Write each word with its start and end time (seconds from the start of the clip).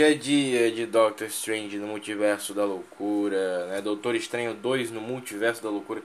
Hoje 0.00 0.04
é 0.04 0.14
dia 0.14 0.72
de 0.72 0.86
Doctor 0.86 1.26
Strange 1.26 1.76
no 1.76 1.86
Multiverso 1.86 2.54
da 2.54 2.64
Loucura, 2.64 3.66
né? 3.66 3.82
Doutor 3.82 4.14
Estranho 4.14 4.54
2 4.54 4.90
no 4.90 5.00
Multiverso 5.00 5.62
da 5.62 5.68
Loucura. 5.68 6.02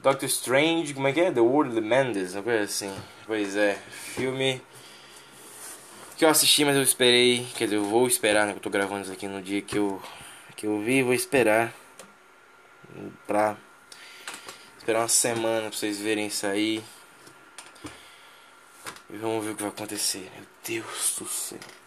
Doctor 0.00 0.26
Strange, 0.28 0.92
como 0.92 1.06
é 1.06 1.12
que 1.12 1.20
é? 1.20 1.30
The 1.30 1.40
World 1.40 1.80
Mendes, 1.80 2.34
uma 2.34 2.42
coisa 2.42 2.64
assim. 2.64 2.92
Pois 3.26 3.56
é, 3.56 3.78
filme 4.14 4.60
que 6.16 6.24
eu 6.24 6.28
assisti, 6.28 6.64
mas 6.64 6.74
eu 6.74 6.82
esperei, 6.82 7.46
quer 7.56 7.66
dizer, 7.66 7.76
eu 7.76 7.84
vou 7.84 8.08
esperar, 8.08 8.44
né? 8.44 8.54
Eu 8.56 8.60
tô 8.60 8.70
gravando 8.70 9.02
isso 9.02 9.12
aqui 9.12 9.28
no 9.28 9.40
dia 9.40 9.62
que 9.62 9.78
eu, 9.78 10.02
que 10.56 10.66
eu 10.66 10.80
vi, 10.80 11.04
vou 11.04 11.14
esperar 11.14 11.72
pra 13.24 13.56
esperar 14.78 15.02
uma 15.02 15.08
semana 15.08 15.68
pra 15.68 15.78
vocês 15.78 16.00
verem 16.00 16.26
isso 16.26 16.44
aí. 16.44 16.82
E 19.10 19.16
vamos 19.16 19.44
ver 19.44 19.52
o 19.52 19.54
que 19.54 19.62
vai 19.62 19.70
acontecer. 19.70 20.28
Meu 20.34 20.44
Deus 20.64 21.14
do 21.20 21.28
céu. 21.28 21.77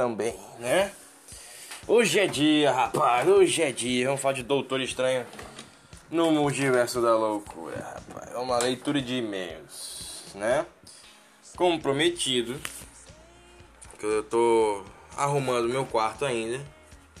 Também, 0.00 0.34
né? 0.58 0.90
Hoje 1.86 2.20
é 2.20 2.26
dia, 2.26 2.72
rapaz, 2.72 3.28
hoje 3.28 3.60
é 3.60 3.70
dia. 3.70 4.06
Vamos 4.06 4.22
falar 4.22 4.32
de 4.32 4.42
Doutor 4.42 4.80
Estranho 4.80 5.26
no 6.10 6.32
Multiverso 6.32 7.02
da 7.02 7.14
Loucura, 7.14 7.76
rapaz. 7.76 8.32
É 8.32 8.38
uma 8.38 8.58
leitura 8.58 9.02
de 9.02 9.16
e-mails, 9.16 10.24
né? 10.34 10.64
Como 11.54 11.78
prometido, 11.78 12.58
que 13.98 14.06
eu 14.06 14.22
tô 14.22 14.82
arrumando 15.18 15.68
meu 15.68 15.84
quarto 15.84 16.24
ainda. 16.24 16.64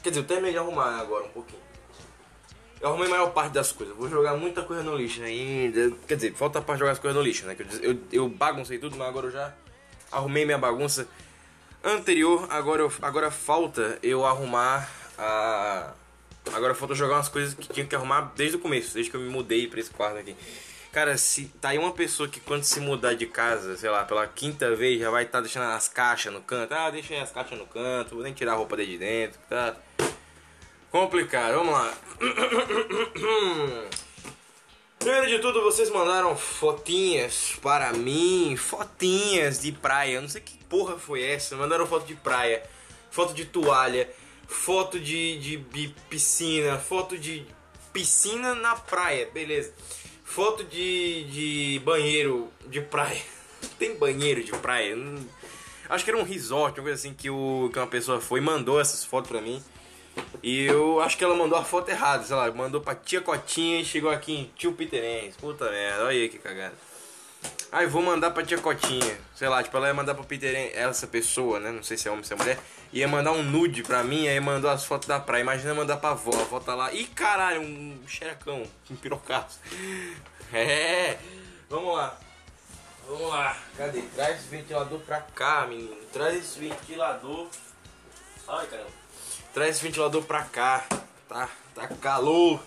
Quer 0.02 0.08
dizer, 0.08 0.22
eu 0.22 0.26
terminei 0.26 0.52
de 0.52 0.58
arrumar 0.58 1.00
agora 1.00 1.26
um 1.26 1.30
pouquinho. 1.30 1.60
Eu 2.80 2.88
arrumei 2.88 3.08
a 3.08 3.10
maior 3.10 3.30
parte 3.32 3.52
das 3.52 3.72
coisas. 3.72 3.94
Vou 3.94 4.08
jogar 4.08 4.38
muita 4.38 4.62
coisa 4.62 4.82
no 4.82 4.96
lixo 4.96 5.22
ainda. 5.22 5.90
Quer 6.08 6.14
dizer, 6.14 6.32
falta 6.32 6.62
pra 6.62 6.76
jogar 6.76 6.92
as 6.92 6.98
coisas 6.98 7.14
no 7.14 7.22
lixo, 7.22 7.44
né? 7.44 7.54
Eu, 7.58 7.92
eu, 7.92 7.98
eu 8.10 8.28
baguncei 8.30 8.78
tudo, 8.78 8.96
mas 8.96 9.06
agora 9.06 9.26
eu 9.26 9.32
já 9.32 9.52
arrumei 10.10 10.46
minha 10.46 10.56
bagunça 10.56 11.06
anterior. 11.84 12.46
Agora, 12.50 12.82
eu, 12.82 12.92
agora 13.02 13.30
falta 13.30 13.98
eu 14.02 14.24
arrumar 14.24 14.90
a. 15.18 15.92
Agora 16.52 16.74
falta 16.74 16.94
jogar 16.94 17.16
umas 17.16 17.28
coisas 17.28 17.54
que 17.54 17.68
tinha 17.68 17.86
que 17.86 17.94
arrumar 17.94 18.32
desde 18.34 18.56
o 18.56 18.60
começo, 18.60 18.94
desde 18.94 19.10
que 19.10 19.16
eu 19.16 19.20
me 19.20 19.28
mudei 19.28 19.66
pra 19.66 19.78
esse 19.78 19.90
quarto 19.90 20.18
aqui. 20.18 20.34
Cara, 20.90 21.16
se 21.16 21.44
tá 21.60 21.68
aí 21.68 21.78
uma 21.78 21.92
pessoa 21.92 22.28
que 22.28 22.40
quando 22.40 22.64
se 22.64 22.80
mudar 22.80 23.14
de 23.14 23.26
casa, 23.26 23.76
sei 23.76 23.88
lá, 23.88 24.04
pela 24.04 24.26
quinta 24.26 24.74
vez 24.74 24.98
já 24.98 25.10
vai 25.10 25.24
estar 25.24 25.38
tá 25.38 25.42
deixando 25.42 25.64
as 25.64 25.88
caixas 25.88 26.32
no 26.32 26.40
canto. 26.40 26.72
Ah, 26.72 26.90
deixa 26.90 27.20
as 27.22 27.30
caixas 27.30 27.56
no 27.56 27.66
canto, 27.66 28.16
vou 28.16 28.24
nem 28.24 28.32
tirar 28.32 28.52
a 28.52 28.56
roupa 28.56 28.76
de 28.76 28.98
dentro, 28.98 29.38
tá? 29.48 29.76
Complicado, 30.90 31.54
vamos 31.54 31.72
lá. 31.72 31.94
Primeiro 35.00 35.28
de 35.28 35.38
tudo, 35.38 35.62
vocês 35.62 35.88
mandaram 35.88 36.36
fotinhas 36.36 37.56
para 37.62 37.90
mim, 37.94 38.54
fotinhas 38.54 39.58
de 39.58 39.72
praia. 39.72 40.20
Não 40.20 40.28
sei 40.28 40.42
que 40.42 40.62
porra 40.64 40.98
foi 40.98 41.22
essa. 41.22 41.56
Mandaram 41.56 41.86
foto 41.86 42.06
de 42.06 42.14
praia, 42.14 42.62
foto 43.10 43.32
de 43.32 43.46
toalha, 43.46 44.10
foto 44.46 45.00
de, 45.00 45.38
de, 45.38 45.56
de 45.56 45.88
piscina, 46.10 46.78
foto 46.78 47.16
de 47.16 47.46
piscina 47.94 48.54
na 48.54 48.76
praia, 48.76 49.26
beleza. 49.32 49.72
Foto 50.22 50.62
de, 50.64 51.24
de 51.24 51.82
banheiro 51.82 52.52
de 52.66 52.82
praia. 52.82 53.22
Tem 53.80 53.96
banheiro 53.96 54.44
de 54.44 54.52
praia? 54.52 54.94
Acho 55.88 56.04
que 56.04 56.10
era 56.10 56.20
um 56.20 56.24
resort, 56.24 56.78
uma 56.78 56.84
coisa 56.84 56.98
assim 56.98 57.14
que, 57.14 57.30
o, 57.30 57.70
que 57.72 57.78
uma 57.78 57.86
pessoa 57.86 58.20
foi 58.20 58.40
e 58.40 58.42
mandou 58.42 58.78
essas 58.78 59.02
fotos 59.02 59.30
pra 59.30 59.40
mim. 59.40 59.64
E 60.42 60.64
eu 60.64 61.00
acho 61.00 61.18
que 61.18 61.24
ela 61.24 61.36
mandou 61.36 61.58
a 61.58 61.64
foto 61.64 61.90
errada, 61.90 62.24
sei 62.24 62.34
lá, 62.34 62.50
mandou 62.50 62.80
pra 62.80 62.94
tia 62.94 63.20
Cotinha 63.20 63.80
e 63.80 63.84
chegou 63.84 64.10
aqui 64.10 64.32
em 64.32 64.44
tio 64.56 64.72
Peterens. 64.72 65.36
Puta 65.36 65.70
merda, 65.70 66.04
olha 66.04 66.10
aí 66.10 66.28
que 66.28 66.38
cagada. 66.38 66.74
Aí 67.72 67.86
vou 67.86 68.02
mandar 68.02 68.30
pra 68.30 68.42
tia 68.42 68.58
Cotinha, 68.58 69.18
sei 69.34 69.48
lá, 69.48 69.62
tipo, 69.62 69.76
ela 69.76 69.88
ia 69.88 69.94
mandar 69.94 70.14
pra 70.14 70.24
Peterens, 70.24 70.72
essa 70.74 71.06
pessoa, 71.06 71.60
né? 71.60 71.70
Não 71.70 71.82
sei 71.82 71.96
se 71.96 72.08
é 72.08 72.10
homem 72.10 72.22
ou 72.22 72.26
se 72.26 72.32
é 72.32 72.36
mulher, 72.36 72.58
ia 72.92 73.06
mandar 73.06 73.32
um 73.32 73.42
nude 73.42 73.82
pra 73.82 74.02
mim, 74.02 74.26
aí 74.28 74.40
mandou 74.40 74.70
as 74.70 74.84
fotos 74.84 75.06
da 75.06 75.20
praia. 75.20 75.42
Imagina 75.42 75.74
mandar 75.74 75.98
pra 75.98 76.10
avó, 76.10 76.32
a 76.34 76.40
avó 76.40 76.58
tá 76.58 76.74
lá. 76.74 76.92
Ih, 76.92 77.06
caralho, 77.06 77.60
um 77.62 78.00
xerecão, 78.06 78.64
um 78.90 78.96
pirocaço. 78.96 79.60
É. 80.52 81.16
Vamos 81.68 81.94
lá. 81.94 82.18
Vamos 83.06 83.28
lá. 83.28 83.56
Cadê? 83.76 84.02
Traz 84.16 84.40
esse 84.40 84.48
ventilador 84.48 84.98
pra 84.98 85.20
cá, 85.20 85.64
menino. 85.64 85.94
Traz 86.12 86.36
esse 86.36 86.58
ventilador. 86.58 87.46
Ai, 88.48 88.66
caramba. 88.66 88.99
Traz 89.52 89.76
esse 89.76 89.82
ventilador 89.82 90.22
pra 90.22 90.44
cá. 90.44 90.86
Tá, 91.28 91.48
tá 91.74 91.88
calor. 91.88 92.62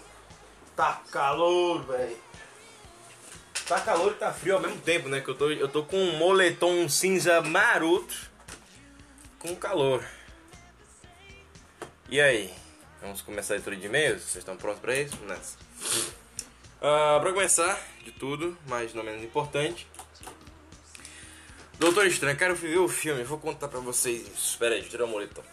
Tá 0.75 1.01
calor, 1.11 1.83
velho. 1.83 2.17
Tá 3.67 3.79
calor 3.79 4.11
e 4.11 4.15
tá 4.15 4.33
frio 4.33 4.55
ao 4.55 4.61
mesmo 4.61 4.81
tempo, 4.81 5.07
né? 5.07 5.21
Que 5.21 5.29
eu 5.29 5.35
tô, 5.35 5.49
eu 5.49 5.67
tô 5.69 5.83
com 5.83 5.97
um 5.97 6.17
moletom 6.17 6.89
cinza 6.89 7.41
maroto. 7.41 8.31
Com 9.39 9.55
calor. 9.55 10.03
E 12.09 12.19
aí? 12.19 12.53
Vamos 13.01 13.21
começar 13.21 13.53
a 13.53 13.55
leitura 13.55 13.75
de 13.75 13.85
e-mails? 13.85 14.21
Vocês 14.21 14.37
estão 14.37 14.55
prontos 14.55 14.79
pra 14.79 14.95
isso? 14.95 15.15
Nessa. 15.23 15.57
Uh, 16.77 17.19
pra 17.21 17.31
começar, 17.33 17.81
de 18.03 18.11
tudo, 18.11 18.57
mas 18.67 18.93
não 18.93 19.03
menos 19.03 19.23
importante. 19.23 19.87
Doutor 21.79 22.05
Estranho, 22.05 22.55
fui 22.55 22.69
ver 22.69 22.77
o 22.77 22.87
filme, 22.87 23.23
vou 23.23 23.37
contar 23.39 23.67
pra 23.67 23.79
vocês. 23.79 24.27
Espera 24.27 24.75
aí, 24.75 24.83
tirar 24.83 25.05
o 25.05 25.07
moletom. 25.07 25.43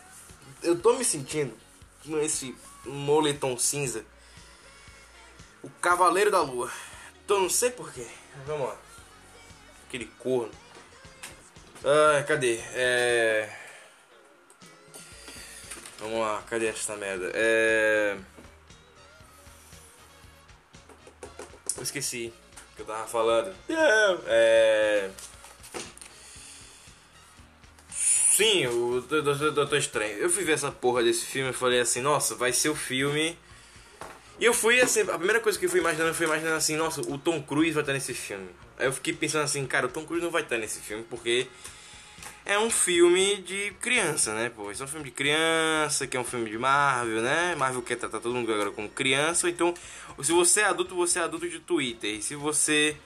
Eu 0.62 0.78
tô 0.78 0.92
me 0.92 1.04
sentindo 1.04 1.56
com 2.04 2.18
esse 2.18 2.54
moletom 2.84 3.56
cinza. 3.56 4.04
O 5.62 5.70
Cavaleiro 5.80 6.30
da 6.30 6.40
Lua. 6.40 6.70
Tô 7.26 7.38
não 7.38 7.48
sei 7.48 7.70
porquê. 7.70 8.06
Vamos 8.46 8.68
lá. 8.68 8.76
Aquele 9.86 10.06
corno. 10.18 10.52
Ah, 11.84 12.22
cadê? 12.24 12.58
É. 12.74 13.56
Vamos 15.98 16.20
lá, 16.20 16.42
cadê 16.48 16.66
essa 16.66 16.96
merda? 16.96 17.30
É. 17.34 18.18
Eu 21.76 21.82
esqueci 21.82 22.32
o 22.72 22.76
que 22.76 22.82
eu 22.82 22.86
tava 22.86 23.06
falando. 23.06 23.54
É. 24.26 25.10
Sim, 28.30 28.68
o 28.68 29.00
Doutor 29.00 29.76
Estranho. 29.76 30.16
Eu 30.18 30.30
fui 30.30 30.44
ver 30.44 30.52
essa 30.52 30.70
porra 30.70 31.02
desse 31.02 31.26
filme 31.26 31.50
e 31.50 31.52
falei 31.52 31.80
assim, 31.80 32.00
nossa, 32.00 32.36
vai 32.36 32.52
ser 32.52 32.68
o 32.68 32.76
filme. 32.76 33.36
E 34.38 34.44
eu 34.44 34.54
fui 34.54 34.80
assim, 34.80 35.00
a 35.00 35.18
primeira 35.18 35.40
coisa 35.40 35.58
que 35.58 35.66
eu 35.66 35.68
fui 35.68 35.80
imaginando 35.80 36.14
foi 36.14 36.26
imaginando 36.26 36.54
assim, 36.54 36.76
nossa, 36.76 37.00
o 37.00 37.18
Tom 37.18 37.42
Cruise 37.42 37.72
vai 37.72 37.82
estar 37.82 37.92
nesse 37.92 38.14
filme. 38.14 38.48
Aí 38.78 38.86
eu 38.86 38.92
fiquei 38.92 39.12
pensando 39.12 39.42
assim, 39.42 39.66
cara, 39.66 39.86
o 39.86 39.88
Tom 39.88 40.04
Cruise 40.04 40.24
não 40.24 40.30
vai 40.30 40.42
estar 40.42 40.58
nesse 40.58 40.78
filme 40.78 41.04
porque 41.10 41.48
é 42.46 42.56
um 42.56 42.70
filme 42.70 43.38
de 43.42 43.72
criança, 43.80 44.32
né? 44.32 44.48
Pô, 44.48 44.70
esse 44.70 44.80
é 44.80 44.84
um 44.84 44.88
filme 44.88 45.06
de 45.06 45.10
criança, 45.10 46.06
que 46.06 46.16
é 46.16 46.20
um 46.20 46.24
filme 46.24 46.48
de 46.48 46.56
Marvel, 46.56 47.20
né? 47.20 47.56
Marvel 47.56 47.82
quer 47.82 47.96
tratar 47.96 48.20
todo 48.20 48.32
mundo 48.32 48.50
agora 48.52 48.70
como 48.70 48.88
criança, 48.88 49.50
então 49.50 49.74
se 50.22 50.30
você 50.30 50.60
é 50.60 50.64
adulto, 50.66 50.94
você 50.94 51.18
é 51.18 51.22
adulto 51.22 51.48
de 51.48 51.58
Twitter. 51.58 52.14
E 52.14 52.22
se 52.22 52.36
você 52.36 52.96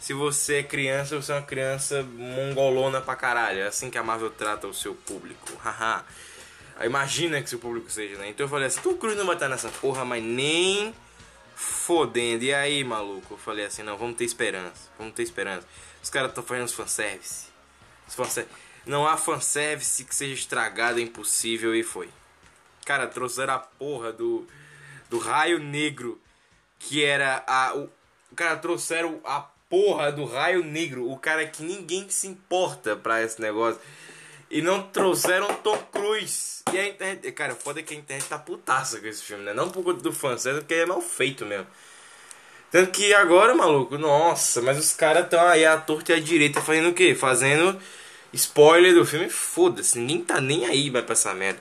se 0.00 0.12
você 0.12 0.56
é 0.56 0.62
criança, 0.62 1.16
você 1.16 1.32
é 1.32 1.36
uma 1.36 1.42
criança 1.42 2.02
mongolona 2.02 3.00
pra 3.00 3.16
caralho. 3.16 3.60
É 3.60 3.66
assim 3.66 3.90
que 3.90 3.98
a 3.98 4.02
Marvel 4.02 4.30
trata 4.30 4.66
o 4.66 4.74
seu 4.74 4.94
público. 4.94 5.52
Haha. 5.62 6.04
Imagina 6.84 7.40
que 7.40 7.48
seu 7.48 7.58
público 7.58 7.90
seja, 7.90 8.16
né? 8.18 8.28
Então 8.28 8.44
eu 8.44 8.50
falei 8.50 8.66
assim, 8.66 8.80
Tom 8.80 8.96
Cruise 8.96 9.16
não 9.16 9.26
vai 9.26 9.36
estar 9.36 9.48
nessa 9.48 9.68
porra, 9.68 10.04
mas 10.04 10.22
nem 10.22 10.92
fodendo. 11.54 12.44
E 12.44 12.52
aí, 12.52 12.82
maluco? 12.82 13.34
Eu 13.34 13.38
falei 13.38 13.64
assim, 13.64 13.82
não, 13.82 13.96
vamos 13.96 14.16
ter 14.16 14.24
esperança. 14.24 14.90
Vamos 14.98 15.14
ter 15.14 15.22
esperança. 15.22 15.66
Os 16.02 16.10
caras 16.10 16.30
estão 16.30 16.42
fazendo 16.42 16.66
os 16.66 16.74
fanservice. 16.74 17.46
Os 18.08 18.14
fanservice. 18.14 18.54
Não 18.84 19.06
há 19.06 19.16
fanservice 19.16 20.04
que 20.04 20.14
seja 20.14 20.34
estragado, 20.34 20.98
é 20.98 21.02
impossível, 21.02 21.74
e 21.74 21.82
foi. 21.82 22.10
Cara, 22.84 23.06
trouxeram 23.06 23.54
a 23.54 23.58
porra 23.58 24.12
do, 24.12 24.46
do 25.08 25.18
raio 25.18 25.58
negro, 25.58 26.20
que 26.78 27.02
era 27.02 27.42
a. 27.46 27.74
O, 27.74 27.88
cara, 28.36 28.56
trouxeram 28.56 29.20
a 29.24 29.40
porra 29.74 30.12
do 30.12 30.24
raio 30.24 30.62
negro, 30.62 31.10
o 31.10 31.18
cara 31.18 31.44
que 31.44 31.64
ninguém 31.64 32.08
se 32.08 32.28
importa 32.28 32.94
pra 32.94 33.20
esse 33.20 33.40
negócio. 33.40 33.80
E 34.48 34.62
não 34.62 34.80
trouxeram 34.80 35.52
Tom 35.54 35.76
Cruise. 35.90 36.62
E 36.72 36.78
a 36.78 36.86
internet. 36.86 37.32
Cara, 37.32 37.56
foda 37.56 37.80
é 37.80 37.82
que 37.82 37.92
a 37.92 37.96
internet 37.96 38.28
tá 38.28 38.38
putaça 38.38 39.00
com 39.00 39.06
esse 39.08 39.20
filme, 39.20 39.42
né? 39.42 39.52
Não 39.52 39.68
por 39.68 39.82
conta 39.82 40.00
do 40.00 40.12
fanservice, 40.12 40.64
porque 40.64 40.74
é 40.74 40.86
mal 40.86 41.00
feito 41.00 41.44
mesmo. 41.44 41.66
Tanto 42.70 42.92
que 42.92 43.12
agora, 43.14 43.52
maluco, 43.52 43.98
nossa, 43.98 44.62
mas 44.62 44.78
os 44.78 44.92
caras 44.92 45.24
estão 45.24 45.44
aí 45.44 45.64
à 45.64 45.76
torta 45.76 46.12
e 46.12 46.14
à 46.14 46.20
direita 46.20 46.60
fazendo 46.60 46.90
o 46.90 46.94
quê? 46.94 47.12
Fazendo 47.12 47.76
Spoiler 48.32 48.94
do 48.94 49.04
filme, 49.04 49.28
foda-se, 49.28 49.98
ninguém 49.98 50.20
tá 50.22 50.40
nem 50.40 50.66
aí 50.66 50.88
vai 50.88 51.02
pra 51.02 51.14
essa 51.14 51.34
merda. 51.34 51.60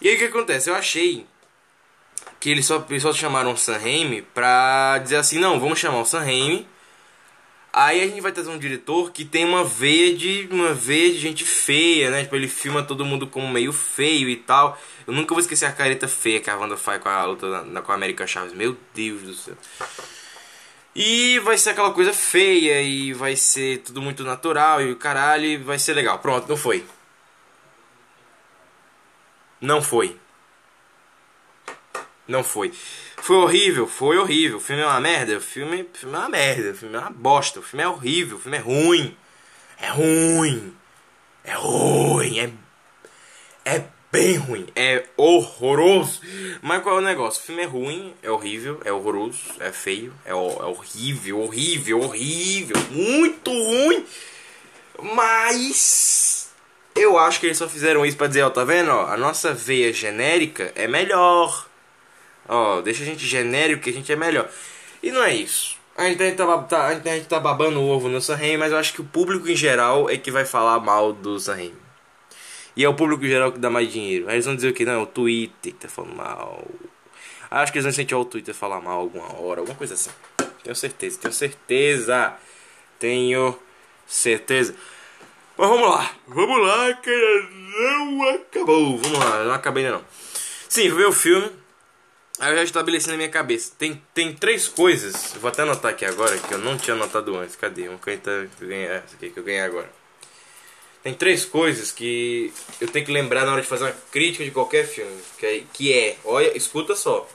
E 0.00 0.08
aí 0.08 0.16
o 0.16 0.18
que 0.18 0.24
acontece? 0.24 0.68
Eu 0.68 0.74
achei 0.74 1.26
que 2.38 2.50
eles 2.50 2.66
só, 2.66 2.84
eles 2.90 3.02
só 3.02 3.14
chamaram 3.14 3.52
o 3.52 3.56
Sam 3.56 3.78
Raimi 3.78 4.20
pra 4.20 4.98
dizer 4.98 5.16
assim, 5.16 5.38
não, 5.38 5.58
vamos 5.58 5.78
chamar 5.78 6.00
o 6.00 6.04
Sam 6.04 6.20
Raimi. 6.20 6.73
Aí 7.76 8.02
a 8.02 8.06
gente 8.06 8.20
vai 8.20 8.30
trazer 8.30 8.50
um 8.50 8.58
diretor 8.58 9.10
que 9.10 9.24
tem 9.24 9.44
uma 9.44 9.64
veia 9.64 10.14
de 10.16 10.48
uma 10.48 10.72
veia 10.72 11.10
de 11.12 11.18
gente 11.18 11.44
feia, 11.44 12.08
né? 12.08 12.22
Tipo, 12.22 12.36
ele 12.36 12.46
filma 12.46 12.84
todo 12.84 13.04
mundo 13.04 13.26
como 13.26 13.48
meio 13.48 13.72
feio 13.72 14.28
e 14.28 14.36
tal. 14.36 14.80
Eu 15.04 15.12
nunca 15.12 15.34
vou 15.34 15.40
esquecer 15.40 15.66
a 15.66 15.72
careta 15.72 16.06
feia 16.06 16.38
que 16.38 16.48
a 16.48 16.56
Wanda 16.56 16.76
faz 16.76 17.02
com 17.02 17.08
a 17.08 17.24
luta 17.24 17.64
na, 17.64 17.82
com 17.82 17.90
a 17.90 17.96
América 17.96 18.28
Chaves. 18.28 18.52
Meu 18.52 18.76
Deus 18.94 19.22
do 19.22 19.34
céu. 19.34 19.56
E 20.94 21.40
vai 21.40 21.58
ser 21.58 21.70
aquela 21.70 21.90
coisa 21.92 22.12
feia 22.12 22.80
e 22.80 23.12
vai 23.12 23.34
ser 23.34 23.78
tudo 23.78 24.00
muito 24.00 24.22
natural 24.22 24.80
e 24.80 24.92
o 24.92 24.96
caralho 24.96 25.64
vai 25.64 25.76
ser 25.76 25.94
legal. 25.94 26.20
Pronto, 26.20 26.48
não 26.48 26.56
foi. 26.56 26.84
Não 29.60 29.82
foi. 29.82 30.16
Não 32.26 32.42
foi. 32.42 32.72
Foi 33.16 33.36
horrível, 33.36 33.86
foi 33.86 34.18
horrível. 34.18 34.56
O 34.56 34.60
filme 34.60 34.82
é 34.82 34.86
uma 34.86 35.00
merda, 35.00 35.36
o 35.36 35.40
filme, 35.40 35.88
filme 35.92 36.14
é 36.14 36.18
uma 36.18 36.28
merda, 36.28 36.70
o 36.70 36.74
filme 36.74 36.96
é 36.96 36.98
uma 36.98 37.10
bosta, 37.10 37.60
o 37.60 37.62
filme 37.62 37.82
é 37.82 37.88
horrível, 37.88 38.36
o 38.36 38.40
filme 38.40 38.56
é 38.56 38.60
ruim. 38.60 39.16
É 39.78 39.88
ruim. 39.88 40.76
É 41.44 41.52
ruim, 41.52 42.38
é 42.38 42.50
é 43.64 43.82
bem 44.12 44.36
ruim, 44.36 44.66
é 44.76 45.04
horroroso. 45.16 46.20
Mas 46.62 46.82
qual 46.82 46.96
é 46.96 46.98
o 46.98 47.02
negócio? 47.02 47.42
O 47.42 47.46
filme 47.46 47.62
é 47.62 47.66
ruim, 47.66 48.14
é 48.22 48.30
horrível, 48.30 48.80
é 48.84 48.92
horroroso, 48.92 49.40
é 49.58 49.72
feio, 49.72 50.12
é, 50.24 50.30
é 50.30 50.34
horrível, 50.34 51.40
horrível, 51.40 52.00
horrível, 52.00 52.76
muito 52.90 53.50
ruim. 53.50 54.04
Mas 55.02 56.50
eu 56.94 57.18
acho 57.18 57.40
que 57.40 57.46
eles 57.46 57.58
só 57.58 57.68
fizeram 57.68 58.06
isso 58.06 58.16
pra 58.16 58.26
dizer, 58.28 58.42
ó, 58.42 58.50
tá 58.50 58.64
vendo? 58.64 58.90
Ó, 58.90 59.06
a 59.06 59.16
nossa 59.16 59.52
veia 59.52 59.92
genérica 59.92 60.72
é 60.76 60.86
melhor. 60.86 61.66
Ó, 62.48 62.80
deixa 62.80 63.02
a 63.02 63.06
gente 63.06 63.26
genérico 63.26 63.82
que 63.82 63.90
a 63.90 63.92
gente 63.92 64.12
é 64.12 64.16
melhor. 64.16 64.48
E 65.02 65.10
não 65.10 65.22
é 65.22 65.34
isso. 65.34 65.76
A 65.96 66.08
internet 66.08 66.36
tá, 66.36 66.58
tá, 66.62 66.86
a 66.88 66.94
internet 66.94 67.28
tá 67.28 67.38
babando 67.38 67.80
o 67.80 67.88
ovo 67.88 68.08
no 68.08 68.20
Sanheim, 68.20 68.56
mas 68.56 68.72
eu 68.72 68.78
acho 68.78 68.92
que 68.92 69.00
o 69.00 69.04
público 69.04 69.48
em 69.48 69.54
geral 69.54 70.10
é 70.10 70.16
que 70.16 70.30
vai 70.30 70.44
falar 70.44 70.80
mal 70.80 71.12
do 71.12 71.38
Sanheim. 71.38 71.74
E 72.76 72.84
é 72.84 72.88
o 72.88 72.94
público 72.94 73.24
geral 73.24 73.52
que 73.52 73.58
dá 73.58 73.70
mais 73.70 73.92
dinheiro. 73.92 74.28
Aí 74.28 74.34
eles 74.34 74.44
vão 74.44 74.56
dizer 74.56 74.72
que? 74.72 74.84
Não, 74.84 75.02
o 75.02 75.06
Twitter 75.06 75.72
que 75.72 75.78
tá 75.78 75.88
falando 75.88 76.16
mal. 76.16 76.64
Acho 77.50 77.70
que 77.70 77.78
eles 77.78 77.84
vão 77.84 77.90
incentivar 77.90 78.20
o 78.20 78.24
Twitter 78.24 78.52
falar 78.52 78.80
mal 78.80 78.98
alguma 78.98 79.40
hora, 79.40 79.60
alguma 79.60 79.76
coisa 79.76 79.94
assim. 79.94 80.10
Tenho 80.64 80.74
certeza, 80.74 81.20
tenho 81.20 81.32
certeza. 81.32 82.34
Tenho 82.98 83.56
certeza. 84.06 84.74
Mas 85.56 85.68
vamos 85.68 85.88
lá, 85.88 86.10
vamos 86.26 86.66
lá, 86.66 86.94
que 86.94 87.48
não 87.78 88.28
acabou. 88.30 88.98
Vamos 88.98 89.18
lá, 89.18 89.44
não 89.44 89.54
acabei 89.54 89.84
ainda 89.84 89.98
não. 89.98 90.04
Sim, 90.68 90.90
ver 90.90 91.06
o 91.06 91.12
filme. 91.12 91.48
Aí 92.38 92.50
eu 92.50 92.56
já 92.56 92.64
estabeleci 92.64 93.08
na 93.08 93.16
minha 93.16 93.28
cabeça. 93.28 93.72
Tem, 93.78 94.02
tem 94.12 94.34
três 94.34 94.66
coisas. 94.66 95.34
Vou 95.40 95.48
até 95.48 95.62
anotar 95.62 95.92
aqui 95.92 96.04
agora 96.04 96.36
que 96.36 96.52
eu 96.52 96.58
não 96.58 96.76
tinha 96.76 96.94
anotado 96.94 97.36
antes. 97.36 97.54
Cadê? 97.54 97.88
Uma 97.88 97.98
caneta 97.98 98.48
que 98.56 98.64
eu 98.64 98.68
ganhei. 98.68 98.86
Essa 98.86 99.14
aqui 99.14 99.30
que 99.30 99.38
eu 99.38 99.44
ganhei 99.44 99.60
agora. 99.60 99.90
Tem 101.02 101.14
três 101.14 101.44
coisas 101.44 101.92
que 101.92 102.52
eu 102.80 102.88
tenho 102.88 103.04
que 103.04 103.12
lembrar 103.12 103.44
na 103.44 103.52
hora 103.52 103.62
de 103.62 103.68
fazer 103.68 103.84
uma 103.84 103.96
crítica 104.10 104.44
de 104.44 104.50
qualquer 104.50 104.86
filme. 104.86 105.22
Que 105.38 105.46
é, 105.46 105.64
que 105.72 105.92
é 105.92 106.16
olha, 106.24 106.56
escuta 106.56 106.96
só. 106.96 107.28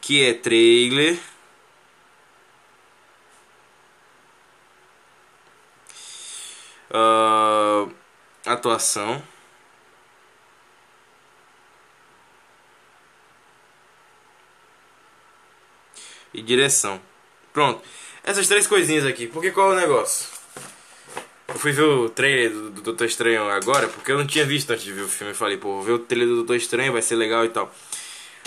Que 0.00 0.24
é 0.24 0.34
trailer. 0.34 1.18
Uh, 6.90 7.90
atuação. 8.44 9.22
E 16.32 16.42
direção. 16.42 17.00
Pronto. 17.52 17.82
Essas 18.22 18.46
três 18.46 18.66
coisinhas 18.66 19.06
aqui. 19.06 19.26
Porque 19.26 19.50
qual 19.50 19.72
é 19.72 19.76
o 19.76 19.80
negócio? 19.80 20.28
Eu 21.48 21.54
fui 21.56 21.72
ver 21.72 21.82
o 21.82 22.08
trailer 22.08 22.50
do, 22.50 22.70
do 22.70 22.80
Doutor 22.82 23.06
Estranho 23.06 23.48
agora, 23.50 23.88
porque 23.88 24.12
eu 24.12 24.18
não 24.18 24.26
tinha 24.26 24.44
visto 24.44 24.70
antes 24.70 24.84
de 24.84 24.92
ver 24.92 25.02
o 25.02 25.08
filme. 25.08 25.32
Eu 25.32 25.36
falei, 25.36 25.56
pô, 25.56 25.74
vou 25.74 25.82
ver 25.82 25.92
o 25.92 25.98
trailer 25.98 26.28
do 26.28 26.36
Doutor 26.36 26.56
Estranho, 26.56 26.92
vai 26.92 27.02
ser 27.02 27.16
legal 27.16 27.44
e 27.44 27.48
tal. 27.48 27.72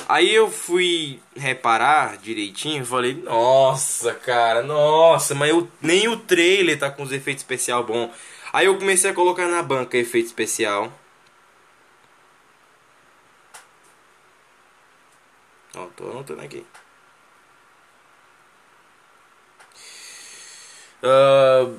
Aí 0.08 0.34
eu 0.34 0.50
fui 0.50 1.22
reparar 1.36 2.18
direitinho 2.18 2.86
falei, 2.86 3.14
nossa, 3.14 4.14
cara, 4.14 4.62
nossa, 4.64 5.36
mas 5.36 5.50
eu, 5.50 5.70
nem 5.82 6.08
o 6.08 6.18
trailer 6.18 6.78
tá 6.78 6.90
com 6.90 7.04
os 7.04 7.12
efeitos 7.12 7.44
especial 7.44 7.84
bom. 7.84 8.12
Aí 8.52 8.66
eu 8.66 8.78
comecei 8.78 9.10
a 9.10 9.14
colocar 9.14 9.48
na 9.48 9.64
banca 9.64 9.98
efeito 9.98 10.28
especial. 10.28 10.92
Ó, 15.76 15.88
tô 15.96 16.10
anotando 16.10 16.42
aqui. 16.42 16.66
Uh, 21.04 21.78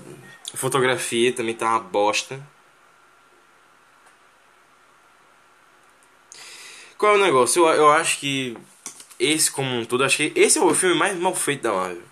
fotografia 0.54 1.32
também 1.32 1.54
tá 1.54 1.70
uma 1.70 1.80
bosta. 1.80 2.40
Qual 6.98 7.14
é 7.14 7.18
o 7.18 7.20
negócio? 7.20 7.66
Eu, 7.66 7.74
eu 7.74 7.90
acho 7.90 8.18
que 8.18 8.56
esse 9.18 9.50
como 9.50 9.74
um 9.74 9.84
todo, 9.84 10.04
acho 10.04 10.18
que 10.18 10.32
esse 10.36 10.58
é 10.58 10.62
o 10.62 10.74
filme 10.74 10.94
mais 10.94 11.18
mal 11.18 11.34
feito 11.34 11.62
da 11.62 11.72
Marvel. 11.72 12.02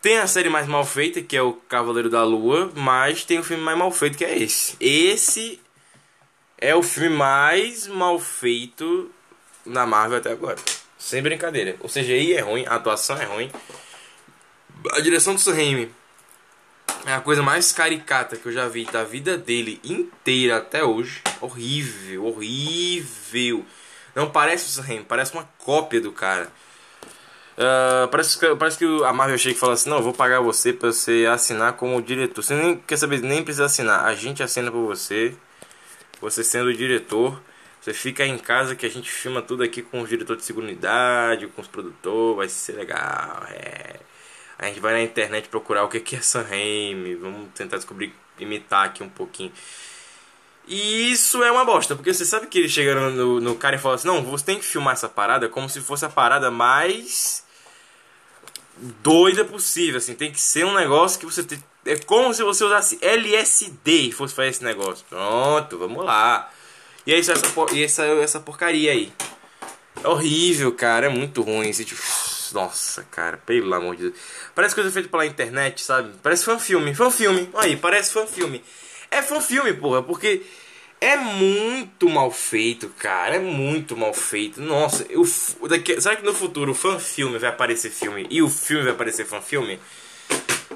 Tem 0.00 0.18
a 0.18 0.26
série 0.26 0.50
mais 0.50 0.68
mal 0.68 0.84
feita, 0.84 1.22
que 1.22 1.36
é 1.36 1.42
o 1.42 1.54
Cavaleiro 1.54 2.10
da 2.10 2.22
Lua, 2.24 2.70
mas 2.74 3.24
tem 3.24 3.38
o 3.38 3.44
filme 3.44 3.62
mais 3.62 3.78
mal 3.78 3.90
feito, 3.90 4.18
que 4.18 4.24
é 4.24 4.38
esse. 4.38 4.76
Esse 4.78 5.60
é 6.58 6.74
o 6.74 6.82
filme 6.82 7.16
mais 7.16 7.86
mal 7.86 8.18
feito 8.18 9.10
na 9.64 9.86
Marvel 9.86 10.18
até 10.18 10.30
agora. 10.30 10.58
Sem 10.98 11.22
brincadeira. 11.22 11.76
O 11.80 11.88
CGI 11.88 12.34
é 12.34 12.40
ruim, 12.40 12.64
a 12.66 12.74
atuação 12.74 13.16
é 13.16 13.24
ruim. 13.24 13.50
A 14.92 15.00
direção 15.00 15.34
do 15.34 15.40
Sam 15.40 15.88
é 17.06 17.12
a 17.12 17.20
coisa 17.20 17.42
mais 17.42 17.70
caricata 17.72 18.36
que 18.36 18.46
eu 18.46 18.52
já 18.52 18.66
vi 18.68 18.84
da 18.86 19.04
vida 19.04 19.36
dele 19.36 19.80
inteira 19.84 20.56
até 20.56 20.82
hoje. 20.82 21.22
Horrível, 21.40 22.26
horrível. 22.26 23.64
Não 24.14 24.30
parece 24.30 24.66
o 24.66 24.68
Sam 24.68 25.02
parece 25.06 25.34
uma 25.34 25.44
cópia 25.58 26.00
do 26.00 26.12
cara. 26.12 26.50
Uh, 27.56 28.08
parece, 28.08 28.38
parece 28.56 28.78
que 28.78 28.84
a 29.04 29.12
Marvel 29.12 29.38
chega 29.38 29.54
e 29.54 29.58
fala 29.58 29.74
assim: 29.74 29.90
Não, 29.90 29.98
eu 29.98 30.02
vou 30.02 30.12
pagar 30.12 30.40
você 30.40 30.72
pra 30.72 30.92
você 30.92 31.26
assinar 31.30 31.74
como 31.74 32.00
diretor. 32.00 32.42
Você 32.42 32.54
nem 32.54 32.76
quer 32.76 32.96
saber, 32.96 33.20
nem 33.20 33.44
precisa 33.44 33.66
assinar. 33.66 34.04
A 34.04 34.14
gente 34.14 34.42
assina 34.42 34.70
por 34.70 34.86
você. 34.86 35.34
Você 36.20 36.42
sendo 36.42 36.68
o 36.68 36.74
diretor. 36.74 37.40
Você 37.80 37.92
fica 37.92 38.24
em 38.24 38.38
casa 38.38 38.74
que 38.74 38.86
a 38.86 38.88
gente 38.88 39.10
filma 39.10 39.42
tudo 39.42 39.62
aqui 39.62 39.82
com 39.82 40.00
o 40.00 40.06
diretor 40.06 40.36
de 40.36 40.44
segunda 40.44 40.72
com 41.54 41.60
os 41.60 41.68
produtores. 41.68 42.36
Vai 42.36 42.48
ser 42.48 42.72
legal. 42.72 43.44
É. 43.50 44.00
A 44.64 44.68
gente 44.68 44.80
vai 44.80 44.92
na 44.92 45.02
internet 45.02 45.48
procurar 45.48 45.84
o 45.84 45.88
que 45.88 46.16
é 46.16 46.20
Sam 46.20 46.42
Raimi. 46.42 47.14
Vamos 47.16 47.48
tentar 47.54 47.76
descobrir, 47.76 48.14
imitar 48.38 48.86
aqui 48.86 49.02
um 49.02 49.08
pouquinho. 49.08 49.52
E 50.66 51.12
isso 51.12 51.42
é 51.42 51.50
uma 51.52 51.64
bosta, 51.64 51.94
porque 51.94 52.12
você 52.12 52.24
sabe 52.24 52.46
que 52.46 52.58
ele 52.58 52.68
chega 52.68 52.94
no, 53.10 53.40
no 53.40 53.54
cara 53.56 53.76
e 53.76 53.78
fala 53.78 53.96
assim: 53.96 54.08
Não, 54.08 54.22
você 54.22 54.44
tem 54.44 54.58
que 54.58 54.64
filmar 54.64 54.94
essa 54.94 55.08
parada 55.08 55.48
como 55.48 55.68
se 55.68 55.80
fosse 55.80 56.06
a 56.06 56.08
parada 56.08 56.50
mais 56.50 57.44
doida 59.02 59.44
possível, 59.44 59.98
assim, 59.98 60.14
tem 60.14 60.32
que 60.32 60.40
ser 60.40 60.64
um 60.64 60.74
negócio 60.74 61.20
que 61.20 61.26
você 61.26 61.44
tem, 61.44 61.62
é 61.86 61.96
como 61.96 62.34
se 62.34 62.42
você 62.42 62.64
usasse 62.64 62.98
LSD 63.00 63.92
e 63.92 64.12
fosse 64.12 64.34
fazer 64.34 64.48
esse 64.48 64.64
negócio. 64.64 65.04
Pronto, 65.08 65.78
vamos 65.78 66.04
lá. 66.04 66.50
E 67.06 67.12
é 67.12 67.18
isso, 67.18 67.30
essa, 67.30 67.46
e 67.72 67.84
essa, 67.84 68.04
essa 68.04 68.40
porcaria 68.40 68.90
aí. 68.90 69.12
É 70.02 70.08
horrível, 70.08 70.72
cara, 70.72 71.06
é 71.06 71.08
muito 71.08 71.42
ruim. 71.42 71.68
Esse 71.68 71.84
tipo, 71.84 72.00
nossa, 72.54 73.02
cara, 73.10 73.36
pelo 73.36 73.74
amor 73.74 73.96
de 73.96 74.02
Deus. 74.04 74.14
Parece 74.54 74.74
coisa 74.74 74.90
feita 74.90 75.08
pela 75.08 75.26
internet, 75.26 75.82
sabe? 75.82 76.12
Parece 76.22 76.44
fã-filme, 76.44 76.94
fã-filme. 76.94 77.50
Aí, 77.54 77.76
parece 77.76 78.12
fã-filme. 78.12 78.64
É 79.10 79.20
fã-filme, 79.20 79.74
porra, 79.74 80.02
porque 80.02 80.42
é 81.00 81.16
muito 81.16 82.08
mal 82.08 82.30
feito, 82.30 82.88
cara. 82.98 83.36
É 83.36 83.38
muito 83.38 83.96
mal 83.96 84.14
feito. 84.14 84.60
Nossa, 84.60 85.04
eu, 85.10 85.22
daqui, 85.68 86.00
será 86.00 86.16
que 86.16 86.24
no 86.24 86.32
futuro 86.32 86.72
o 86.72 86.74
fã-filme 86.74 87.38
vai 87.38 87.50
aparecer 87.50 87.90
filme 87.90 88.26
e 88.30 88.40
o 88.40 88.48
filme 88.48 88.84
vai 88.84 88.92
aparecer 88.92 89.26
fã-filme? 89.26 89.78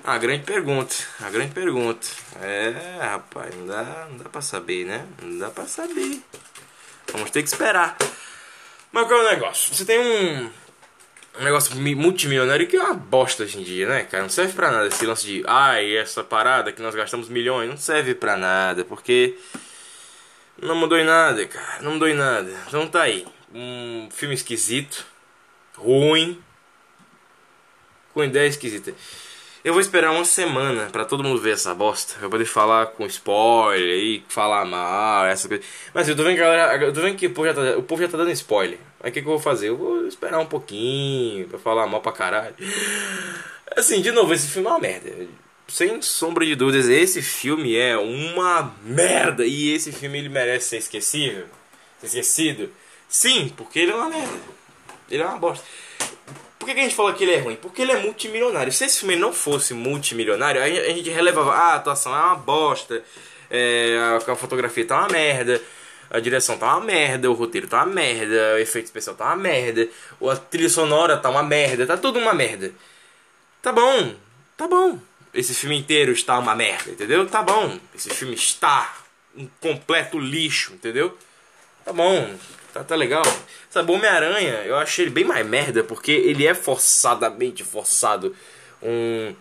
A 0.04 0.18
grande 0.18 0.44
pergunta, 0.44 0.94
a 1.20 1.30
grande 1.30 1.52
pergunta. 1.52 2.06
É, 2.42 2.98
rapaz, 3.00 3.54
não 3.54 3.66
dá, 3.66 4.06
não 4.10 4.18
dá 4.18 4.28
pra 4.28 4.40
saber, 4.40 4.84
né? 4.84 5.06
Não 5.22 5.38
dá 5.38 5.50
pra 5.50 5.66
saber. 5.66 6.22
Vamos 7.12 7.30
ter 7.30 7.42
que 7.42 7.48
esperar. 7.48 7.96
Mas 8.92 9.06
qual 9.06 9.20
é 9.20 9.26
o 9.26 9.30
negócio? 9.30 9.74
Você 9.74 9.84
tem 9.84 9.98
um, 9.98 10.50
um 11.38 11.44
negócio 11.44 11.74
multimilionário 11.76 12.66
que 12.66 12.76
é 12.76 12.82
uma 12.82 12.94
bosta 12.94 13.44
hoje 13.44 13.58
em 13.58 13.62
dia, 13.62 13.88
né, 13.88 14.02
cara? 14.04 14.22
Não 14.22 14.30
serve 14.30 14.52
pra 14.52 14.70
nada 14.70 14.88
esse 14.88 15.06
lance 15.06 15.24
de, 15.24 15.44
ai, 15.46 15.96
essa 15.96 16.24
parada 16.24 16.72
que 16.72 16.82
nós 16.82 16.94
gastamos 16.94 17.28
milhões, 17.28 17.68
não 17.68 17.76
serve 17.76 18.14
pra 18.14 18.36
nada, 18.36 18.84
porque 18.84 19.36
não 20.60 20.74
mudou 20.74 20.98
em 20.98 21.04
nada, 21.04 21.46
cara. 21.46 21.82
Não 21.82 21.92
mudou 21.92 22.08
em 22.08 22.14
nada. 22.14 22.50
Então 22.66 22.88
tá 22.88 23.02
aí. 23.02 23.24
Um 23.54 24.08
filme 24.10 24.34
esquisito. 24.34 25.06
Ruim. 25.76 26.42
Com 28.12 28.24
ideia 28.24 28.48
esquisita. 28.48 28.92
Eu 29.68 29.74
vou 29.74 29.82
esperar 29.82 30.12
uma 30.12 30.24
semana 30.24 30.86
para 30.90 31.04
todo 31.04 31.22
mundo 31.22 31.38
ver 31.42 31.50
essa 31.50 31.74
bosta. 31.74 32.14
Pra 32.18 32.30
poder 32.30 32.46
falar 32.46 32.86
com 32.86 33.04
spoiler 33.04 33.98
e 33.98 34.24
falar 34.26 34.64
mal, 34.64 35.26
essa 35.26 35.46
coisa. 35.46 35.62
Mas 35.92 36.08
eu 36.08 36.16
tô 36.16 36.22
vendo 36.22 36.36
que 36.36 36.40
galera. 36.40 36.82
Eu 36.82 36.90
tô 36.90 37.02
vendo 37.02 37.18
que 37.18 37.26
o 37.26 37.34
povo 37.34 37.46
já 37.46 37.52
tá, 37.52 37.76
o 37.76 37.82
povo 37.82 38.00
já 38.00 38.08
tá 38.08 38.16
dando 38.16 38.30
spoiler. 38.30 38.78
Aí 38.98 39.10
o 39.10 39.12
que, 39.12 39.20
que 39.20 39.28
eu 39.28 39.32
vou 39.32 39.38
fazer? 39.38 39.68
Eu 39.68 39.76
vou 39.76 40.06
esperar 40.06 40.38
um 40.38 40.46
pouquinho 40.46 41.48
pra 41.48 41.58
falar 41.58 41.86
mal 41.86 42.00
pra 42.00 42.12
caralho. 42.12 42.54
Assim, 43.76 44.00
de 44.00 44.10
novo, 44.10 44.32
esse 44.32 44.48
filme 44.48 44.66
é 44.68 44.70
uma 44.70 44.80
merda 44.80 45.28
sem 45.68 46.00
sombra 46.00 46.46
de 46.46 46.54
dúvidas, 46.54 46.88
esse 46.88 47.20
filme 47.20 47.76
é 47.76 47.94
uma 47.94 48.74
merda. 48.82 49.44
E 49.44 49.74
esse 49.74 49.92
filme 49.92 50.16
ele 50.18 50.30
merece 50.30 50.70
ser 50.70 50.78
esquecível. 50.78 51.44
Ser 52.00 52.06
esquecido. 52.06 52.70
Sim, 53.06 53.52
porque 53.54 53.80
ele 53.80 53.92
é 53.92 53.94
uma 53.94 54.08
merda. 54.08 54.40
Ele 55.10 55.22
é 55.22 55.26
uma 55.26 55.36
bosta. 55.36 55.62
Por 56.68 56.74
que, 56.74 56.80
a 56.80 56.84
gente 56.84 56.94
fala 56.94 57.14
que 57.14 57.24
ele 57.24 57.32
é 57.32 57.38
ruim? 57.38 57.56
Porque 57.56 57.80
ele 57.80 57.92
é 57.92 57.96
multimilionário. 58.02 58.70
Se 58.70 58.84
esse 58.84 58.98
filme 59.00 59.16
não 59.16 59.32
fosse 59.32 59.72
multimilionário, 59.72 60.62
a 60.62 60.68
gente 60.68 61.08
relevava, 61.08 61.50
ah, 61.54 61.72
a 61.72 61.74
atuação 61.76 62.14
é 62.14 62.20
uma 62.20 62.34
bosta, 62.34 63.02
é, 63.50 63.96
a, 64.14 64.36
fotografia 64.36 64.84
tá 64.84 64.98
uma 64.98 65.08
merda, 65.08 65.62
a 66.10 66.20
direção 66.20 66.58
tá 66.58 66.76
uma 66.76 66.84
merda, 66.84 67.30
o 67.30 67.32
roteiro 67.32 67.66
tá 67.66 67.78
uma 67.78 67.94
merda, 67.94 68.56
o 68.56 68.58
efeito 68.58 68.84
especial 68.84 69.16
tá 69.16 69.24
uma 69.24 69.36
merda, 69.36 69.88
a 70.30 70.36
trilha 70.36 70.68
sonora 70.68 71.16
tá 71.16 71.30
uma 71.30 71.42
merda, 71.42 71.86
tá 71.86 71.96
tudo 71.96 72.18
uma 72.18 72.34
merda. 72.34 72.70
Tá 73.62 73.72
bom, 73.72 74.14
tá 74.54 74.68
bom 74.68 74.98
esse 75.32 75.54
filme 75.54 75.78
inteiro 75.78 76.12
está 76.12 76.38
uma 76.38 76.54
merda, 76.54 76.90
entendeu? 76.90 77.26
Tá 77.26 77.42
bom, 77.42 77.78
esse 77.94 78.10
filme 78.10 78.34
está 78.34 78.94
um 79.34 79.48
completo 79.60 80.18
lixo, 80.18 80.74
entendeu? 80.74 81.16
Tá 81.84 81.92
bom, 81.94 82.34
tá, 82.78 82.84
tá 82.84 82.94
legal. 82.94 83.24
Sabe, 83.70 83.92
Homem-Aranha, 83.92 84.62
eu 84.64 84.76
achei 84.76 85.04
ele 85.04 85.10
bem 85.10 85.24
mais 85.24 85.46
merda, 85.46 85.82
porque 85.82 86.12
ele 86.12 86.46
é 86.46 86.54
forçadamente 86.54 87.64
forçado 87.64 88.34
um, 88.82 89.34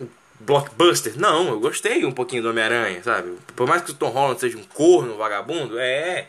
um 0.00 0.08
blockbuster. 0.40 1.18
Não, 1.18 1.48
eu 1.48 1.60
gostei 1.60 2.04
um 2.04 2.12
pouquinho 2.12 2.42
do 2.42 2.50
Homem-Aranha, 2.50 3.02
sabe? 3.02 3.36
Por 3.54 3.66
mais 3.66 3.82
que 3.82 3.90
o 3.90 3.94
Tom 3.94 4.08
Holland 4.08 4.40
seja 4.40 4.58
um 4.58 4.64
corno 4.64 5.16
vagabundo, 5.16 5.78
é. 5.78 6.28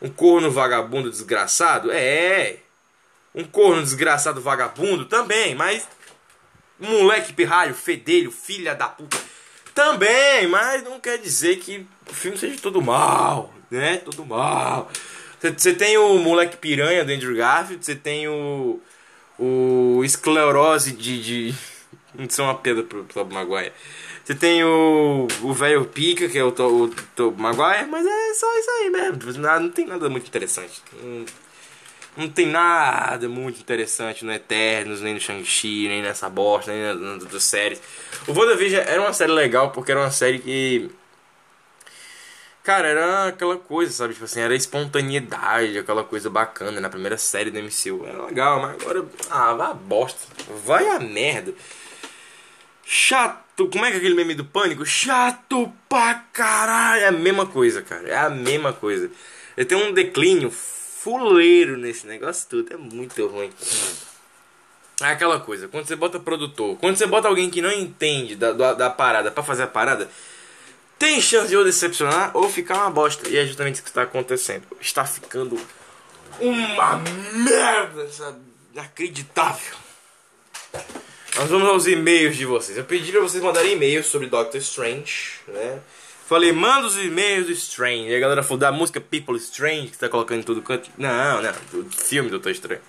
Um 0.00 0.08
corno 0.08 0.50
vagabundo 0.50 1.10
desgraçado, 1.10 1.90
é. 1.90 2.58
Um 3.34 3.44
corno 3.44 3.82
desgraçado 3.82 4.40
vagabundo 4.40 5.06
também, 5.06 5.54
mas 5.54 5.88
moleque 6.78 7.32
pirralho, 7.32 7.74
fedelho, 7.74 8.30
filha 8.30 8.74
da 8.74 8.88
puta. 8.88 9.18
Também, 9.74 10.46
mas 10.46 10.84
não 10.84 11.00
quer 11.00 11.18
dizer 11.18 11.56
que 11.56 11.84
o 12.08 12.14
filme 12.14 12.38
seja 12.38 12.60
todo 12.60 12.80
mal, 12.80 13.52
né? 13.70 13.96
Todo 13.96 14.24
mal. 14.24 14.88
Você 15.50 15.74
tem 15.74 15.96
o 15.98 16.18
moleque 16.18 16.56
piranha 16.56 17.04
do 17.04 17.12
Andrew 17.12 17.36
Garfield, 17.36 17.84
você 17.84 17.94
tem 17.94 18.28
o. 18.28 18.80
o 19.38 20.02
esclerose 20.04 20.92
de. 20.92 21.22
de 21.22 21.54
não 22.14 22.28
ser 22.28 22.42
uma 22.42 22.54
pedra 22.54 22.82
pro 22.82 23.04
Tobey 23.04 23.34
Maguire. 23.34 23.72
Você 24.24 24.34
tem 24.34 24.64
o. 24.64 25.26
o 25.42 25.52
velho 25.52 25.84
pica, 25.84 26.28
que 26.28 26.38
é 26.38 26.44
o 26.44 26.52
Tobey 26.52 27.40
Maguire, 27.40 27.86
mas 27.90 28.06
é 28.06 28.34
só 28.34 28.58
isso 28.58 28.70
aí 28.70 28.90
mesmo. 28.90 29.42
Não 29.60 29.70
tem 29.70 29.86
nada 29.86 30.08
muito 30.08 30.26
interessante. 30.26 30.82
Não 31.02 31.24
não 32.16 32.28
tem 32.28 32.46
nada 32.46 33.28
muito 33.28 33.60
interessante 33.60 34.24
no 34.24 34.32
Eternos, 34.32 35.00
nem 35.00 35.14
no 35.14 35.20
Shang-Chi, 35.20 35.88
nem 35.88 36.00
nessa 36.00 36.28
bosta, 36.28 36.72
nem 36.72 36.94
nas 36.94 37.22
outras 37.22 37.42
séries. 37.42 37.80
O 38.28 38.32
WandaVision 38.32 38.82
era 38.86 39.00
uma 39.00 39.12
série 39.12 39.32
legal 39.32 39.70
porque 39.70 39.90
era 39.90 40.00
uma 40.00 40.10
série 40.10 40.38
que. 40.38 40.90
Cara, 42.64 42.88
era 42.88 43.28
aquela 43.28 43.58
coisa, 43.58 43.92
sabe? 43.92 44.14
Tipo 44.14 44.24
assim, 44.24 44.40
era 44.40 44.54
espontaneidade, 44.56 45.78
aquela 45.78 46.02
coisa 46.02 46.30
bacana 46.30 46.80
na 46.80 46.88
primeira 46.88 47.18
série 47.18 47.50
do 47.50 47.58
MCU. 47.58 48.06
Era 48.06 48.24
legal, 48.24 48.58
mas 48.58 48.80
agora. 48.80 49.04
Ah, 49.30 49.52
vai 49.52 49.70
a 49.70 49.74
bosta. 49.74 50.26
Vai 50.64 50.88
a 50.88 50.98
merda. 50.98 51.52
Chato. 52.82 53.68
Como 53.68 53.84
é 53.84 53.90
que 53.90 53.96
é 53.96 53.98
aquele 53.98 54.14
meme 54.14 54.34
do 54.34 54.46
pânico? 54.46 54.86
Chato 54.86 55.70
pra 55.90 56.14
caralho. 56.32 57.02
É 57.02 57.08
a 57.08 57.12
mesma 57.12 57.44
coisa, 57.44 57.82
cara. 57.82 58.08
É 58.08 58.16
a 58.16 58.30
mesma 58.30 58.72
coisa. 58.72 59.10
Ele 59.58 59.66
tem 59.66 59.76
um 59.76 59.92
declínio 59.92 60.50
fuleiro 60.50 61.76
nesse 61.76 62.06
negócio 62.06 62.48
tudo. 62.48 62.72
É 62.72 62.78
muito 62.78 63.26
ruim. 63.26 63.52
É 65.02 65.08
aquela 65.08 65.38
coisa, 65.38 65.68
quando 65.68 65.86
você 65.86 65.96
bota 65.96 66.20
produtor, 66.20 66.78
quando 66.78 66.96
você 66.96 67.04
bota 67.04 67.26
alguém 67.26 67.50
que 67.50 67.60
não 67.60 67.72
entende 67.72 68.36
da, 68.36 68.52
da, 68.52 68.74
da 68.74 68.88
parada 68.88 69.30
para 69.30 69.42
fazer 69.42 69.64
a 69.64 69.66
parada, 69.66 70.08
tem 70.98 71.20
chance 71.20 71.48
de 71.48 71.56
ou 71.56 71.64
decepcionar 71.64 72.30
ou 72.34 72.48
ficar 72.48 72.76
uma 72.76 72.90
bosta. 72.90 73.28
E 73.28 73.36
é 73.36 73.46
justamente 73.46 73.76
isso 73.76 73.82
que 73.82 73.90
está 73.90 74.02
acontecendo. 74.02 74.64
Está 74.80 75.04
ficando 75.04 75.58
uma 76.40 76.96
merda, 77.32 78.08
sabe? 78.10 78.38
Inacreditável. 78.72 79.76
Nós 81.36 81.48
vamos 81.48 81.68
aos 81.68 81.86
e-mails 81.86 82.36
de 82.36 82.46
vocês. 82.46 82.78
Eu 82.78 82.84
pedi 82.84 83.10
para 83.10 83.20
vocês 83.20 83.42
mandarem 83.42 83.72
e-mails 83.72 84.06
sobre 84.06 84.28
Doctor 84.28 84.60
Strange, 84.60 85.40
né? 85.48 85.80
Falei, 86.26 86.52
manda 86.52 86.86
os 86.86 86.96
e-mails 86.96 87.46
do 87.46 87.52
Strange. 87.52 88.08
E 88.08 88.16
a 88.16 88.20
galera 88.20 88.42
falou 88.42 88.58
da 88.58 88.72
música 88.72 89.00
People 89.00 89.36
Strange, 89.36 89.88
que 89.88 89.98
tá 89.98 90.08
colocando 90.08 90.40
em 90.40 90.42
todo 90.42 90.62
canto. 90.62 90.90
Não, 90.96 91.42
não, 91.42 91.52
do 91.70 91.90
filme 91.90 92.30
Doutor 92.30 92.50
Estranho. 92.50 92.80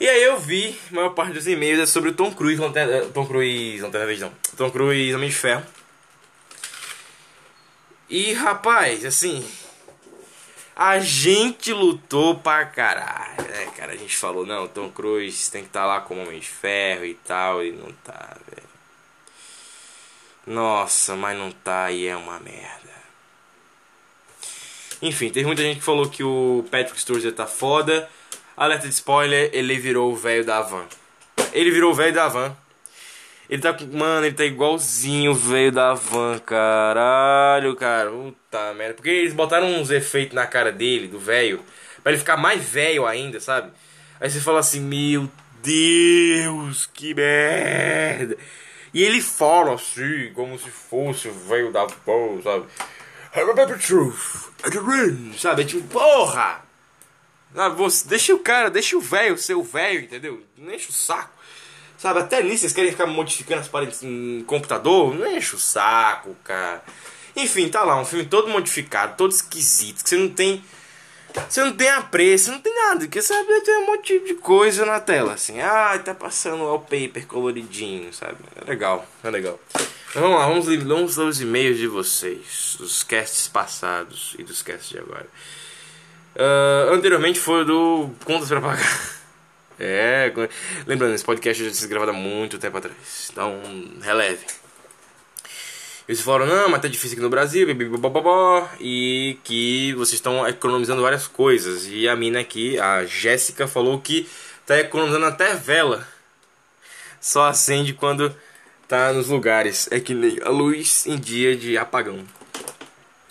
E 0.00 0.08
aí 0.08 0.22
eu 0.22 0.38
vi, 0.38 0.78
a 0.90 0.94
maior 0.94 1.10
parte 1.10 1.32
dos 1.32 1.46
e-mails 1.46 1.80
é 1.80 1.86
sobre 1.86 2.10
o 2.10 2.12
Tom 2.12 2.32
Cruise, 2.32 2.60
Lanterna, 2.60 3.06
Tom 3.06 3.26
Cruise, 3.26 3.82
Lanterna 3.82 4.06
Verde 4.06 4.22
não, 4.22 4.32
Tom 4.56 4.70
Cruise, 4.70 5.14
Homem 5.14 5.28
de 5.28 5.34
Ferro. 5.34 5.64
E 8.08 8.32
rapaz, 8.32 9.04
assim, 9.04 9.46
a 10.74 10.98
gente 10.98 11.72
lutou 11.72 12.38
pra 12.38 12.64
caralho, 12.64 13.42
né, 13.48 13.66
cara? 13.76 13.92
A 13.92 13.96
gente 13.96 14.16
falou, 14.16 14.46
não, 14.46 14.66
Tom 14.68 14.90
Cruise 14.90 15.50
tem 15.50 15.62
que 15.62 15.68
estar 15.68 15.80
tá 15.80 15.86
lá 15.86 16.00
como 16.00 16.22
Homem 16.22 16.40
de 16.40 16.48
Ferro 16.48 17.04
e 17.04 17.14
tal, 17.14 17.64
e 17.64 17.72
não 17.72 17.92
tá, 18.04 18.36
velho. 18.46 18.68
Nossa, 20.46 21.14
mas 21.16 21.36
não 21.36 21.50
tá 21.50 21.90
e 21.90 22.06
é 22.06 22.16
uma 22.16 22.38
merda. 22.38 22.88
Enfim, 25.02 25.30
teve 25.30 25.46
muita 25.46 25.62
gente 25.62 25.78
que 25.78 25.84
falou 25.84 26.08
que 26.08 26.24
o 26.24 26.64
Patrick 26.70 26.98
Sturzer 26.98 27.32
tá 27.32 27.46
foda. 27.46 28.08
Alerta 28.56 28.88
de 28.88 28.94
spoiler, 28.94 29.50
ele 29.52 29.78
virou 29.78 30.10
o 30.10 30.16
velho 30.16 30.44
da 30.44 30.62
van. 30.62 30.86
Ele 31.52 31.70
virou 31.70 31.92
o 31.92 31.94
velho 31.94 32.14
da 32.14 32.28
van. 32.28 32.56
Ele 33.48 33.62
tá, 33.62 33.74
mano, 33.92 34.26
ele 34.26 34.34
tá 34.34 34.44
igualzinho 34.44 35.30
o 35.30 35.34
velho 35.34 35.72
da 35.72 35.94
van, 35.94 36.38
caralho, 36.38 37.74
cara. 37.76 38.10
Puta 38.10 38.74
merda. 38.74 38.94
Porque 38.94 39.08
eles 39.08 39.32
botaram 39.32 39.66
uns 39.66 39.90
efeitos 39.90 40.34
na 40.34 40.46
cara 40.46 40.70
dele, 40.70 41.08
do 41.08 41.18
velho, 41.18 41.64
pra 42.02 42.12
ele 42.12 42.18
ficar 42.18 42.36
mais 42.36 42.62
velho 42.62 43.06
ainda, 43.06 43.40
sabe? 43.40 43.72
Aí 44.20 44.28
você 44.28 44.40
fala 44.40 44.60
assim, 44.60 44.80
meu 44.80 45.30
Deus, 45.62 46.90
que 46.92 47.14
merda. 47.14 48.36
E 48.92 49.02
ele 49.02 49.22
fala 49.22 49.74
assim, 49.74 50.30
como 50.34 50.58
se 50.58 50.70
fosse 50.70 51.28
o 51.28 51.32
velho 51.32 51.72
da 51.72 51.86
van, 51.86 52.42
sabe? 52.42 52.66
Remember 53.32 53.66
the 53.66 53.78
truth, 53.78 54.50
sabe? 55.38 55.62
É 55.62 55.64
tipo, 55.64 55.86
porra! 55.88 56.64
Ah, 57.54 57.68
você, 57.70 58.06
deixa 58.08 58.34
o 58.34 58.38
cara, 58.40 58.70
deixa 58.70 58.96
o 58.96 59.00
velho 59.00 59.38
ser 59.38 59.54
o 59.54 59.62
velho, 59.62 60.00
entendeu? 60.00 60.42
Não 60.56 60.72
enche 60.72 60.90
o 60.90 60.92
saco. 60.92 61.37
Sabe, 61.98 62.20
até 62.20 62.36
ali 62.36 62.56
vocês 62.56 62.72
querem 62.72 62.92
ficar 62.92 63.06
modificando 63.06 63.60
as 63.60 63.66
paredes 63.66 64.04
em 64.04 64.44
computador? 64.46 65.12
Não 65.16 65.26
enche 65.26 65.56
o 65.56 65.58
saco, 65.58 66.34
cara. 66.44 66.80
Enfim, 67.34 67.68
tá 67.68 67.82
lá, 67.82 68.00
um 68.00 68.04
filme 68.04 68.24
todo 68.24 68.48
modificado, 68.48 69.16
todo 69.16 69.32
esquisito, 69.32 70.04
que 70.04 70.10
você 70.10 70.16
não 70.16 70.28
tem. 70.28 70.62
Você 71.48 71.62
não 71.62 71.72
tem 71.72 71.88
apreço, 71.90 72.52
não 72.52 72.60
tem 72.60 72.74
nada, 72.74 73.00
porque 73.00 73.20
sabe, 73.20 73.60
tem 73.60 73.78
um 73.78 73.86
monte 73.86 74.18
de 74.20 74.34
coisa 74.34 74.86
na 74.86 75.00
tela, 75.00 75.34
assim. 75.34 75.60
Ah, 75.60 76.00
tá 76.02 76.14
passando 76.14 76.62
wallpaper 76.62 77.26
coloridinho, 77.26 78.12
sabe? 78.12 78.36
É 78.56 78.70
legal, 78.70 79.04
é 79.22 79.30
legal. 79.30 79.58
Mas 79.74 80.14
vamos 80.14 80.38
lá, 80.38 80.46
vamos, 80.46 80.66
vamos 80.84 81.16
ler 81.16 81.24
os 81.24 81.40
e-mails 81.40 81.78
de 81.78 81.86
vocês, 81.86 82.76
dos 82.78 83.02
casts 83.02 83.48
passados 83.48 84.36
e 84.38 84.44
dos 84.44 84.62
casts 84.62 84.88
de 84.88 84.98
agora. 84.98 85.26
Uh, 86.34 86.94
anteriormente 86.94 87.40
foi 87.40 87.64
do 87.64 88.08
Contas 88.24 88.48
para 88.48 88.60
Pagar. 88.60 89.17
É, 89.78 90.32
lembrando, 90.86 91.14
esse 91.14 91.24
podcast 91.24 91.64
já 91.64 91.70
tinha 91.70 91.88
gravado 91.88 92.10
há 92.10 92.14
muito 92.14 92.58
tempo 92.58 92.76
atrás. 92.76 93.28
Então, 93.30 93.60
releve. 94.02 94.44
Eles 96.08 96.22
falaram, 96.22 96.46
não, 96.46 96.70
mas 96.70 96.80
tá 96.80 96.88
difícil 96.88 97.12
aqui 97.12 97.22
no 97.22 97.28
Brasil, 97.28 97.68
e 98.80 99.38
que 99.44 99.92
vocês 99.92 100.14
estão 100.14 100.48
economizando 100.48 101.02
várias 101.02 101.28
coisas. 101.28 101.86
E 101.86 102.08
a 102.08 102.16
mina 102.16 102.40
aqui, 102.40 102.78
a 102.80 103.04
Jéssica, 103.04 103.68
falou 103.68 104.00
que 104.00 104.26
tá 104.66 104.78
economizando 104.80 105.26
até 105.26 105.54
vela. 105.54 106.08
Só 107.20 107.44
acende 107.44 107.92
quando 107.92 108.34
tá 108.88 109.12
nos 109.12 109.28
lugares. 109.28 109.86
É 109.92 110.00
que 110.00 110.14
nem 110.14 110.40
a 110.42 110.48
luz 110.48 111.06
em 111.06 111.18
dia 111.18 111.54
de 111.54 111.76
apagão. 111.76 112.24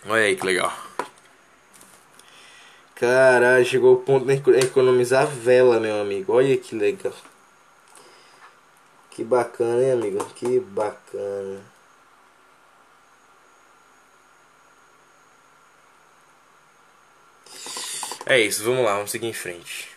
Olha 0.05 0.23
aí 0.23 0.35
que 0.35 0.45
legal. 0.45 0.86
Caralho, 2.99 3.63
chegou 3.63 3.93
o 3.93 4.01
ponto 4.01 4.25
de 4.25 4.33
economizar 4.57 5.27
vela, 5.27 5.79
meu 5.79 6.01
amigo. 6.01 6.33
Olha 6.33 6.57
que 6.57 6.75
legal. 6.75 7.13
Que 9.11 9.23
bacana, 9.23 9.83
hein, 9.83 9.91
amigo? 9.91 10.25
Que 10.33 10.59
bacana. 10.59 11.61
É 18.25 18.39
isso, 18.39 18.63
vamos 18.63 18.83
lá, 18.83 18.95
vamos 18.95 19.11
seguir 19.11 19.27
em 19.27 19.33
frente. 19.33 19.89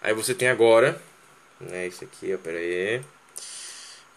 Aí 0.00 0.14
você 0.14 0.34
tem 0.34 0.48
agora, 0.48 1.00
né, 1.60 1.86
isso 1.86 2.04
aqui, 2.04 2.34
ó, 2.34 2.38
pera 2.38 2.58
aí 2.58 3.02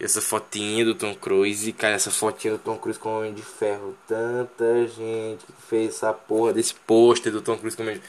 essa 0.04 0.20
fotinha 0.20 0.84
do 0.84 0.94
Tom 0.94 1.14
Cruise. 1.14 1.72
Cara, 1.72 1.94
essa 1.94 2.10
fotinha 2.10 2.54
do 2.54 2.58
Tom 2.58 2.76
Cruise 2.76 2.98
com 2.98 3.08
o 3.08 3.18
Homem 3.18 3.32
de 3.32 3.42
Ferro. 3.42 3.96
Tanta 4.06 4.86
gente 4.88 5.46
que 5.46 5.52
fez 5.68 5.90
essa 5.90 6.12
porra 6.12 6.52
desse 6.52 6.74
pôster 6.74 7.30
do 7.30 7.40
Tom 7.40 7.56
Cruise 7.56 7.76
com 7.76 7.84
o 7.84 7.86
Homem 7.86 8.00
de 8.00 8.04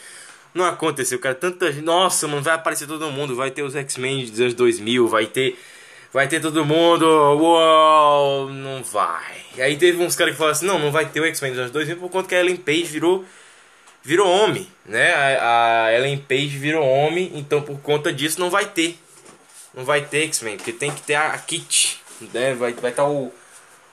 Não 0.56 0.66
aconteceu, 0.66 1.20
cara. 1.20 1.36
Tanta 1.36 1.72
gente. 1.72 1.86
Nossa, 1.86 2.28
mano, 2.28 2.42
vai 2.42 2.56
aparecer 2.56 2.88
todo 2.88 3.12
mundo. 3.12 3.36
Vai 3.36 3.52
ter 3.52 3.62
os 3.62 3.76
X-Men 3.76 4.26
dos 4.26 4.40
anos 4.40 4.54
2000. 4.56 5.08
Vai 5.08 5.28
ter. 5.28 5.58
Vai 6.12 6.28
ter 6.28 6.42
todo 6.42 6.66
mundo. 6.66 7.06
Uou, 7.06 8.50
não 8.50 8.84
vai. 8.84 9.38
E 9.56 9.62
aí 9.62 9.78
teve 9.78 10.04
uns 10.04 10.16
caras 10.16 10.34
que 10.34 10.38
falaram 10.38 10.58
assim: 10.58 10.66
não, 10.66 10.80
não 10.80 10.92
vai 10.92 11.06
ter 11.06 11.22
o 11.22 11.26
X-Men 11.26 11.52
dos 11.52 11.60
anos 11.60 11.72
2000 11.72 11.98
por 11.98 12.10
conta 12.10 12.28
que 12.28 12.36
a 12.36 12.40
Ellen 12.40 12.58
Page 12.58 12.86
virou. 12.86 13.24
Virou 14.06 14.28
homem, 14.28 14.68
né? 14.86 15.14
A, 15.14 15.86
a 15.86 15.94
Ellen 15.94 16.18
Page 16.18 16.58
virou 16.58 16.86
homem, 16.86 17.32
então 17.36 17.62
por 17.62 17.80
conta 17.80 18.12
disso 18.12 18.38
não 18.38 18.50
vai 18.50 18.66
ter 18.66 18.98
não 19.74 19.84
vai 19.84 20.06
ter 20.06 20.24
X-Men, 20.26 20.58
porque 20.58 20.72
tem 20.72 20.92
que 20.92 21.02
ter 21.02 21.16
a, 21.16 21.38
kit, 21.38 22.02
né? 22.34 22.54
Vai 22.54 22.70
estar 22.70 22.82
vai 22.82 22.92
tá 22.92 23.06
o, 23.06 23.34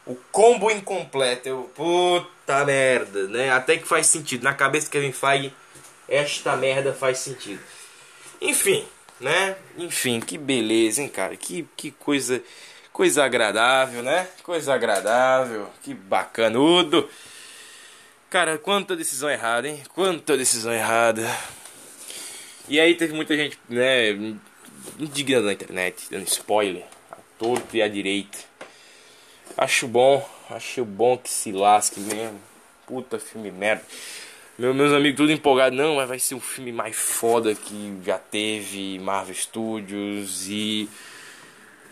o 0.07 0.15
combo 0.31 0.71
incompleto. 0.71 1.49
Eu, 1.49 1.71
puta 1.75 2.65
merda, 2.65 3.27
né? 3.29 3.51
Até 3.51 3.79
que 3.79 3.89
faz 3.89 4.07
sentido. 4.07 4.43
Na 4.43 4.53
cabeça 4.53 4.89
do 4.89 4.91
Kevin 4.91 5.13
Feige, 5.13 5.55
esta 6.09 6.57
merda 6.57 6.93
faz 6.93 7.19
sentido. 7.19 7.61
Enfim, 8.41 8.85
né? 9.19 9.57
Enfim, 9.79 10.21
que 10.21 10.37
beleza, 10.37 11.03
hein, 11.03 11.09
cara? 11.09 11.37
Que, 11.37 11.67
que 11.77 11.91
coisa, 11.91 12.43
coisa 12.93 13.25
agradável, 13.25 14.03
né? 14.03 14.29
Coisa 14.43 14.75
agradável, 14.75 15.71
que 15.83 15.95
bacanudo. 15.95 17.09
Cara, 18.29 18.59
quanta 18.59 18.95
decisão 18.95 19.29
errada, 19.29 19.69
hein? 19.69 19.83
Quanta 19.95 20.37
decisão 20.37 20.73
errada. 20.73 21.27
E 22.69 22.79
aí 22.79 22.95
teve 22.95 23.13
muita 23.13 23.37
gente, 23.37 23.59
né, 23.69 24.13
indignado 24.99 25.47
na 25.47 25.53
internet, 25.53 26.07
dando 26.11 26.27
spoiler 26.27 26.85
a 27.11 27.17
torto 27.39 27.77
e 27.77 27.83
a 27.83 27.89
direita. 27.89 28.39
Acho 29.57 29.87
bom, 29.87 30.29
acho 30.51 30.85
bom 30.85 31.19
que 31.19 31.31
se 31.31 31.53
lasque 31.53 32.01
mesmo. 32.01 32.41
Puta 32.87 33.19
filme 33.19 33.51
merda. 33.51 33.85
Meu, 34.59 34.75
meus 34.75 34.93
amigos 34.93 35.17
tudo 35.17 35.33
empolgado, 35.33 35.75
não, 35.75 35.97
mas 35.97 36.09
vai 36.09 36.19
ser 36.19 36.35
o 36.35 36.41
filme 36.41 36.71
mais 36.71 36.95
foda 36.95 37.55
que 37.55 37.97
já 38.05 38.19
teve 38.19 38.99
Marvel 38.99 39.35
Studios 39.35 40.49
e 40.49 40.89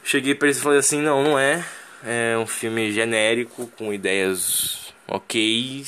cheguei 0.05 0.35
para 0.35 0.49
eles 0.49 0.59
e 0.59 0.63
falei 0.63 0.79
assim, 0.79 1.01
não, 1.01 1.23
não 1.23 1.39
é. 1.39 1.65
É 2.05 2.37
um 2.39 2.47
filme 2.47 2.93
genérico 2.93 3.67
com 3.77 3.93
ideias 3.93 4.93
ok 5.07 5.83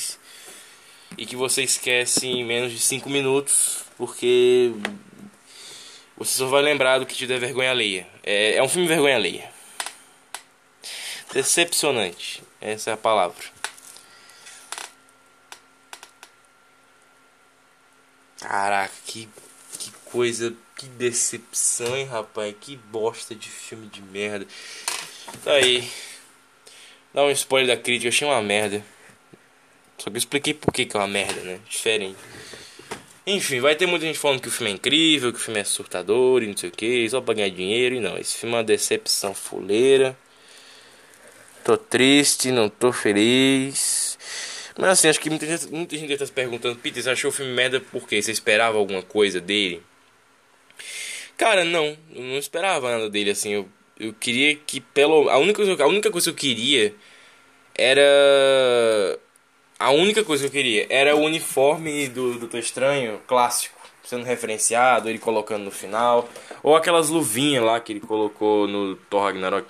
e 1.17 1.25
que 1.25 1.35
você 1.35 1.63
esquece 1.63 2.27
em 2.27 2.43
menos 2.43 2.71
de 2.71 2.79
5 2.79 3.09
minutos 3.09 3.83
porque 3.97 4.71
você 6.23 6.37
só 6.37 6.45
vai 6.45 6.61
lembrar 6.61 6.99
do 6.99 7.05
que 7.05 7.15
te 7.15 7.25
der 7.25 7.39
vergonha 7.39 7.71
alheia. 7.71 8.07
É, 8.23 8.55
é 8.55 8.63
um 8.63 8.69
filme 8.69 8.87
vergonha 8.87 9.15
alheia. 9.15 9.51
Decepcionante. 11.33 12.43
Essa 12.59 12.91
é 12.91 12.93
a 12.93 12.97
palavra. 12.97 13.43
Caraca, 18.39 18.93
que, 19.05 19.27
que 19.79 19.91
coisa, 20.05 20.53
que 20.75 20.85
decepção, 20.85 21.97
hein, 21.97 22.05
rapaz? 22.05 22.53
Que 22.61 22.75
bosta 22.75 23.33
de 23.33 23.49
filme 23.49 23.87
de 23.87 24.01
merda. 24.01 24.45
Tá 25.43 25.53
aí. 25.53 25.89
Dá 27.13 27.23
um 27.23 27.31
spoiler 27.31 27.75
da 27.75 27.81
crítica, 27.81 28.07
eu 28.07 28.09
achei 28.09 28.27
uma 28.27 28.41
merda. 28.41 28.85
Só 29.97 30.09
que 30.09 30.15
eu 30.15 30.19
expliquei 30.19 30.53
por 30.53 30.71
que, 30.71 30.85
que 30.85 30.95
é 30.95 30.99
uma 30.99 31.07
merda, 31.07 31.41
né? 31.41 31.59
Diferente. 31.67 32.17
Enfim, 33.25 33.59
vai 33.59 33.75
ter 33.75 33.85
muita 33.85 34.05
gente 34.05 34.17
falando 34.17 34.41
que 34.41 34.47
o 34.47 34.51
filme 34.51 34.71
é 34.71 34.75
incrível, 34.75 35.31
que 35.31 35.37
o 35.37 35.41
filme 35.41 35.59
é 35.59 35.63
surtador 35.63 36.41
e 36.41 36.47
não 36.47 36.57
sei 36.57 36.69
o 36.69 36.71
que, 36.71 37.07
só 37.09 37.21
pra 37.21 37.35
ganhar 37.35 37.49
dinheiro. 37.49 37.95
E 37.95 37.99
não, 37.99 38.17
esse 38.17 38.35
filme 38.37 38.55
é 38.55 38.57
uma 38.57 38.63
decepção 38.63 39.33
fuleira. 39.33 40.17
Tô 41.63 41.77
triste, 41.77 42.51
não 42.51 42.67
tô 42.67 42.91
feliz. 42.91 44.17
Mas 44.77 44.89
assim, 44.91 45.09
acho 45.09 45.19
que 45.19 45.29
muita 45.29 45.45
gente, 45.45 45.67
muita 45.71 45.95
gente 45.97 46.17
tá 46.17 46.25
se 46.25 46.31
perguntando: 46.31 46.75
Peter, 46.77 47.03
você 47.03 47.09
achou 47.11 47.29
o 47.29 47.33
filme 47.33 47.51
merda 47.53 47.79
por 47.79 48.07
quê? 48.07 48.21
Você 48.21 48.31
esperava 48.31 48.77
alguma 48.77 49.03
coisa 49.03 49.39
dele? 49.39 49.83
Cara, 51.37 51.63
não, 51.63 51.97
eu 52.13 52.23
não 52.23 52.37
esperava 52.37 52.91
nada 52.91 53.09
dele 53.09 53.31
assim. 53.31 53.51
Eu, 53.51 53.69
eu 53.99 54.13
queria 54.13 54.55
que, 54.55 54.81
pelo. 54.81 55.29
A 55.29 55.37
única, 55.37 55.61
a 55.83 55.87
única 55.87 56.09
coisa 56.09 56.31
que 56.31 56.31
eu 56.31 56.39
queria 56.39 56.95
era 57.75 59.19
a 59.81 59.89
única 59.89 60.23
coisa 60.23 60.43
que 60.43 60.47
eu 60.47 60.61
queria 60.61 60.85
era 60.89 61.15
o 61.15 61.21
uniforme 61.21 62.07
do 62.07 62.37
Doutor 62.37 62.59
Estranho 62.59 63.19
clássico, 63.27 63.75
sendo 64.03 64.23
referenciado, 64.23 65.09
ele 65.09 65.17
colocando 65.17 65.63
no 65.63 65.71
final. 65.71 66.29
Ou 66.61 66.75
aquelas 66.75 67.09
luvinhas 67.09 67.63
lá 67.63 67.79
que 67.79 67.93
ele 67.93 67.99
colocou 67.99 68.67
no 68.67 68.95
Thor 68.95 69.23
Ragnarok. 69.23 69.67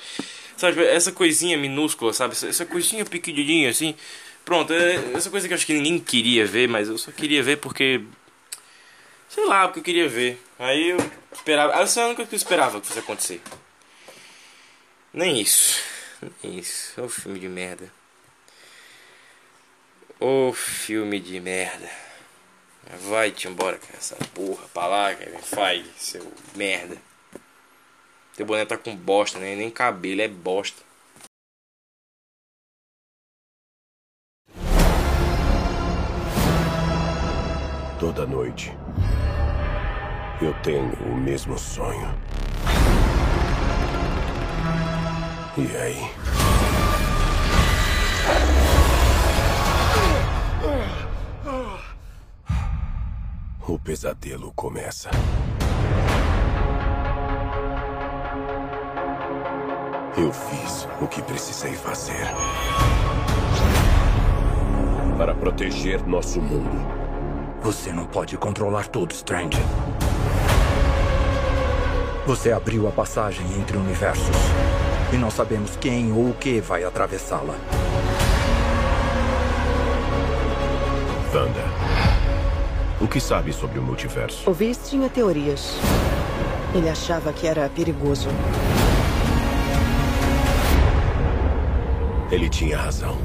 Sabe, 0.57 0.83
essa 0.85 1.11
coisinha 1.13 1.57
minúscula, 1.57 2.11
sabe? 2.13 2.33
Essa 2.33 2.65
coisinha 2.65 3.05
pequenininha 3.05 3.69
assim. 3.69 3.95
Pronto, 4.43 4.73
é 4.73 4.95
essa 5.13 5.29
coisa 5.29 5.47
que 5.47 5.53
eu 5.53 5.55
acho 5.55 5.65
que 5.65 5.73
ninguém 5.73 5.97
queria 5.97 6.45
ver, 6.45 6.67
mas 6.67 6.89
eu 6.89 6.97
só 6.97 7.11
queria 7.11 7.41
ver 7.41 7.57
porque. 7.57 8.01
Sei 9.29 9.45
lá, 9.45 9.67
porque 9.67 9.79
eu 9.79 9.83
queria 9.83 10.09
ver. 10.09 10.41
Aí 10.59 10.89
eu 10.89 10.97
esperava. 11.31 11.81
Essa 11.81 12.01
é 12.01 12.03
a 12.03 12.07
única 12.07 12.25
que 12.25 12.35
eu 12.35 12.37
esperava 12.37 12.81
que 12.81 12.87
fosse 12.87 12.99
acontecer. 12.99 13.41
Nem 15.13 15.39
isso. 15.39 15.79
Nem 16.43 16.59
isso. 16.59 16.99
É 16.99 17.03
um 17.03 17.09
filme 17.09 17.39
de 17.39 17.47
merda. 17.47 18.00
Ô 20.23 20.49
oh, 20.49 20.53
filme 20.53 21.19
de 21.19 21.39
merda. 21.39 21.89
Vai-te 23.09 23.47
embora 23.47 23.79
com 23.79 23.97
essa 23.97 24.15
porra 24.35 24.67
pra 24.71 24.85
lá, 24.85 25.15
Kevin 25.15 25.41
Feige, 25.41 25.89
seu 25.97 26.31
merda. 26.55 26.95
Teu 28.35 28.45
boné 28.45 28.63
tá 28.63 28.77
com 28.77 28.95
bosta, 28.95 29.39
né? 29.39 29.55
Nem 29.55 29.71
cabelo, 29.71 30.21
é 30.21 30.27
bosta. 30.27 30.83
Toda 37.99 38.27
noite 38.27 38.71
eu 40.39 40.53
tenho 40.61 40.93
o 41.03 41.17
mesmo 41.17 41.57
sonho. 41.57 42.15
E 45.57 45.77
aí? 45.77 46.50
O 53.71 53.79
pesadelo 53.79 54.51
começa. 54.53 55.09
Eu 60.17 60.33
fiz 60.33 60.85
o 60.99 61.07
que 61.07 61.21
precisei 61.21 61.71
fazer. 61.71 62.27
Para 65.17 65.33
proteger 65.33 66.05
nosso 66.05 66.41
mundo. 66.41 66.85
Você 67.61 67.93
não 67.93 68.05
pode 68.05 68.37
controlar 68.37 68.89
tudo, 68.89 69.13
Strange. 69.13 69.57
Você 72.27 72.51
abriu 72.51 72.89
a 72.89 72.91
passagem 72.91 73.45
entre 73.57 73.77
universos. 73.77 74.35
E 75.13 75.15
não 75.15 75.31
sabemos 75.31 75.77
quem 75.77 76.11
ou 76.11 76.31
o 76.31 76.33
que 76.33 76.59
vai 76.59 76.83
atravessá-la. 76.83 77.55
Wanda, 81.33 82.00
o 83.01 83.07
que 83.07 83.19
sabe 83.19 83.51
sobre 83.51 83.79
o 83.79 83.81
multiverso? 83.81 84.49
O 84.49 84.53
Viz 84.53 84.79
tinha 84.89 85.09
teorias. 85.09 85.77
Ele 86.73 86.89
achava 86.89 87.33
que 87.33 87.47
era 87.47 87.67
perigoso. 87.69 88.29
Ele 92.31 92.47
tinha 92.47 92.77
razão. 92.77 93.17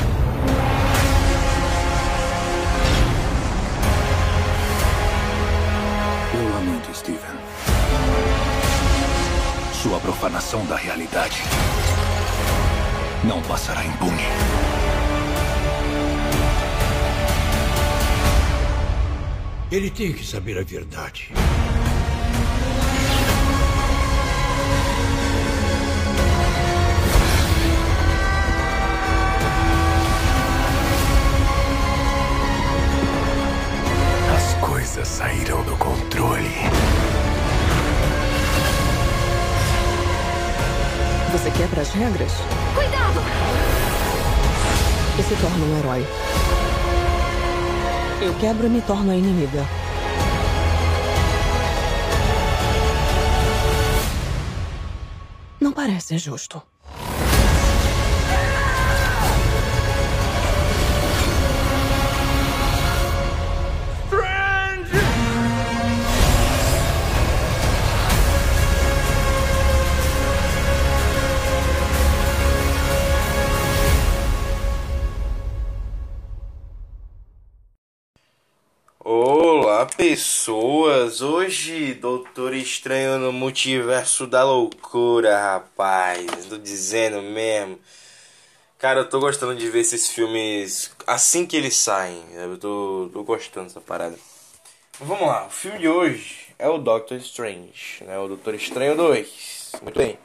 Eu 6.35 6.55
lamento, 6.55 6.93
Steven. 6.93 7.21
Sua 9.73 10.01
profanação 10.01 10.65
da 10.67 10.77
realidade 10.77 11.43
não 13.23 13.41
passará 13.43 13.85
impune. 13.85 14.25
Ele 19.77 19.91
tem 19.91 20.11
que 20.11 20.25
saber 20.25 20.57
a 20.59 20.63
verdade. 20.63 21.31
As 34.35 34.67
coisas 34.67 35.07
saíram 35.07 35.63
do 35.65 35.77
controle. 35.77 36.49
Você 41.33 41.51
quebra 41.51 41.83
as 41.83 41.91
regras 41.91 42.33
Cuidado! 42.75 43.21
e 45.19 45.23
se 45.23 45.37
torna 45.37 45.67
um 45.67 45.79
herói. 45.81 46.56
Eu 48.21 48.35
quebro 48.39 48.67
e 48.67 48.71
me 48.71 48.81
torno 48.81 49.13
a 49.13 49.15
inimiga. 49.15 49.63
Não 55.61 55.73
parece 55.73 56.17
justo. 56.17 56.63
Pessoas! 79.97 81.23
Hoje, 81.23 81.95
Doutor 81.95 82.55
Estranho 82.55 83.19
no 83.19 83.33
Multiverso 83.33 84.27
da 84.27 84.45
Loucura, 84.45 85.39
rapaz. 85.39 86.45
Tô 86.47 86.59
dizendo 86.59 87.23
mesmo. 87.23 87.79
Cara, 88.79 89.01
eu 89.01 89.09
tô 89.09 89.19
gostando 89.19 89.57
de 89.57 89.71
ver 89.71 89.81
esses 89.81 90.11
filmes 90.11 90.95
assim 91.07 91.47
que 91.47 91.57
eles 91.57 91.77
saem. 91.77 92.23
Eu 92.35 92.59
tô, 92.59 93.09
tô 93.11 93.25
gostando 93.25 93.69
dessa 93.69 93.81
parada. 93.81 94.19
Vamos 95.01 95.27
lá, 95.27 95.47
o 95.47 95.51
filme 95.51 95.79
de 95.79 95.89
hoje 95.89 96.49
é 96.59 96.69
o 96.69 96.77
Doctor 96.77 97.17
Strange, 97.19 98.05
né? 98.05 98.19
O 98.19 98.29
Doutor 98.29 98.55
Estranho 98.55 98.97
2. 98.97 99.73
Muito 99.83 99.99
bem. 99.99 100.19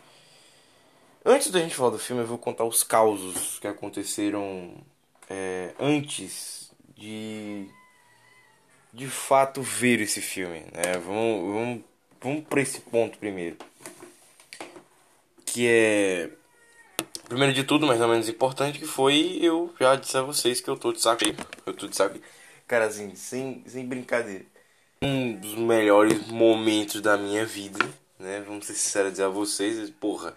Antes 1.24 1.50
da 1.50 1.60
gente 1.60 1.76
falar 1.76 1.92
do 1.92 2.00
filme, 2.00 2.24
eu 2.24 2.28
vou 2.28 2.38
contar 2.38 2.66
os 2.66 2.84
causos 2.84 3.58
que 3.60 3.68
aconteceram 3.68 4.74
é, 5.30 5.74
antes 5.80 6.72
de 6.98 7.70
de 8.94 9.08
fato 9.08 9.62
ver 9.62 10.02
esse 10.02 10.22
filme, 10.22 10.60
né? 10.72 10.98
Vamos, 11.06 11.54
vamos, 11.54 11.82
vamos 12.22 12.44
para 12.48 12.62
esse 12.62 12.82
ponto 12.82 13.18
primeiro. 13.18 13.58
Que 15.46 15.68
é. 15.68 16.30
Primeiro 17.28 17.54
de 17.54 17.64
tudo, 17.64 17.88
mas 17.88 18.00
não 18.00 18.10
menos 18.10 18.28
importante, 18.28 18.78
que 18.80 18.86
foi 18.86 19.40
eu 19.42 19.74
já 19.80 19.96
disse 19.96 20.18
a 20.18 20.22
vocês 20.22 20.60
que 20.60 20.70
eu 20.70 20.76
tô 20.76 20.92
de 20.92 21.02
saco. 21.02 21.24
Eu 21.66 21.74
tô 21.74 21.88
de 21.88 21.96
saco. 21.96 22.20
Cara, 22.68 22.86
assim, 22.86 23.16
sem, 23.16 23.64
sem 23.66 23.86
brincadeira. 23.86 24.46
Um 25.02 25.34
dos 25.34 25.56
melhores 25.56 26.28
momentos 26.28 27.02
da 27.02 27.18
minha 27.18 27.46
vida, 27.46 27.80
né? 28.20 28.44
Vamos 28.46 28.66
ser 28.66 28.74
sinceros 28.74 29.12
dizer 29.12 29.24
a 29.24 29.30
vocês, 29.30 29.90
porra. 29.90 30.36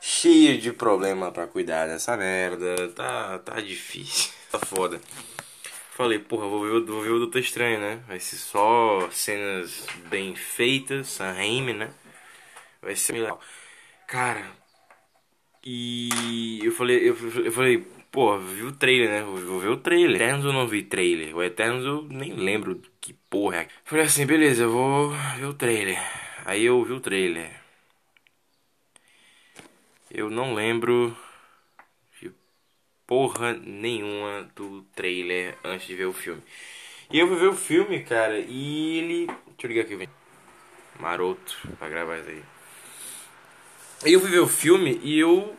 Cheio 0.00 0.60
de 0.60 0.72
problema 0.72 1.30
para 1.32 1.46
cuidar 1.46 1.86
dessa 1.86 2.16
merda. 2.16 2.88
Tá, 2.90 3.38
tá 3.38 3.60
difícil. 3.60 4.34
Tá 4.48 4.60
foda. 4.60 5.00
Falei, 5.96 6.18
porra, 6.18 6.46
vou 6.46 6.62
ver, 6.62 6.84
vou 6.84 7.00
ver 7.00 7.10
o 7.10 7.18
Doutor 7.20 7.38
Estranho, 7.38 7.80
né? 7.80 8.02
Vai 8.06 8.20
ser 8.20 8.36
só 8.36 9.08
cenas 9.10 9.86
bem 10.10 10.36
feitas, 10.36 11.18
a 11.22 11.32
Raimi, 11.32 11.72
né? 11.72 11.90
Vai 12.82 12.94
ser 12.94 13.14
legal. 13.14 13.40
Cara, 14.06 14.44
e 15.64 16.60
eu 16.62 16.72
falei, 16.72 16.98
eu, 16.98 17.16
eu 17.44 17.50
falei, 17.50 17.78
pô, 18.12 18.38
vi 18.38 18.62
o 18.64 18.72
trailer, 18.72 19.08
né? 19.08 19.22
Vou, 19.22 19.38
vou 19.38 19.58
ver 19.60 19.68
o 19.70 19.78
trailer. 19.78 20.16
Eternos 20.16 20.44
eu 20.44 20.52
não 20.52 20.68
vi 20.68 20.82
trailer. 20.82 21.34
O 21.34 21.42
Eternos 21.42 21.84
eu 21.86 22.02
nem 22.02 22.34
lembro 22.34 22.82
que 23.00 23.14
porra 23.30 23.62
é. 23.62 23.68
Falei 23.84 24.04
assim, 24.04 24.26
beleza, 24.26 24.64
eu 24.64 24.70
vou 24.70 25.10
ver 25.38 25.46
o 25.46 25.54
trailer. 25.54 25.98
Aí 26.44 26.62
eu 26.64 26.84
vi 26.84 26.92
o 26.92 27.00
trailer. 27.00 27.50
Eu 30.10 30.28
não 30.28 30.52
lembro 30.52 31.16
porra 33.06 33.54
nenhuma 33.54 34.48
do 34.54 34.82
trailer 34.94 35.56
antes 35.64 35.86
de 35.86 35.94
ver 35.94 36.06
o 36.06 36.12
filme. 36.12 36.42
E 37.10 37.18
eu 37.18 37.28
fui 37.28 37.36
ver 37.36 37.48
o 37.48 37.56
filme, 37.56 38.02
cara, 38.02 38.38
e 38.38 38.98
ele. 38.98 39.26
Deixa 39.26 39.64
eu 39.64 39.68
ligar 39.68 39.82
aqui, 39.82 39.94
vem. 39.94 40.08
Maroto, 40.98 41.56
pra 41.78 41.88
gravar 41.88 42.18
isso 42.18 42.30
aí. 42.30 42.42
E 44.06 44.12
eu 44.12 44.20
fui 44.20 44.30
ver 44.30 44.40
o 44.40 44.48
filme 44.48 45.00
e 45.02 45.18
eu. 45.18 45.56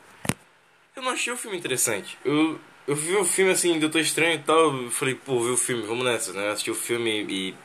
Eu 0.95 1.01
não 1.01 1.11
achei 1.11 1.31
o 1.31 1.37
filme 1.37 1.57
interessante. 1.57 2.17
Eu, 2.25 2.59
eu 2.87 2.95
vi 2.95 3.15
o 3.15 3.23
filme 3.23 3.51
assim, 3.51 3.79
Doutor 3.79 4.01
Estranho 4.01 4.35
e 4.35 4.43
tal. 4.43 4.75
Eu 4.75 4.91
falei, 4.91 5.15
pô, 5.15 5.39
vi 5.39 5.51
o 5.51 5.57
filme, 5.57 5.83
vamos 5.83 6.03
nessa, 6.03 6.33
né? 6.33 6.49
Assisti 6.49 6.71
o 6.71 6.75
filme 6.75 7.25
e. 7.29 7.55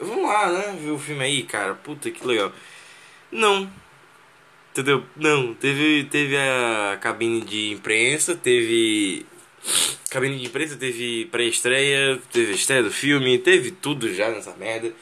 Vamos 0.00 0.24
lá, 0.24 0.50
né? 0.52 0.78
Ver 0.80 0.90
o 0.90 0.98
filme 0.98 1.24
aí, 1.24 1.42
cara. 1.42 1.74
Puta 1.74 2.10
que 2.10 2.26
legal. 2.26 2.52
Não, 3.30 3.70
Entendeu? 4.72 5.04
Não, 5.14 5.52
teve, 5.52 6.04
teve 6.04 6.34
a 6.34 6.98
cabine 6.98 7.42
de 7.42 7.70
imprensa, 7.72 8.34
teve. 8.34 9.26
Cabine 10.10 10.38
de 10.38 10.46
imprensa, 10.46 10.76
teve 10.76 11.26
pré-estreia, 11.26 12.18
teve 12.32 12.54
estreia 12.54 12.82
do 12.82 12.90
filme, 12.90 13.38
teve 13.38 13.70
tudo 13.70 14.12
já 14.12 14.30
nessa 14.30 14.56
merda. 14.56 14.92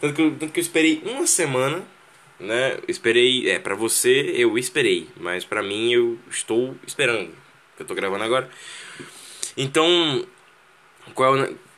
Tanto 0.00 0.14
que, 0.14 0.22
eu, 0.22 0.30
tanto 0.38 0.52
que 0.52 0.60
eu 0.60 0.62
esperei 0.62 1.02
uma 1.04 1.26
semana, 1.26 1.82
né? 2.38 2.78
Esperei, 2.86 3.50
é, 3.50 3.58
pra 3.58 3.74
você 3.74 4.34
eu 4.36 4.58
esperei, 4.58 5.08
mas 5.16 5.44
pra 5.44 5.62
mim 5.62 5.92
eu 5.92 6.18
estou 6.30 6.76
esperando, 6.86 7.30
que 7.76 7.82
eu 7.82 7.86
tô 7.86 7.94
gravando 7.94 8.22
agora. 8.22 8.50
Então, 9.56 10.26
qual, 11.14 11.34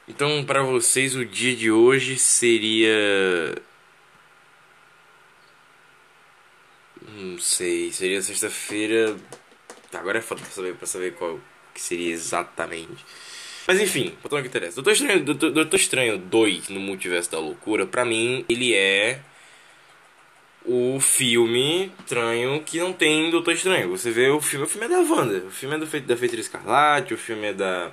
Então, 0.09 0.44
para 0.44 0.62
vocês, 0.62 1.14
o 1.14 1.24
dia 1.24 1.55
de 1.55 1.70
hoje 1.70 2.18
seria. 2.18 3.55
Não 7.16 7.38
sei, 7.38 7.92
seria 7.92 8.21
sexta-feira. 8.23 9.16
Agora 9.92 10.18
é 10.18 10.23
foda 10.23 10.40
pra 10.40 10.51
saber, 10.51 10.75
pra 10.75 10.87
saber 10.87 11.14
qual 11.14 11.40
que 11.75 11.81
seria 11.81 12.12
exatamente. 12.12 13.05
Mas 13.66 13.81
enfim, 13.81 14.16
botando 14.23 14.40
o 14.40 14.42
que 14.42 14.49
interessa. 14.49 14.77
Doutor 14.77 14.92
Estranho, 14.92 15.25
Doutor, 15.25 15.51
Doutor 15.51 15.77
Estranho 15.77 16.18
2 16.18 16.68
no 16.71 16.81
Multiverso 16.81 17.31
da 17.31 17.38
Loucura, 17.38 17.87
pra 17.87 18.05
mim, 18.05 18.44
ele 18.49 18.75
é 18.75 19.21
o 20.64 20.99
filme 21.01 21.92
estranho 21.99 22.62
que 22.62 22.79
não 22.79 22.92
tem 22.92 23.31
Doutor 23.31 23.53
Estranho. 23.53 23.90
Você 23.90 24.11
vê 24.11 24.29
o 24.29 24.40
filme, 24.40 24.66
o 24.66 24.68
filme 24.68 24.87
é 24.87 24.88
da 24.88 25.01
Wanda, 25.01 25.38
o 25.47 25.51
filme 25.51 25.77
é 25.77 25.79
do, 25.79 25.85
da 25.85 26.16
Feiticeira 26.16 26.40
Escarlate, 26.40 27.14
o 27.14 27.18
filme 27.18 27.49
é 27.49 27.53
da. 27.53 27.90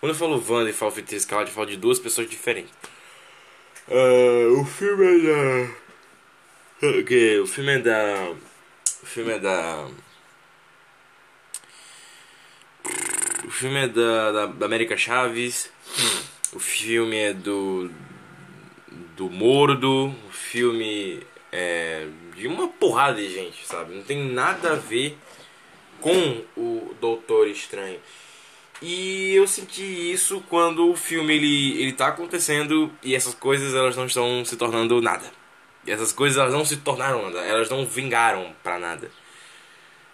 Quando 0.00 0.12
eu 0.12 0.18
falo 0.18 0.42
Wanda 0.48 0.70
e 0.70 0.72
falo 0.72 0.90
Feiticeira 0.90 1.20
Escarlate, 1.20 1.50
eu 1.50 1.54
falo 1.54 1.66
de 1.66 1.76
duas 1.76 1.98
pessoas 1.98 2.28
diferentes. 2.28 2.72
Uh, 3.88 4.60
o 4.60 4.64
filme 4.64 5.04
é 5.04 5.18
da. 5.18 5.89
Okay, 7.00 7.38
o 7.38 7.46
filme 7.46 7.72
é 7.72 7.78
da. 7.78 8.32
O 9.02 9.06
filme 9.06 9.32
é 9.32 9.38
da. 9.38 9.86
O 13.44 13.50
filme 13.50 13.80
é 13.80 13.88
da, 13.88 14.32
da, 14.32 14.46
da 14.46 14.66
América 14.66 14.96
Chaves. 14.96 15.70
O 16.54 16.58
filme 16.58 17.16
é 17.18 17.34
do. 17.34 17.90
Do 19.14 19.28
Mordo. 19.28 20.06
O 20.06 20.32
filme 20.32 21.22
é, 21.52 22.06
de 22.34 22.46
uma 22.46 22.66
porrada 22.68 23.20
de 23.20 23.28
gente, 23.28 23.66
sabe? 23.66 23.94
Não 23.94 24.02
tem 24.02 24.24
nada 24.32 24.72
a 24.72 24.76
ver 24.76 25.18
com 26.00 26.42
o 26.56 26.96
Doutor 26.98 27.46
Estranho. 27.48 28.00
E 28.80 29.34
eu 29.34 29.46
senti 29.46 29.82
isso 29.82 30.42
quando 30.48 30.90
o 30.90 30.96
filme 30.96 31.34
ele, 31.34 31.82
ele 31.82 31.92
tá 31.92 32.08
acontecendo 32.08 32.90
e 33.02 33.14
essas 33.14 33.34
coisas 33.34 33.74
elas 33.74 33.94
não 33.94 34.06
estão 34.06 34.42
se 34.46 34.56
tornando 34.56 35.02
nada. 35.02 35.39
E 35.86 35.90
essas 35.90 36.12
coisas 36.12 36.38
elas 36.38 36.52
não 36.52 36.64
se 36.64 36.78
tornaram 36.78 37.22
nada, 37.30 37.40
elas 37.40 37.70
não 37.70 37.86
vingaram 37.86 38.54
para 38.62 38.78
nada. 38.78 39.10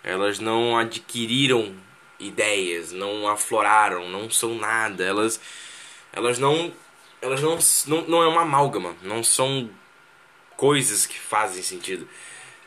Elas 0.02 0.38
não 0.38 0.78
adquiriram 0.78 1.74
ideias, 2.18 2.92
não 2.92 3.28
afloraram, 3.28 4.08
não 4.08 4.30
são 4.30 4.54
nada. 4.54 5.04
Elas 5.04 5.40
elas 6.12 6.38
não 6.38 6.72
elas 7.20 7.42
não 7.42 7.58
não, 7.86 8.08
não 8.08 8.22
é 8.22 8.28
uma 8.28 8.42
amálgama, 8.42 8.94
não 9.02 9.22
são 9.22 9.68
coisas 10.56 11.06
que 11.06 11.18
fazem 11.18 11.62
sentido. 11.62 12.08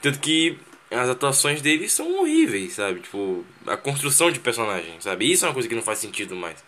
Tanto 0.01 0.19
que 0.19 0.57
as 0.91 1.09
atuações 1.09 1.61
dele 1.61 1.87
são 1.89 2.19
horríveis, 2.19 2.73
sabe? 2.73 3.01
Tipo, 3.01 3.45
a 3.67 3.77
construção 3.77 4.31
de 4.31 4.39
personagem, 4.39 4.99
sabe? 4.99 5.31
Isso 5.31 5.45
é 5.45 5.47
uma 5.47 5.53
coisa 5.53 5.69
que 5.69 5.75
não 5.75 5.81
faz 5.81 5.99
sentido 5.99 6.35
mais. 6.35 6.63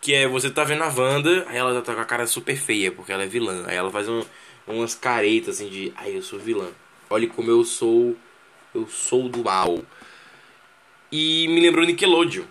Que 0.00 0.14
é 0.14 0.28
você 0.28 0.50
tá 0.50 0.64
vendo 0.64 0.82
a 0.82 0.88
Wanda, 0.88 1.46
aí 1.48 1.56
ela 1.56 1.80
tá 1.82 1.94
com 1.94 2.00
a 2.00 2.04
cara 2.04 2.26
super 2.26 2.56
feia, 2.56 2.92
porque 2.92 3.12
ela 3.12 3.22
é 3.24 3.26
vilã. 3.26 3.64
Aí 3.66 3.76
ela 3.76 3.90
faz 3.90 4.08
um, 4.08 4.24
umas 4.66 4.94
caretas 4.94 5.56
assim 5.56 5.68
de, 5.68 5.92
ai, 5.96 6.16
eu 6.16 6.22
sou 6.22 6.38
vilã. 6.38 6.68
Olhe 7.10 7.26
como 7.26 7.50
eu 7.50 7.64
sou, 7.64 8.16
eu 8.74 8.88
sou 8.88 9.28
do 9.28 9.44
mal. 9.44 9.82
E 11.12 11.46
me 11.48 11.60
lembrou 11.60 11.84
Nickelodeon, 11.84 12.44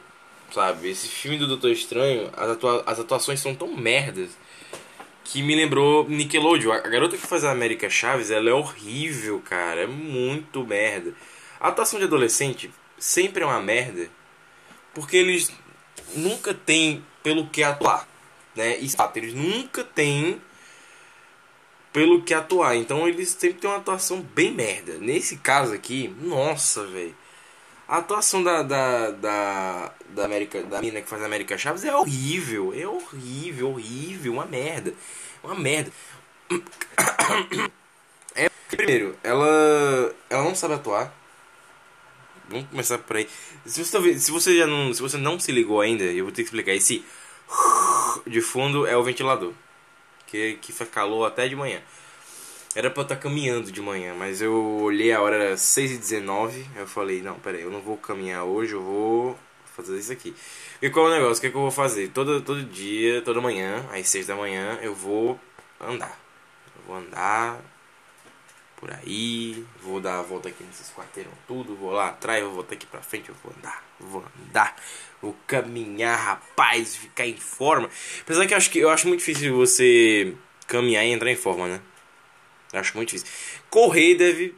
sabe? 0.52 0.90
Esse 0.90 1.08
filme 1.08 1.38
do 1.38 1.48
Doutor 1.48 1.72
Estranho, 1.72 2.30
as, 2.36 2.50
atua 2.52 2.84
as 2.86 3.00
atuações 3.00 3.40
são 3.40 3.56
tão 3.56 3.76
merdas 3.76 4.30
que 5.24 5.42
me 5.42 5.56
lembrou 5.56 6.08
Nickelodeon. 6.08 6.72
A 6.72 6.80
garota 6.80 7.18
que 7.18 7.26
faz 7.26 7.44
a 7.44 7.52
América 7.52 7.90
Chaves, 7.90 8.32
ela 8.32 8.50
é 8.50 8.54
horrível, 8.54 9.42
cara. 9.44 9.82
É 9.82 9.88
muito 9.88 10.66
merda. 10.66 11.14
A 11.60 11.70
atuação 11.70 12.00
de 12.00 12.06
adolescente 12.06 12.72
sempre 12.98 13.44
é 13.44 13.46
uma 13.46 13.62
merda. 13.62 14.10
Porque 14.94 15.18
eles 15.18 15.52
nunca 16.16 16.54
têm 16.54 17.04
pelo 17.24 17.48
que 17.48 17.64
atuar. 17.64 18.08
Né? 18.56 18.78
E 18.80 18.88
eles 19.16 19.34
nunca 19.34 19.84
têm 19.84 20.40
pelo 21.94 22.24
que 22.24 22.34
atuar. 22.34 22.76
Então 22.76 23.08
eles 23.08 23.30
sempre 23.30 23.60
têm 23.60 23.70
uma 23.70 23.78
atuação 23.78 24.22
bem 24.22 24.52
merda. 24.52 24.98
Nesse 24.98 25.38
caso 25.38 25.74
aqui, 25.74 26.14
nossa, 26.20 26.86
velho. 26.88 27.16
A 27.88 27.98
atuação 27.98 28.44
da, 28.44 28.64
da, 28.64 29.12
da, 29.12 29.94
da 30.10 30.26
América, 30.26 30.64
da 30.64 30.82
mina 30.82 31.02
que 31.02 31.08
faz 31.08 31.22
a 31.22 31.26
América 31.26 31.58
Chaves 31.58 31.84
é 31.86 31.96
horrível. 31.96 32.74
É 32.76 32.88
horrível, 32.88 33.72
horrível, 33.72 34.34
uma 34.34 34.46
merda. 34.46 34.94
Uma 35.44 35.56
merda. 35.56 35.92
É, 38.36 38.50
primeiro, 38.68 39.16
ela 39.24 39.46
ela 40.28 40.44
não 40.44 40.56
sabe 40.56 40.74
atuar. 40.74 41.14
Vamos 42.50 42.68
começar 42.68 42.98
por 42.98 43.18
aí. 43.18 43.30
Se 43.64 43.84
você, 43.86 43.92
tá 43.92 44.20
se 44.20 44.32
você 44.32 44.58
já 44.58 44.66
não, 44.66 44.92
se 44.92 45.00
você 45.02 45.18
não 45.18 45.40
se 45.40 45.52
ligou 45.52 45.80
ainda, 45.80 46.04
eu 46.04 46.26
vou 46.26 46.34
ter 46.34 46.42
que 46.42 46.48
explicar 46.48 46.74
esse 46.74 47.06
de 48.28 48.42
fundo 48.42 48.86
é 48.86 48.98
o 48.98 49.04
ventilador, 49.04 49.54
que 50.34 50.56
que 50.56 50.72
faz 50.72 50.90
calor 50.90 51.26
até 51.26 51.48
de 51.48 51.56
manhã. 51.56 51.80
Era 52.76 52.90
pra 52.90 53.02
eu 53.02 53.04
estar 53.04 53.18
caminhando 53.18 53.72
de 53.72 53.80
manhã, 53.82 54.16
mas 54.16 54.42
eu 54.42 54.54
olhei 54.82 55.14
a 55.14 55.22
hora, 55.22 55.36
era 55.36 55.56
6h19. 55.56 56.66
Eu 56.76 56.88
falei: 56.88 57.22
Não, 57.22 57.36
peraí, 57.36 57.62
eu 57.62 57.70
não 57.70 57.82
vou 57.82 57.96
caminhar 57.98 58.44
hoje, 58.44 58.74
eu 58.74 58.82
vou 58.82 59.38
fazer 59.76 59.98
isso 60.00 60.12
aqui. 60.12 60.36
E 60.82 60.90
qual 60.90 61.08
é 61.08 61.12
o 61.12 61.14
negócio? 61.14 61.38
O 61.38 61.42
que, 61.42 61.48
é 61.48 61.50
que 61.52 61.56
eu 61.56 61.62
vou 61.62 61.72
fazer? 61.72 62.10
Todo, 62.10 62.42
todo 62.42 62.64
dia, 62.64 63.22
toda 63.22 63.40
manhã, 63.40 63.86
às 63.94 64.10
6 64.10 64.26
da 64.28 64.36
manhã, 64.36 64.80
eu 64.82 64.96
vou 64.96 65.40
andar. 65.80 66.20
Eu 66.76 66.82
vou 66.88 66.96
andar 66.98 67.62
por 68.84 68.92
aí, 68.92 69.66
vou 69.82 70.02
dar 70.02 70.20
a 70.20 70.22
volta 70.22 70.50
aqui 70.50 70.62
nesses 70.62 70.92
quarteirão 70.94 71.32
tudo, 71.48 71.74
vou 71.74 71.92
lá 71.92 72.10
atrás, 72.10 72.44
vou 72.44 72.56
voltar 72.56 72.74
aqui 72.74 72.86
pra 72.86 73.02
frente, 73.02 73.30
eu 73.30 73.36
vou 73.42 73.54
andar, 73.58 73.82
vou 73.98 74.26
andar, 74.46 74.76
vou 75.22 75.34
caminhar, 75.48 76.20
rapaz, 76.20 76.94
ficar 76.98 77.26
em 77.26 77.38
forma. 77.38 77.90
Apesar 78.20 78.46
que 78.46 78.54
eu 78.54 78.58
acho 78.58 78.70
que 78.70 78.80
eu 78.80 78.90
acho 78.90 79.08
muito 79.08 79.22
difícil 79.22 79.56
você 79.56 80.36
caminhar 80.68 81.06
e 81.06 81.12
entrar 81.12 81.32
em 81.32 81.36
forma, 81.38 81.66
né? 81.66 81.80
Eu 82.74 82.82
acho 82.82 82.94
muito 82.98 83.12
difícil. 83.12 83.34
Correr 83.70 84.16
deve 84.16 84.54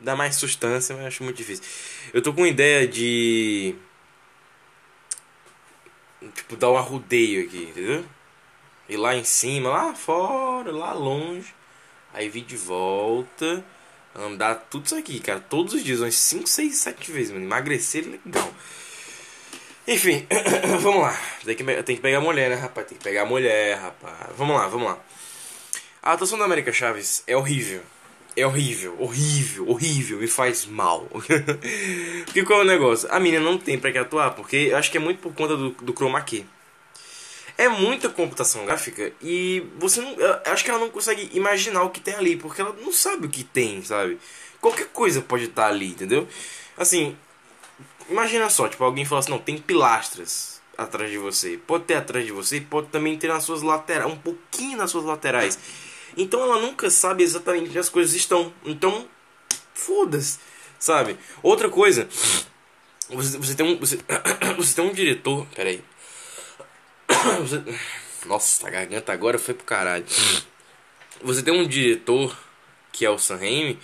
dar 0.00 0.16
mais 0.16 0.34
sustância, 0.34 0.96
mas 0.96 1.02
eu 1.02 1.08
acho 1.08 1.22
muito 1.22 1.36
difícil. 1.36 1.64
Eu 2.12 2.20
tô 2.20 2.32
com 2.32 2.44
ideia 2.44 2.84
de. 2.84 3.76
Tipo, 6.34 6.56
dar 6.56 6.72
um 6.72 6.76
arrudeio 6.76 7.46
aqui, 7.46 7.62
entendeu? 7.62 8.04
Lá 8.90 9.14
em 9.14 9.22
cima, 9.22 9.68
lá 9.68 9.94
fora, 9.94 10.72
lá 10.72 10.92
longe. 10.92 11.54
Aí 12.18 12.28
vir 12.28 12.42
de 12.42 12.56
volta. 12.56 13.64
Andar 14.12 14.56
tudo 14.68 14.86
isso 14.86 14.96
aqui, 14.96 15.20
cara. 15.20 15.38
Todos 15.38 15.72
os 15.74 15.84
dias, 15.84 16.00
umas 16.00 16.16
5, 16.16 16.48
6, 16.48 16.74
7 16.74 17.12
vezes, 17.12 17.30
mano. 17.30 17.44
Emagrecer 17.44 18.04
legal. 18.04 18.52
Enfim, 19.86 20.26
vamos 20.82 21.02
lá. 21.02 21.16
Tem 21.44 21.54
que, 21.54 21.62
tem 21.84 21.94
que 21.94 22.02
pegar 22.02 22.18
a 22.18 22.20
mulher, 22.20 22.50
né, 22.50 22.56
rapaz? 22.56 22.88
Tem 22.88 22.98
que 22.98 23.04
pegar 23.04 23.22
a 23.22 23.24
mulher, 23.24 23.78
rapaz. 23.78 24.30
Vamos 24.36 24.56
lá, 24.56 24.66
vamos 24.66 24.88
lá. 24.88 24.98
A 26.02 26.14
atuação 26.14 26.36
da 26.36 26.44
América 26.44 26.72
Chaves 26.72 27.22
é 27.24 27.36
horrível. 27.36 27.82
É 28.34 28.44
horrível, 28.44 28.96
horrível, 28.98 29.68
horrível, 29.68 30.18
me 30.18 30.26
faz 30.26 30.66
mal. 30.66 31.06
porque 32.26 32.44
qual 32.44 32.62
é 32.62 32.64
o 32.64 32.66
negócio? 32.66 33.08
A 33.12 33.20
menina 33.20 33.44
não 33.44 33.58
tem 33.58 33.78
pra 33.78 33.92
que 33.92 33.98
atuar, 33.98 34.32
porque 34.32 34.56
eu 34.72 34.76
acho 34.76 34.90
que 34.90 34.96
é 34.96 35.00
muito 35.00 35.20
por 35.20 35.32
conta 35.32 35.56
do, 35.56 35.70
do 35.70 35.92
chroma 35.92 36.20
key. 36.22 36.44
É 37.58 37.68
muita 37.68 38.08
computação 38.08 38.64
gráfica 38.64 39.12
e 39.20 39.66
você 39.78 40.00
não. 40.00 40.16
Acho 40.46 40.64
que 40.64 40.70
ela 40.70 40.78
não 40.78 40.90
consegue 40.90 41.28
imaginar 41.34 41.82
o 41.82 41.90
que 41.90 42.00
tem 42.00 42.14
ali, 42.14 42.36
porque 42.36 42.60
ela 42.60 42.74
não 42.80 42.92
sabe 42.92 43.26
o 43.26 43.28
que 43.28 43.42
tem, 43.42 43.82
sabe? 43.82 44.16
Qualquer 44.60 44.86
coisa 44.86 45.20
pode 45.20 45.44
estar 45.44 45.66
ali, 45.66 45.88
entendeu? 45.88 46.28
Assim, 46.76 47.16
imagina 48.08 48.48
só, 48.48 48.68
tipo, 48.68 48.82
alguém 48.84 49.04
fala 49.04 49.18
assim, 49.18 49.30
não, 49.30 49.38
tem 49.38 49.58
pilastras 49.58 50.60
atrás 50.76 51.10
de 51.10 51.18
você. 51.18 51.58
Pode 51.66 51.84
ter 51.84 51.94
atrás 51.94 52.24
de 52.24 52.30
você, 52.30 52.60
pode 52.60 52.86
também 52.88 53.18
ter 53.18 53.26
nas 53.26 53.42
suas 53.42 53.62
laterais, 53.62 54.10
um 54.10 54.16
pouquinho 54.16 54.78
nas 54.78 54.92
suas 54.92 55.04
laterais. 55.04 55.58
Então 56.16 56.40
ela 56.42 56.60
nunca 56.60 56.88
sabe 56.90 57.24
exatamente 57.24 57.68
onde 57.68 57.78
as 57.78 57.88
coisas 57.88 58.14
estão. 58.14 58.52
Então, 58.64 59.08
foda-se, 59.74 60.38
sabe? 60.78 61.18
Outra 61.42 61.68
coisa, 61.68 62.08
você, 63.10 63.38
você 63.38 63.54
tem 63.54 63.66
um 63.66 63.78
você, 63.78 63.98
você 64.56 64.74
tem 64.74 64.84
um 64.84 64.92
diretor, 64.92 65.46
peraí. 65.54 65.82
Nossa, 68.26 68.66
a 68.66 68.70
garganta 68.70 69.12
agora 69.12 69.38
foi 69.38 69.54
pro 69.54 69.64
caralho. 69.64 70.04
Você 71.22 71.42
tem 71.42 71.52
um 71.52 71.66
diretor 71.66 72.36
que 72.92 73.04
é 73.04 73.10
o 73.10 73.18
Sam 73.18 73.36
Raimi, 73.36 73.78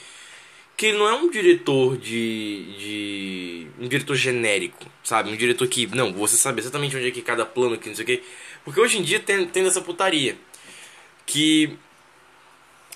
que 0.77 0.93
não 0.93 1.09
é 1.09 1.15
um 1.15 1.31
diretor 1.31 1.97
de, 1.97 2.77
de 2.79 3.67
um 3.79 3.87
diretor 3.87 4.17
genérico, 4.17 4.91
sabe? 5.03 5.31
Um 5.31 5.37
diretor 5.37 5.69
que 5.69 5.87
não, 5.87 6.13
você 6.13 6.37
sabe 6.37 6.61
exatamente 6.61 6.97
onde 6.97 7.09
é 7.09 7.11
que 7.11 7.23
cada 7.23 7.47
plano 7.47 7.79
que 7.79 7.89
não 7.89 7.95
sei 7.95 8.03
o 8.03 8.07
que, 8.07 8.23
porque 8.65 8.81
hoje 8.81 8.99
em 8.99 9.03
dia 9.03 9.21
tem, 9.21 9.47
tem 9.47 9.67
essa 9.67 9.81
putaria 9.81 10.37
que 11.27 11.77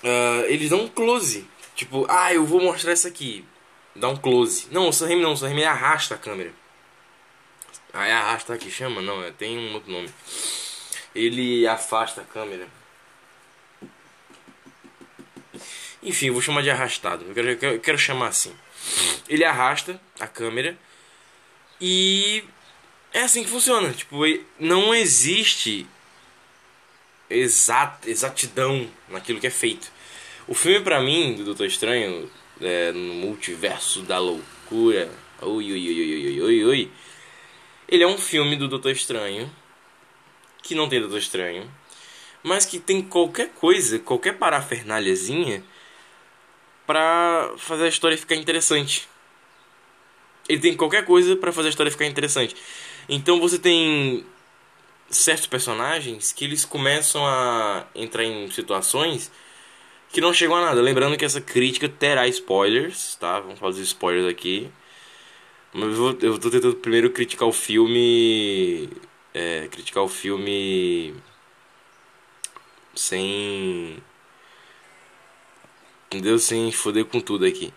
uh, 0.03 0.45
eles 0.47 0.69
dão 0.69 0.81
um 0.81 0.87
close. 0.87 1.47
Tipo, 1.75 2.05
ah, 2.09 2.33
eu 2.33 2.45
vou 2.45 2.61
mostrar 2.61 2.93
isso 2.93 3.07
aqui. 3.07 3.45
Dá 3.95 4.09
um 4.09 4.17
close. 4.17 4.67
Não, 4.71 4.89
o 4.89 4.93
Sam 4.93 5.07
Raimi 5.07 5.21
não, 5.21 5.33
o 5.33 5.37
Sam 5.37 5.47
Raimi 5.47 5.63
arrasta 5.63 6.15
a 6.15 6.17
câmera. 6.17 6.53
Ah, 7.93 8.07
é 8.07 8.13
arrasta 8.13 8.57
que 8.57 8.69
chama? 8.69 9.01
Não, 9.01 9.23
é, 9.23 9.31
tem 9.31 9.57
um 9.57 9.73
outro 9.73 9.91
nome. 9.91 10.09
Ele 11.13 11.67
afasta 11.67 12.21
a 12.21 12.25
câmera. 12.25 12.67
Enfim, 16.01 16.29
vou 16.29 16.41
chamar 16.41 16.61
de 16.61 16.69
arrastado. 16.69 17.25
Eu 17.25 17.33
quero, 17.33 17.49
eu 17.49 17.57
quero, 17.57 17.73
eu 17.75 17.79
quero 17.79 17.97
chamar 17.97 18.27
assim. 18.27 18.53
Ele 19.27 19.43
arrasta 19.43 19.99
a 20.19 20.27
câmera 20.27 20.77
e 21.81 22.43
é 23.13 23.21
assim 23.21 23.43
que 23.43 23.49
funciona. 23.49 23.91
Tipo, 23.91 24.17
não 24.59 24.93
existe 24.93 25.85
exat, 27.29 28.07
exatidão 28.07 28.89
naquilo 29.09 29.39
que 29.39 29.47
é 29.47 29.51
feito. 29.51 29.91
O 30.47 30.53
filme, 30.53 30.83
pra 30.83 31.01
mim, 31.01 31.35
do 31.35 31.43
Doutor 31.43 31.67
Estranho, 31.67 32.29
é, 32.61 32.91
no 32.91 33.13
multiverso 33.15 34.01
da 34.01 34.17
loucura, 34.17 35.11
ui, 35.41 35.71
ui, 35.71 35.89
ui, 35.89 36.01
ui, 36.01 36.41
ui, 36.41 36.65
ui, 36.65 36.91
ele 37.89 38.03
é 38.03 38.07
um 38.07 38.17
filme 38.17 38.55
do 38.55 38.67
Doutor 38.67 38.91
Estranho, 38.91 39.49
que 40.61 40.75
não 40.75 40.87
tem 40.87 40.99
Doutor 40.99 41.17
Estranho, 41.17 41.69
mas 42.43 42.63
que 42.65 42.79
tem 42.79 43.01
qualquer 43.01 43.49
coisa, 43.49 43.97
qualquer 43.97 44.37
parafernalhazinha 44.37 45.63
pra 46.85 47.51
fazer 47.57 47.85
a 47.85 47.89
história 47.89 48.17
ficar 48.17 48.35
interessante. 48.35 49.09
Ele 50.47 50.61
tem 50.61 50.75
qualquer 50.75 51.03
coisa 51.03 51.35
para 51.35 51.51
fazer 51.51 51.67
a 51.67 51.71
história 51.71 51.91
ficar 51.91 52.05
interessante. 52.05 52.55
Então 53.07 53.39
você 53.39 53.57
tem 53.57 54.23
certos 55.09 55.47
personagens 55.47 56.31
que 56.31 56.45
eles 56.45 56.65
começam 56.65 57.25
a 57.25 57.87
entrar 57.95 58.23
em 58.23 58.49
situações 58.51 59.31
que 60.11 60.21
não 60.21 60.33
chegam 60.33 60.55
a 60.55 60.61
nada. 60.61 60.81
Lembrando 60.81 61.17
que 61.17 61.25
essa 61.25 61.41
crítica 61.41 61.89
terá 61.89 62.27
spoilers, 62.27 63.15
tá? 63.15 63.39
Vamos 63.39 63.59
fazer 63.59 63.81
spoilers 63.81 64.27
aqui. 64.27 64.71
Mas 65.73 65.97
eu, 65.97 66.17
eu 66.21 66.39
tô 66.39 66.49
tentando 66.49 66.75
primeiro 66.75 67.09
criticar 67.11 67.47
o 67.47 67.53
filme. 67.53 68.89
É, 69.33 69.67
criticar 69.69 70.03
o 70.03 70.07
filme. 70.07 71.13
Sem. 72.95 73.97
Entendeu? 76.07 76.39
Sem 76.39 76.71
foder 76.71 77.05
com 77.05 77.19
tudo 77.19 77.45
aqui. 77.45 77.73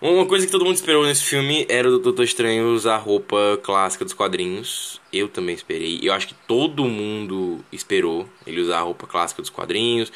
Uma 0.00 0.24
coisa 0.24 0.46
que 0.46 0.52
todo 0.52 0.64
mundo 0.64 0.76
esperou 0.76 1.04
nesse 1.04 1.24
filme 1.24 1.66
era 1.68 1.86
o 1.86 1.98
Doutor 1.98 2.24
Estranho 2.24 2.72
usar 2.74 2.94
a 2.94 2.98
roupa 2.98 3.60
clássica 3.62 4.04
dos 4.04 4.14
quadrinhos. 4.14 5.00
Eu 5.12 5.28
também 5.28 5.54
esperei. 5.54 6.00
Eu 6.02 6.12
acho 6.14 6.28
que 6.28 6.34
todo 6.46 6.84
mundo 6.84 7.62
esperou 7.70 8.26
ele 8.46 8.62
usar 8.62 8.78
a 8.78 8.82
roupa 8.82 9.06
clássica 9.06 9.42
dos 9.42 9.50
quadrinhos 9.50 10.10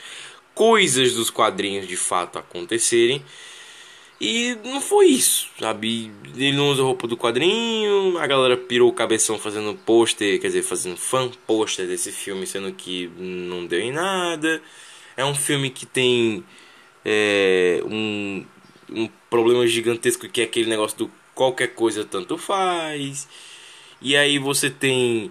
coisas 0.54 1.14
dos 1.14 1.30
quadrinhos 1.30 1.86
de 1.86 1.96
fato 1.96 2.38
acontecerem. 2.38 3.22
E 4.20 4.56
não 4.64 4.80
foi 4.80 5.06
isso, 5.06 5.48
sabe? 5.58 6.12
Ele 6.36 6.52
não 6.52 6.70
usa 6.70 6.82
roupa 6.82 7.06
do 7.06 7.16
quadrinho, 7.16 8.16
a 8.18 8.26
galera 8.26 8.56
pirou 8.56 8.88
o 8.88 8.92
cabeção 8.92 9.38
fazendo 9.38 9.74
pôster, 9.74 10.40
quer 10.40 10.46
dizer, 10.48 10.62
fazendo 10.62 10.96
fan 10.96 11.30
pôster 11.46 11.86
desse 11.86 12.12
filme, 12.12 12.46
sendo 12.46 12.72
que 12.72 13.10
não 13.18 13.66
deu 13.66 13.80
em 13.80 13.92
nada. 13.92 14.62
É 15.16 15.24
um 15.24 15.34
filme 15.34 15.68
que 15.70 15.84
tem 15.84 16.44
é, 17.04 17.82
um, 17.84 18.46
um 18.90 19.08
problema 19.28 19.66
gigantesco 19.66 20.28
que 20.28 20.40
é 20.40 20.44
aquele 20.44 20.68
negócio 20.70 20.96
do 20.98 21.10
qualquer 21.34 21.68
coisa 21.74 22.04
tanto 22.04 22.38
faz. 22.38 23.28
E 24.00 24.16
aí 24.16 24.38
você 24.38 24.70
tem 24.70 25.30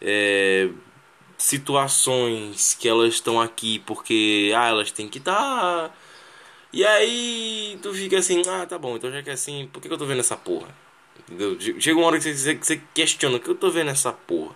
é, 0.00 0.68
situações 1.38 2.74
que 2.74 2.88
elas 2.88 3.14
estão 3.14 3.40
aqui 3.40 3.78
porque 3.80 4.52
ah, 4.56 4.68
elas 4.68 4.90
têm 4.92 5.08
que 5.08 5.18
estar. 5.18 5.34
Tá. 5.88 5.94
E 6.72 6.84
aí 6.84 7.78
tu 7.82 7.92
fica 7.94 8.18
assim, 8.18 8.42
ah, 8.46 8.66
tá 8.66 8.78
bom, 8.78 8.96
então 8.96 9.10
já 9.10 9.22
que 9.22 9.30
é 9.30 9.32
assim, 9.32 9.68
por 9.72 9.80
que, 9.80 9.88
que 9.88 9.94
eu 9.94 9.98
tô 9.98 10.06
vendo 10.06 10.20
essa 10.20 10.36
porra? 10.36 10.68
Entendeu? 11.20 11.58
Chega 11.80 11.98
uma 11.98 12.06
hora 12.06 12.18
que 12.18 12.34
você, 12.34 12.54
você 12.54 12.80
questiona, 12.94 13.36
o 13.36 13.40
que 13.40 13.48
eu 13.48 13.54
tô 13.54 13.70
vendo 13.70 13.90
essa 13.90 14.12
porra? 14.12 14.54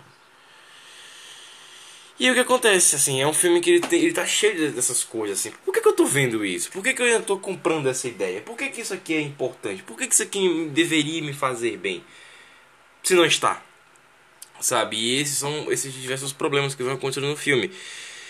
E 2.19 2.29
o 2.29 2.33
que 2.33 2.39
acontece, 2.39 2.95
assim, 2.95 3.21
é 3.21 3.27
um 3.27 3.33
filme 3.33 3.59
que 3.59 3.71
ele, 3.71 3.79
tem, 3.81 4.01
ele 4.03 4.13
tá 4.13 4.25
cheio 4.25 4.71
dessas 4.71 5.03
coisas, 5.03 5.39
assim. 5.39 5.51
Por 5.65 5.73
que, 5.73 5.81
que 5.81 5.87
eu 5.87 5.93
tô 5.93 6.05
vendo 6.05 6.45
isso? 6.45 6.71
Por 6.71 6.83
que, 6.83 6.93
que 6.93 7.01
eu 7.01 7.07
ainda 7.07 7.21
tô 7.21 7.37
comprando 7.39 7.89
essa 7.89 8.07
ideia? 8.07 8.41
Por 8.41 8.55
que, 8.55 8.69
que 8.69 8.81
isso 8.81 8.93
aqui 8.93 9.15
é 9.15 9.21
importante? 9.21 9.81
Por 9.83 9.97
que, 9.97 10.07
que 10.07 10.13
isso 10.13 10.23
aqui 10.23 10.69
deveria 10.71 11.21
me 11.23 11.33
fazer 11.33 11.77
bem? 11.77 12.03
Se 13.01 13.15
não 13.15 13.25
está 13.25 13.61
sabe? 14.63 14.97
E 14.97 15.21
esses 15.21 15.37
são 15.37 15.71
esses 15.71 15.93
diversos 15.93 16.33
problemas 16.33 16.73
que 16.73 16.83
vão 16.83 16.93
acontecendo 16.93 17.27
no 17.27 17.35
filme. 17.35 17.71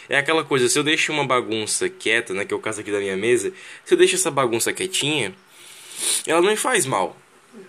É 0.09 0.17
aquela 0.17 0.43
coisa, 0.43 0.67
se 0.67 0.77
eu 0.77 0.83
deixo 0.83 1.11
uma 1.11 1.25
bagunça 1.25 1.89
quieta, 1.89 2.33
né, 2.33 2.45
que 2.45 2.53
é 2.53 2.57
o 2.57 2.59
caso 2.59 2.81
aqui 2.81 2.91
da 2.91 2.99
minha 2.99 3.17
mesa, 3.17 3.53
se 3.85 3.93
eu 3.93 3.97
deixo 3.97 4.15
essa 4.15 4.31
bagunça 4.31 4.73
quietinha, 4.73 5.33
ela 6.25 6.41
não 6.41 6.49
me 6.49 6.57
faz 6.57 6.85
mal. 6.85 7.17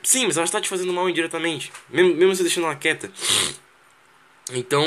Sim, 0.02 0.26
mas 0.26 0.36
ela 0.36 0.44
está 0.44 0.60
te 0.60 0.68
fazendo 0.68 0.92
mal 0.92 1.08
indiretamente, 1.08 1.72
mesmo, 1.90 2.14
mesmo 2.14 2.34
você 2.34 2.42
deixando 2.42 2.64
ela 2.64 2.76
quieta. 2.76 3.10
Então, 4.52 4.84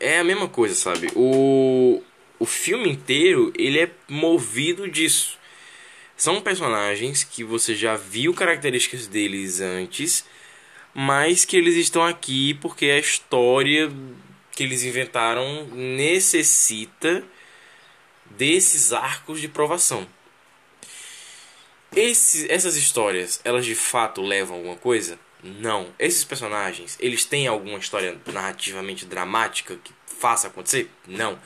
é 0.00 0.18
a 0.18 0.24
mesma 0.24 0.48
coisa, 0.48 0.74
sabe? 0.74 1.08
O, 1.14 2.02
o 2.38 2.46
filme 2.46 2.88
inteiro, 2.90 3.52
ele 3.56 3.78
é 3.78 3.90
movido 4.08 4.88
disso. 4.88 5.38
São 6.16 6.40
personagens 6.40 7.24
que 7.24 7.44
você 7.44 7.74
já 7.74 7.96
viu 7.96 8.32
características 8.32 9.06
deles 9.06 9.60
antes 9.60 10.24
mas 10.98 11.44
que 11.44 11.58
eles 11.58 11.76
estão 11.76 12.02
aqui 12.02 12.54
porque 12.54 12.86
a 12.86 12.98
história 12.98 13.92
que 14.56 14.64
eles 14.64 14.82
inventaram 14.82 15.66
necessita 15.66 17.22
desses 18.24 18.92
arcos 18.92 19.38
de 19.38 19.48
provação. 19.48 20.08
Esse, 21.94 22.50
essas 22.50 22.74
histórias, 22.74 23.38
elas 23.44 23.66
de 23.66 23.74
fato 23.74 24.22
levam 24.22 24.56
alguma 24.56 24.76
coisa? 24.76 25.18
Não. 25.42 25.94
Esses 25.98 26.24
personagens, 26.24 26.96
eles 26.98 27.26
têm 27.26 27.46
alguma 27.46 27.78
história 27.78 28.18
narrativamente 28.26 29.04
dramática 29.04 29.76
que 29.76 29.92
faça 30.06 30.48
acontecer? 30.48 30.90
Não. 31.06 31.38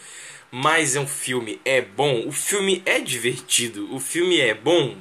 Mas 0.48 0.94
é 0.94 1.00
um 1.00 1.06
filme, 1.06 1.60
é 1.64 1.80
bom, 1.80 2.26
o 2.26 2.32
filme 2.32 2.80
é 2.86 3.00
divertido, 3.00 3.92
o 3.92 3.98
filme 3.98 4.40
é 4.40 4.54
bom, 4.54 4.96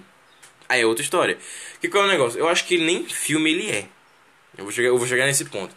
aí 0.67 0.81
é 0.81 0.85
outra 0.85 1.03
história. 1.03 1.37
Que 1.79 1.87
qual 1.87 2.03
é 2.03 2.07
o 2.07 2.09
negócio? 2.09 2.39
Eu 2.39 2.47
acho 2.47 2.65
que 2.65 2.77
nem 2.77 3.05
filme 3.05 3.51
ele 3.51 3.69
é. 3.69 3.87
Eu 4.57 4.63
vou 4.63 4.71
chegar, 4.71 4.89
eu 4.89 4.97
vou 4.97 5.07
chegar 5.07 5.25
nesse 5.27 5.45
ponto. 5.45 5.75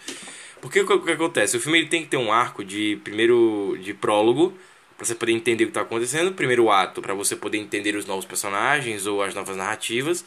Porque 0.62 0.81
o 0.81 0.87
que, 0.87 0.96
que 0.96 1.11
acontece? 1.11 1.57
O 1.57 1.61
filme 1.61 1.81
ele 1.81 1.88
tem 1.88 2.03
que 2.05 2.09
ter 2.09 2.16
um 2.16 2.33
arco 2.33 2.64
de 2.64 2.96
primeiro 3.03 3.77
de 3.83 3.92
prólogo 3.92 4.57
para 4.96 5.05
você 5.05 5.12
poder 5.12 5.33
entender 5.33 5.64
o 5.64 5.66
que 5.66 5.70
está 5.72 5.81
acontecendo. 5.81 6.33
Primeiro 6.33 6.70
ato 6.70 7.03
para 7.03 7.12
você 7.14 7.35
poder 7.35 7.59
entender 7.59 7.96
os 7.96 8.07
novos 8.07 8.25
personagens 8.25 9.05
ou 9.05 9.20
as 9.25 9.35
novas 9.35 9.57
narrativas. 9.57 10.25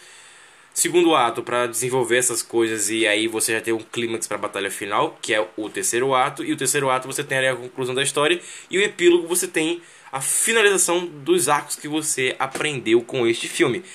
Segundo 0.73 1.15
ato 1.15 1.41
para 1.41 1.67
desenvolver 1.67 2.17
essas 2.17 2.43
coisas 2.43 2.89
e 2.89 3.07
aí 3.07 3.29
você 3.29 3.53
já 3.53 3.61
tem 3.61 3.73
um 3.73 3.79
clímax 3.79 4.27
para 4.27 4.35
a 4.35 4.41
batalha 4.41 4.69
final, 4.69 5.17
que 5.21 5.33
é 5.33 5.47
o 5.55 5.69
terceiro 5.69 6.13
ato. 6.13 6.43
E 6.43 6.51
o 6.51 6.57
terceiro 6.57 6.89
ato 6.89 7.07
você 7.07 7.23
tem 7.23 7.47
a 7.47 7.55
conclusão 7.55 7.95
da 7.95 8.03
história 8.03 8.41
e 8.69 8.77
o 8.77 8.81
epílogo 8.81 9.25
você 9.29 9.47
tem 9.47 9.81
a 10.11 10.19
finalização 10.19 11.05
dos 11.05 11.47
arcos 11.47 11.77
que 11.77 11.87
você 11.87 12.35
aprendeu 12.37 13.01
com 13.01 13.25
este 13.25 13.47
filme. 13.47 13.85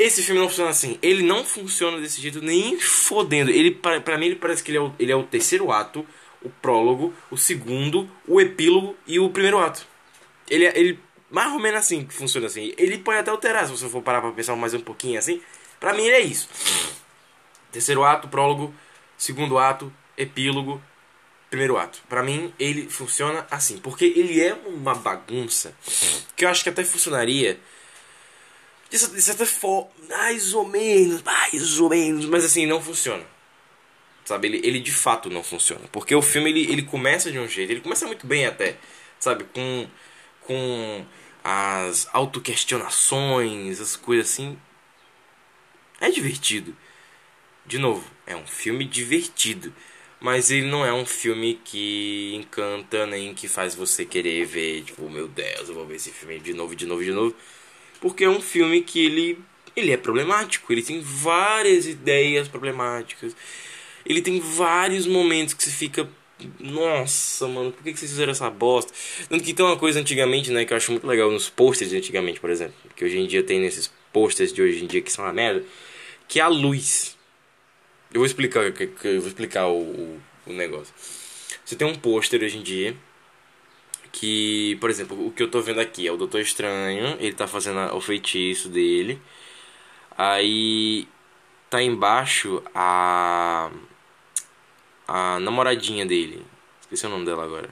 Esse 0.00 0.22
filme 0.22 0.40
não 0.40 0.48
funciona 0.48 0.70
assim. 0.70 0.98
Ele 1.02 1.22
não 1.22 1.44
funciona 1.44 2.00
desse 2.00 2.22
jeito 2.22 2.40
nem 2.40 2.80
fodendo. 2.80 3.50
Ele, 3.50 3.70
pra 3.70 4.16
mim, 4.16 4.26
ele 4.26 4.36
parece 4.36 4.62
que 4.62 4.70
ele 4.70 4.78
é, 4.78 4.80
o, 4.80 4.94
ele 4.98 5.12
é 5.12 5.14
o 5.14 5.24
terceiro 5.24 5.70
ato, 5.70 6.06
o 6.42 6.48
prólogo, 6.48 7.12
o 7.30 7.36
segundo, 7.36 8.10
o 8.26 8.40
epílogo 8.40 8.96
e 9.06 9.20
o 9.20 9.28
primeiro 9.28 9.58
ato. 9.58 9.86
Ele, 10.48 10.64
é, 10.64 10.78
ele 10.78 10.98
mais 11.30 11.52
ou 11.52 11.58
menos 11.58 11.80
assim 11.80 12.06
que 12.06 12.14
funciona 12.14 12.46
assim. 12.46 12.72
Ele 12.78 12.96
pode 12.96 13.18
até 13.18 13.30
alterar 13.30 13.66
se 13.66 13.72
você 13.72 13.86
for 13.90 14.00
parar 14.00 14.22
pra 14.22 14.32
pensar 14.32 14.56
mais 14.56 14.72
um 14.72 14.80
pouquinho 14.80 15.18
assim. 15.18 15.42
Pra 15.78 15.92
mim, 15.92 16.06
ele 16.06 16.16
é 16.16 16.20
isso: 16.20 16.48
terceiro 17.70 18.02
ato, 18.02 18.26
prólogo, 18.26 18.74
segundo 19.18 19.58
ato, 19.58 19.92
epílogo, 20.16 20.82
primeiro 21.50 21.76
ato. 21.76 22.00
Pra 22.08 22.22
mim, 22.22 22.54
ele 22.58 22.88
funciona 22.88 23.46
assim. 23.50 23.76
Porque 23.76 24.06
ele 24.06 24.40
é 24.40 24.54
uma 24.64 24.94
bagunça 24.94 25.74
que 26.34 26.46
eu 26.46 26.48
acho 26.48 26.62
que 26.62 26.70
até 26.70 26.84
funcionaria 26.84 27.60
de 28.90 29.22
certa 29.22 29.46
forma, 29.46 29.88
mais 30.08 30.52
ou 30.52 30.66
menos, 30.66 31.22
mais 31.22 31.78
ou 31.78 31.88
menos, 31.88 32.26
mas 32.26 32.44
assim, 32.44 32.66
não 32.66 32.82
funciona. 32.82 33.24
Sabe, 34.24 34.48
ele, 34.48 34.60
ele 34.64 34.80
de 34.80 34.92
fato 34.92 35.30
não 35.30 35.42
funciona. 35.42 35.82
Porque 35.92 36.14
o 36.14 36.22
filme 36.22 36.50
ele, 36.50 36.72
ele 36.72 36.82
começa 36.82 37.30
de 37.30 37.38
um 37.38 37.46
jeito, 37.48 37.70
ele 37.70 37.80
começa 37.80 38.06
muito 38.06 38.26
bem 38.26 38.46
até, 38.46 38.76
sabe, 39.18 39.44
com, 39.44 39.88
com 40.42 41.06
as 41.42 42.08
autoquestionações, 42.12 43.80
as 43.80 43.96
coisas 43.96 44.30
assim. 44.30 44.58
É 46.00 46.10
divertido. 46.10 46.76
De 47.66 47.78
novo, 47.78 48.04
é 48.26 48.34
um 48.34 48.46
filme 48.46 48.84
divertido. 48.84 49.72
Mas 50.20 50.50
ele 50.50 50.66
não 50.66 50.84
é 50.84 50.92
um 50.92 51.06
filme 51.06 51.60
que 51.64 52.34
encanta, 52.34 53.06
nem 53.06 53.32
que 53.34 53.48
faz 53.48 53.74
você 53.74 54.04
querer 54.04 54.44
ver, 54.44 54.82
tipo, 54.82 55.08
meu 55.08 55.26
Deus, 55.26 55.68
eu 55.68 55.74
vou 55.74 55.86
ver 55.86 55.96
esse 55.96 56.10
filme 56.10 56.38
de 56.40 56.52
novo, 56.52 56.76
de 56.76 56.84
novo, 56.86 57.02
de 57.02 57.12
novo 57.12 57.34
porque 58.00 58.24
é 58.24 58.28
um 58.28 58.40
filme 58.40 58.82
que 58.82 59.04
ele 59.04 59.38
ele 59.76 59.92
é 59.92 59.96
problemático, 59.96 60.72
ele 60.72 60.82
tem 60.82 61.00
várias 61.00 61.86
ideias 61.86 62.48
problemáticas. 62.48 63.34
Ele 64.04 64.20
tem 64.20 64.40
vários 64.40 65.06
momentos 65.06 65.54
que 65.54 65.62
você 65.62 65.70
fica 65.70 66.08
nossa, 66.58 67.46
mano, 67.46 67.72
por 67.72 67.82
que, 67.82 67.94
vocês 67.94 68.10
fizeram 68.10 68.32
essa 68.32 68.48
bosta? 68.48 68.92
Tanto 69.28 69.44
que 69.44 69.52
tem 69.52 69.64
uma 69.64 69.76
coisa 69.76 70.00
antigamente, 70.00 70.50
né, 70.50 70.64
que 70.64 70.72
eu 70.72 70.76
acho 70.76 70.90
muito 70.90 71.06
legal 71.06 71.30
nos 71.30 71.50
posters 71.50 71.90
de 71.90 71.98
antigamente, 71.98 72.40
por 72.40 72.48
exemplo, 72.50 72.74
que 72.96 73.04
hoje 73.04 73.18
em 73.18 73.26
dia 73.26 73.42
tem 73.42 73.60
nesses 73.60 73.92
posters 74.12 74.52
de 74.52 74.62
hoje 74.62 74.84
em 74.84 74.86
dia 74.86 75.02
que 75.02 75.12
são 75.12 75.24
uma 75.24 75.32
merda, 75.32 75.64
que 76.26 76.40
é 76.40 76.42
a 76.42 76.48
luz. 76.48 77.16
Eu 78.12 78.20
vou 78.20 78.26
explicar, 78.26 78.62
eu 78.62 79.20
vou 79.20 79.28
explicar 79.28 79.68
o, 79.68 80.18
o, 80.46 80.52
negócio. 80.52 80.94
Você 81.64 81.76
tem 81.76 81.86
um 81.86 81.94
pôster 81.94 82.42
hoje 82.42 82.58
em 82.58 82.62
dia 82.62 82.96
que, 84.20 84.76
por 84.80 84.90
exemplo, 84.90 85.26
o 85.26 85.32
que 85.32 85.42
eu 85.42 85.50
tô 85.50 85.62
vendo 85.62 85.80
aqui 85.80 86.06
é 86.06 86.12
o 86.12 86.16
Doutor 86.16 86.40
Estranho, 86.42 87.16
ele 87.18 87.32
tá 87.32 87.46
fazendo 87.46 87.96
o 87.96 88.00
feitiço 88.02 88.68
dele. 88.68 89.20
Aí 90.16 91.08
tá 91.70 91.82
embaixo 91.82 92.62
a 92.74 93.70
a 95.08 95.40
namoradinha 95.40 96.06
dele. 96.06 96.44
Esqueci 96.82 97.06
o 97.06 97.08
nome 97.10 97.24
dela 97.24 97.44
agora. 97.44 97.70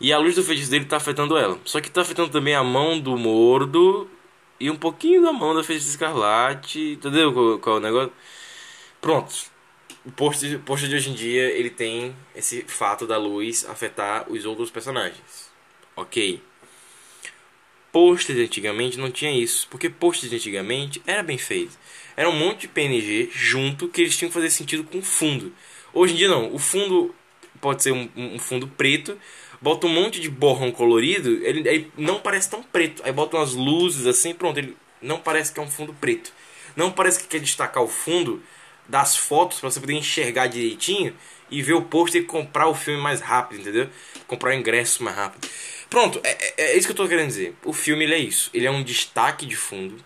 E 0.00 0.12
a 0.12 0.18
luz 0.18 0.34
do 0.34 0.42
feitiço 0.44 0.70
dele 0.70 0.86
tá 0.86 0.96
afetando 0.98 1.36
ela. 1.38 1.58
Só 1.64 1.80
que 1.80 1.90
tá 1.90 2.02
afetando 2.02 2.30
também 2.30 2.54
a 2.54 2.64
mão 2.64 2.98
do 3.00 3.16
mordo 3.16 4.10
e 4.60 4.70
um 4.70 4.76
pouquinho 4.76 5.22
da 5.22 5.32
mão 5.32 5.54
da 5.54 5.62
feiticeira 5.64 5.92
escarlate. 5.92 6.94
Entendeu 6.94 7.32
qual, 7.32 7.58
qual 7.60 7.76
é 7.76 7.78
o 7.80 7.82
negócio? 7.82 8.12
Pronto. 9.00 9.53
O 10.04 10.12
post, 10.12 10.46
de 10.46 10.94
hoje 10.94 11.10
em 11.10 11.14
dia 11.14 11.50
ele 11.50 11.70
tem 11.70 12.14
esse 12.36 12.62
fato 12.62 13.06
da 13.06 13.16
luz 13.16 13.64
afetar 13.64 14.30
os 14.30 14.44
outros 14.44 14.70
personagens. 14.70 15.50
Ok. 15.96 16.42
Posts 17.90 18.36
antigamente 18.36 18.98
não 18.98 19.10
tinha 19.10 19.30
isso. 19.32 19.66
Porque 19.70 19.88
posts 19.88 20.30
antigamente 20.30 21.00
era 21.06 21.22
bem 21.22 21.38
feito. 21.38 21.78
Era 22.16 22.28
um 22.28 22.36
monte 22.36 22.62
de 22.62 22.68
PNG 22.68 23.30
junto 23.32 23.88
que 23.88 24.02
eles 24.02 24.16
tinham 24.16 24.28
que 24.28 24.34
fazer 24.34 24.50
sentido 24.50 24.84
com 24.84 24.98
o 24.98 25.02
fundo. 25.02 25.54
Hoje 25.94 26.12
em 26.12 26.16
dia 26.16 26.28
não. 26.28 26.52
O 26.52 26.58
fundo 26.58 27.14
pode 27.58 27.82
ser 27.82 27.92
um, 27.92 28.10
um 28.14 28.38
fundo 28.38 28.68
preto. 28.68 29.18
Bota 29.58 29.86
um 29.86 29.90
monte 29.90 30.20
de 30.20 30.28
borrão 30.28 30.70
colorido. 30.70 31.30
Ele 31.42 31.66
aí 31.66 31.90
não 31.96 32.20
parece 32.20 32.50
tão 32.50 32.62
preto. 32.62 33.02
Aí 33.06 33.12
bota 33.12 33.38
umas 33.38 33.54
luzes 33.54 34.06
assim. 34.06 34.34
Pronto. 34.34 34.58
Ele 34.58 34.76
não 35.00 35.18
parece 35.18 35.50
que 35.50 35.58
é 35.58 35.62
um 35.62 35.70
fundo 35.70 35.94
preto. 35.94 36.30
Não 36.76 36.90
parece 36.90 37.20
que 37.20 37.26
quer 37.26 37.40
destacar 37.40 37.82
o 37.82 37.88
fundo 37.88 38.42
das 38.88 39.16
fotos 39.16 39.60
para 39.60 39.70
você 39.70 39.80
poder 39.80 39.94
enxergar 39.94 40.46
direitinho 40.46 41.14
e 41.50 41.62
ver 41.62 41.74
o 41.74 41.82
pôster 41.82 42.22
e 42.22 42.24
comprar 42.24 42.68
o 42.68 42.74
filme 42.74 43.00
mais 43.00 43.20
rápido, 43.20 43.60
entendeu? 43.60 43.88
Comprar 44.26 44.50
o 44.50 44.52
ingresso 44.54 45.02
mais 45.02 45.16
rápido. 45.16 45.48
Pronto, 45.88 46.20
é, 46.24 46.30
é, 46.30 46.72
é 46.72 46.76
isso 46.76 46.86
que 46.86 46.92
eu 46.92 46.96
tô 46.96 47.08
querendo 47.08 47.28
dizer. 47.28 47.54
O 47.64 47.72
filme 47.72 48.04
ele 48.04 48.14
é 48.14 48.18
isso. 48.18 48.50
Ele 48.52 48.66
é 48.66 48.70
um 48.70 48.82
destaque 48.82 49.46
de 49.46 49.56
fundo 49.56 49.96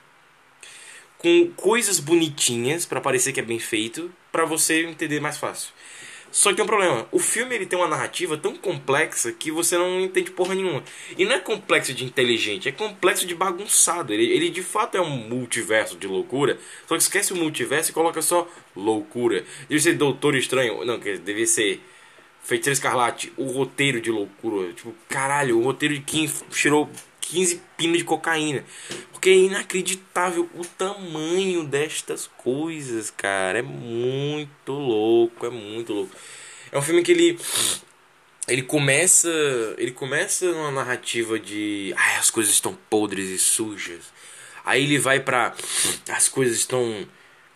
com 1.18 1.50
coisas 1.56 1.98
bonitinhas 1.98 2.86
para 2.86 3.00
parecer 3.00 3.32
que 3.32 3.40
é 3.40 3.42
bem 3.42 3.58
feito, 3.58 4.10
para 4.30 4.44
você 4.44 4.86
entender 4.86 5.20
mais 5.20 5.36
fácil. 5.36 5.70
Só 6.30 6.50
que 6.50 6.56
tem 6.56 6.64
um 6.64 6.68
problema. 6.68 7.06
O 7.10 7.18
filme 7.18 7.54
ele 7.54 7.66
tem 7.66 7.78
uma 7.78 7.88
narrativa 7.88 8.36
tão 8.36 8.54
complexa 8.54 9.32
que 9.32 9.50
você 9.50 9.76
não 9.76 10.00
entende 10.00 10.30
porra 10.30 10.54
nenhuma. 10.54 10.82
E 11.16 11.24
não 11.24 11.34
é 11.34 11.38
complexo 11.38 11.94
de 11.94 12.04
inteligente, 12.04 12.68
é 12.68 12.72
complexo 12.72 13.26
de 13.26 13.34
bagunçado. 13.34 14.12
Ele, 14.12 14.24
ele 14.24 14.50
de 14.50 14.62
fato 14.62 14.96
é 14.96 15.00
um 15.00 15.08
multiverso 15.08 15.96
de 15.96 16.06
loucura. 16.06 16.58
Só 16.86 16.96
que 16.96 17.02
esquece 17.02 17.32
o 17.32 17.36
multiverso 17.36 17.90
e 17.90 17.94
coloca 17.94 18.20
só 18.22 18.48
loucura. 18.76 19.44
Deve 19.68 19.80
ser 19.80 19.94
Doutor 19.94 20.34
Estranho. 20.34 20.84
Não, 20.84 20.98
deve 20.98 21.46
ser 21.46 21.80
Feiticeiro 22.42 22.74
Escarlate. 22.74 23.32
O 23.36 23.46
roteiro 23.46 24.00
de 24.00 24.10
loucura. 24.10 24.72
Tipo, 24.72 24.94
caralho, 25.08 25.58
o 25.58 25.62
roteiro 25.62 25.94
de 25.94 26.00
quem 26.00 26.30
cheirou 26.50 26.88
15 27.20 27.60
pinos 27.76 27.98
de 27.98 28.04
cocaína. 28.04 28.64
Porque 29.18 29.30
é 29.30 29.36
inacreditável 29.36 30.48
o 30.54 30.64
tamanho 30.64 31.64
destas 31.64 32.30
coisas, 32.36 33.10
cara. 33.10 33.58
É 33.58 33.62
muito 33.62 34.70
louco, 34.70 35.44
é 35.44 35.50
muito 35.50 35.92
louco. 35.92 36.14
É 36.70 36.78
um 36.78 36.82
filme 36.82 37.02
que 37.02 37.10
ele 37.10 37.36
ele 38.46 38.62
começa, 38.62 39.28
ele 39.76 39.90
começa 39.90 40.46
numa 40.52 40.70
narrativa 40.70 41.36
de, 41.36 41.92
ai, 41.96 42.16
as 42.18 42.30
coisas 42.30 42.54
estão 42.54 42.78
podres 42.88 43.28
e 43.28 43.38
sujas. 43.40 44.04
Aí 44.64 44.84
ele 44.84 45.00
vai 45.00 45.18
para 45.18 45.52
as 46.08 46.28
coisas 46.28 46.56
estão 46.56 47.04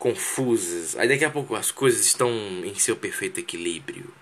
confusas. 0.01 0.97
Aí 0.97 1.07
daqui 1.07 1.25
a 1.25 1.31
pouco 1.31 1.55
as 1.55 1.71
coisas 1.71 2.05
estão 2.05 2.29
em 2.65 2.75
seu 2.75 2.97
perfeito 2.97 3.39
equilíbrio. 3.39 4.13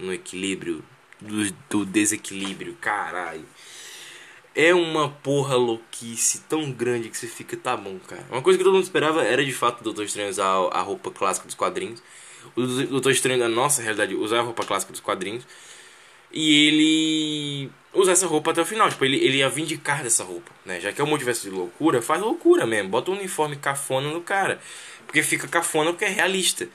No 0.00 0.12
equilíbrio 0.12 0.84
do, 1.20 1.52
do 1.70 1.86
desequilíbrio, 1.86 2.74
caralho. 2.80 3.46
É 4.54 4.74
uma 4.74 5.08
porra 5.08 5.56
louquice 5.56 6.40
tão 6.48 6.70
grande 6.70 7.08
que 7.08 7.16
você 7.16 7.26
fica, 7.26 7.56
tá 7.56 7.76
bom, 7.76 7.98
cara. 8.06 8.24
Uma 8.30 8.42
coisa 8.42 8.58
que 8.58 8.64
todo 8.64 8.74
mundo 8.74 8.84
esperava 8.84 9.24
era 9.24 9.42
de 9.44 9.52
fato 9.52 9.80
o 9.80 9.84
Doutor 9.84 10.04
Estranho 10.04 10.28
usar 10.28 10.46
a 10.46 10.80
roupa 10.80 11.10
clássica 11.10 11.46
dos 11.46 11.54
quadrinhos. 11.54 12.02
O 12.54 12.66
Doutor 12.66 13.12
Estranho 13.12 13.38
da 13.38 13.48
nossa 13.48 13.80
realidade 13.80 14.14
usar 14.14 14.40
a 14.40 14.42
roupa 14.42 14.64
clássica 14.64 14.92
dos 14.92 15.00
quadrinhos. 15.00 15.46
E 16.30 16.66
ele 16.68 17.70
usar 17.94 18.12
essa 18.12 18.26
roupa 18.26 18.50
até 18.50 18.60
o 18.60 18.66
final. 18.66 18.88
Tipo, 18.90 19.04
ele, 19.04 19.16
ele 19.16 19.38
ia 19.38 19.48
vindicar 19.48 20.02
dessa 20.02 20.24
roupa, 20.24 20.50
né? 20.64 20.80
Já 20.80 20.92
que 20.92 21.00
é 21.00 21.04
um 21.04 21.06
multiverso 21.06 21.42
de 21.42 21.50
loucura, 21.50 22.02
faz 22.02 22.20
loucura 22.20 22.66
mesmo. 22.66 22.90
Bota 22.90 23.10
um 23.10 23.14
uniforme 23.14 23.56
cafona 23.56 24.10
no 24.10 24.20
cara. 24.20 24.60
Porque 25.06 25.22
fica 25.22 25.48
cafona 25.48 25.92
porque 25.92 26.04
é 26.04 26.08
realista. 26.08 26.68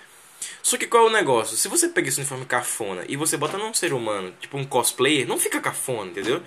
Só 0.62 0.78
que 0.78 0.88
qual 0.88 1.06
é 1.06 1.10
o 1.10 1.14
negócio? 1.14 1.58
Se 1.58 1.68
você 1.68 1.88
pega 1.90 2.10
esse 2.10 2.20
uniforme 2.20 2.46
cafona 2.46 3.04
e 3.08 3.16
você 3.16 3.38
bota 3.38 3.58
num 3.58 3.74
ser 3.74 3.94
humano, 3.94 4.34
tipo 4.40 4.58
um 4.58 4.66
cosplayer, 4.66 5.28
não 5.28 5.38
fica 5.40 5.60
cafona, 5.60 6.12
entendeu? 6.12 6.42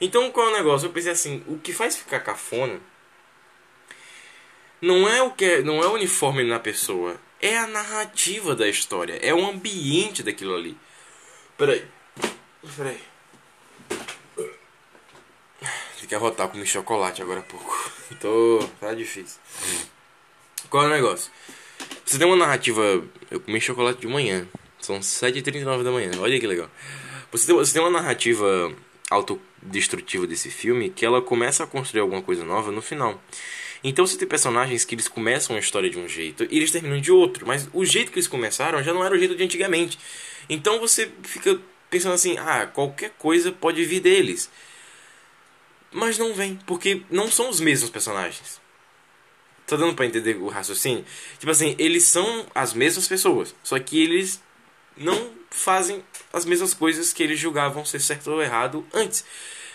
Então 0.00 0.30
qual 0.30 0.48
é 0.48 0.52
o 0.52 0.56
negócio? 0.56 0.86
Eu 0.86 0.92
pensei 0.92 1.12
assim, 1.12 1.42
o 1.46 1.58
que 1.58 1.72
faz 1.72 1.96
ficar 1.96 2.20
cafona 2.20 2.80
não 4.80 5.08
é 5.08 5.22
o 5.22 5.32
que 5.32 5.44
é, 5.44 5.62
não 5.62 5.82
é 5.82 5.86
o 5.86 5.94
uniforme 5.94 6.44
na 6.44 6.60
pessoa, 6.60 7.20
é 7.40 7.56
a 7.56 7.66
narrativa 7.66 8.54
da 8.54 8.68
história, 8.68 9.18
é 9.22 9.34
o 9.34 9.46
ambiente 9.46 10.22
daquilo 10.22 10.54
ali. 10.54 10.76
Peraí. 11.56 11.84
Peraí. 12.76 13.00
Tem 15.98 16.08
que 16.08 16.14
arrotar 16.14 16.48
com 16.48 16.64
chocolate 16.64 17.20
agora 17.20 17.40
há 17.40 17.42
pouco. 17.42 17.92
Tô. 18.20 18.60
tá 18.80 18.94
difícil. 18.94 19.40
Qual 20.70 20.84
é 20.84 20.86
o 20.86 20.90
negócio? 20.90 21.30
Você 22.04 22.18
tem 22.18 22.26
uma 22.26 22.36
narrativa. 22.36 22.82
Eu 23.30 23.40
comi 23.40 23.60
chocolate 23.60 24.00
de 24.00 24.06
manhã. 24.06 24.46
São 24.78 25.00
7h39 25.00 25.82
da 25.82 25.90
manhã. 25.90 26.10
Olha 26.20 26.38
que 26.38 26.46
legal. 26.46 26.70
Você 27.32 27.46
tem, 27.46 27.56
você 27.56 27.72
tem 27.72 27.82
uma 27.82 27.90
narrativa 27.90 28.72
autodestrutiva 29.62 30.26
desse 30.26 30.50
filme 30.50 30.90
que 30.90 31.04
ela 31.04 31.20
começa 31.20 31.64
a 31.64 31.66
construir 31.66 32.00
alguma 32.00 32.22
coisa 32.22 32.44
nova 32.44 32.70
no 32.70 32.82
final. 32.82 33.20
Então 33.82 34.06
você 34.06 34.16
tem 34.16 34.26
personagens 34.26 34.84
que 34.84 34.94
eles 34.94 35.08
começam 35.08 35.54
a 35.54 35.58
história 35.58 35.88
de 35.88 35.98
um 35.98 36.08
jeito 36.08 36.46
e 36.50 36.56
eles 36.56 36.70
terminam 36.70 37.00
de 37.00 37.12
outro, 37.12 37.46
mas 37.46 37.68
o 37.72 37.84
jeito 37.84 38.10
que 38.10 38.18
eles 38.18 38.28
começaram 38.28 38.82
já 38.82 38.92
não 38.92 39.04
era 39.04 39.14
o 39.14 39.18
jeito 39.18 39.36
de 39.36 39.44
antigamente. 39.44 39.98
Então 40.48 40.80
você 40.80 41.10
fica 41.22 41.60
pensando 41.88 42.14
assim: 42.14 42.36
ah, 42.38 42.66
qualquer 42.66 43.10
coisa 43.18 43.52
pode 43.52 43.84
vir 43.84 44.00
deles. 44.00 44.50
Mas 45.90 46.18
não 46.18 46.34
vem, 46.34 46.58
porque 46.66 47.02
não 47.10 47.30
são 47.30 47.48
os 47.48 47.60
mesmos 47.60 47.88
personagens. 47.88 48.60
Tá 49.66 49.76
dando 49.76 49.94
pra 49.94 50.06
entender 50.06 50.36
o 50.36 50.48
raciocínio? 50.48 51.04
Tipo 51.38 51.50
assim, 51.50 51.74
eles 51.78 52.04
são 52.04 52.46
as 52.54 52.72
mesmas 52.74 53.06
pessoas, 53.06 53.54
só 53.62 53.78
que 53.78 54.02
eles 54.02 54.42
não 54.96 55.30
fazem 55.50 56.02
as 56.32 56.44
mesmas 56.44 56.74
coisas 56.74 57.12
que 57.12 57.22
eles 57.22 57.38
julgavam 57.38 57.84
ser 57.84 58.00
certo 58.00 58.30
ou 58.30 58.42
errado 58.42 58.86
antes. 58.92 59.24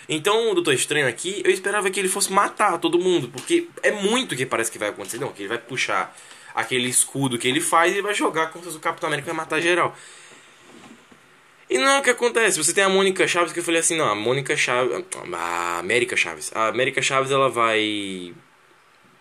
Então 0.08 0.50
o 0.50 0.54
Doutor 0.54 0.74
Estranho 0.74 1.08
aqui, 1.08 1.42
eu 1.44 1.50
esperava 1.50 1.90
que 1.90 1.98
ele 1.98 2.08
fosse 2.08 2.32
matar 2.32 2.78
todo 2.78 2.98
mundo, 2.98 3.28
porque 3.28 3.68
é 3.82 3.90
muito 3.90 4.36
que 4.36 4.44
parece 4.44 4.70
que 4.70 4.78
vai 4.78 4.88
acontecer. 4.90 5.18
Não, 5.18 5.32
que 5.32 5.42
ele 5.42 5.48
vai 5.48 5.58
puxar 5.58 6.14
aquele 6.54 6.88
escudo 6.88 7.38
que 7.38 7.48
ele 7.48 7.60
faz 7.60 7.96
e 7.96 8.02
vai 8.02 8.14
jogar 8.14 8.50
contra 8.50 8.70
o 8.70 8.78
Capitão 8.78 9.08
América 9.08 9.28
e 9.28 9.32
vai 9.32 9.44
matar 9.44 9.60
geral. 9.60 9.96
E 11.68 11.78
não 11.78 11.88
é 11.88 11.98
o 11.98 12.02
que 12.02 12.10
acontece. 12.10 12.62
Você 12.62 12.74
tem 12.74 12.84
a 12.84 12.88
Mônica 12.88 13.26
Chaves 13.26 13.52
que 13.52 13.58
eu 13.58 13.64
falei 13.64 13.80
assim, 13.80 13.96
não, 13.96 14.08
a 14.08 14.14
Mônica 14.14 14.56
Chaves. 14.56 15.04
A 15.32 15.78
América 15.78 16.16
Chaves. 16.16 16.52
A 16.54 16.68
América 16.68 17.00
Chaves 17.00 17.30
ela 17.30 17.48
vai 17.48 18.34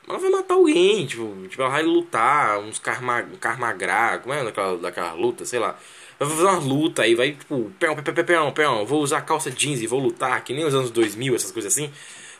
ela 0.07 0.19
vai 0.19 0.29
matar 0.29 0.55
alguém, 0.55 1.05
tipo, 1.05 1.33
tipo 1.47 1.61
ela 1.61 1.71
vai 1.71 1.83
lutar, 1.83 2.59
uns 2.59 2.77
karma, 2.77 3.23
karmagrá, 3.39 4.19
como 4.19 4.33
é 4.33 4.43
daquela, 4.43 4.77
daquela 4.77 5.13
luta, 5.13 5.45
sei 5.45 5.59
lá. 5.59 5.77
Vai 6.25 6.37
fazer 6.37 6.47
uma 6.49 6.59
luta 6.59 7.03
aí, 7.03 7.15
vai, 7.15 7.31
tipo, 7.31 7.71
peão, 7.79 7.95
peão, 7.95 8.25
peão, 8.25 8.51
peão, 8.51 8.85
vou 8.85 9.01
usar 9.01 9.21
calça 9.21 9.51
jeans 9.51 9.81
e 9.81 9.87
vou 9.87 9.99
lutar, 9.99 10.43
que 10.43 10.53
nem 10.53 10.65
os 10.65 10.73
anos 10.73 10.91
2000, 10.91 11.35
essas 11.35 11.51
coisas 11.51 11.71
assim. 11.73 11.91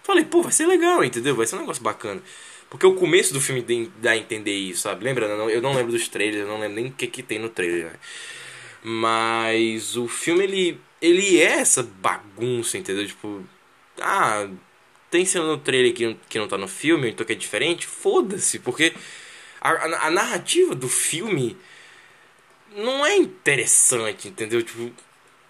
Falei, 0.04 0.26
pô, 0.26 0.42
vai 0.42 0.52
ser 0.52 0.66
legal, 0.68 1.04
entendeu? 1.04 1.36
Vai 1.36 1.46
ser 1.46 1.56
um 1.56 1.60
negócio 1.60 1.84
bacana. 1.84 2.22
Porque 2.70 2.86
o 2.86 2.96
começo 2.96 3.34
do 3.34 3.40
filme 3.40 3.92
dá 4.02 4.12
a 4.12 4.18
entender 4.18 4.54
isso, 4.54 4.82
sabe? 4.82 5.04
Lembra? 5.04 5.28
Eu 5.28 5.62
não 5.62 5.74
lembro 5.76 5.92
dos 5.92 6.08
trailers, 6.08 6.42
eu 6.42 6.48
não 6.48 6.60
lembro 6.60 6.76
nem 6.76 6.88
o 6.88 6.92
que, 6.92 7.08
que 7.08 7.22
tem 7.22 7.40
no 7.40 7.50
trailer, 7.50 7.86
né? 7.86 7.94
Mas 8.84 9.96
o 9.96 10.08
filme, 10.08 10.44
ele, 10.44 10.82
ele 11.02 11.40
é 11.40 11.60
essa 11.60 11.84
bagunça, 11.84 12.78
entendeu? 12.78 13.08
Tipo, 13.08 13.44
ah, 14.02 14.50
tem 15.10 15.26
cena 15.26 15.46
no 15.46 15.58
trailer 15.58 15.94
que, 15.94 16.18
que 16.28 16.40
não 16.40 16.48
tá 16.48 16.58
no 16.58 16.68
filme, 16.68 17.12
então 17.12 17.26
que 17.26 17.34
é 17.34 17.36
diferente, 17.36 17.86
foda-se, 17.86 18.60
porque 18.60 18.94
a, 19.62 19.70
a, 19.70 20.08
a, 20.08 20.12
narrativa 20.12 20.74
do 20.74 20.90
filme 20.90 21.56
não 22.76 23.06
é 23.06 23.16
interessante, 23.16 24.28
entendeu? 24.28 24.62
Tipo, 24.64 24.92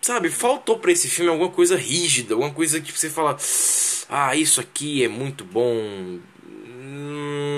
sabe, 0.01 0.30
faltou 0.30 0.80
para 0.80 0.91
esse 0.91 1.09
filme 1.09 1.32
alguma 1.32 1.49
coisa 1.49 1.76
rígida, 1.76 2.34
alguma 2.34 2.53
coisa 2.53 2.82
que 2.82 2.91
você 2.91 3.09
fala, 3.09 3.38
ah, 4.09 4.36
isso 4.36 4.59
aqui 4.61 5.03
é 5.03 5.07
muito 5.07 5.43
bom. 5.43 6.19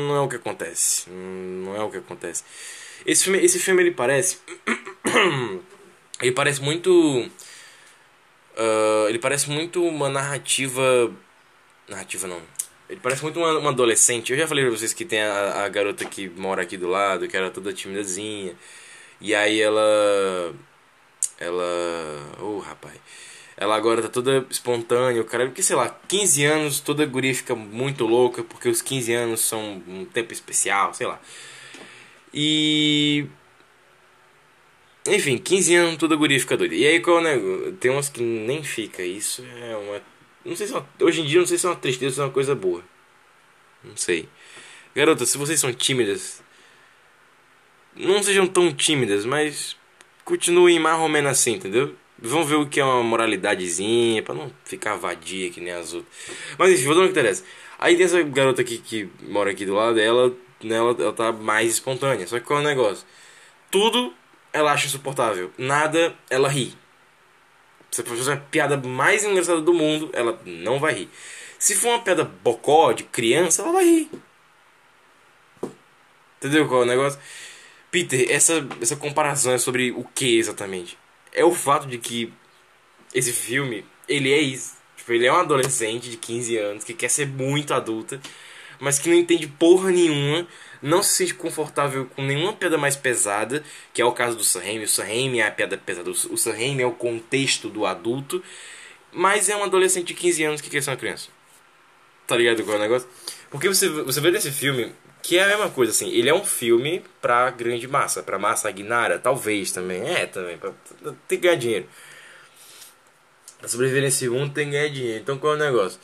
Não 0.07 0.15
é 0.15 0.19
o 0.21 0.27
que 0.27 0.35
acontece. 0.35 1.09
Não 1.09 1.75
é 1.75 1.83
o 1.83 1.89
que 1.89 1.97
acontece. 1.97 2.43
Esse 3.05 3.25
filme, 3.25 3.39
esse 3.39 3.59
filme 3.59 3.81
ele 3.81 3.91
parece. 3.91 4.39
ele 6.21 6.31
parece 6.31 6.61
muito. 6.61 6.91
Uh, 8.57 9.09
ele 9.09 9.19
parece 9.19 9.49
muito 9.49 9.83
uma 9.83 10.09
narrativa 10.09 11.13
Narrativa 11.87 12.27
não. 12.27 12.41
Ele 12.89 12.99
parece 12.99 13.21
muito 13.23 13.39
uma, 13.39 13.57
uma, 13.59 13.69
adolescente. 13.69 14.31
Eu 14.31 14.37
já 14.37 14.47
falei 14.47 14.63
pra 14.63 14.75
vocês 14.75 14.93
que 14.93 15.05
tem 15.05 15.21
a, 15.21 15.65
a 15.65 15.69
garota 15.69 16.05
que 16.05 16.29
mora 16.29 16.63
aqui 16.63 16.77
do 16.77 16.87
lado, 16.87 17.27
que 17.27 17.37
era 17.37 17.51
toda 17.51 17.73
timidazinha. 17.73 18.55
E 19.21 19.33
aí 19.33 19.61
ela. 19.61 20.53
Ela. 21.39 21.63
Oh, 22.41 22.59
rapaz. 22.59 22.95
Ela 23.57 23.75
agora 23.75 24.01
tá 24.01 24.09
toda 24.09 24.45
espontânea, 24.49 25.21
o 25.21 25.25
cara. 25.25 25.45
Porque 25.45 25.63
sei 25.63 25.75
lá, 25.75 25.89
15 26.07 26.45
anos, 26.45 26.79
toda 26.79 27.05
guria 27.05 27.33
fica 27.33 27.55
muito 27.55 28.05
louca, 28.05 28.43
porque 28.43 28.69
os 28.69 28.81
15 28.81 29.13
anos 29.13 29.41
são 29.41 29.81
um 29.87 30.05
tempo 30.05 30.33
especial, 30.33 30.93
sei 30.93 31.07
lá. 31.07 31.19
E. 32.33 33.25
Enfim, 35.07 35.37
15 35.37 35.75
anos 35.75 35.97
toda 35.97 36.15
guria 36.15 36.39
fica 36.39 36.57
doida. 36.57 36.75
E 36.75 36.85
aí 36.85 36.99
qual 36.99 37.17
é 37.17 37.21
o 37.21 37.23
negócio? 37.23 37.73
Tem 37.73 37.91
umas 37.91 38.09
que 38.09 38.21
nem 38.21 38.63
fica. 38.63 39.03
Isso 39.03 39.43
é 39.61 39.75
uma. 39.77 40.01
Não 40.43 40.55
sei 40.55 40.67
se 40.67 40.73
é 40.73 40.77
uma... 40.77 40.87
Hoje 41.01 41.21
em 41.21 41.25
dia 41.25 41.39
não 41.39 41.47
sei 41.47 41.57
se 41.57 41.65
é 41.65 41.69
uma 41.69 41.75
tristeza 41.75 42.21
ou 42.21 42.25
é 42.25 42.27
uma 42.27 42.33
coisa 42.33 42.53
boa. 42.53 42.83
Não 43.83 43.97
sei. 43.97 44.27
Garotas, 44.95 45.29
se 45.29 45.37
vocês 45.37 45.59
são 45.59 45.73
tímidas. 45.73 46.43
Não 47.95 48.21
sejam 48.21 48.47
tão 48.47 48.73
tímidas, 48.73 49.25
mas. 49.25 49.77
Continuem 50.23 50.79
mais 50.79 50.99
ou 50.99 51.07
menos 51.07 51.31
assim, 51.31 51.53
entendeu? 51.53 51.95
Vamos 52.17 52.49
ver 52.49 52.55
o 52.55 52.67
que 52.67 52.79
é 52.79 52.83
uma 52.83 53.03
moralidadezinha, 53.03 54.23
pra 54.23 54.33
não 54.33 54.51
ficar 54.63 54.95
vadia 54.95 55.51
que 55.51 55.61
nem 55.61 55.73
as 55.73 55.93
outras. 55.93 56.11
Mas 56.57 56.71
enfim, 56.71 56.85
vou 56.85 56.95
dar 56.95 57.01
o 57.01 57.03
que 57.05 57.11
interessa. 57.11 57.43
Aí 57.77 57.95
tem 57.95 58.05
essa 58.05 58.21
garota 58.23 58.61
aqui 58.61 58.77
que 58.77 59.09
mora 59.21 59.51
aqui 59.51 59.65
do 59.65 59.75
lado 59.75 59.95
dela, 59.95 60.33
né, 60.63 60.75
ela, 60.77 60.95
ela 60.97 61.13
tá 61.13 61.31
mais 61.31 61.69
espontânea. 61.69 62.25
Só 62.25 62.39
que 62.39 62.45
qual 62.45 62.59
é 62.59 62.61
o 62.63 62.65
negócio? 62.65 63.05
Tudo 63.69 64.13
ela 64.51 64.71
acha 64.71 64.87
insuportável. 64.87 65.51
Nada 65.57 66.15
ela 66.29 66.47
ri. 66.47 66.73
Se 67.91 68.03
for 68.03 68.17
fazer 68.17 68.33
a 68.33 68.37
piada 68.37 68.77
mais 68.77 69.23
engraçada 69.23 69.61
do 69.61 69.73
mundo, 69.73 70.09
ela 70.13 70.39
não 70.45 70.79
vai 70.79 70.93
rir. 70.93 71.09
Se 71.59 71.75
for 71.75 71.89
uma 71.89 72.01
piada 72.01 72.23
bocó 72.23 72.93
de 72.93 73.03
criança, 73.03 73.61
ela 73.61 73.71
vai 73.71 73.85
rir. 73.85 74.09
Entendeu 76.37 76.67
qual 76.67 76.81
é 76.81 76.83
o 76.83 76.87
negócio? 76.87 77.19
Peter, 77.95 78.29
essa, 78.29 78.67
essa 78.81 78.97
comparação 78.97 79.53
é 79.53 79.57
sobre 79.57 79.89
o 79.91 80.03
que 80.03 80.37
exatamente? 80.37 80.97
É 81.31 81.45
o 81.45 81.53
fato 81.53 81.87
de 81.87 81.97
que 81.97 82.29
esse 83.13 83.31
filme, 83.31 83.85
ele 84.05 84.33
é 84.33 84.37
isso. 84.37 84.73
Tipo, 84.97 85.13
ele 85.13 85.25
é 85.25 85.31
um 85.31 85.37
adolescente 85.37 86.09
de 86.09 86.17
15 86.17 86.57
anos 86.57 86.83
que 86.83 86.93
quer 86.93 87.07
ser 87.07 87.25
muito 87.25 87.73
adulta, 87.73 88.19
mas 88.81 88.99
que 88.99 89.07
não 89.07 89.15
entende 89.15 89.47
porra 89.47 89.91
nenhuma, 89.91 90.45
não 90.81 91.01
se 91.01 91.13
sente 91.13 91.35
confortável 91.35 92.05
com 92.07 92.21
nenhuma 92.21 92.51
piada 92.51 92.77
mais 92.77 92.97
pesada, 92.97 93.63
que 93.93 94.01
é 94.01 94.05
o 94.05 94.11
caso 94.11 94.35
do 94.35 94.43
Sam. 94.43 94.81
O 94.83 94.87
Sam 94.89 95.37
é 95.37 95.43
a 95.43 95.51
piada 95.51 95.77
pesada, 95.77 96.09
o 96.09 96.37
Sam 96.37 96.81
é 96.81 96.85
o 96.85 96.91
contexto 96.91 97.69
do 97.69 97.85
adulto, 97.85 98.43
mas 99.09 99.47
é 99.47 99.55
um 99.55 99.63
adolescente 99.63 100.07
de 100.07 100.15
15 100.15 100.43
anos 100.43 100.59
que 100.59 100.69
quer 100.69 100.83
ser 100.83 100.89
uma 100.89 100.97
criança. 100.97 101.29
Tá 102.27 102.35
ligado 102.35 102.61
qual 102.65 102.75
é 102.75 102.79
o 102.79 102.81
negócio? 102.81 103.07
Porque 103.49 103.69
você, 103.69 103.87
você 103.87 104.19
vê 104.19 104.31
nesse 104.31 104.51
filme 104.51 104.91
que 105.25 105.39
é 105.39 105.43
a 105.43 105.47
mesma 105.47 105.71
coisa, 105.71 105.91
assim, 105.91 106.07
ele 106.09 106.29
é 106.29 106.33
um 106.33 106.45
filme 106.45 107.03
pra 107.19 107.49
grande 107.49 107.87
massa, 107.87 108.21
pra 108.21 108.37
massa 108.37 108.69
aguinara, 108.69 109.17
talvez 109.17 109.71
também, 109.71 110.07
é 110.07 110.27
também, 110.27 110.55
pra, 110.55 110.71
tem 111.27 111.39
que 111.39 111.47
ganhar 111.47 111.55
dinheiro. 111.55 111.89
Pra 113.57 113.67
sobreviver 113.67 114.03
nesse 114.03 114.29
mundo 114.29 114.53
tem 114.53 114.65
que 114.65 114.73
ganhar 114.73 114.89
dinheiro, 114.89 115.19
então 115.23 115.39
qual 115.39 115.53
é 115.53 115.55
o 115.55 115.59
negócio? 115.59 115.99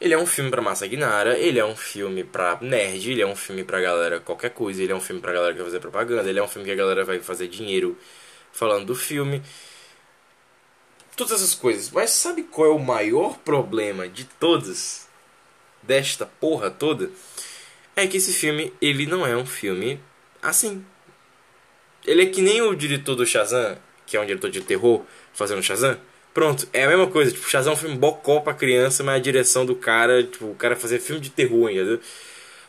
Ele 0.00 0.14
é 0.14 0.18
um 0.18 0.26
filme 0.26 0.48
pra 0.48 0.62
massa 0.62 0.84
aguinara, 0.84 1.36
ele 1.36 1.58
é 1.58 1.64
um 1.64 1.74
filme 1.74 2.22
pra 2.22 2.56
nerd, 2.60 3.10
ele 3.10 3.22
é 3.22 3.26
um 3.26 3.34
filme 3.34 3.64
pra 3.64 3.80
galera 3.80 4.20
qualquer 4.20 4.50
coisa, 4.50 4.80
ele 4.80 4.92
é 4.92 4.94
um 4.94 5.00
filme 5.00 5.20
pra 5.20 5.32
galera 5.32 5.52
que 5.52 5.58
vai 5.58 5.66
fazer 5.66 5.80
propaganda, 5.80 6.30
ele 6.30 6.38
é 6.38 6.42
um 6.42 6.48
filme 6.48 6.64
que 6.64 6.72
a 6.72 6.76
galera 6.76 7.04
vai 7.04 7.18
fazer 7.18 7.48
dinheiro 7.48 7.98
falando 8.52 8.86
do 8.86 8.94
filme. 8.94 9.42
Todas 11.16 11.32
essas 11.32 11.54
coisas. 11.54 11.90
Mas 11.90 12.10
sabe 12.10 12.44
qual 12.44 12.68
é 12.68 12.70
o 12.70 12.78
maior 12.78 13.38
problema 13.38 14.08
de 14.08 14.24
todas? 14.24 15.08
Desta 15.82 16.26
porra 16.26 16.70
toda? 16.70 17.10
É 17.94 18.06
que 18.06 18.16
esse 18.16 18.32
filme, 18.32 18.72
ele 18.80 19.06
não 19.06 19.26
é 19.26 19.36
um 19.36 19.46
filme 19.46 20.00
assim. 20.42 20.84
Ele 22.04 22.22
é 22.22 22.26
que 22.26 22.42
nem 22.42 22.60
o 22.62 22.74
diretor 22.74 23.14
do 23.14 23.24
Shazam, 23.24 23.78
que 24.06 24.16
é 24.16 24.20
um 24.20 24.26
diretor 24.26 24.50
de 24.50 24.60
terror, 24.60 25.04
fazendo 25.32 25.62
Shazam. 25.62 25.98
Pronto, 26.34 26.66
é 26.72 26.84
a 26.84 26.88
mesma 26.88 27.06
coisa. 27.06 27.30
Tipo, 27.30 27.48
Shazam 27.48 27.72
é 27.72 27.76
um 27.76 27.78
filme 27.78 27.96
bocó 27.96 28.40
pra 28.40 28.54
criança, 28.54 29.04
mas 29.04 29.16
a 29.16 29.22
direção 29.22 29.66
do 29.66 29.76
cara, 29.76 30.24
tipo, 30.24 30.46
o 30.46 30.54
cara 30.54 30.74
fazer 30.74 30.98
filme 30.98 31.20
de 31.20 31.30
terror, 31.30 31.70
entendeu? 31.70 32.00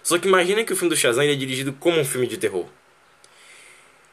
Só 0.04 0.18
que 0.18 0.28
imagina 0.28 0.64
que 0.64 0.74
o 0.74 0.76
filme 0.76 0.94
do 0.94 1.00
Shazam 1.00 1.24
é 1.24 1.34
dirigido 1.34 1.74
como 1.74 2.00
um 2.00 2.06
filme 2.06 2.28
de 2.28 2.38
terror. 2.38 2.68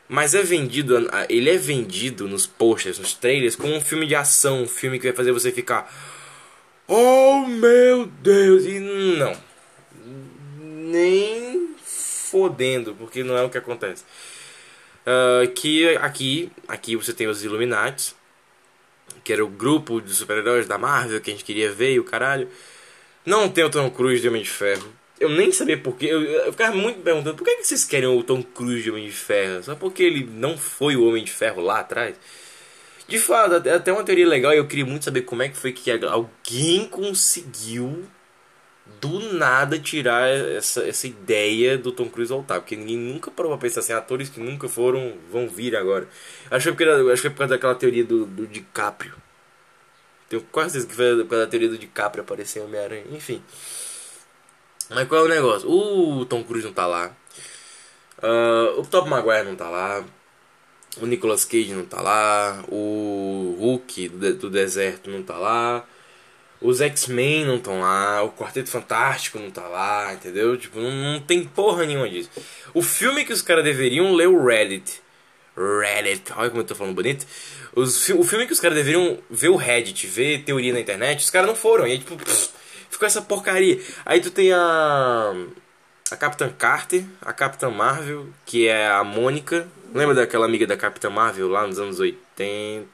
Mas 0.08 0.34
é 0.34 0.42
vendido, 0.42 0.96
ele 1.28 1.50
é 1.50 1.56
vendido 1.56 2.26
nos 2.26 2.46
posters, 2.46 2.98
nos 2.98 3.14
trailers, 3.14 3.54
como 3.54 3.74
um 3.74 3.80
filme 3.80 4.06
de 4.06 4.14
ação, 4.14 4.62
um 4.62 4.68
filme 4.68 4.98
que 4.98 5.06
vai 5.06 5.16
fazer 5.16 5.32
você 5.32 5.52
ficar. 5.52 5.92
Oh 6.88 7.46
meu 7.46 8.06
Deus! 8.06 8.64
E 8.64 8.80
não 8.80 9.49
nem 10.90 11.74
fodendo, 11.84 12.94
porque 12.94 13.22
não 13.22 13.36
é 13.36 13.42
o 13.42 13.50
que 13.50 13.58
acontece. 13.58 14.04
Uh, 15.00 15.50
que 15.52 15.96
aqui, 15.96 16.52
aqui 16.68 16.94
você 16.94 17.12
tem 17.12 17.26
os 17.26 17.42
Illuminati, 17.42 18.14
que 19.24 19.32
era 19.32 19.44
o 19.44 19.48
grupo 19.48 20.00
de 20.00 20.12
super-heróis 20.14 20.66
da 20.66 20.78
Marvel 20.78 21.20
que 21.20 21.30
a 21.30 21.32
gente 21.32 21.44
queria 21.44 21.72
ver 21.72 21.94
e 21.94 22.00
o 22.00 22.04
caralho. 22.04 22.48
Não 23.24 23.48
tem 23.48 23.64
o 23.64 23.70
Tom 23.70 23.90
Cruise 23.90 24.20
de 24.20 24.28
Homem 24.28 24.42
de 24.42 24.48
Ferro. 24.48 24.92
Eu 25.18 25.28
nem 25.28 25.52
sabia 25.52 25.76
porquê. 25.76 26.06
Eu, 26.06 26.22
eu 26.22 26.52
ficava 26.52 26.74
muito 26.74 27.00
perguntando 27.00 27.36
por 27.36 27.44
que, 27.44 27.56
que 27.56 27.66
vocês 27.66 27.84
querem 27.84 28.08
o 28.08 28.22
Tom 28.22 28.42
Cruise 28.42 28.82
de 28.82 28.90
Homem 28.90 29.06
de 29.06 29.12
Ferro? 29.12 29.62
Só 29.62 29.74
porque 29.74 30.02
ele 30.02 30.24
não 30.24 30.56
foi 30.56 30.96
o 30.96 31.06
Homem 31.06 31.24
de 31.24 31.30
Ferro 31.30 31.60
lá 31.60 31.80
atrás? 31.80 32.16
De 33.06 33.18
fato, 33.18 33.56
até 33.68 33.92
uma 33.92 34.04
teoria 34.04 34.26
legal 34.26 34.54
e 34.54 34.58
eu 34.58 34.66
queria 34.66 34.86
muito 34.86 35.04
saber 35.04 35.22
como 35.22 35.42
é 35.42 35.48
que 35.48 35.56
foi 35.56 35.72
que 35.72 35.90
alguém 35.90 36.86
conseguiu 36.86 38.06
do 39.00 39.34
nada 39.34 39.78
tirar 39.78 40.28
essa, 40.28 40.82
essa 40.86 41.06
ideia 41.06 41.76
do 41.76 41.92
Tom 41.92 42.08
Cruise 42.08 42.32
voltar. 42.32 42.60
Porque 42.60 42.76
ninguém 42.76 42.96
nunca 42.96 43.30
parou 43.30 43.52
pra 43.52 43.60
pensar 43.60 43.80
assim, 43.80 43.92
atores 43.92 44.28
que 44.28 44.40
nunca 44.40 44.68
foram 44.68 45.14
vão 45.30 45.48
vir 45.48 45.76
agora. 45.76 46.08
Acho 46.50 46.74
que, 46.74 46.82
era, 46.82 47.12
acho 47.12 47.22
que 47.22 47.28
é 47.28 47.30
por 47.30 47.38
causa 47.38 47.54
daquela 47.54 47.74
teoria 47.74 48.04
do, 48.04 48.26
do 48.26 48.46
DiCaprio. 48.46 49.14
Tenho 50.28 50.42
quase 50.52 50.80
certeza 50.80 50.88
que 50.88 50.94
foi 50.94 51.24
por 51.24 51.30
causa 51.30 51.44
da 51.44 51.50
teoria 51.50 51.68
do 51.68 51.78
DiCaprio 51.78 52.22
aparecer 52.22 52.60
Homem-Aranha. 52.60 53.04
Enfim. 53.10 53.42
Mas 54.88 55.06
qual 55.08 55.22
é 55.22 55.24
o 55.24 55.28
negócio? 55.28 55.70
O 55.70 56.24
Tom 56.24 56.42
Cruise 56.44 56.66
não 56.66 56.72
tá 56.72 56.86
lá. 56.86 57.12
Uh, 58.18 58.80
o 58.80 58.86
Top 58.86 59.08
Maguire 59.08 59.44
não 59.44 59.56
tá 59.56 59.68
lá. 59.68 60.04
O 61.00 61.06
Nicolas 61.06 61.44
Cage 61.44 61.72
não 61.72 61.84
tá 61.84 62.00
lá. 62.00 62.62
O 62.68 63.56
Hulk 63.58 64.08
do, 64.08 64.34
do 64.34 64.50
deserto 64.50 65.10
não 65.10 65.22
tá 65.22 65.38
lá. 65.38 65.84
Os 66.60 66.80
X-Men 66.80 67.46
não 67.46 67.56
estão 67.56 67.80
lá, 67.80 68.22
o 68.22 68.32
Quarteto 68.32 68.68
Fantástico 68.68 69.38
não 69.38 69.50
tá 69.50 69.66
lá, 69.66 70.12
entendeu? 70.12 70.58
Tipo, 70.58 70.78
não, 70.78 70.90
não 70.90 71.20
tem 71.20 71.44
porra 71.44 71.86
nenhuma 71.86 72.08
disso. 72.08 72.30
O 72.74 72.82
filme 72.82 73.24
que 73.24 73.32
os 73.32 73.40
caras 73.40 73.64
deveriam 73.64 74.12
ler 74.14 74.28
o 74.28 74.44
Reddit. 74.44 75.00
Reddit, 75.56 76.32
olha 76.36 76.50
como 76.50 76.60
eu 76.62 76.66
tô 76.66 76.74
falando 76.74 76.94
bonito. 76.94 77.26
Os, 77.74 78.08
o 78.10 78.22
filme 78.22 78.46
que 78.46 78.52
os 78.52 78.60
caras 78.60 78.76
deveriam 78.76 79.18
ver 79.30 79.48
o 79.48 79.56
Reddit, 79.56 80.06
ver 80.06 80.42
teoria 80.42 80.72
na 80.72 80.80
internet, 80.80 81.20
os 81.20 81.30
caras 81.30 81.48
não 81.48 81.56
foram. 81.56 81.86
E 81.86 81.92
aí, 81.92 81.98
tipo, 81.98 82.16
pff, 82.16 82.50
ficou 82.90 83.06
essa 83.06 83.22
porcaria. 83.22 83.80
Aí 84.04 84.20
tu 84.20 84.30
tem 84.30 84.52
a. 84.52 85.34
A 86.10 86.16
Capitã 86.16 86.50
Carter, 86.50 87.04
a 87.22 87.32
Capitã 87.32 87.70
Marvel, 87.70 88.26
que 88.44 88.66
é 88.66 88.88
a 88.88 89.04
Mônica. 89.04 89.68
Lembra 89.94 90.12
daquela 90.16 90.44
amiga 90.44 90.66
da 90.66 90.76
Capitã 90.76 91.08
Marvel 91.08 91.46
lá 91.46 91.64
nos 91.64 91.78
anos 91.78 92.00
80, 92.00 92.88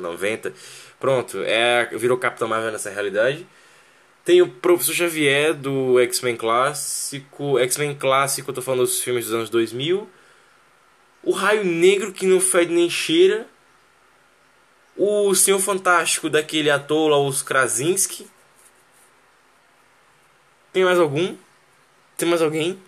90? 0.00 0.52
Pronto, 0.98 1.42
é, 1.44 1.86
virou 1.96 2.18
Capitão 2.18 2.48
Marvel 2.48 2.72
nessa 2.72 2.90
realidade. 2.90 3.46
Tem 4.24 4.42
o 4.42 4.48
Professor 4.50 4.92
Xavier 4.94 5.54
do 5.54 5.98
X-Men 6.00 6.36
clássico. 6.36 7.58
X-Men 7.58 7.94
clássico, 7.96 8.50
eu 8.50 8.54
tô 8.54 8.60
falando 8.60 8.80
dos 8.80 9.00
filmes 9.00 9.26
dos 9.26 9.34
anos 9.34 9.50
2000. 9.50 10.08
O 11.22 11.32
Raio 11.32 11.64
Negro 11.64 12.12
que 12.12 12.26
não 12.26 12.40
fede 12.40 12.72
nem 12.72 12.90
cheira. 12.90 13.46
O 14.96 15.34
Senhor 15.34 15.60
Fantástico 15.60 16.28
daquele 16.28 16.70
ator 16.70 17.10
lá, 17.10 17.18
os 17.18 17.42
Krasinski. 17.42 18.28
Tem 20.72 20.84
mais 20.84 20.98
algum? 20.98 21.36
Tem 22.16 22.28
mais 22.28 22.42
alguém? 22.42 22.78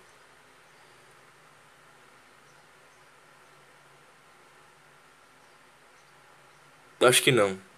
Acho 7.00 7.22
que 7.22 7.32
não 7.32 7.69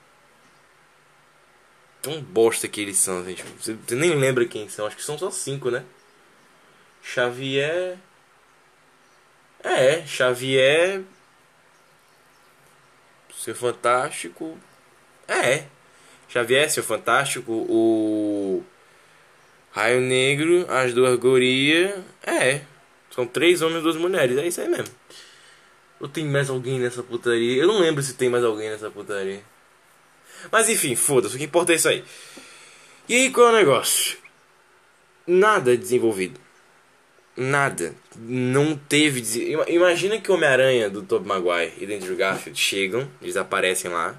tão 2.02 2.20
bosta 2.20 2.66
que 2.66 2.80
eles 2.80 2.98
são, 2.98 3.24
gente. 3.24 3.44
Você, 3.58 3.76
nem 3.92 4.14
lembra 4.16 4.44
quem 4.44 4.68
são, 4.68 4.84
acho 4.86 4.96
que 4.96 5.04
são 5.04 5.16
só 5.16 5.30
cinco, 5.30 5.70
né? 5.70 5.84
Xavier. 7.02 7.96
É, 9.62 10.04
Xavier. 10.04 11.02
Seu 13.38 13.54
Fantástico. 13.54 14.58
É. 15.28 15.64
Xavier, 16.28 16.68
Seu 16.70 16.82
Fantástico, 16.82 17.52
o. 17.52 18.64
Raio 19.70 20.00
Negro, 20.00 20.66
as 20.68 20.92
duas 20.92 21.18
gurias. 21.18 21.98
É. 22.22 22.62
São 23.10 23.26
três 23.26 23.62
homens 23.62 23.80
e 23.80 23.82
duas 23.82 23.96
mulheres. 23.96 24.36
É 24.36 24.46
isso 24.46 24.60
aí 24.60 24.68
mesmo. 24.68 24.94
Ou 26.00 26.08
tem 26.08 26.24
mais 26.24 26.50
alguém 26.50 26.78
nessa 26.78 27.02
putaria? 27.02 27.62
Eu 27.62 27.68
não 27.68 27.78
lembro 27.78 28.02
se 28.02 28.14
tem 28.14 28.28
mais 28.28 28.44
alguém 28.44 28.70
nessa 28.70 28.90
putaria. 28.90 29.42
Mas 30.50 30.68
enfim, 30.68 30.94
foda-se, 30.94 31.34
o 31.34 31.38
que 31.38 31.44
importa 31.44 31.72
é 31.72 31.76
isso 31.76 31.88
aí. 31.88 32.04
E 33.08 33.14
aí 33.14 33.30
qual 33.30 33.48
é 33.48 33.50
o 33.50 33.56
negócio? 33.56 34.16
Nada 35.26 35.76
desenvolvido. 35.76 36.40
Nada. 37.36 37.94
Não 38.16 38.76
teve. 38.76 39.22
Imagina 39.68 40.20
que 40.20 40.30
o 40.30 40.34
Homem-Aranha 40.34 40.90
do 40.90 41.02
Tobey 41.02 41.28
Maguire 41.28 41.72
e 41.80 41.94
Andrew 41.94 42.16
Garfield 42.16 42.58
chegam, 42.58 43.08
eles 43.20 43.36
aparecem 43.36 43.90
lá. 43.90 44.14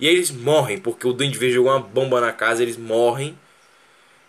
E 0.00 0.08
aí 0.08 0.14
eles 0.14 0.30
morrem, 0.30 0.78
porque 0.78 1.06
o 1.06 1.12
Duende 1.12 1.38
Verde 1.38 1.54
jogou 1.54 1.72
uma 1.72 1.80
bomba 1.80 2.20
na 2.20 2.32
casa, 2.32 2.62
eles 2.62 2.76
morrem. 2.76 3.38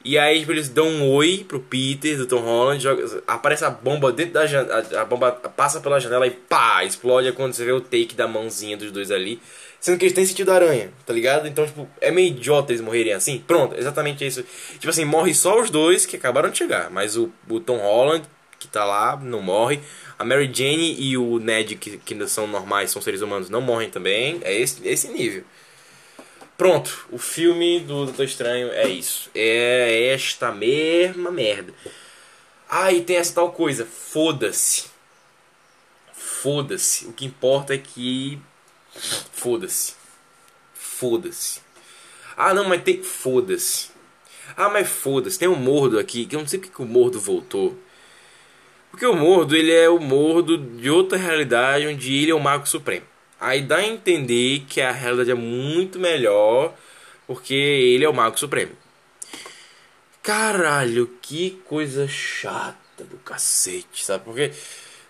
E 0.04 0.20
aí 0.20 0.40
tipo, 0.40 0.52
eles 0.52 0.70
dão 0.70 0.88
um 0.88 1.12
oi 1.14 1.44
pro 1.48 1.60
Peter, 1.60 2.16
do 2.18 2.28
Tom 2.28 2.42
Holland, 2.42 2.84
joga, 2.84 3.24
aparece 3.26 3.66
a 3.66 3.72
bomba 3.72 4.12
dentro 4.12 4.34
da 4.34 4.46
janela, 4.46 4.86
a, 4.94 5.02
a 5.02 5.06
bomba 5.06 5.32
passa 5.32 5.82
pela 5.82 6.00
janela 6.00 6.28
e 6.28 6.32
pá, 6.32 6.84
explode 6.86 7.28
é 7.28 7.32
quando 7.32 7.54
você 7.54 7.66
vê 7.66 7.72
o 7.72 7.82
take 7.82 8.14
da 8.14 8.28
mãozinha 8.28 8.78
dos 8.78 8.92
dois 8.92 9.10
ali. 9.10 9.42
Sendo 9.86 10.00
que 10.00 10.06
eles 10.06 10.16
têm 10.16 10.26
sentido 10.26 10.52
aranha, 10.52 10.92
tá 11.06 11.14
ligado? 11.14 11.48
Então, 11.48 11.64
tipo, 11.64 11.88
é 12.02 12.10
meio 12.10 12.30
idiota 12.30 12.72
eles 12.72 12.82
morrerem 12.82 13.14
assim. 13.14 13.38
Pronto, 13.38 13.78
exatamente 13.78 14.26
isso. 14.26 14.44
Tipo 14.80 14.90
assim, 14.90 15.06
morre 15.06 15.32
só 15.32 15.62
os 15.62 15.70
dois 15.70 16.08
que 16.08 16.16
acabaram 16.16 16.50
de 16.50 16.58
chegar. 16.58 16.90
Mas 16.90 17.16
o, 17.16 17.32
o 17.48 17.60
Tom 17.60 17.78
Holland, 17.78 18.28
que 18.58 18.68
tá 18.68 18.84
lá, 18.84 19.16
não 19.16 19.44
morre. 19.44 19.80
A 20.18 20.26
Mary 20.26 20.50
Jane 20.52 21.00
e 21.00 21.16
o 21.16 21.38
Ned, 21.38 21.76
que, 21.76 22.00
que 22.00 22.28
são 22.28 22.48
normais, 22.48 22.90
são 22.90 23.00
seres 23.00 23.22
humanos, 23.22 23.48
não 23.48 23.62
morrem 23.62 23.88
também. 23.88 24.40
É 24.42 24.60
esse, 24.60 24.82
esse 24.88 25.08
nível. 25.10 25.44
Pronto, 26.58 27.06
o 27.12 27.20
filme 27.20 27.80
do 27.82 28.08
Doutor 28.08 28.26
Estranho 28.26 28.72
é 28.72 28.88
isso. 28.88 29.30
É 29.36 30.08
esta 30.12 30.52
mesma 30.52 31.30
merda. 31.30 31.72
Ah, 32.68 32.92
e 32.92 33.02
tem 33.02 33.18
essa 33.18 33.36
tal 33.36 33.52
coisa. 33.52 33.86
Foda-se. 33.86 34.86
Foda-se. 36.12 37.06
O 37.06 37.14
que 37.14 37.24
importa 37.24 37.76
é 37.76 37.78
que 37.78 38.42
Foda-se. 38.96 39.94
Foda-se. 40.74 41.60
Ah, 42.38 42.54
não, 42.54 42.68
mas 42.68 42.84
tem. 42.84 43.04
Foda-se. 43.04 43.90
Ah, 44.56 44.70
mas 44.70 44.88
foda-se. 44.88 45.40
Tem 45.40 45.48
um 45.48 45.56
mordo 45.56 46.00
aqui 46.00 46.26
que 46.26 46.36
eu 46.36 46.40
não 46.40 46.48
sei 46.48 46.60
porque 46.60 46.82
o 46.82 46.86
mordo 46.86 47.20
voltou. 47.20 47.78
Porque 48.92 49.06
o 49.06 49.16
mordo, 49.16 49.56
ele 49.56 49.74
é 49.74 49.90
o 49.90 50.00
mordo 50.00 50.58
de 50.58 50.90
outra 50.90 51.18
realidade 51.18 51.86
onde 51.86 52.16
ele 52.16 52.32
é 52.32 52.36
o 52.36 52.40
Mago 52.40 52.66
Supremo. 52.66 53.06
Aí 53.40 53.62
dá 53.62 53.78
a 53.78 53.86
entender 53.86 54.66
que 54.70 54.80
a 54.80 54.92
realidade 54.92 55.32
é 55.32 55.36
muito 55.36 56.00
melhor 56.00 56.74
porque 57.28 57.54
ele 57.54 58.06
é 58.06 58.10
o 58.10 58.14
Mago 58.14 58.40
Supremo. 58.40 58.72
Caralho, 60.24 61.08
que 61.22 61.62
coisa 61.66 62.08
chata 62.08 63.04
do 63.04 63.18
cacete, 63.18 64.06
sabe? 64.06 64.24
Porque 64.24 64.52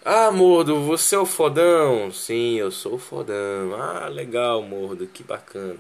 ah, 0.06 0.32
Mordo, 0.32 0.82
você 0.84 1.16
é 1.16 1.20
o 1.20 1.26
fodão? 1.26 2.12
Sim, 2.12 2.56
eu 2.60 2.70
sou 2.72 2.94
o 2.94 3.00
fodão. 3.00 3.74
Ah, 3.74 4.08
legal, 4.08 4.62
Mordo, 4.62 5.08
que 5.08 5.24
bacana. 5.24 5.78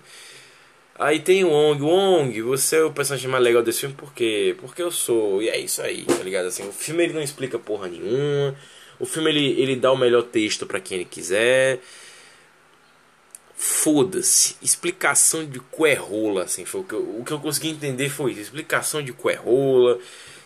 Aí 0.98 1.20
tem 1.20 1.44
o 1.44 1.50
Wong. 1.50 1.82
Wong, 1.84 2.42
você 2.42 2.78
é 2.78 2.84
o 2.84 2.92
personagem 2.92 3.30
mais 3.30 3.44
legal 3.44 3.62
desse 3.62 3.82
filme 3.82 3.96
por 3.96 4.14
quê? 4.14 4.56
Porque 4.60 4.82
eu 4.82 4.92
sou. 4.92 5.42
E 5.44 5.50
é 5.50 5.60
isso 5.60 5.82
aí, 5.82 6.06
tá 6.06 6.24
ligado? 6.24 6.48
Assim, 6.48 6.68
o 6.68 6.72
filme 6.72 7.04
ele 7.04 7.14
não 7.14 7.22
explica 7.22 7.60
porra 7.60 7.88
nenhuma. 7.88 8.56
O 9.00 9.06
filme 9.06 9.30
ele, 9.30 9.62
ele 9.62 9.76
dá 9.76 9.92
o 9.92 9.98
melhor 9.98 10.24
texto 10.24 10.66
para 10.66 10.80
quem 10.80 10.98
ele 10.98 11.06
quiser. 11.06 11.82
Foda-se. 13.56 14.56
Explicação 14.62 15.46
de 15.46 15.60
rola, 16.00 16.44
assim. 16.44 16.66
Foi 16.66 16.82
o, 16.82 16.84
que 16.84 16.94
eu, 16.94 17.20
o 17.20 17.24
que 17.26 17.32
eu 17.32 17.40
consegui 17.40 17.70
entender 17.70 18.10
foi 18.10 18.32
isso. 18.32 18.42
Explicação 18.42 19.04
de 19.04 19.12
rola. 19.12 20.00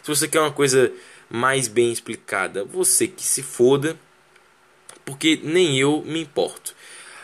Se 0.04 0.08
você 0.10 0.28
quer 0.28 0.40
uma 0.40 0.52
coisa 0.52 0.92
mais 1.30 1.68
bem 1.68 1.92
explicada. 1.92 2.64
Você 2.66 3.08
que 3.08 3.24
se 3.24 3.44
foda, 3.44 3.98
porque 5.06 5.40
nem 5.44 5.78
eu 5.78 6.02
me 6.06 6.22
importo. 6.22 6.76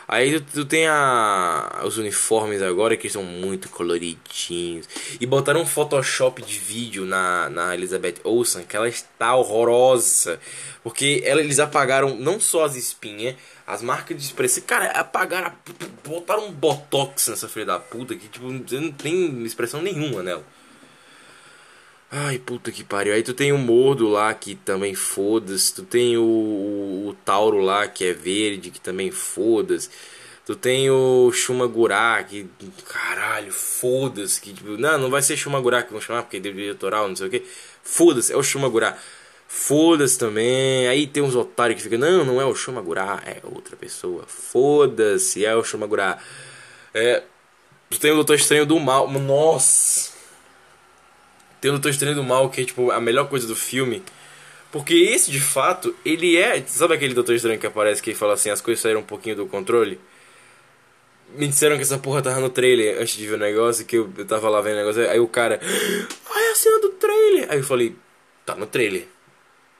Aí 0.07 0.39
tu, 0.39 0.45
tu 0.53 0.65
tem 0.65 0.87
a, 0.87 1.81
os 1.83 1.97
uniformes 1.97 2.61
agora 2.61 2.95
que 2.95 3.09
são 3.09 3.23
muito 3.23 3.69
coloridinhos. 3.69 4.87
E 5.19 5.25
botaram 5.25 5.61
um 5.61 5.65
Photoshop 5.65 6.43
de 6.43 6.59
vídeo 6.59 7.05
na, 7.05 7.49
na 7.49 7.73
Elizabeth 7.73 8.15
Olsen 8.23 8.65
que 8.65 8.75
ela 8.75 8.87
está 8.87 9.35
horrorosa. 9.35 10.39
Porque 10.83 11.23
ela, 11.25 11.41
eles 11.41 11.59
apagaram 11.59 12.15
não 12.15 12.39
só 12.39 12.65
as 12.65 12.75
espinhas, 12.75 13.35
as 13.65 13.81
marcas 13.81 14.15
de 14.17 14.23
expressão. 14.23 14.63
Cara, 14.67 14.91
apagaram. 14.91 15.51
Botaram 16.03 16.47
um 16.47 16.51
botox 16.51 17.27
nessa 17.27 17.49
filha 17.49 17.65
da 17.65 17.79
puta 17.79 18.15
que 18.15 18.27
tipo, 18.27 18.51
não 18.51 18.91
tem 18.91 19.43
expressão 19.43 19.81
nenhuma 19.81 20.21
nela. 20.21 20.43
Ai, 22.11 22.39
puta 22.39 22.71
que 22.71 22.83
pariu. 22.83 23.13
Aí 23.13 23.23
tu 23.23 23.33
tem 23.33 23.51
o 23.51 23.57
Mordo 23.57 24.07
lá 24.07 24.33
que 24.33 24.55
também 24.55 24.95
foda-se. 24.95 25.73
Tu 25.73 25.83
tem 25.83 26.17
o, 26.17 26.21
o, 26.23 27.07
o, 27.09 27.13
Tauro 27.25 27.59
lá 27.59 27.87
que 27.87 28.05
é 28.05 28.13
verde 28.13 28.71
que 28.71 28.79
também 28.79 29.11
foda-se. 29.11 29.89
Tu 30.45 30.55
tem 30.55 30.89
o 30.89 31.31
Shumagurá 31.31 32.23
que. 32.23 32.47
Caralho, 32.87 33.51
foda-se. 33.51 34.39
Que 34.39 34.53
tipo, 34.53 34.77
não, 34.77 34.97
não 34.97 35.09
vai 35.09 35.21
ser 35.21 35.35
Shumagurá 35.35 35.83
que 35.83 35.91
vão 35.91 36.01
chamar 36.01 36.23
porque 36.23 36.37
é 36.37 36.39
diretoral, 36.39 37.07
não 37.07 37.15
sei 37.15 37.27
o 37.27 37.29
que. 37.29 37.43
Foda-se, 37.83 38.31
é 38.33 38.37
o 38.37 38.43
Shumagurá. 38.43 38.97
Foda-se 39.47 40.17
também. 40.17 40.87
Aí 40.87 41.07
tem 41.07 41.23
uns 41.23 41.35
otários 41.35 41.77
que 41.77 41.83
ficam, 41.83 41.99
não, 41.99 42.25
não 42.25 42.41
é 42.41 42.45
o 42.45 42.55
Shumagurá, 42.55 43.21
é 43.25 43.39
outra 43.43 43.75
pessoa. 43.75 44.23
Foda-se, 44.27 45.45
é 45.45 45.55
o 45.55 45.63
Shumagurá. 45.63 46.19
É. 46.93 47.23
Tu 47.89 47.99
tem 47.99 48.11
o 48.11 48.15
Doutor 48.15 48.35
Estranho 48.35 48.65
do 48.65 48.79
Mal. 48.79 49.09
Nossa! 49.09 50.14
Tem 51.61 51.69
o 51.71 51.73
Doutor 51.75 51.89
Estranho 51.89 52.15
do 52.15 52.23
Mal, 52.23 52.49
que 52.49 52.61
é 52.61 52.65
tipo 52.65 52.91
a 52.91 52.99
melhor 52.99 53.27
coisa 53.27 53.47
do 53.47 53.55
filme. 53.55 54.03
Porque 54.71 54.93
esse, 54.93 55.31
de 55.31 55.39
fato, 55.39 55.95
ele 56.03 56.35
é. 56.35 56.61
Sabe 56.67 56.95
aquele 56.95 57.13
Doutor 57.13 57.33
Estranho 57.33 57.57
que 57.57 57.65
aparece 57.65 58.01
que 58.01 58.13
fala 58.13 58.33
assim: 58.33 58.49
as 58.49 58.59
coisas 58.59 58.81
saíram 58.81 58.99
um 58.99 59.03
pouquinho 59.03 59.37
do 59.37 59.45
controle? 59.45 59.97
Me 61.33 61.47
disseram 61.47 61.77
que 61.77 61.81
essa 61.81 61.97
porra 61.97 62.21
tava 62.21 62.39
no 62.39 62.49
trailer 62.49 63.01
antes 63.01 63.15
de 63.15 63.25
ver 63.25 63.35
o 63.35 63.37
negócio, 63.37 63.85
que 63.85 63.97
eu, 63.97 64.09
tava 64.27 64.49
lá 64.49 64.59
vendo 64.59 64.73
o 64.73 64.77
negócio. 64.79 65.09
Aí 65.09 65.19
o 65.19 65.29
cara. 65.29 65.61
Ai, 65.63 66.43
é 66.43 66.51
a 66.51 66.55
cena 66.55 66.79
do 66.81 66.89
trailer! 66.89 67.47
Aí 67.49 67.57
eu 67.57 67.63
falei: 67.63 67.95
tá 68.45 68.53
no 68.55 68.65
trailer. 68.65 69.07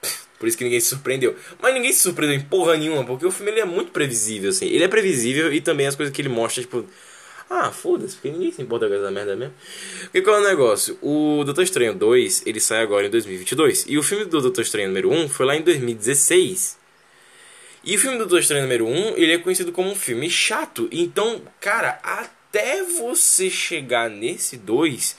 Por 0.40 0.48
isso 0.48 0.56
que 0.56 0.64
ninguém 0.64 0.80
se 0.80 0.88
surpreendeu. 0.88 1.36
Mas 1.60 1.74
ninguém 1.74 1.92
se 1.92 2.00
surpreendeu 2.00 2.38
em 2.38 2.44
porra 2.44 2.76
nenhuma, 2.76 3.04
porque 3.04 3.26
o 3.26 3.30
filme 3.30 3.52
ele 3.52 3.60
é 3.60 3.64
muito 3.66 3.92
previsível, 3.92 4.48
assim. 4.48 4.66
Ele 4.66 4.84
é 4.84 4.88
previsível 4.88 5.52
e 5.52 5.60
também 5.60 5.86
as 5.86 5.94
coisas 5.94 6.14
que 6.14 6.22
ele 6.22 6.30
mostra, 6.30 6.62
tipo. 6.62 6.86
Ah, 7.48 7.70
foda-se, 7.70 8.14
porque 8.14 8.30
ninguém 8.30 8.50
se 8.50 8.60
importa 8.60 8.88
com 8.88 8.94
essa 8.94 9.10
merda 9.10 9.36
mesmo. 9.36 9.54
Porque 10.02 10.22
qual 10.22 10.36
é 10.36 10.40
o 10.40 10.48
negócio? 10.48 10.98
O 11.00 11.44
Doutor 11.44 11.62
Estranho 11.62 11.94
2, 11.94 12.42
ele 12.44 12.58
sai 12.58 12.82
agora 12.82 13.06
em 13.06 13.10
2022. 13.10 13.86
E 13.88 13.96
o 13.96 14.02
filme 14.02 14.24
do 14.24 14.40
Doutor 14.40 14.62
Estranho 14.62 14.88
número 14.88 15.12
1 15.12 15.28
foi 15.28 15.46
lá 15.46 15.56
em 15.56 15.62
2016. 15.62 16.76
E 17.84 17.94
o 17.94 17.98
filme 18.00 18.16
do 18.16 18.24
Doutor 18.24 18.40
Estranho 18.40 18.62
número 18.62 18.86
1, 18.86 19.16
ele 19.16 19.32
é 19.32 19.38
conhecido 19.38 19.70
como 19.70 19.90
um 19.90 19.94
filme 19.94 20.28
chato. 20.28 20.88
Então, 20.90 21.40
cara, 21.60 22.00
até 22.02 22.82
você 22.82 23.48
chegar 23.48 24.10
nesse 24.10 24.56
2, 24.56 25.16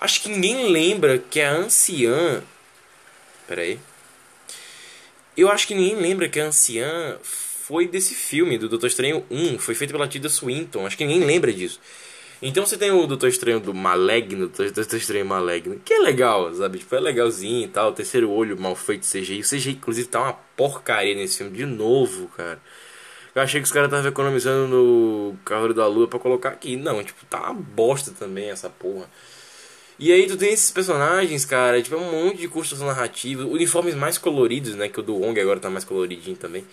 acho 0.00 0.22
que 0.22 0.28
ninguém 0.28 0.68
lembra 0.72 1.16
que 1.18 1.40
a 1.40 1.52
anciã... 1.52 2.42
Pera 3.46 3.62
aí. 3.62 3.78
Eu 5.36 5.48
acho 5.48 5.68
que 5.68 5.76
ninguém 5.76 5.94
lembra 5.94 6.28
que 6.28 6.40
a 6.40 6.46
anciã 6.46 7.18
foi 7.66 7.88
desse 7.88 8.14
filme, 8.14 8.56
do 8.56 8.68
Doutor 8.68 8.86
Estranho 8.86 9.24
1. 9.28 9.58
Foi 9.58 9.74
feito 9.74 9.90
pela 9.90 10.06
Tilda 10.06 10.28
Swinton. 10.28 10.86
Acho 10.86 10.96
que 10.96 11.04
ninguém 11.04 11.26
lembra 11.26 11.52
disso. 11.52 11.80
Então 12.40 12.64
você 12.64 12.76
tem 12.76 12.92
o 12.92 13.06
Doutor 13.08 13.28
Estranho 13.28 13.58
do 13.58 13.74
Malegno, 13.74 14.46
Doutor 14.46 14.96
Estranho 14.96 15.26
Malegno, 15.26 15.80
que 15.84 15.92
é 15.92 15.98
legal, 15.98 16.54
sabe? 16.54 16.78
Tipo, 16.78 16.94
é 16.94 17.00
legalzinho 17.00 17.64
e 17.64 17.68
tal. 17.68 17.90
O 17.90 17.92
terceiro 17.92 18.30
olho 18.30 18.56
mal 18.56 18.76
feito 18.76 19.04
CGI. 19.04 19.40
O 19.40 19.44
CGI, 19.44 19.70
inclusive, 19.72 20.06
tá 20.06 20.20
uma 20.20 20.32
porcaria 20.32 21.14
nesse 21.16 21.38
filme 21.38 21.56
de 21.56 21.66
novo, 21.66 22.28
cara. 22.36 22.60
Eu 23.34 23.42
achei 23.42 23.60
que 23.60 23.66
os 23.66 23.72
caras 23.72 23.88
estavam 23.88 24.08
economizando 24.08 24.68
no 24.68 25.36
Cavaleiro 25.44 25.74
da 25.74 25.88
Lua 25.88 26.06
pra 26.06 26.20
colocar 26.20 26.50
aqui. 26.50 26.76
Não, 26.76 27.02
tipo, 27.02 27.26
tá 27.26 27.50
uma 27.50 27.54
bosta 27.54 28.12
também 28.16 28.48
essa 28.48 28.70
porra. 28.70 29.10
E 29.98 30.12
aí 30.12 30.26
tu 30.28 30.36
tem 30.36 30.52
esses 30.52 30.70
personagens, 30.70 31.44
cara, 31.44 31.82
tipo, 31.82 31.96
é 31.96 31.98
um 31.98 32.12
monte 32.12 32.38
de 32.42 32.48
construção 32.48 32.86
narrativa, 32.86 33.44
uniformes 33.44 33.96
mais 33.96 34.18
coloridos, 34.18 34.76
né? 34.76 34.88
Que 34.88 35.00
o 35.00 35.02
do 35.02 35.16
Wong 35.16 35.40
agora 35.40 35.58
tá 35.58 35.68
mais 35.68 35.84
coloridinho 35.84 36.36
também. 36.36 36.64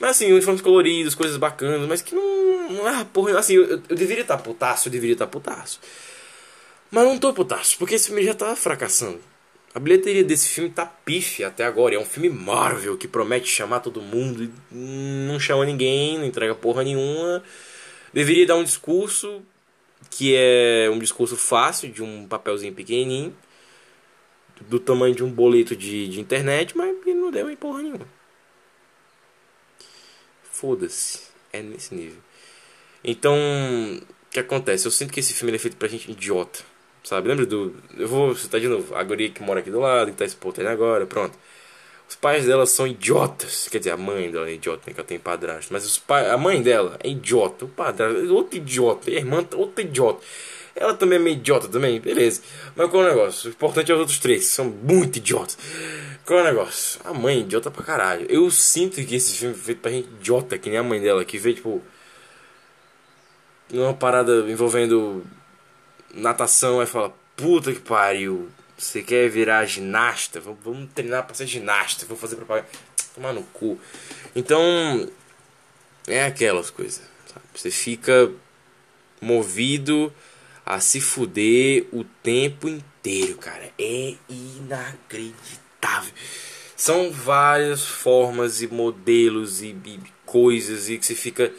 Mas 0.00 0.10
assim, 0.10 0.32
uniformes 0.32 0.62
coloridos, 0.62 1.14
coisas 1.14 1.36
bacanas, 1.36 1.86
mas 1.88 2.02
que 2.02 2.14
não. 2.14 2.88
é 2.88 3.04
porra. 3.04 3.38
Assim, 3.38 3.54
eu, 3.54 3.82
eu 3.88 3.96
deveria 3.96 4.22
estar 4.22 4.38
putaço, 4.38 4.88
eu 4.88 4.92
deveria 4.92 5.14
estar 5.14 5.26
putaço. 5.26 5.80
Mas 6.90 7.04
não 7.04 7.18
tô 7.18 7.32
putaço, 7.32 7.76
porque 7.78 7.94
esse 7.94 8.08
filme 8.08 8.22
já 8.22 8.34
tá 8.34 8.54
fracassando. 8.54 9.20
A 9.74 9.78
bilheteria 9.78 10.24
desse 10.24 10.48
filme 10.48 10.70
tá 10.70 10.86
pife 10.86 11.44
até 11.44 11.64
agora. 11.64 11.94
É 11.94 11.98
um 11.98 12.04
filme 12.04 12.30
Marvel 12.30 12.96
que 12.96 13.06
promete 13.06 13.48
chamar 13.48 13.80
todo 13.80 14.00
mundo 14.00 14.44
e 14.44 14.50
não 14.72 15.38
chama 15.38 15.66
ninguém, 15.66 16.18
não 16.18 16.24
entrega 16.24 16.54
porra 16.54 16.82
nenhuma. 16.82 17.42
Deveria 18.12 18.46
dar 18.46 18.56
um 18.56 18.64
discurso 18.64 19.42
que 20.10 20.34
é 20.34 20.88
um 20.90 20.98
discurso 20.98 21.36
fácil, 21.36 21.90
de 21.90 22.02
um 22.02 22.26
papelzinho 22.26 22.72
pequenininho, 22.72 23.36
do 24.62 24.78
tamanho 24.78 25.14
de 25.14 25.22
um 25.22 25.30
boleto 25.30 25.76
de, 25.76 26.08
de 26.08 26.20
internet, 26.20 26.76
mas 26.76 26.94
não 27.04 27.30
deu 27.30 27.50
em 27.50 27.56
porra 27.56 27.82
nenhuma. 27.82 28.15
Foda-se. 30.58 31.20
É 31.52 31.62
nesse 31.62 31.94
nível. 31.94 32.18
Então, 33.04 33.34
o 33.36 34.30
que 34.30 34.40
acontece? 34.40 34.86
Eu 34.86 34.90
sinto 34.90 35.12
que 35.12 35.20
esse 35.20 35.34
filme 35.34 35.54
é 35.54 35.58
feito 35.58 35.76
pra 35.76 35.86
gente 35.86 36.10
idiota. 36.10 36.60
Sabe? 37.04 37.28
Lembra 37.28 37.44
do. 37.44 37.74
Eu 37.96 38.08
vou 38.08 38.34
citar 38.34 38.60
de 38.60 38.66
novo. 38.66 38.94
A 38.94 39.02
guria 39.02 39.28
que 39.30 39.42
mora 39.42 39.60
aqui 39.60 39.70
do 39.70 39.80
lado, 39.80 40.10
que 40.10 40.16
tá 40.16 40.24
exportando 40.24 40.68
agora, 40.68 41.06
pronto. 41.06 41.38
Os 42.08 42.16
pais 42.16 42.46
dela 42.46 42.64
são 42.66 42.86
idiotas. 42.86 43.68
Quer 43.68 43.78
dizer, 43.78 43.90
a 43.90 43.96
mãe 43.98 44.30
dela 44.30 44.48
é 44.48 44.54
idiota, 44.54 44.84
né? 44.86 44.94
Que 44.94 45.00
ela 45.00 45.06
tem 45.06 45.18
padrasto. 45.18 45.72
Mas 45.72 45.84
os 45.84 45.98
pai... 45.98 46.30
a 46.30 46.38
mãe 46.38 46.62
dela 46.62 46.98
é 47.02 47.08
idiota. 47.08 47.66
O 47.66 47.68
padrasto 47.68 48.18
é 48.18 48.30
outro 48.30 48.56
idiota. 48.56 49.10
A 49.10 49.12
irmã, 49.12 49.46
outra 49.54 49.84
idiota. 49.84 50.24
Ela 50.76 50.94
também 50.94 51.18
é 51.18 51.22
meio 51.22 51.36
idiota 51.36 51.68
também, 51.68 51.98
beleza. 51.98 52.42
Mas 52.76 52.90
qual 52.90 53.02
é 53.02 53.06
o 53.06 53.08
negócio? 53.08 53.48
O 53.48 53.52
importante 53.52 53.90
é 53.90 53.94
os 53.94 54.00
outros 54.00 54.18
três, 54.18 54.44
são 54.46 54.66
muito 54.66 55.16
idiotas. 55.16 55.56
Qual 56.26 56.38
é 56.38 56.42
o 56.42 56.44
negócio? 56.44 57.00
A 57.02 57.14
mãe 57.14 57.38
é 57.38 57.40
idiota 57.40 57.70
pra 57.70 57.82
caralho. 57.82 58.26
Eu 58.28 58.50
sinto 58.50 59.02
que 59.02 59.14
esse 59.14 59.32
filme 59.32 59.54
foi 59.54 59.64
feito 59.64 59.80
pra 59.80 59.90
gente 59.90 60.08
idiota, 60.20 60.58
que 60.58 60.68
nem 60.68 60.78
a 60.78 60.82
mãe 60.82 61.00
dela, 61.00 61.24
que 61.24 61.38
vê, 61.38 61.54
tipo. 61.54 61.82
Numa 63.70 63.94
parada 63.94 64.32
envolvendo 64.50 65.24
natação, 66.14 66.80
aí 66.80 66.86
fala, 66.86 67.12
puta 67.34 67.72
que 67.72 67.80
pariu. 67.80 68.48
Você 68.76 69.02
quer 69.02 69.30
virar 69.30 69.64
ginasta? 69.64 70.40
Vamos, 70.40 70.58
vamos 70.62 70.90
treinar 70.94 71.24
pra 71.24 71.34
ser 71.34 71.46
ginasta. 71.46 72.04
Vou 72.04 72.16
fazer 72.16 72.36
propaganda. 72.36 72.68
Tomar 73.14 73.32
no 73.32 73.42
cu. 73.44 73.80
Então, 74.34 75.08
é 76.06 76.24
aquelas 76.24 76.68
coisas. 76.68 77.02
Sabe? 77.32 77.46
Você 77.54 77.70
fica 77.70 78.30
movido 79.22 80.12
a 80.66 80.80
se 80.80 81.00
fuder 81.00 81.86
o 81.92 82.02
tempo 82.02 82.68
inteiro, 82.68 83.38
cara. 83.38 83.72
É 83.78 84.16
inacreditável. 84.28 86.12
São 86.76 87.12
várias 87.12 87.84
formas 87.84 88.60
e 88.60 88.66
modelos 88.66 89.62
e, 89.62 89.68
e 89.68 90.00
coisas 90.26 90.90
e 90.90 90.98
que 90.98 91.06
você 91.06 91.14
fica. 91.14 91.52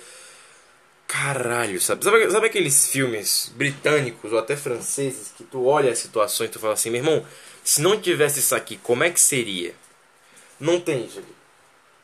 Caralho, 1.08 1.80
sabe? 1.80 2.04
sabe? 2.04 2.30
Sabe 2.30 2.48
aqueles 2.48 2.90
filmes 2.90 3.50
britânicos 3.56 4.34
ou 4.34 4.38
até 4.38 4.58
franceses 4.58 5.32
que 5.36 5.46
tu 5.46 5.66
olha 5.66 5.90
as 5.90 6.00
situações 6.00 6.50
e 6.50 6.52
tu 6.52 6.60
fala 6.60 6.74
assim, 6.74 6.90
meu 6.90 7.00
irmão, 7.00 7.26
se 7.64 7.82
não 7.82 7.98
tivesse 8.00 8.40
isso 8.40 8.54
aqui, 8.54 8.76
como 8.84 9.06
é 9.06 9.10
que 9.10 9.22
seria? 9.22 9.74
Não 10.60 10.82
tem 10.82 11.06
isso 11.06 11.20
aqui. 11.20 11.34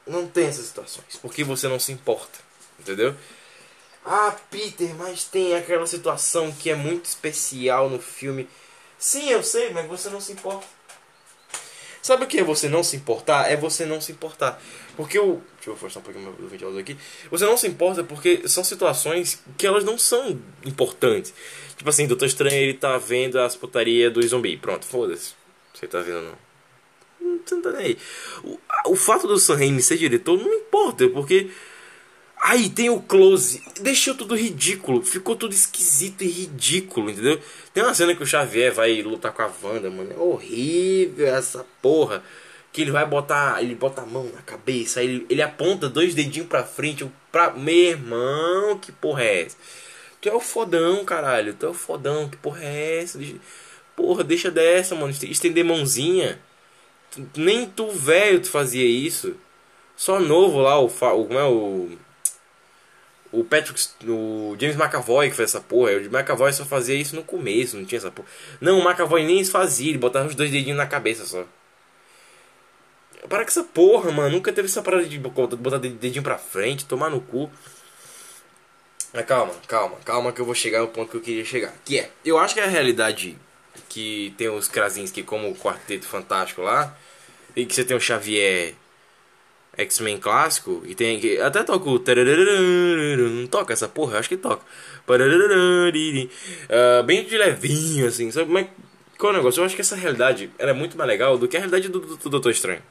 Não 0.07 0.25
tem 0.25 0.45
essas 0.47 0.67
situações. 0.67 1.17
Porque 1.21 1.43
você 1.43 1.67
não 1.67 1.79
se 1.79 1.91
importa. 1.91 2.39
Entendeu? 2.79 3.13
Ah, 4.05 4.35
Peter, 4.51 4.93
mas 4.95 5.23
tem 5.23 5.55
aquela 5.55 5.87
situação 5.87 6.51
que 6.51 6.69
é 6.69 6.75
muito 6.75 7.05
especial 7.05 7.89
no 7.89 7.99
filme. 7.99 8.47
Sim, 8.97 9.29
eu 9.29 9.43
sei, 9.43 9.71
mas 9.71 9.87
você 9.87 10.09
não 10.09 10.19
se 10.19 10.33
importa. 10.33 10.65
Sabe 12.01 12.25
o 12.25 12.27
que 12.27 12.37
é 12.37 12.43
você 12.43 12.67
não 12.67 12.83
se 12.83 12.97
importar? 12.97 13.49
É 13.49 13.55
você 13.55 13.85
não 13.85 14.01
se 14.01 14.11
importar. 14.11 14.61
Porque 14.97 15.17
o. 15.17 15.41
Deixa 15.55 15.69
eu 15.69 15.77
forçar 15.77 16.01
um 16.01 16.03
pouquinho 16.03 16.35
o 16.37 16.47
ventilador 16.47 16.77
aqui. 16.77 16.97
Você 17.31 17.45
não 17.45 17.55
se 17.55 17.65
importa 17.65 18.03
porque 18.03 18.45
são 18.45 18.61
situações 18.61 19.41
que 19.57 19.65
elas 19.65 19.85
não 19.85 19.97
são 19.97 20.37
importantes. 20.65 21.33
Tipo 21.77 21.89
assim, 21.89 22.05
Doutor 22.05 22.25
Estranho 22.25 22.55
ele 22.55 22.73
tá 22.73 22.97
vendo 22.97 23.39
as 23.39 23.55
putarias 23.55 24.11
do 24.11 24.21
zumbi. 24.27 24.57
Pronto, 24.57 24.85
foda-se. 24.85 25.33
Você 25.73 25.87
tá 25.87 26.01
vendo 26.01 26.23
não? 26.23 27.39
Não 27.49 27.61
tá 27.61 27.71
nem 27.71 27.85
aí. 27.85 27.97
O, 28.43 28.59
o 28.87 28.95
fato 28.97 29.25
do 29.25 29.39
Sam 29.39 29.55
Raimi 29.55 29.81
ser 29.81 29.97
diretor 29.97 30.37
não 30.37 30.53
importa, 30.53 31.07
porque 31.07 31.51
Aí 32.45 32.69
tem 32.69 32.89
o 32.89 32.99
close, 32.99 33.63
deixou 33.79 34.13
tudo 34.13 34.35
ridículo, 34.35 35.01
ficou 35.01 35.33
tudo 35.33 35.53
esquisito 35.53 36.25
e 36.25 36.27
ridículo, 36.27 37.09
entendeu? 37.09 37.39
Tem 37.73 37.81
uma 37.81 37.93
cena 37.93 38.13
que 38.13 38.21
o 38.21 38.27
Xavier 38.27 38.73
vai 38.73 39.01
lutar 39.01 39.31
com 39.31 39.43
a 39.43 39.51
Wanda, 39.63 39.89
mano, 39.89 40.11
é 40.11 40.17
horrível 40.17 41.25
essa 41.25 41.65
porra. 41.81 42.21
Que 42.73 42.81
ele 42.81 42.91
vai 42.91 43.05
botar, 43.05 43.63
ele 43.63 43.73
bota 43.75 44.01
a 44.01 44.05
mão 44.05 44.25
na 44.25 44.41
cabeça, 44.41 45.01
ele, 45.01 45.25
ele 45.29 45.41
aponta 45.41 45.87
dois 45.87 46.13
dedinhos 46.13 46.49
pra 46.49 46.65
frente, 46.65 47.09
pra... 47.31 47.51
Meu 47.51 47.73
irmão, 47.73 48.77
que 48.77 48.91
porra 48.91 49.23
é 49.23 49.43
essa? 49.43 49.57
Tu 50.19 50.27
é 50.27 50.33
o 50.33 50.41
fodão, 50.41 51.05
caralho, 51.05 51.53
tu 51.53 51.65
é 51.65 51.69
o 51.69 51.73
fodão, 51.73 52.29
que 52.29 52.35
porra 52.35 52.61
é 52.61 53.03
essa? 53.03 53.19
Porra, 53.95 54.21
deixa 54.21 54.51
dessa, 54.51 54.95
mano, 54.95 55.11
estender 55.11 55.63
mãozinha. 55.63 56.41
Nem 57.37 57.65
tu 57.69 57.89
velho 57.89 58.41
tu 58.41 58.49
fazia 58.49 58.85
isso. 58.85 59.33
Só 59.95 60.19
novo 60.19 60.59
lá, 60.59 60.77
o 60.77 60.89
como 60.89 61.39
é 61.39 61.45
o 61.45 61.97
o 63.33 63.43
Patrick, 63.43 63.81
o 64.07 64.55
James 64.59 64.77
McAvoy 64.77 65.29
que 65.29 65.35
fez 65.35 65.49
essa 65.49 65.59
porra. 65.59 65.93
O 65.93 66.05
McAvoy 66.05 66.53
só 66.53 66.63
fazia 66.63 66.95
isso 66.95 67.15
no 67.15 67.23
começo, 67.23 67.75
não 67.75 67.83
tinha 67.83 67.97
essa 67.97 68.11
porra. 68.11 68.27
Não, 68.61 68.79
o 68.79 68.83
McAvoy 68.87 69.25
nem 69.25 69.43
fazia, 69.43 69.89
ele 69.89 69.97
botava 69.97 70.27
os 70.27 70.35
dois 70.35 70.51
dedinhos 70.51 70.77
na 70.77 70.85
cabeça 70.85 71.25
só. 71.25 71.43
Para 73.27 73.43
com 73.43 73.49
essa 73.49 73.63
porra, 73.63 74.11
mano. 74.11 74.35
Nunca 74.35 74.53
teve 74.53 74.67
essa 74.67 74.83
parada 74.83 75.05
de 75.05 75.17
botar 75.17 75.77
dedinho 75.77 76.21
pra 76.21 76.37
frente, 76.37 76.85
tomar 76.85 77.09
no 77.09 77.21
cu. 77.21 77.49
Mas 79.11 79.25
calma, 79.25 79.53
calma, 79.67 79.97
calma 80.05 80.31
que 80.31 80.39
eu 80.39 80.45
vou 80.45 80.53
chegar 80.53 80.79
ao 80.79 80.89
ponto 80.89 81.09
que 81.09 81.17
eu 81.17 81.21
queria 81.21 81.45
chegar. 81.45 81.73
Que 81.83 81.99
é, 81.99 82.11
eu 82.23 82.37
acho 82.37 82.53
que 82.53 82.59
é 82.59 82.65
a 82.65 82.67
realidade 82.67 83.37
que 83.89 84.33
tem 84.37 84.49
os 84.49 84.67
Krasinski 84.67 85.23
como 85.23 85.49
o 85.49 85.55
Quarteto 85.55 86.05
Fantástico 86.05 86.61
lá. 86.61 86.95
E 87.55 87.65
que 87.65 87.73
você 87.73 87.83
tem 87.83 87.97
o 87.97 87.99
Xavier 87.99 88.75
X-Men 89.77 90.17
clássico 90.17 90.83
e 90.85 90.93
tem 90.93 91.39
até 91.41 91.63
toca 91.63 91.89
o 91.89 91.99
toca 93.49 93.73
essa 93.73 93.87
porra, 93.87 94.15
eu 94.15 94.19
acho 94.19 94.29
que 94.29 94.37
toca. 94.37 94.63
Uh, 95.07 97.03
bem 97.03 97.25
de 97.25 97.37
levinho 97.37 98.07
assim, 98.07 98.29
sabe? 98.31 98.51
Mas 98.51 98.67
qual 99.17 99.31
é 99.31 99.35
o 99.35 99.37
negócio? 99.37 99.61
Eu 99.61 99.65
acho 99.65 99.75
que 99.75 99.81
essa 99.81 99.95
realidade 99.95 100.51
ela 100.59 100.71
é 100.71 100.73
muito 100.73 100.97
mais 100.97 101.07
legal 101.07 101.37
do 101.37 101.47
que 101.47 101.57
a 101.57 101.59
realidade 101.59 101.89
do, 101.89 101.99
do, 101.99 102.17
do 102.17 102.29
Doutor 102.29 102.51
Estranho. 102.51 102.81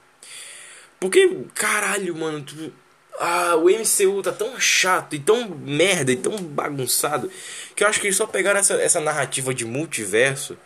Porque, 0.99 1.47
caralho, 1.55 2.16
mano, 2.16 2.43
tu, 2.43 2.72
ah, 3.18 3.57
o 3.57 3.64
MCU 3.64 4.22
tá 4.22 4.33
tão 4.33 4.59
chato 4.59 5.14
e 5.14 5.18
tão 5.18 5.49
merda 5.49 6.12
e 6.12 6.16
tão 6.16 6.37
bagunçado 6.37 7.30
que 7.74 7.85
eu 7.85 7.89
acho 7.89 8.01
que 8.01 8.07
eles 8.07 8.16
só 8.16 8.26
pegaram 8.26 8.61
essa, 8.61 8.74
essa 8.74 9.01
narrativa 9.01 9.53
de 9.53 9.64
multiverso 9.64 10.57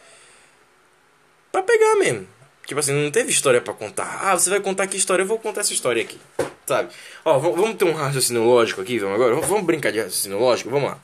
pra 1.51 1.63
pegar 1.63 1.97
mesmo. 1.97 2.27
Tipo 2.67 2.81
assim, 2.81 2.93
não 2.93 3.11
teve 3.13 3.31
história 3.31 3.61
para 3.61 3.73
contar. 3.73 4.21
Ah, 4.23 4.37
você 4.37 4.51
vai 4.51 4.61
contar 4.61 4.89
que 4.89 4.97
história? 4.97 5.23
Eu 5.23 5.27
vou 5.27 5.39
contar 5.39 5.61
essa 5.61 5.73
história 5.73 6.03
aqui. 6.03 6.19
Sabe? 6.67 6.93
Ó, 7.25 7.39
vamos 7.39 7.77
ter 7.77 7.85
um 7.85 7.93
raciocínio 7.93 8.43
lógico 8.43 8.81
aqui, 8.81 8.99
vamos 8.99 9.15
agora? 9.15 9.37
Vamos 9.37 9.65
brincar 9.65 9.93
de 9.93 10.01
raciocínio 10.01 10.41
lógico? 10.41 10.69
Vamos 10.69 10.91
lá. 10.91 11.01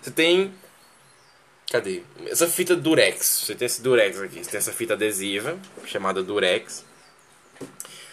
Você 0.00 0.10
tem. 0.10 0.54
Cadê? 1.70 2.02
Essa 2.26 2.48
fita 2.48 2.74
Durex. 2.74 3.44
Você 3.44 3.54
tem 3.54 3.66
esse 3.66 3.82
Durex 3.82 4.18
aqui. 4.20 4.42
Você 4.42 4.50
tem 4.50 4.58
essa 4.58 4.72
fita 4.72 4.94
adesiva, 4.94 5.58
chamada 5.84 6.22
Durex. 6.22 6.82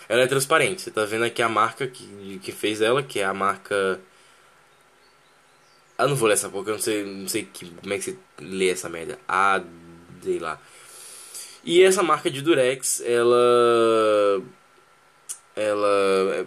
Ela 0.10 0.24
é 0.24 0.28
transparente. 0.28 0.82
Você 0.82 0.92
tá 0.92 1.06
vendo 1.06 1.24
aqui 1.24 1.42
a 1.42 1.48
marca 1.48 1.88
que, 1.88 2.40
que 2.44 2.52
fez 2.52 2.82
ela, 2.82 3.02
que 3.02 3.22
é 3.22 3.24
a 3.24 3.34
marca. 3.34 4.02
Ah, 5.98 6.06
não 6.06 6.18
vou 6.18 6.28
ler 6.28 6.34
essa 6.34 6.50
porque 6.50 6.70
eu 6.70 6.76
não 6.76 6.82
sei, 6.82 7.06
não 7.06 7.28
sei 7.30 7.46
que, 7.46 7.70
como 7.70 7.94
é 7.94 7.98
que 7.98 8.04
você 8.04 8.18
lê 8.40 8.70
essa 8.70 8.90
merda. 8.90 9.18
Ah, 9.26 9.62
sei 10.22 10.40
lá. 10.40 10.60
E 11.64 11.82
essa 11.82 12.04
marca 12.04 12.30
de 12.30 12.42
Durex, 12.42 13.02
ela 13.02 14.44
ela 15.56 15.88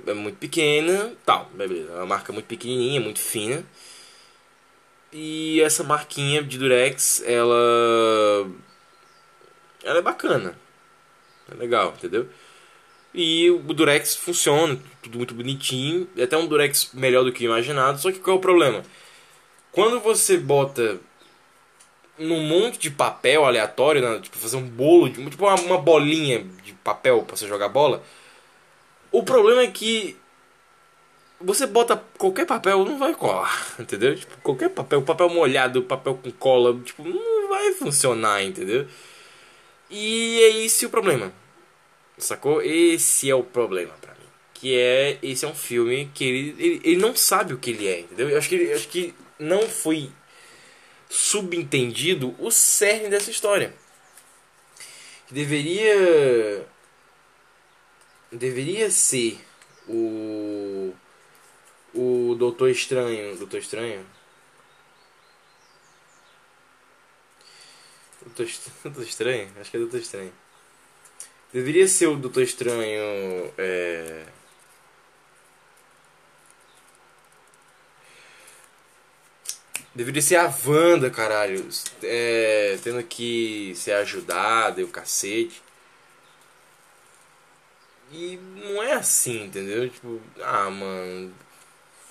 é, 0.07 0.11
é 0.11 0.15
muito 0.15 0.39
pequena, 0.39 1.13
tal, 1.25 1.47
beleza. 1.55 1.93
É 1.93 1.97
uma 1.97 2.07
marca 2.07 2.33
muito 2.33 2.47
pequenininha, 2.47 3.01
muito 3.01 3.21
fina. 3.21 3.65
E 5.13 5.61
essa 5.63 5.83
marquinha 5.85 6.43
de 6.43 6.59
Durex, 6.59 7.23
ela 7.27 8.47
ela 9.85 9.99
é 9.99 10.03
bacana. 10.03 10.59
É 11.51 11.55
legal, 11.55 11.95
entendeu? 11.97 12.29
E 13.15 13.51
o 13.51 13.59
Durex 13.73 14.15
funciona, 14.17 14.79
tudo 15.03 15.17
muito 15.19 15.35
bonitinho, 15.35 16.09
é 16.17 16.25
até 16.25 16.37
um 16.37 16.47
Durex 16.47 16.91
melhor 16.93 17.25
do 17.25 17.33
que 17.33 17.45
imaginado, 17.45 17.99
só 18.01 18.13
que 18.13 18.19
qual 18.19 18.37
é 18.37 18.39
o 18.39 18.43
problema? 18.43 18.83
Quando 19.73 20.01
você 20.01 20.37
bota 20.37 21.01
num 22.19 22.41
monte 22.41 22.79
de 22.79 22.91
papel 22.91 23.45
aleatório, 23.45 24.03
né? 24.03 24.19
tipo 24.21 24.37
fazer 24.37 24.57
um 24.57 24.67
bolo, 24.67 25.09
de, 25.09 25.25
tipo 25.29 25.45
uma, 25.45 25.55
uma 25.55 25.79
bolinha 25.79 26.45
de 26.65 26.73
papel 26.75 27.23
para 27.23 27.37
você 27.37 27.47
jogar 27.47 27.69
bola. 27.69 28.03
O 29.13 29.23
problema 29.23 29.63
é 29.63 29.67
que 29.69 30.17
você 31.41 31.67
bota 31.67 32.03
qualquer 32.19 32.47
papel, 32.47 32.85
não 32.85 32.99
vai 32.99 33.15
colar, 33.15 33.75
entendeu? 33.79 34.15
Tipo, 34.17 34.37
qualquer 34.43 34.71
papel, 34.71 35.03
papel 35.03 35.29
molhado, 35.29 35.83
papel 35.83 36.19
com 36.23 36.31
cola, 36.33 36.79
tipo, 36.83 37.05
não 37.05 37.49
vai 37.49 37.73
funcionar, 37.73 38.43
entendeu? 38.43 38.87
E 39.91 40.41
é 40.41 40.65
esse 40.65 40.87
o 40.87 40.91
problema. 40.91 41.33
Sacou? 42.19 42.63
Esse 42.63 43.31
é 43.31 43.35
o 43.35 43.43
problema 43.43 43.93
para 44.01 44.13
mim. 44.15 44.27
Que 44.55 44.75
é, 44.75 45.19
esse 45.23 45.45
é 45.45 45.49
um 45.49 45.55
filme 45.55 46.11
que 46.15 46.25
ele, 46.25 46.57
ele, 46.59 46.81
ele 46.83 46.97
não 46.97 47.15
sabe 47.15 47.53
o 47.53 47.59
que 47.59 47.71
ele 47.71 47.87
é, 47.87 48.01
entendeu? 48.01 48.31
Eu 48.31 48.39
acho 48.39 48.49
que, 48.49 48.55
eu 48.57 48.75
acho 48.75 48.89
que 48.89 49.15
não 49.39 49.63
foi 49.63 50.11
subentendido 51.09 52.35
o 52.39 52.51
cerne 52.51 53.09
dessa 53.09 53.31
história. 53.31 53.75
Que 55.27 55.35
deveria 55.35 56.67
deveria 58.31 58.91
ser 58.91 59.41
o 59.89 60.93
o 61.95 62.35
Doutor 62.35 62.71
Estranho, 62.71 63.37
Doutor 63.37 63.59
Estranho. 63.59 64.07
Doutor, 68.23 68.47
Estranho? 69.03 69.51
Acho 69.59 69.71
que 69.71 69.77
é 69.77 69.81
Doutor 69.81 70.01
Estranho. 70.01 70.33
Deveria 71.53 71.89
ser 71.89 72.09
o 72.09 72.17
Doutor 72.17 72.43
Estranho 72.43 73.53
é, 73.57 74.27
Deveria 79.97 80.21
ser 80.21 80.37
a 80.37 80.55
Wanda, 80.67 81.09
caralho. 81.09 81.67
É, 82.03 82.79
tendo 82.85 83.03
que 83.03 83.73
ser 83.75 83.93
ajudada 83.93 84.79
e 84.79 84.85
o 84.85 84.89
cacete. 84.89 85.63
E 88.13 88.39
não 88.57 88.83
é 88.83 88.93
assim, 88.93 89.45
entendeu? 89.45 89.89
Tipo, 89.89 90.21
ah, 90.43 90.69
mano. 90.69 91.33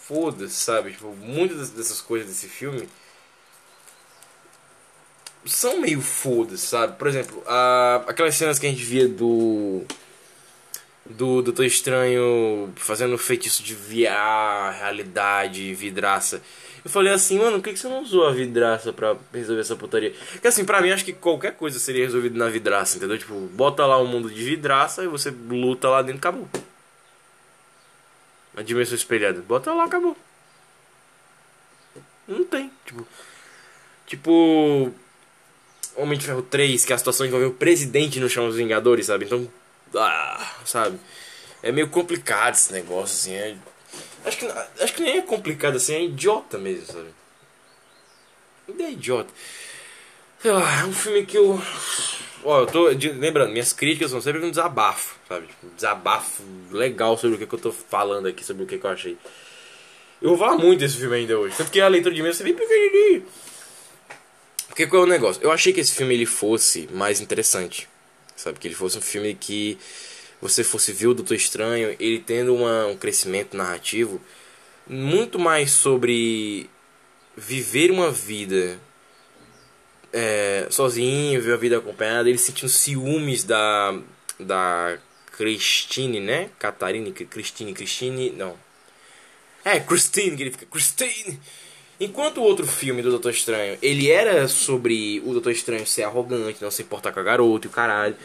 Foda-se, 0.02 0.56
sabe? 0.56 0.94
Tipo, 0.94 1.10
muitas 1.16 1.70
dessas 1.70 2.02
coisas 2.02 2.28
desse 2.28 2.48
filme 2.48 2.90
são 5.46 5.80
meio 5.80 6.02
foda-se, 6.02 6.66
sabe? 6.66 6.98
Por 6.98 7.08
exemplo, 7.08 7.44
a, 7.46 8.04
aquelas 8.08 8.34
cenas 8.36 8.58
que 8.58 8.66
a 8.66 8.70
gente 8.70 8.84
via 8.84 9.08
do. 9.08 9.84
Do 11.08 11.44
Doutor 11.44 11.66
Estranho 11.66 12.74
fazendo 12.78 13.16
feitiço 13.16 13.62
de 13.62 13.76
VR, 13.76 14.74
realidade, 14.80 15.72
vidraça 15.76 16.42
Eu 16.86 16.92
falei 16.92 17.12
assim, 17.12 17.40
mano, 17.40 17.58
por 17.58 17.64
que, 17.64 17.74
que 17.74 17.80
você 17.80 17.88
não 17.88 18.04
usou 18.04 18.28
a 18.28 18.32
vidraça 18.32 18.94
pra 18.94 19.18
resolver 19.34 19.62
essa 19.62 19.76
putaria? 19.76 20.14
Porque 20.34 20.48
assim, 20.48 20.64
pra 20.64 20.80
mim, 20.84 20.92
acho 20.92 21.04
que 21.04 21.14
qualquer 21.14 21.56
coisa 21.56 21.80
seria 21.80 22.06
resolvida 22.06 22.38
na 22.38 22.48
vidraça, 22.48 22.98
entendeu? 22.98 23.18
Tipo, 23.18 23.34
bota 23.34 23.84
lá 23.88 24.00
um 24.00 24.06
mundo 24.06 24.30
de 24.30 24.44
vidraça 24.44 25.04
e 25.04 25.08
você 25.08 25.32
luta 25.32 25.90
lá 25.90 26.04
dentro, 26.04 26.20
acabou. 26.20 26.48
A 28.56 28.62
dimensão 28.62 28.94
espelhada. 28.94 29.42
Bota 29.42 29.74
lá, 29.74 29.86
acabou. 29.86 30.16
Não 32.28 32.46
tem, 32.46 32.72
tipo... 32.86 33.08
Tipo... 34.06 34.94
Homem 35.96 36.20
de 36.20 36.26
Ferro 36.28 36.44
3, 36.44 36.86
que 36.86 36.94
a 36.94 36.98
situação 37.00 37.26
envolveu 37.26 37.50
o 37.50 37.54
presidente 37.54 38.20
no 38.20 38.30
chão 38.30 38.46
dos 38.46 38.58
Vingadores, 38.58 39.08
sabe? 39.08 39.26
Então... 39.26 39.52
Ah, 39.96 40.54
sabe? 40.64 41.00
É 41.64 41.72
meio 41.72 41.90
complicado 41.90 42.54
esse 42.54 42.72
negócio, 42.72 43.16
assim, 43.16 43.34
é... 43.34 43.58
Acho 44.26 44.38
que, 44.38 44.46
acho 44.84 44.94
que 44.94 45.02
nem 45.04 45.18
é 45.18 45.22
complicado 45.22 45.76
assim, 45.78 45.94
é 45.94 46.04
idiota 46.04 46.58
mesmo, 46.58 46.86
sabe? 46.88 47.10
Ideia 48.68 48.90
idiota. 48.90 49.30
Sei 50.42 50.52
lá, 50.52 50.82
é 50.82 50.86
um 50.86 50.94
filme 50.94 51.26
que 51.26 51.38
eu. 51.38 51.62
Ó, 52.44 52.62
eu 52.62 52.66
tô. 52.68 52.94
de- 52.94 53.12
lembrando, 53.12 53.52
minhas 53.52 53.72
críticas 53.74 54.12
são 54.12 54.22
sempre 54.22 54.44
um 54.44 54.50
desabafo, 54.50 55.16
sabe? 55.28 55.48
Desabafo 55.76 56.44
legal 56.72 57.18
sobre 57.18 57.36
o 57.36 57.40
que, 57.40 57.46
que 57.48 57.56
eu 57.56 57.60
tô 57.60 57.72
falando 57.72 58.28
aqui, 58.28 58.44
sobre 58.44 58.64
o 58.64 58.68
que, 58.68 58.78
que 58.78 58.86
eu 58.86 58.90
achei. 58.90 59.18
Eu 60.22 60.30
vou 60.30 60.38
falar 60.38 60.58
muito 60.58 60.80
desse 60.80 60.98
filme 60.98 61.16
ainda 61.16 61.38
hoje. 61.38 61.56
Tanto 61.58 61.72
que 61.72 61.80
a 61.80 61.88
leitura 61.88 62.14
de 62.14 62.22
mesa 62.24 62.42
é 62.42 62.46
bem 62.46 62.54
pequenininho. 62.56 63.26
Porque 64.68 64.88
qual 64.88 65.04
é 65.04 65.06
o 65.06 65.10
negócio? 65.10 65.42
Eu 65.44 65.52
achei 65.52 65.72
que 65.72 65.80
esse 65.80 65.94
filme 65.94 66.14
ele 66.14 66.26
fosse 66.26 66.88
mais 66.92 67.22
interessante. 67.22 67.88
Sabe? 68.36 68.60
Que 68.60 68.68
ele 68.68 68.76
fosse 68.76 68.98
um 68.98 69.02
filme 69.02 69.36
que 69.36 69.78
você 70.42 70.64
fosse 70.64 70.92
ver 70.92 71.08
o 71.08 71.14
Doutor 71.14 71.36
Estranho, 71.36 71.96
ele 72.00 72.20
tendo 72.20 72.56
uma, 72.56 72.88
um 72.88 72.98
crescimento 72.98 73.56
narrativo 73.56 74.22
muito 74.88 75.40
mais 75.40 75.72
sobre 75.72 76.70
viver 77.36 77.92
uma 77.92 78.12
vida 78.12 78.80
é, 80.14 80.68
sozinho, 80.70 81.40
viver 81.40 81.54
uma 81.54 81.58
vida 81.58 81.78
acompanhada, 81.78 82.30
ele 82.30 82.38
sentindo 82.38 82.70
ciúmes 82.70 83.44
da 83.44 84.00
da 84.40 84.98
Christine, 85.32 86.20
né? 86.20 86.50
Catarine, 86.60 87.12
Christine, 87.12 87.74
Christine, 87.74 88.32
não. 88.32 88.56
É, 89.64 89.80
Christine, 89.80 90.36
que 90.36 90.44
ele 90.44 90.52
fica 90.52 90.66
Christine. 90.66 91.40
Enquanto 92.00 92.40
o 92.40 92.44
outro 92.44 92.68
filme 92.68 93.02
do 93.02 93.10
Doutor 93.10 93.32
Estranho, 93.32 93.78
ele 93.82 94.10
era 94.12 94.48
sobre 94.48 95.22
o 95.26 95.32
Doutor 95.32 95.52
Estranho 95.52 95.88
ser 95.88 96.04
arrogante, 96.04 96.62
não 96.62 96.70
se 96.70 96.82
importar 96.82 97.12
com 97.12 97.20
a 97.20 97.24
garota 97.24 97.68
e 97.68 97.70
o 97.70 97.72
caralho. 97.72 98.16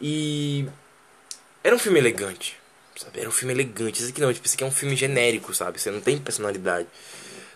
E 0.00 0.66
era 1.66 1.74
um 1.74 1.80
filme 1.80 1.98
elegante, 1.98 2.56
sabe? 2.94 3.18
Era 3.18 3.28
um 3.28 3.32
filme 3.32 3.52
elegante. 3.52 4.00
Esse 4.00 4.12
aqui 4.12 4.20
não, 4.20 4.32
tipo, 4.32 4.46
esse 4.46 4.54
aqui 4.54 4.62
é 4.62 4.66
um 4.68 4.70
filme 4.70 4.94
genérico, 4.94 5.52
sabe? 5.52 5.80
Você 5.80 5.90
não 5.90 6.00
tem 6.00 6.16
personalidade. 6.16 6.86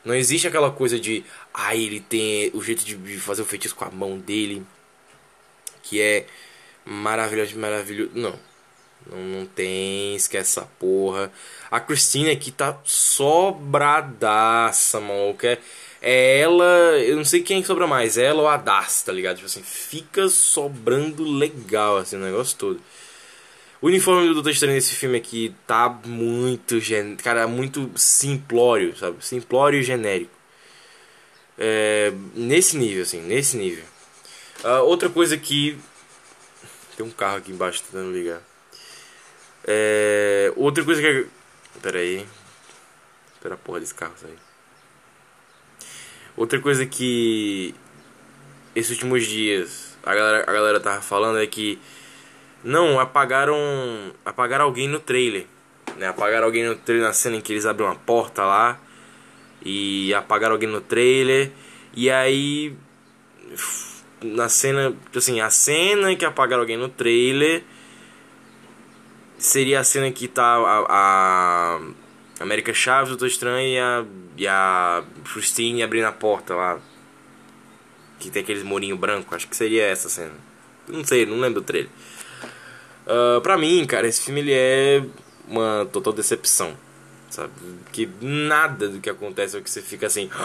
Não 0.04 0.14
existe 0.14 0.48
aquela 0.48 0.72
coisa 0.72 0.98
de, 0.98 1.24
ah, 1.54 1.76
ele 1.76 2.00
tem 2.00 2.50
o 2.52 2.60
jeito 2.60 2.84
de 2.84 2.96
fazer 3.18 3.42
o 3.42 3.44
feitiço 3.44 3.76
com 3.76 3.84
a 3.84 3.90
mão 3.90 4.18
dele, 4.18 4.66
que 5.84 6.00
é 6.00 6.26
maravilhoso, 6.84 7.56
maravilhoso. 7.56 8.10
Não. 8.14 8.34
Não, 9.06 9.18
não 9.18 9.46
tem, 9.46 10.16
esquece 10.16 10.58
essa 10.58 10.68
porra. 10.78 11.30
A 11.70 11.78
Christine 11.78 12.30
aqui 12.30 12.50
tá 12.50 12.78
sobradaça, 12.84 15.00
maluco. 15.00 15.46
É, 15.46 15.58
é 16.02 16.40
ela, 16.40 16.64
eu 16.98 17.16
não 17.16 17.24
sei 17.24 17.42
quem 17.42 17.64
sobra 17.64 17.86
mais, 17.86 18.18
ela 18.18 18.42
ou 18.42 18.48
a 18.48 18.56
Das, 18.56 19.02
tá 19.02 19.12
ligado? 19.12 19.36
Tipo 19.36 19.46
assim, 19.46 19.62
fica 19.62 20.28
sobrando 20.28 21.22
legal, 21.22 21.98
assim, 21.98 22.16
o 22.16 22.20
negócio 22.20 22.56
todo. 22.58 22.80
O 23.82 23.86
uniforme 23.86 24.28
do 24.28 24.34
Doutor 24.34 24.50
Estranho 24.50 24.74
nesse 24.74 24.94
filme 24.94 25.16
aqui 25.16 25.54
tá 25.66 25.88
muito, 26.04 26.78
gen... 26.80 27.16
cara, 27.16 27.46
muito 27.48 27.90
simplório, 27.96 28.96
sabe? 28.96 29.24
Simplório 29.24 29.80
e 29.80 29.82
genérico. 29.82 30.32
É, 31.56 32.12
nesse 32.34 32.76
nível, 32.76 33.02
assim, 33.02 33.22
nesse 33.22 33.56
nível. 33.56 33.84
Ah, 34.62 34.80
outra 34.82 35.08
coisa 35.08 35.36
que... 35.38 35.78
Tem 36.96 37.06
um 37.06 37.10
carro 37.10 37.38
aqui 37.38 37.52
embaixo 37.52 37.82
tentando 37.82 38.12
ligar. 38.12 38.42
É, 39.64 40.52
outra 40.56 40.84
coisa 40.84 41.00
que... 41.00 41.26
Pera 41.80 41.98
aí. 41.98 42.26
Espera 43.34 43.54
a 43.54 43.58
porra 43.58 43.80
desse 43.80 43.94
carro 43.94 44.12
sair. 44.20 44.38
Outra 46.36 46.60
coisa 46.60 46.84
que... 46.84 47.74
Esses 48.74 48.90
últimos 48.92 49.26
dias 49.26 49.90
a 50.02 50.14
galera, 50.14 50.44
a 50.46 50.52
galera 50.52 50.80
tava 50.80 51.00
falando 51.00 51.38
é 51.38 51.46
que... 51.46 51.78
Não, 52.62 53.00
apagaram. 53.00 53.56
Apagaram 54.24 54.66
alguém 54.66 54.88
no 54.88 55.00
trailer. 55.00 55.46
Né? 55.96 56.08
Apagaram 56.08 56.46
alguém 56.46 56.64
no 56.64 56.76
trailer 56.76 57.06
na 57.06 57.12
cena 57.12 57.36
em 57.36 57.40
que 57.40 57.52
eles 57.52 57.66
abrem 57.66 57.88
uma 57.88 57.94
porta 57.94 58.44
lá. 58.44 58.78
E 59.64 60.12
apagaram 60.14 60.54
alguém 60.54 60.68
no 60.68 60.80
trailer. 60.80 61.50
E 61.94 62.10
aí. 62.10 62.74
Na 64.22 64.48
cena. 64.48 64.94
Assim, 65.14 65.40
a 65.40 65.50
cena 65.50 66.12
em 66.12 66.16
que 66.16 66.24
apagaram 66.24 66.62
alguém 66.62 66.76
no 66.76 66.88
trailer. 66.88 67.62
Seria 69.38 69.80
a 69.80 69.84
cena 69.84 70.10
que 70.10 70.28
tá 70.28 70.56
a. 70.56 70.86
a 70.88 71.80
América 72.40 72.72
Chaves, 72.72 73.08
o 73.08 73.12
Doutor 73.12 73.28
Estranho 73.28 73.68
e 73.68 73.78
a. 73.78 74.04
E 74.36 74.46
a 74.46 75.02
Christine 75.32 75.82
abrindo 75.82 76.06
a 76.06 76.12
porta 76.12 76.54
lá. 76.54 76.78
Que 78.18 78.30
tem 78.30 78.42
aqueles 78.42 78.62
murinho 78.62 78.96
branco. 78.96 79.34
Acho 79.34 79.48
que 79.48 79.56
seria 79.56 79.84
essa 79.84 80.10
cena. 80.10 80.32
Não 80.86 81.04
sei, 81.04 81.24
não 81.24 81.38
lembro 81.40 81.62
do 81.62 81.66
trailer. 81.66 81.90
Uh, 83.06 83.40
pra 83.40 83.56
mim, 83.58 83.84
cara, 83.86 84.06
esse 84.06 84.22
filme 84.22 84.40
ele 84.40 84.52
é 84.52 85.02
uma 85.48 85.86
total 85.92 86.12
decepção. 86.12 86.76
Sabe? 87.30 87.52
Que 87.92 88.08
nada 88.20 88.88
do 88.88 89.00
que 89.00 89.08
acontece 89.08 89.56
é 89.56 89.60
que 89.60 89.70
você 89.70 89.80
fica 89.80 90.06
assim. 90.06 90.28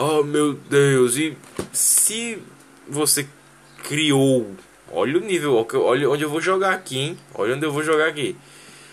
Oh 0.00 0.22
meu 0.22 0.54
Deus! 0.54 1.16
E 1.16 1.36
se 1.72 2.38
você 2.86 3.26
criou. 3.82 4.54
Olha 4.92 5.18
o 5.18 5.20
nível, 5.20 5.66
olha 5.74 6.08
onde 6.08 6.22
eu 6.22 6.30
vou 6.30 6.40
jogar 6.40 6.72
aqui, 6.72 6.98
hein? 6.98 7.18
Olha 7.34 7.56
onde 7.56 7.66
eu 7.66 7.72
vou 7.72 7.82
jogar 7.82 8.06
aqui. 8.06 8.36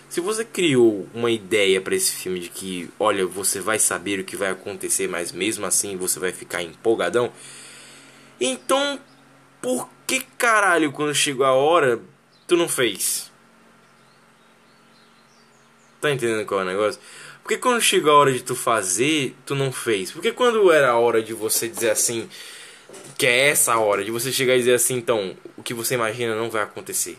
Se 0.10 0.20
você 0.20 0.44
criou 0.44 1.08
uma 1.14 1.30
ideia 1.30 1.80
para 1.80 1.96
esse 1.96 2.12
filme 2.12 2.40
de 2.40 2.50
que, 2.50 2.90
olha, 3.00 3.26
você 3.26 3.60
vai 3.60 3.78
saber 3.78 4.20
o 4.20 4.24
que 4.24 4.36
vai 4.36 4.50
acontecer, 4.50 5.08
mas 5.08 5.32
mesmo 5.32 5.66
assim 5.66 5.96
você 5.96 6.20
vai 6.20 6.32
ficar 6.32 6.64
empolgadão. 6.64 7.32
Então, 8.40 9.00
por 9.62 9.90
que 10.08 10.22
caralho, 10.38 10.92
quando 10.92 11.14
chegou 11.14 11.46
a 11.46 11.54
hora, 11.54 12.00
tu 12.48 12.56
não 12.56 12.68
fez? 12.68 13.32
Tá 16.02 16.12
entendendo 16.12 16.46
qual 16.46 16.62
é 16.62 16.64
o 16.64 16.68
negócio? 16.68 17.00
Porque 17.42 17.58
quando 17.58 17.82
chegou 17.82 18.12
a 18.12 18.16
hora 18.16 18.34
de 18.34 18.42
tu 18.42 18.56
fazer, 18.56 19.36
tu 19.46 19.54
não 19.54 19.72
fez? 19.72 20.12
Porque 20.12 20.32
quando 20.32 20.72
era 20.72 20.90
a 20.90 20.98
hora 20.98 21.22
de 21.22 21.34
você 21.34 21.68
dizer 21.68 21.92
assim, 21.92 22.30
que 23.18 23.26
é 23.28 23.50
essa 23.50 23.78
hora 23.78 24.04
de 24.04 24.12
você 24.12 24.32
chegar 24.32 24.56
e 24.56 24.60
dizer 24.60 24.74
assim, 24.74 24.96
então, 24.96 25.38
o 25.56 25.64
que 25.64 25.74
você 25.74 25.94
imagina 25.94 26.36
não 26.36 26.50
vai 26.50 26.64
acontecer. 26.64 27.18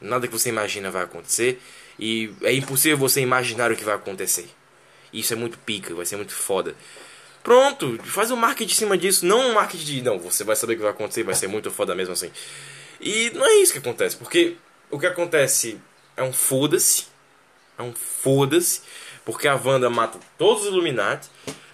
Nada 0.00 0.26
que 0.26 0.32
você 0.32 0.48
imagina 0.48 0.90
vai 0.90 1.02
acontecer 1.02 1.60
e 1.98 2.32
é 2.42 2.52
impossível 2.52 2.96
você 2.96 3.20
imaginar 3.20 3.72
o 3.72 3.76
que 3.76 3.84
vai 3.84 3.94
acontecer. 3.94 4.48
Isso 5.12 5.32
é 5.32 5.36
muito 5.36 5.58
pica, 5.58 5.94
vai 5.94 6.06
ser 6.06 6.16
muito 6.16 6.34
foda. 6.34 6.74
Pronto, 7.42 7.98
faz 8.04 8.30
um 8.30 8.36
marketing 8.36 8.72
em 8.72 8.76
cima 8.76 8.98
disso, 8.98 9.24
não 9.24 9.50
um 9.50 9.54
marketing 9.54 9.84
de 9.84 10.02
não, 10.02 10.18
você 10.18 10.44
vai 10.44 10.54
saber 10.54 10.74
o 10.74 10.76
que 10.76 10.82
vai 10.82 10.90
acontecer, 10.90 11.22
vai 11.22 11.34
ser 11.34 11.48
muito 11.48 11.70
foda 11.70 11.94
mesmo 11.94 12.12
assim. 12.12 12.30
E 13.00 13.30
não 13.30 13.46
é 13.46 13.54
isso 13.56 13.72
que 13.72 13.78
acontece, 13.78 14.16
porque 14.16 14.56
o 14.90 14.98
que 14.98 15.06
acontece 15.06 15.80
é 16.16 16.22
um 16.22 16.32
foda-se, 16.32 17.06
é 17.78 17.82
um 17.82 17.94
foda-se, 17.94 18.82
porque 19.24 19.46
a 19.46 19.54
Wanda 19.54 19.88
mata 19.88 20.18
todos 20.36 20.62
os 20.62 20.68
Illuminati 20.68 21.28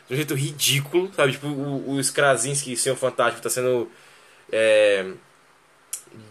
de 0.07 0.15
um 0.15 0.17
jeito 0.17 0.35
ridículo, 0.35 1.13
sabe? 1.15 1.33
Tipo, 1.33 1.47
o, 1.47 1.97
os 1.97 2.11
Krasinski, 2.11 2.77
Senhor 2.77 2.97
Fantástico, 2.97 3.43
tá 3.43 3.49
sendo 3.49 3.91
é, 4.53 5.13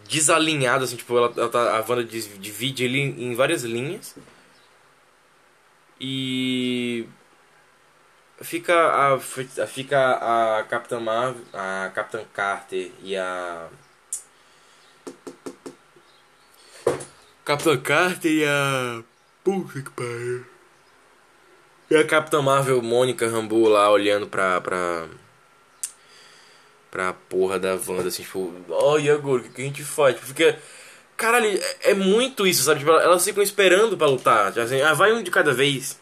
desalinhado, 0.07 0.83
assim, 0.83 0.95
tipo, 0.95 1.17
ela, 1.17 1.33
ela 1.35 1.49
tá, 1.49 1.77
a 1.77 1.81
Wanda 1.81 2.03
divide 2.03 2.83
ele 2.83 2.99
em, 2.99 3.31
em 3.31 3.35
várias 3.35 3.63
linhas. 3.63 4.15
E 5.99 7.07
fica 8.41 9.13
a, 9.15 9.19
fica 9.19 10.57
a 10.59 10.63
Capitã 10.63 10.99
Marvel, 10.99 11.43
a 11.53 11.91
Capitã 11.93 12.23
Carter 12.33 12.91
e 13.01 13.15
a 13.15 13.69
Capitã 17.45 17.77
Carter 17.77 18.31
e 18.31 18.45
a 18.45 19.03
puta 19.43 19.81
que 19.81 19.89
pariu. 19.91 20.45
E 21.89 21.95
a 21.95 22.05
Capitã 22.05 22.41
Marvel 22.41 22.81
Mônica 22.81 23.27
Rambeau 23.27 23.67
lá 23.67 23.89
olhando 23.91 24.27
pra 24.27 24.61
pra 24.61 25.07
pra 26.89 27.13
porra 27.13 27.59
da 27.59 27.73
Wanda 27.87 28.07
assim, 28.07 28.23
tipo, 28.23 28.53
oh, 28.69 28.99
e 28.99 29.09
agora 29.09 29.41
o 29.41 29.49
que 29.49 29.61
a 29.61 29.65
gente 29.65 29.83
faz? 29.83 30.15
Tipo, 30.15 30.27
fica 30.27 30.59
Caralho, 31.17 31.47
é, 31.47 31.91
é 31.91 31.93
muito 31.93 32.45
isso, 32.45 32.63
sabe? 32.63 32.79
Tipo, 32.79 32.91
elas 32.91 33.23
ficam 33.23 33.43
esperando 33.43 33.97
pra 33.97 34.07
lutar. 34.07 34.47
Tipo 34.51 34.61
assim, 34.61 34.81
ah, 34.81 34.93
vai 34.93 35.13
um 35.13 35.23
de 35.23 35.31
cada 35.31 35.53
vez. 35.53 35.99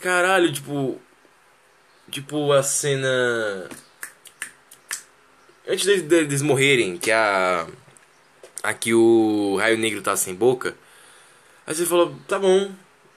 Caralho, 0.00 0.52
tipo. 0.52 1.00
Tipo 2.10 2.52
a 2.52 2.62
cena. 2.62 3.68
Antes 5.68 5.84
deles, 5.84 6.02
deles 6.02 6.42
morrerem, 6.42 6.96
que 6.96 7.10
a. 7.10 7.66
Aqui 8.66 8.92
o 8.92 9.56
Raio 9.60 9.78
Negro 9.78 10.02
tá 10.02 10.16
sem 10.16 10.34
boca. 10.34 10.76
Aí 11.64 11.72
você 11.72 11.86
falou, 11.86 12.16
tá 12.26 12.36
bom. 12.36 12.72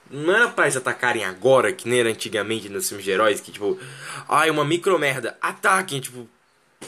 Não 0.08 0.32
era 0.32 0.48
pra 0.48 0.66
eles 0.66 0.76
atacarem 0.76 1.24
agora, 1.24 1.72
que 1.72 1.88
nem 1.88 1.98
era 1.98 2.08
antigamente 2.08 2.68
nos 2.68 2.88
filmes 2.88 3.04
de 3.04 3.10
heróis, 3.10 3.40
que 3.40 3.50
tipo, 3.50 3.76
ai, 4.28 4.48
uma 4.48 4.64
micro 4.64 4.96
merda, 4.96 5.36
ataquem, 5.40 6.00
tipo, 6.00 6.28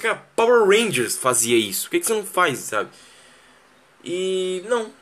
cara, 0.00 0.14
Power 0.36 0.64
Rangers 0.64 1.16
fazia 1.16 1.56
isso, 1.56 1.84
por 1.84 1.90
que, 1.90 2.00
que 2.00 2.06
você 2.06 2.14
não 2.14 2.24
faz, 2.24 2.58
sabe? 2.60 2.90
E 4.04 4.62
não, 4.68 4.92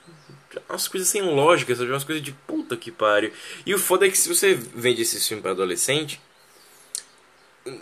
umas 0.69 0.89
coisas 0.89 1.09
sem 1.09 1.21
lógica, 1.23 1.75
sabe? 1.75 1.91
Umas 1.91 2.05
coisas 2.05 2.25
de 2.25 2.33
puta 2.33 2.77
que 2.77 2.91
pariu. 2.91 3.31
E 3.67 3.75
o 3.75 3.79
foda 3.79 4.07
é 4.07 4.11
que 4.11 4.19
se 4.19 4.29
você 4.29 4.55
vende 4.55 5.03
esse 5.03 5.21
filme 5.21 5.43
para 5.43 5.53
adolescente, 5.53 6.21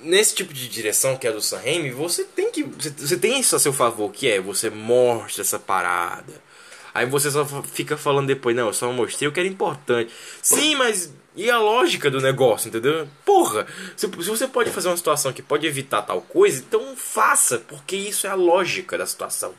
nesse 0.03 0.35
tipo 0.35 0.53
de 0.53 0.69
direção 0.69 1.17
que 1.17 1.27
é 1.27 1.33
do 1.33 1.41
Sam 1.41 1.61
você 1.95 2.25
tem 2.25 2.51
que 2.51 2.63
você 2.63 3.17
tem 3.17 3.39
isso 3.39 3.55
a 3.55 3.59
seu 3.59 3.73
favor, 3.73 4.11
que 4.11 4.29
é 4.29 4.41
você 4.41 4.71
mostra 4.71 5.43
essa 5.43 5.59
parada. 5.59 6.49
Aí 6.95 7.07
você 7.07 7.31
só 7.31 7.45
fica 7.63 7.97
falando 7.97 8.27
depois, 8.27 8.57
não, 8.57 8.67
eu 8.67 8.73
só 8.73 8.91
mostrei 8.93 9.29
o 9.29 9.33
que 9.33 9.39
era 9.39 9.49
importante. 9.49 10.13
Sim, 10.43 10.75
mas 10.77 11.13
e 11.37 11.49
a 11.49 11.59
lógica 11.59 12.11
do 12.11 12.21
negócio, 12.21 12.69
entendeu? 12.69 13.07
Porra, 13.25 13.67
se, 13.97 14.07
se 14.09 14.29
você 14.29 14.49
pode 14.49 14.71
fazer 14.71 14.89
uma 14.89 14.97
situação 14.97 15.33
que 15.33 15.43
pode 15.43 15.67
evitar 15.67 16.03
tal 16.03 16.21
coisa, 16.21 16.59
então 16.59 16.97
faça, 16.97 17.59
porque 17.59 17.95
isso 17.95 18.27
é 18.27 18.31
a 18.31 18.35
lógica 18.35 18.99
da 18.99 19.07
situação. 19.07 19.55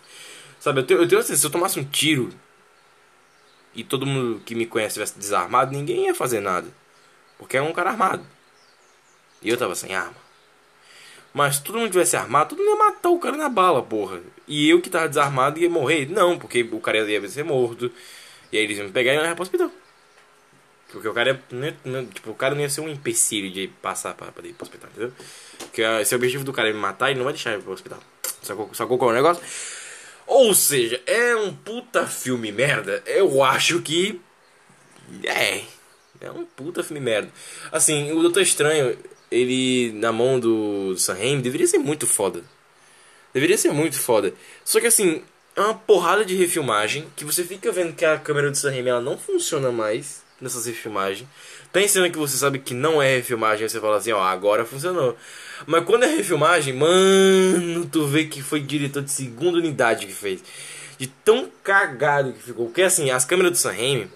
Sabe, 0.59 0.81
eu 0.81 0.85
tenho, 0.85 1.01
eu 1.01 1.07
tenho 1.07 1.21
assim, 1.21 1.35
se 1.37 1.45
eu 1.45 1.49
tomasse 1.49 1.79
um 1.79 1.85
tiro 1.85 2.31
e 3.73 3.83
todo 3.83 4.05
mundo 4.05 4.41
que 4.45 4.55
me 4.55 4.65
conhece 4.65 4.95
tivesse 4.95 5.17
desarmado, 5.17 5.71
ninguém 5.71 6.07
ia 6.07 6.15
fazer 6.15 6.41
nada. 6.41 6.67
Porque 7.37 7.55
é 7.55 7.61
um 7.61 7.71
cara 7.71 7.91
armado. 7.91 8.25
E 9.41 9.49
eu 9.49 9.57
tava 9.57 9.75
sem 9.75 9.93
arma. 9.93 10.15
Mas 11.33 11.57
se 11.57 11.63
todo 11.63 11.77
mundo 11.77 11.91
tivesse 11.91 12.17
armado, 12.17 12.49
todo 12.49 12.59
mundo 12.59 12.71
ia 12.71 12.85
matar 12.85 13.09
o 13.09 13.19
cara 13.19 13.37
na 13.37 13.49
bala, 13.49 13.81
porra. 13.83 14.19
E 14.47 14.69
eu 14.69 14.81
que 14.81 14.89
tava 14.89 15.07
desarmado 15.07 15.59
ia 15.59 15.69
morrer? 15.69 16.07
Não, 16.09 16.37
porque 16.37 16.63
o 16.63 16.79
cara 16.79 16.97
ia 17.07 17.29
ser 17.29 17.43
morto. 17.43 17.91
E 18.51 18.57
aí 18.57 18.63
eles 18.63 18.77
iam 18.77 18.87
me 18.87 18.91
pegar 18.91 19.11
e 19.11 19.15
ia 19.15 19.21
levar 19.21 19.35
pro 19.35 19.43
hospital. 19.43 19.71
Porque 20.91 21.07
o 21.07 21.13
cara 21.13 21.39
ia, 21.51 22.03
tipo, 22.13 22.31
o 22.31 22.35
cara 22.35 22.55
não 22.55 22.61
ia 22.61 22.69
ser 22.69 22.81
um 22.81 22.89
empecilho 22.89 23.51
de 23.51 23.67
passar 23.79 24.15
pra, 24.15 24.31
pra 24.31 24.45
ir 24.47 24.53
pro 24.53 24.65
hospital, 24.65 24.89
entendeu? 24.89 25.13
Porque 25.59 25.81
esse 25.81 26.13
é 26.13 26.15
o 26.15 26.19
objetivo 26.19 26.43
do 26.43 26.51
cara 26.51 26.69
é 26.69 26.73
me 26.73 26.79
matar, 26.79 27.11
ele 27.11 27.19
não 27.19 27.25
vai 27.25 27.33
deixar 27.33 27.51
eu 27.51 27.59
ir 27.59 27.61
pro 27.61 27.73
hospital. 27.73 27.99
Sacou, 28.41 28.73
sacou 28.73 28.97
qual 28.97 29.11
é 29.11 29.13
o 29.13 29.15
negócio? 29.15 29.43
Ou 30.25 30.53
seja, 30.53 31.01
é 31.05 31.35
um 31.35 31.53
puta 31.53 32.07
filme 32.07 32.51
merda? 32.51 33.03
Eu 33.05 33.43
acho 33.43 33.81
que. 33.81 34.19
É. 35.23 35.63
É 36.21 36.31
um 36.31 36.45
puta 36.45 36.83
filme 36.83 36.99
merda. 36.99 37.31
Assim, 37.71 38.11
o 38.11 38.21
Doutor 38.21 38.41
Estranho, 38.41 38.97
ele 39.31 39.91
na 39.93 40.11
mão 40.11 40.39
do, 40.39 40.95
Sam 40.97 41.39
deveria 41.41 41.67
ser 41.67 41.77
muito 41.77 42.07
foda. 42.07 42.43
Deveria 43.33 43.57
ser 43.57 43.71
muito 43.71 43.99
foda. 43.99 44.33
Só 44.65 44.79
que 44.79 44.87
assim, 44.87 45.21
é 45.55 45.61
uma 45.61 45.73
porrada 45.73 46.25
de 46.25 46.35
refilmagem 46.35 47.07
que 47.15 47.25
você 47.25 47.43
fica 47.43 47.71
vendo 47.71 47.93
que 47.93 48.05
a 48.05 48.17
câmera 48.17 48.49
do 48.49 48.57
Sam 48.57 48.73
ela 48.75 49.01
não 49.01 49.17
funciona 49.17 49.71
mais 49.71 50.23
nessas 50.41 50.65
refilmagens. 50.65 51.27
Tem 51.71 51.87
cena 51.87 52.09
que 52.09 52.17
você 52.17 52.37
sabe 52.37 52.59
que 52.59 52.73
não 52.73 53.01
é 53.01 53.17
refilmagem, 53.17 53.67
você 53.67 53.79
fala 53.79 53.97
assim, 53.97 54.11
ó, 54.11 54.21
agora 54.21 54.65
funcionou. 54.65 55.15
Mas 55.67 55.83
quando 55.83 56.03
é 56.03 56.07
refilmagem, 56.07 56.73
mano, 56.73 57.85
tu 57.85 58.07
vê 58.07 58.25
que 58.25 58.41
foi 58.41 58.59
diretor 58.59 59.03
de 59.03 59.11
segunda 59.11 59.57
unidade 59.57 60.07
que 60.07 60.13
fez. 60.13 60.43
De 60.97 61.07
tão 61.07 61.49
cagado 61.63 62.33
que 62.33 62.41
ficou. 62.41 62.65
Porque 62.65 62.81
assim, 62.81 63.11
as 63.11 63.25
câmeras 63.25 63.51
do 63.51 63.57
Sam 63.57 63.71
Raimi, 63.71 64.11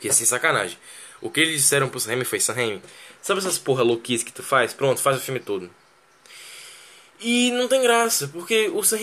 que 0.00 0.10
sem 0.12 0.26
sacanagem. 0.26 0.78
O 1.20 1.30
que 1.30 1.40
eles 1.40 1.60
disseram 1.60 1.88
pro 1.88 2.00
Sam 2.00 2.10
Raimi 2.10 2.24
foi, 2.24 2.40
Sam 2.40 2.54
Raimi, 2.54 2.82
sabe 3.24 3.40
essas 3.40 3.58
porra 3.58 3.82
louquice 3.82 4.24
que 4.24 4.32
tu 4.32 4.42
faz? 4.42 4.74
Pronto, 4.74 5.00
faz 5.00 5.16
o 5.16 5.20
filme 5.20 5.40
todo. 5.40 5.70
E 7.18 7.50
não 7.52 7.66
tem 7.66 7.80
graça, 7.80 8.28
porque 8.28 8.68
o 8.68 8.82
Sam 8.82 8.98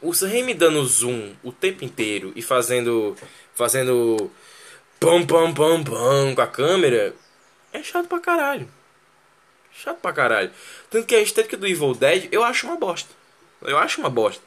o 0.00 0.12
Sam 0.12 0.52
dando 0.56 0.84
zoom 0.84 1.32
o 1.44 1.52
tempo 1.52 1.84
inteiro 1.84 2.32
e 2.34 2.42
fazendo 2.42 3.16
fazendo 3.54 4.28
pam 4.98 5.24
pam 5.24 5.54
pam 5.54 5.84
pam 5.84 6.34
com 6.34 6.42
a 6.42 6.46
câmera 6.48 7.14
é 7.72 7.80
chato 7.80 8.08
pra 8.08 8.18
caralho. 8.18 8.68
Chato 9.72 9.98
pra 9.98 10.12
caralho. 10.12 10.50
Tanto 10.90 11.06
que 11.06 11.14
a 11.14 11.22
estética 11.22 11.56
do 11.56 11.66
Evil 11.66 11.94
Dead 11.94 12.28
eu 12.32 12.42
acho 12.42 12.66
uma 12.66 12.76
bosta. 12.76 13.14
Eu 13.62 13.78
acho 13.78 14.00
uma 14.00 14.10
bosta. 14.10 14.42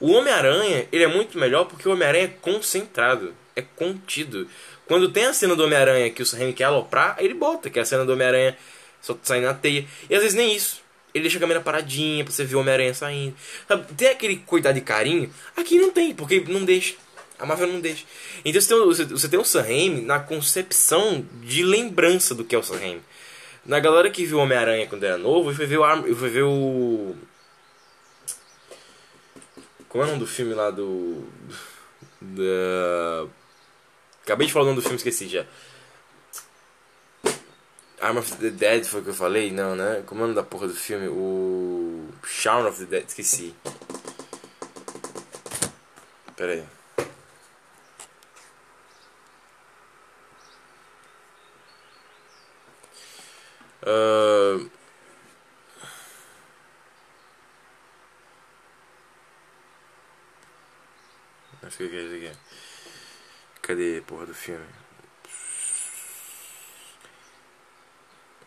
O 0.00 0.10
Homem-Aranha, 0.10 0.88
ele 0.90 1.04
é 1.04 1.06
muito 1.06 1.38
melhor 1.38 1.66
porque 1.66 1.88
o 1.88 1.92
Homem-Aranha 1.92 2.24
é 2.24 2.40
concentrado, 2.40 3.32
é 3.54 3.62
contido. 3.62 4.48
Quando 4.86 5.10
tem 5.10 5.26
a 5.26 5.32
cena 5.32 5.56
do 5.56 5.64
Homem-Aranha 5.64 6.10
que 6.10 6.22
o 6.22 6.26
Sam 6.26 6.52
quer 6.52 6.64
aloprar, 6.64 7.16
ele 7.18 7.34
bota, 7.34 7.68
que 7.68 7.78
é 7.78 7.82
a 7.82 7.84
cena 7.84 8.04
do 8.04 8.12
Homem-Aranha 8.12 8.56
só 9.00 9.16
saindo 9.22 9.46
na 9.46 9.54
teia. 9.54 9.86
E 10.08 10.14
às 10.14 10.22
vezes 10.22 10.36
nem 10.36 10.54
isso. 10.54 10.80
Ele 11.12 11.22
deixa 11.22 11.38
a 11.38 11.40
câmera 11.40 11.60
paradinha 11.60 12.24
pra 12.24 12.32
você 12.32 12.44
ver 12.44 12.56
o 12.56 12.60
Homem-Aranha 12.60 12.94
saindo. 12.94 13.34
Sabe, 13.66 13.92
tem 13.94 14.08
aquele 14.08 14.36
cuidado 14.36 14.74
de 14.74 14.80
carinho. 14.80 15.32
Aqui 15.56 15.78
não 15.78 15.90
tem, 15.90 16.14
porque 16.14 16.40
não 16.46 16.64
deixa. 16.64 16.94
A 17.38 17.44
Marvel 17.44 17.68
não 17.68 17.80
deixa. 17.80 18.04
Então 18.44 18.60
você 18.60 18.68
tem, 18.68 18.84
você, 18.84 19.04
você 19.04 19.28
tem 19.28 19.38
o 19.38 19.44
Sam 19.44 19.62
Raimi 19.62 20.00
na 20.00 20.20
concepção 20.20 21.24
de 21.42 21.62
lembrança 21.62 22.34
do 22.34 22.44
que 22.44 22.54
é 22.54 22.58
o 22.58 22.62
Sam 22.62 22.78
Raimi. 22.78 23.02
Na 23.64 23.80
galera 23.80 24.10
que 24.10 24.24
viu 24.24 24.38
Homem-Aranha 24.38 24.86
quando 24.86 25.04
era 25.04 25.18
novo, 25.18 25.52
foi 25.52 25.66
ver 25.66 25.78
o. 25.78 26.14
Foi 26.14 26.30
ver 26.30 26.42
o. 26.44 27.16
Como 29.88 30.04
é 30.04 30.06
o 30.06 30.10
nome 30.10 30.20
do 30.20 30.26
filme 30.26 30.54
lá 30.54 30.70
do. 30.70 31.24
Da. 32.20 33.26
Acabei 34.26 34.48
de 34.48 34.52
falar 34.52 34.64
o 34.64 34.66
nome 34.70 34.78
do 34.78 34.82
filme, 34.82 34.96
esqueci 34.96 35.28
já. 35.28 35.46
Arm 38.00 38.16
of 38.18 38.36
the 38.38 38.50
Dead 38.50 38.84
foi 38.84 39.00
o 39.00 39.04
que 39.04 39.10
eu 39.10 39.14
falei? 39.14 39.52
Não, 39.52 39.76
né? 39.76 40.02
Como 40.04 40.20
é 40.20 40.24
o 40.24 40.26
nome 40.26 40.34
da 40.34 40.42
porra 40.42 40.66
do 40.66 40.74
filme? 40.74 41.06
O. 41.06 42.08
Shaun 42.24 42.66
of 42.66 42.84
the 42.84 42.86
Dead, 42.86 43.06
esqueci. 43.06 43.54
Pera 46.34 46.54
aí. 46.54 46.64
Uh... 53.84 54.68
Acho 61.62 61.76
que 61.76 61.84
é 61.84 61.86
isso 61.86 62.26
aqui. 62.26 62.45
Cadê 63.66 63.98
a 63.98 64.02
porra 64.02 64.26
do 64.26 64.32
filme? 64.32 64.64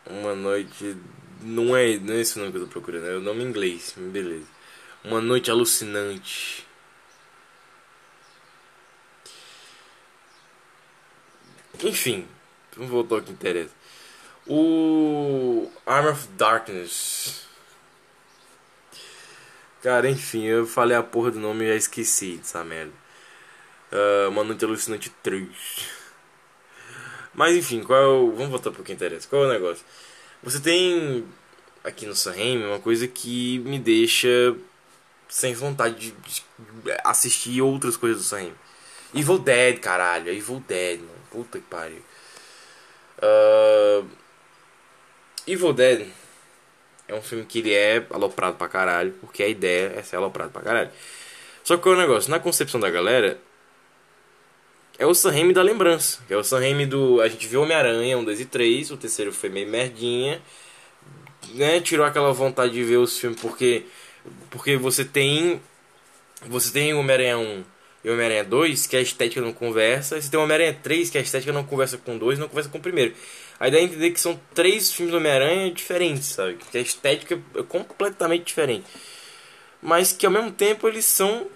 Uma 0.06 0.34
noite. 0.34 0.96
Não 1.42 1.76
é, 1.76 1.98
não 1.98 2.14
é 2.14 2.22
esse 2.22 2.38
o 2.38 2.40
nome 2.40 2.54
que 2.54 2.58
eu 2.58 2.66
tô 2.66 2.72
procurando, 2.72 3.06
é 3.06 3.18
o 3.18 3.20
nome 3.20 3.44
em 3.44 3.48
inglês, 3.48 3.94
beleza. 3.98 4.48
Uma 5.04 5.20
noite 5.20 5.52
alucinante. 5.52 6.66
Enfim, 11.84 12.26
vamos 12.78 12.90
voltar 12.90 13.16
ao 13.16 13.22
que 13.22 13.34
interessa. 13.34 13.74
O 14.48 15.70
Arm 15.86 16.14
of 16.14 16.28
Darkness. 16.30 17.46
Cara, 19.82 20.10
enfim, 20.10 20.46
eu 20.46 20.66
falei 20.66 20.96
a 20.96 21.04
porra 21.04 21.32
do 21.32 21.40
nome 21.42 21.66
e 21.66 21.68
já 21.68 21.76
esqueci 21.76 22.38
dessa 22.38 22.64
merda. 22.64 23.09
Uh, 23.92 24.30
uma 24.30 24.44
noite 24.44 24.64
alucinante 24.64 25.10
3. 25.24 25.48
Mas 27.34 27.56
enfim, 27.56 27.84
qual 27.84 28.00
é. 28.00 28.36
Vamos 28.36 28.50
voltar 28.50 28.72
pro 28.72 28.84
que 28.84 28.94
interessa. 28.94 29.28
Qual 29.28 29.44
é 29.44 29.48
o 29.48 29.50
negócio? 29.50 29.84
Você 30.44 30.60
tem 30.60 31.26
aqui 31.84 32.06
no 32.06 32.16
Sam 32.16 32.34
uma 32.68 32.80
coisa 32.80 33.08
que 33.08 33.60
me 33.60 33.80
deixa 33.80 34.56
sem 35.28 35.54
vontade 35.54 36.12
de 36.12 36.44
assistir 37.04 37.62
outras 37.62 37.96
coisas 37.96 38.18
do 38.20 38.24
Sam 38.24 38.52
Evil 39.14 39.40
Dead, 39.40 39.80
caralho. 39.80 40.32
Evil 40.32 40.64
Dead, 40.68 41.00
mano. 41.00 41.20
Puta 41.32 41.60
que 41.60 41.66
pariu. 41.66 42.02
Uh, 43.22 44.08
Evil 45.48 45.74
Dead 45.74 46.08
é 47.08 47.14
um 47.14 47.22
filme 47.22 47.46
que 47.46 47.60
ele 47.60 47.74
é 47.74 48.06
aloprado 48.12 48.56
pra 48.56 48.68
caralho, 48.68 49.14
porque 49.20 49.42
a 49.44 49.48
ideia 49.48 49.94
é 49.96 50.04
ser 50.04 50.18
aloprado 50.18 50.52
pra 50.52 50.62
caralho. 50.62 50.92
Só 51.64 51.78
que 51.78 51.90
o 51.90 51.96
negócio, 51.96 52.30
na 52.30 52.40
concepção 52.40 52.80
da 52.80 52.90
galera, 52.90 53.40
é 55.00 55.06
o 55.06 55.16
Sam 55.16 55.32
Raimi 55.32 55.54
da 55.54 55.62
lembrança. 55.64 56.20
É 56.30 56.36
o 56.36 56.44
Sam 56.44 56.60
Raimi 56.60 56.86
do... 56.86 57.22
A 57.22 57.30
gente 57.30 57.48
viu 57.48 57.62
Homem-Aranha 57.62 58.18
1, 58.18 58.24
2 58.26 58.42
e 58.42 58.46
3, 58.46 58.92
o 58.92 58.98
terceiro 58.98 59.32
foi 59.32 59.48
meio 59.48 59.66
merdinha. 59.66 60.42
Né? 61.54 61.80
Tirou 61.80 62.06
aquela 62.06 62.34
vontade 62.34 62.74
de 62.74 62.84
ver 62.84 62.98
os 62.98 63.18
filmes, 63.18 63.40
porque... 63.40 63.86
Porque 64.50 64.76
você 64.76 65.06
tem... 65.06 65.62
Você 66.48 66.72
tem 66.72 66.94
Homem-Aranha 66.94 67.38
1 67.38 67.64
e 68.04 68.10
Homem-Aranha 68.10 68.44
2, 68.44 68.88
que 68.88 68.98
a 68.98 69.02
estética 69.02 69.40
não 69.40 69.54
conversa. 69.54 70.18
E 70.18 70.22
você 70.22 70.30
tem 70.30 70.38
Homem-Aranha 70.38 70.78
3, 70.84 71.10
que 71.10 71.18
a 71.18 71.22
estética 71.22 71.54
não 71.54 71.64
conversa 71.64 71.98
com 71.98 72.18
2 72.18 72.38
não 72.38 72.50
conversa 72.50 72.70
com 72.70 72.78
o 72.78 72.82
primeiro. 72.82 73.14
Aí 73.58 73.72
dá 73.72 73.78
a 73.78 73.82
entender 73.82 74.12
que 74.12 74.20
são 74.20 74.38
três 74.54 74.92
filmes 74.92 75.14
do 75.14 75.18
Homem-Aranha 75.18 75.72
diferentes, 75.72 76.28
sabe? 76.28 76.58
Que 76.72 76.78
a 76.78 76.82
estética 76.82 77.40
é 77.56 77.64
completamente 77.64 78.44
diferente. 78.44 78.86
Mas 79.82 80.12
que 80.12 80.26
ao 80.26 80.32
mesmo 80.32 80.52
tempo 80.52 80.90
eles 80.90 81.06
são 81.06 81.48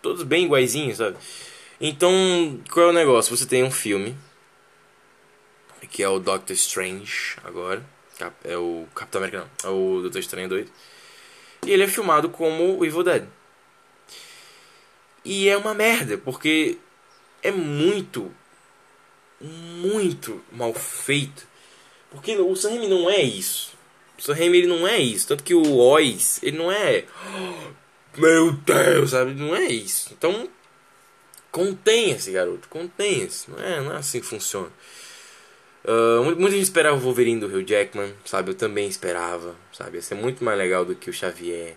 todos 0.00 0.22
bem 0.22 0.44
iguaizinhos, 0.44 0.98
sabe? 0.98 1.16
Então, 1.80 2.60
qual 2.70 2.86
é 2.86 2.88
o 2.90 2.92
negócio? 2.92 3.36
Você 3.36 3.46
tem 3.46 3.62
um 3.62 3.70
filme 3.70 4.16
que 5.90 6.02
é 6.02 6.08
o 6.08 6.18
Doctor 6.18 6.54
Strange 6.54 7.36
agora. 7.44 7.84
É 8.44 8.56
o 8.56 8.86
Capitão 8.94 9.20
América, 9.20 9.48
não. 9.62 9.70
É 9.70 9.72
o 9.72 10.00
Doutor 10.02 10.18
Estranho 10.18 10.48
2. 10.48 10.68
E 11.66 11.70
ele 11.70 11.84
é 11.84 11.88
filmado 11.88 12.28
como 12.28 12.78
o 12.78 12.84
Evil 12.84 13.02
Dead. 13.02 13.24
E 15.24 15.48
é 15.48 15.56
uma 15.56 15.74
merda, 15.74 16.16
porque 16.18 16.78
é 17.42 17.50
muito 17.50 18.32
muito 19.40 20.42
mal 20.52 20.72
feito. 20.72 21.46
Porque 22.10 22.36
o 22.36 22.56
Sam 22.56 22.70
Raimi 22.70 22.88
não 22.88 23.10
é 23.10 23.20
isso. 23.20 23.72
O 24.18 24.22
Sam 24.22 24.34
Raimi 24.34 24.58
ele 24.58 24.66
não 24.66 24.86
é 24.86 24.98
isso. 24.98 25.28
Tanto 25.28 25.44
que 25.44 25.54
o 25.54 25.76
Oz, 25.76 26.42
ele 26.42 26.56
não 26.56 26.70
é. 26.70 27.04
Meu 28.16 28.52
Deus, 28.52 29.10
sabe? 29.10 29.34
Não 29.34 29.54
é 29.54 29.66
isso. 29.66 30.10
Então, 30.16 30.48
contenha-se, 31.56 32.30
garoto. 32.30 32.68
Contenha-se. 32.68 33.50
Não 33.50 33.58
é, 33.58 33.80
não 33.80 33.94
é 33.94 33.96
assim 33.96 34.20
que 34.20 34.26
funciona. 34.26 34.68
Uh, 35.82 36.22
muita 36.22 36.50
gente 36.50 36.64
esperava 36.64 36.96
o 36.96 37.00
Wolverine 37.00 37.40
do 37.40 37.46
Hugh 37.46 37.64
Jackman, 37.66 38.12
sabe? 38.26 38.50
Eu 38.50 38.54
também 38.54 38.86
esperava, 38.86 39.54
sabe? 39.72 39.96
Ia 39.96 40.02
ser 40.02 40.16
muito 40.16 40.44
mais 40.44 40.58
legal 40.58 40.84
do 40.84 40.94
que 40.94 41.08
o 41.08 41.12
Xavier. 41.14 41.74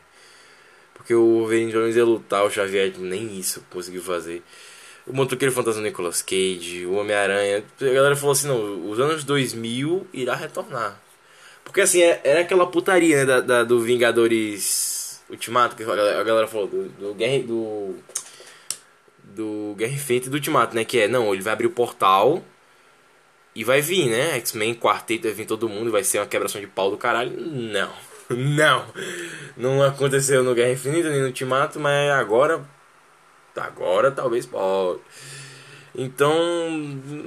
Porque 0.93 1.13
o 1.13 1.39
Wolverine 1.39 1.71
menos 1.71 1.95
ia 1.95 2.03
lutar, 2.03 2.43
o 2.43 2.51
Xavier 2.51 2.91
nem 2.97 3.39
isso 3.39 3.63
conseguiu 3.69 4.01
fazer. 4.01 4.43
O 5.07 5.13
Motoqueiro 5.13 5.53
Fantasma 5.53 5.82
Nicolas 5.82 6.21
Cage, 6.21 6.86
o 6.86 6.95
Homem-Aranha. 6.95 7.63
A 7.80 7.86
galera 7.86 8.15
falou 8.17 8.34
assim: 8.34 8.47
não, 8.47 8.89
os 8.89 8.99
anos 8.99 9.23
2000 9.23 10.07
irá 10.11 10.36
retornar. 10.36 10.99
Porque 11.63 11.80
assim, 11.80 12.01
é, 12.01 12.19
era 12.25 12.41
aquela 12.41 12.67
putaria 12.67 13.17
né, 13.17 13.25
da, 13.25 13.39
da 13.39 13.63
do 13.63 13.80
Vingadores 13.80 15.21
Ultimato, 15.30 15.75
que 15.75 15.84
a 15.84 15.86
galera, 15.86 16.19
a 16.19 16.23
galera 16.23 16.47
falou, 16.47 16.67
do, 16.67 16.89
do. 16.89 17.13
Do, 17.13 17.95
do 19.24 19.76
Guerra 19.78 19.93
Infinita 19.93 20.28
e 20.28 20.30
do 20.30 20.36
Ultimato, 20.36 20.76
né? 20.76 20.84
Que 20.86 21.01
é, 21.01 21.07
não, 21.07 21.34
ele 21.34 21.41
vai 21.41 21.53
abrir 21.53 21.67
o 21.67 21.72
portal 21.72 22.43
e 23.55 23.63
vai 23.63 23.82
vir, 23.82 24.09
né? 24.09 24.36
X-Men 24.38 24.76
quarteto, 24.76 25.24
vai 25.24 25.34
vir 25.34 25.45
todo 25.45 25.70
mundo, 25.70 25.91
vai 25.91 26.03
ser 26.03 26.20
uma 26.20 26.28
quebração 26.28 26.61
de 26.61 26.67
pau 26.67 26.91
do 26.91 26.97
caralho. 26.97 27.32
Não. 27.39 27.91
Não. 28.30 28.86
Não 29.57 29.84
aconteceu 29.84 30.43
no 30.43 30.53
Guerra 30.53 30.72
Infinita 30.72 31.09
nem 31.09 31.20
no 31.20 31.28
Ultimato, 31.28 31.80
mas 31.80 32.11
agora 32.11 32.63
agora 33.55 34.11
talvez 34.11 34.45
pode. 34.45 34.99
Então, 35.95 36.38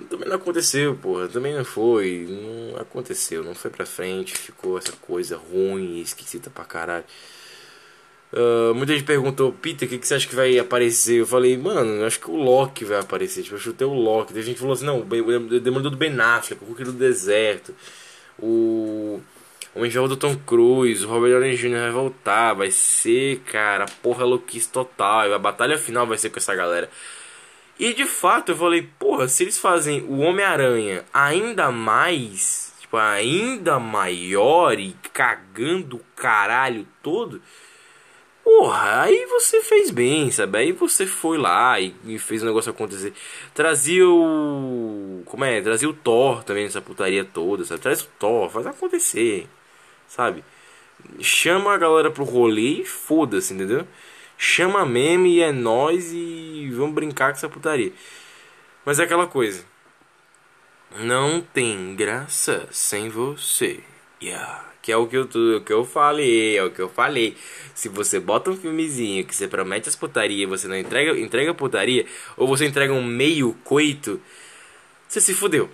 também 0.08 0.28
não 0.28 0.36
aconteceu, 0.36 0.94
porra. 0.96 1.28
Também 1.28 1.54
não 1.54 1.64
foi. 1.64 2.26
Não 2.28 2.80
aconteceu. 2.80 3.42
Não 3.42 3.54
foi 3.54 3.70
pra 3.70 3.84
frente. 3.84 4.38
Ficou 4.38 4.78
essa 4.78 4.92
coisa 4.92 5.36
ruim, 5.36 6.00
esquisita 6.00 6.48
pra 6.48 6.64
caralho. 6.64 7.04
Uh, 8.32 8.74
muita 8.74 8.94
gente 8.94 9.04
perguntou, 9.04 9.52
Peter, 9.52 9.86
o 9.86 9.90
que, 9.90 9.98
que, 9.98 10.06
você 10.06 10.14
acha 10.14 10.26
que 10.26 10.34
vai 10.34 10.58
aparecer? 10.58 11.20
Eu 11.20 11.26
falei, 11.26 11.56
mano, 11.58 12.04
acho 12.04 12.18
que 12.18 12.30
o 12.30 12.36
Loki 12.36 12.84
vai 12.84 12.98
aparecer. 12.98 13.42
Tipo, 13.42 13.56
eu 13.56 13.60
chutei 13.60 13.86
o 13.86 13.92
Loki. 13.92 14.32
Tem 14.32 14.42
gente 14.42 14.58
falou 14.58 14.72
assim, 14.72 14.86
não, 14.86 15.00
o 15.00 15.60
Demolidor 15.60 15.90
do 15.90 15.96
Ben 15.96 16.18
Affleck, 16.18 16.62
o 16.62 16.66
Hulk 16.66 16.84
do 16.84 16.92
Deserto, 16.92 17.74
o 18.38 19.20
o 19.74 19.86
enjoo 19.86 20.06
do 20.06 20.18
Tom 20.18 20.36
Cruise, 20.36 21.04
o 21.04 21.08
Robert 21.08 21.30
Downey 21.30 21.56
Jr. 21.56 21.80
vai 21.80 21.90
voltar, 21.90 22.52
vai 22.52 22.70
ser, 22.70 23.38
cara, 23.40 23.86
porra 24.02 24.24
louquice 24.24 24.68
total. 24.68 25.32
A 25.32 25.38
batalha 25.38 25.78
final 25.78 26.06
vai 26.06 26.18
ser 26.18 26.28
com 26.28 26.38
essa 26.38 26.54
galera. 26.54 26.90
E 27.78 27.94
de 27.94 28.04
fato 28.04 28.52
eu 28.52 28.56
falei, 28.56 28.82
porra, 28.98 29.28
se 29.28 29.44
eles 29.44 29.58
fazem 29.58 30.02
o 30.02 30.18
Homem-Aranha 30.18 31.04
ainda 31.12 31.70
mais, 31.70 32.74
tipo, 32.80 32.98
ainda 32.98 33.78
maior 33.78 34.78
e 34.78 34.94
cagando 35.10 35.96
o 35.96 36.04
caralho 36.14 36.86
todo, 37.02 37.40
Porra, 38.44 39.02
aí 39.02 39.26
você 39.26 39.60
fez 39.60 39.90
bem, 39.90 40.30
sabe? 40.30 40.58
Aí 40.58 40.72
você 40.72 41.06
foi 41.06 41.38
lá 41.38 41.78
e, 41.80 41.94
e, 42.04 42.18
fez 42.18 42.42
o 42.42 42.46
negócio 42.46 42.70
acontecer. 42.70 43.12
Trazia 43.54 44.08
o. 44.08 45.22
Como 45.26 45.44
é? 45.44 45.60
Trazia 45.60 45.88
o 45.88 45.94
Thor 45.94 46.42
também 46.42 46.64
nessa 46.64 46.80
putaria 46.80 47.24
toda, 47.24 47.64
sabe? 47.64 47.80
Traz 47.80 48.02
o 48.02 48.08
Thor, 48.18 48.50
faz 48.50 48.66
acontecer, 48.66 49.48
sabe? 50.08 50.44
Chama 51.20 51.72
a 51.72 51.78
galera 51.78 52.10
pro 52.10 52.24
rolê 52.24 52.80
e 52.82 52.84
foda-se, 52.84 53.54
entendeu? 53.54 53.86
Chama 54.36 54.84
meme 54.84 55.36
e 55.36 55.40
é 55.40 55.52
nós 55.52 56.10
e 56.12 56.68
vamos 56.74 56.94
brincar 56.94 57.32
com 57.32 57.38
essa 57.38 57.48
putaria. 57.48 57.92
Mas 58.84 58.98
é 58.98 59.04
aquela 59.04 59.26
coisa. 59.26 59.64
Não 60.96 61.40
tem 61.40 61.94
graça 61.94 62.68
sem 62.70 63.08
você. 63.08 63.80
Yeah. 64.20 64.71
Que 64.82 64.90
é 64.90 64.96
o 64.96 65.06
que 65.06 65.16
eu, 65.16 65.22
o 65.22 65.60
que 65.60 65.72
eu 65.72 65.84
falei, 65.84 66.58
é 66.58 66.64
o 66.64 66.70
que 66.70 66.80
eu 66.80 66.88
falei. 66.88 67.36
Se 67.72 67.88
você 67.88 68.18
bota 68.18 68.50
um 68.50 68.56
filmezinho 68.56 69.24
que 69.24 69.34
você 69.34 69.46
promete 69.46 69.88
as 69.88 69.94
putaria 69.94 70.46
você 70.48 70.66
não 70.66 70.76
entrega, 70.76 71.18
entrega 71.18 71.54
putaria, 71.54 72.04
ou 72.36 72.48
você 72.48 72.66
entrega 72.66 72.92
um 72.92 73.04
meio 73.04 73.54
coito, 73.62 74.20
você 75.08 75.20
se 75.20 75.34
fudeu. 75.34 75.70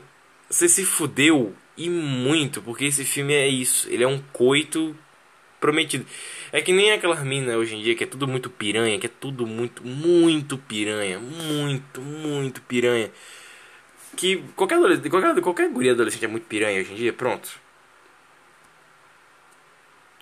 Você 0.50 0.68
se 0.68 0.84
fudeu 0.84 1.54
e 1.76 1.88
muito, 1.88 2.60
porque 2.62 2.84
esse 2.84 3.04
filme 3.04 3.32
é 3.32 3.48
isso. 3.48 3.88
Ele 3.90 4.04
é 4.04 4.08
um 4.08 4.20
coito 4.32 4.94
prometido. 5.60 6.04
É 6.52 6.60
que 6.60 6.72
nem 6.72 6.92
aquela 6.92 7.16
mina 7.24 7.56
hoje 7.56 7.76
em 7.76 7.82
dia 7.82 7.94
que 7.94 8.04
é 8.04 8.06
tudo 8.06 8.28
muito 8.28 8.50
piranha, 8.50 8.98
que 8.98 9.06
é 9.06 9.10
tudo 9.20 9.46
muito, 9.46 9.82
muito 9.86 10.58
piranha. 10.58 11.18
Muito, 11.18 12.02
muito 12.02 12.60
piranha. 12.62 13.10
Que 14.16 14.42
qualquer, 14.56 14.78
qualquer, 15.08 15.40
qualquer 15.40 15.70
guria 15.70 15.92
adolescente 15.92 16.24
é 16.24 16.28
muito 16.28 16.46
piranha 16.46 16.80
hoje 16.80 16.92
em 16.92 16.96
dia, 16.96 17.12
pronto 17.12 17.67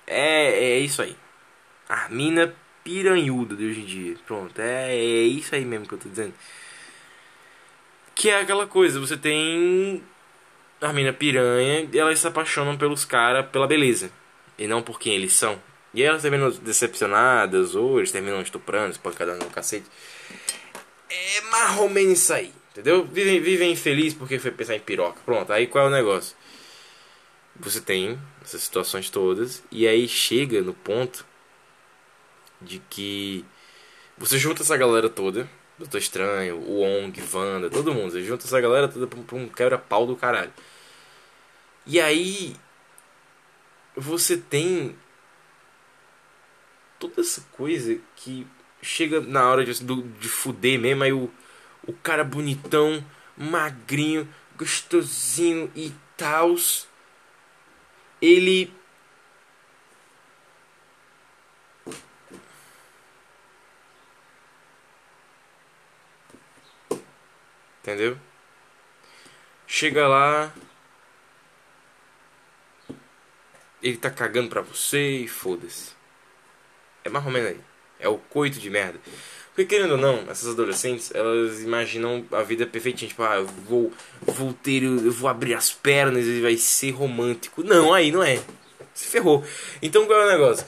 é, 0.06 0.74
é 0.74 0.78
isso 0.78 1.02
aí. 1.02 1.16
A 1.88 2.08
mina 2.08 2.54
piranhuda 2.84 3.56
de 3.56 3.66
hoje 3.66 3.80
em 3.80 3.84
dia. 3.84 4.16
Pronto, 4.26 4.60
é, 4.60 4.94
é 4.94 5.22
isso 5.22 5.54
aí 5.54 5.64
mesmo 5.64 5.86
que 5.86 5.94
eu 5.94 5.98
tô 5.98 6.08
dizendo. 6.08 6.34
Que 8.14 8.30
é 8.30 8.40
aquela 8.40 8.66
coisa, 8.66 9.00
você 9.00 9.16
tem 9.16 10.02
a 10.80 10.92
mina 10.92 11.12
piranha 11.12 11.88
e 11.92 11.98
elas 11.98 12.18
se 12.18 12.26
apaixonam 12.26 12.76
pelos 12.76 13.04
caras 13.04 13.46
pela 13.46 13.66
beleza. 13.66 14.10
E 14.58 14.66
não 14.66 14.82
por 14.82 14.98
quem 14.98 15.14
eles 15.14 15.32
são. 15.32 15.60
E 15.92 16.02
elas 16.02 16.22
terminam 16.22 16.50
decepcionadas, 16.50 17.74
ou 17.74 17.98
eles 17.98 18.12
terminam 18.12 18.40
estuprando, 18.40 18.92
espancadando 18.92 19.44
no 19.44 19.50
cacete. 19.50 19.86
É 21.08 21.40
mais 21.50 21.78
ou 21.78 21.88
menos 21.88 22.18
isso 22.18 22.32
aí, 22.32 22.52
entendeu? 22.70 23.04
Vivem, 23.04 23.40
vivem 23.40 23.72
infeliz 23.72 24.12
porque 24.14 24.38
foi 24.38 24.50
pensar 24.50 24.76
em 24.76 24.80
piroca. 24.80 25.20
Pronto, 25.24 25.52
aí 25.52 25.66
qual 25.66 25.86
é 25.86 25.88
o 25.88 25.90
negócio? 25.90 26.36
Você 27.60 27.80
tem 27.80 28.18
essas 28.42 28.62
situações 28.62 29.08
todas 29.08 29.62
e 29.70 29.86
aí 29.86 30.06
chega 30.06 30.60
no 30.60 30.74
ponto 30.74 31.24
de 32.60 32.80
que 32.90 33.44
você 34.18 34.38
junta 34.38 34.62
essa 34.62 34.76
galera 34.76 35.08
toda, 35.08 35.48
Doutor 35.78 35.98
Estranho, 35.98 36.56
o 36.56 36.80
Ong, 36.80 37.22
Wanda, 37.32 37.68
todo 37.68 37.92
mundo, 37.94 38.12
você 38.12 38.22
junta 38.22 38.46
essa 38.46 38.60
galera 38.60 38.88
toda 38.88 39.06
pra 39.06 39.36
um 39.36 39.48
quebra-pau 39.48 40.06
do 40.06 40.16
caralho. 40.16 40.52
E 41.86 42.00
aí 42.00 42.56
você 43.94 44.36
tem 44.36 44.96
toda 46.98 47.20
essa 47.20 47.42
coisa 47.52 47.98
que 48.16 48.46
chega 48.82 49.20
na 49.20 49.48
hora 49.48 49.64
de, 49.64 49.72
de 49.84 50.28
fuder 50.28 50.78
mesmo, 50.78 51.02
aí 51.02 51.12
o, 51.12 51.30
o 51.86 51.92
cara 51.92 52.24
bonitão, 52.24 53.04
magrinho, 53.36 54.28
gostosinho 54.56 55.70
e 55.74 55.92
tals 56.16 56.88
ele 58.20 58.72
Entendeu? 67.86 68.18
Chega 69.64 70.08
lá. 70.08 70.52
Ele 73.80 73.96
tá 73.96 74.10
cagando 74.10 74.48
pra 74.48 74.60
você 74.60 75.18
e 75.18 75.28
foda-se. 75.28 75.92
É 77.04 77.08
mais 77.08 77.24
ou 77.24 77.30
menos 77.30 77.50
aí. 77.50 77.60
É 78.00 78.08
o 78.08 78.18
coito 78.18 78.58
de 78.58 78.68
merda. 78.68 78.98
Porque 79.56 79.74
querendo 79.74 79.92
ou 79.92 79.96
não, 79.96 80.22
essas 80.28 80.50
adolescentes, 80.50 81.10
elas 81.14 81.62
imaginam 81.62 82.22
a 82.30 82.42
vida 82.42 82.66
perfeitinha, 82.66 83.08
tipo, 83.08 83.22
ah, 83.22 83.36
eu 83.36 83.46
vou, 83.66 83.90
vou 84.20 84.52
ter, 84.52 84.82
eu 84.82 85.10
vou 85.10 85.30
abrir 85.30 85.54
as 85.54 85.72
pernas 85.72 86.26
e 86.26 86.42
vai 86.42 86.58
ser 86.58 86.90
romântico. 86.90 87.62
Não, 87.62 87.94
aí 87.94 88.12
não 88.12 88.22
é. 88.22 88.38
Se 88.92 89.06
ferrou. 89.06 89.42
Então 89.80 90.04
qual 90.04 90.20
é 90.20 90.26
o 90.26 90.30
negócio? 90.30 90.66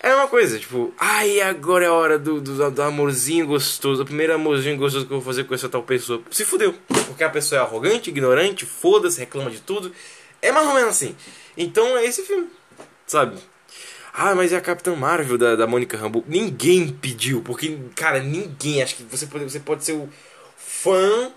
É 0.00 0.12
uma 0.16 0.26
coisa, 0.26 0.58
tipo, 0.58 0.92
ai, 0.98 1.40
agora 1.42 1.84
é 1.84 1.88
a 1.88 1.92
hora 1.92 2.18
do, 2.18 2.40
do, 2.40 2.70
do, 2.72 2.82
amorzinho 2.82 3.46
gostoso, 3.46 4.02
o 4.02 4.04
primeiro 4.04 4.34
amorzinho 4.34 4.76
gostoso 4.76 5.06
que 5.06 5.12
eu 5.12 5.20
vou 5.20 5.24
fazer 5.24 5.44
com 5.44 5.54
essa 5.54 5.68
tal 5.68 5.84
pessoa. 5.84 6.20
Se 6.28 6.44
fudeu. 6.44 6.74
Porque 7.06 7.22
a 7.22 7.30
pessoa 7.30 7.60
é 7.60 7.62
arrogante, 7.62 8.10
ignorante, 8.10 8.66
foda-se, 8.66 9.20
reclama 9.20 9.48
de 9.48 9.60
tudo. 9.60 9.92
É 10.40 10.50
mais 10.50 10.66
ou 10.66 10.74
menos 10.74 10.90
assim. 10.90 11.14
Então 11.56 11.96
é 11.96 12.04
esse 12.04 12.22
filme, 12.22 12.48
sabe? 13.06 13.38
Ah, 14.12 14.34
mas 14.34 14.52
é 14.52 14.56
a 14.56 14.60
Capitã 14.60 14.94
Marvel 14.94 15.38
da, 15.38 15.56
da 15.56 15.66
Mônica 15.66 15.96
Rambeau. 15.96 16.24
Ninguém 16.28 16.92
pediu, 16.92 17.42
porque, 17.42 17.78
cara, 17.96 18.20
ninguém. 18.20 18.82
Acho 18.82 18.96
que 18.96 19.02
você 19.04 19.26
pode, 19.26 19.44
você 19.44 19.60
pode 19.60 19.84
ser 19.84 19.92
o 19.92 20.08
fã 20.56 21.32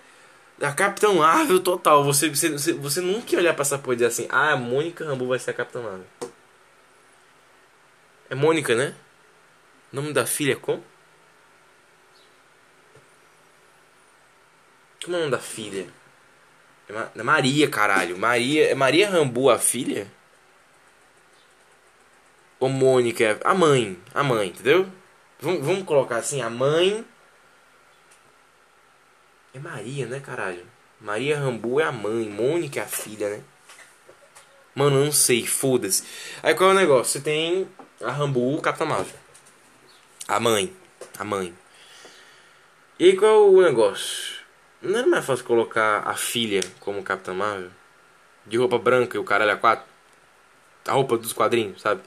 da 0.57 0.73
Capitã 0.73 1.13
Marvel 1.13 1.61
total. 1.61 2.03
Você, 2.03 2.29
você, 2.29 2.73
você, 2.73 3.01
nunca 3.01 3.33
ia 3.33 3.39
olhar 3.39 3.53
pra 3.53 3.61
essa 3.61 3.77
porra 3.77 3.93
e 3.93 3.95
dizer 3.97 4.07
assim: 4.07 4.27
Ah, 4.29 4.51
a 4.51 4.57
Mônica 4.57 5.05
Rambeau 5.05 5.29
vai 5.29 5.39
ser 5.39 5.51
a 5.51 5.53
Capitã 5.53 5.81
Marvel. 5.81 6.05
É 8.29 8.35
Mônica, 8.35 8.75
né? 8.75 8.93
O 9.93 9.95
nome 9.95 10.11
da 10.11 10.25
filha 10.25 10.53
é 10.53 10.55
como? 10.55 10.83
Como 15.03 15.15
é 15.15 15.19
o 15.19 15.21
nome 15.21 15.31
da 15.31 15.39
filha? 15.39 15.87
É 17.15 17.23
Maria, 17.23 17.69
caralho. 17.69 18.17
Maria, 18.17 18.69
é 18.69 18.75
Maria 18.75 19.09
Rambu 19.09 19.49
a 19.49 19.57
filha? 19.57 20.07
Ou 22.65 22.69
Mônica, 22.69 23.39
a 23.43 23.53
mãe, 23.53 23.95
a 24.11 24.23
mãe, 24.23 24.47
entendeu? 24.47 24.91
Vamos, 25.39 25.63
vamos 25.63 25.83
colocar 25.83 26.17
assim, 26.17 26.41
a 26.41 26.49
mãe. 26.49 27.05
É 29.53 29.59
Maria, 29.59 30.07
né, 30.07 30.19
caralho? 30.19 30.65
Maria 30.99 31.37
Rambu 31.37 31.79
é 31.79 31.83
a 31.83 31.91
mãe, 31.91 32.27
Mônica 32.27 32.79
é 32.79 32.83
a 32.83 32.87
filha, 32.87 33.29
né? 33.29 33.43
Mano, 34.73 34.97
eu 34.97 35.05
não 35.05 35.11
sei, 35.11 35.45
foda-se. 35.45 36.03
Aí 36.41 36.55
qual 36.55 36.71
é 36.71 36.73
o 36.73 36.75
negócio? 36.75 37.13
Você 37.13 37.21
tem 37.21 37.69
a 38.01 38.11
Rambu, 38.11 38.59
Capitã 38.61 38.85
Marvel. 38.85 39.19
A 40.27 40.39
mãe. 40.39 40.75
A 41.19 41.23
mãe. 41.23 41.53
E 42.97 43.05
aí 43.05 43.15
qual 43.15 43.29
é 43.29 43.37
o 43.37 43.61
negócio? 43.61 44.39
Não 44.81 44.97
era 44.97 45.07
mais 45.07 45.23
fácil 45.23 45.45
colocar 45.45 45.99
a 45.99 46.15
filha 46.15 46.61
como 46.79 47.03
Capitã 47.03 47.31
Marvel? 47.31 47.69
De 48.43 48.57
roupa 48.57 48.79
branca 48.79 49.17
e 49.17 49.19
o 49.19 49.23
caralho 49.23 49.51
a 49.51 49.55
quatro? 49.55 49.85
A 50.87 50.93
roupa 50.93 51.15
dos 51.15 51.31
quadrinhos, 51.31 51.79
sabe? 51.79 52.01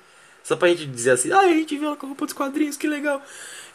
Só 0.49 0.57
pra 0.57 0.69
gente 0.69 0.87
dizer 0.87 1.11
assim, 1.11 1.31
ah, 1.31 1.41
a 1.41 1.49
gente 1.49 1.77
viu 1.77 1.89
ela 1.89 1.97
com 1.97 2.07
roupa 2.07 2.25
dos 2.25 2.33
quadrinhos, 2.33 2.75
que 2.75 2.89
legal. 2.89 3.23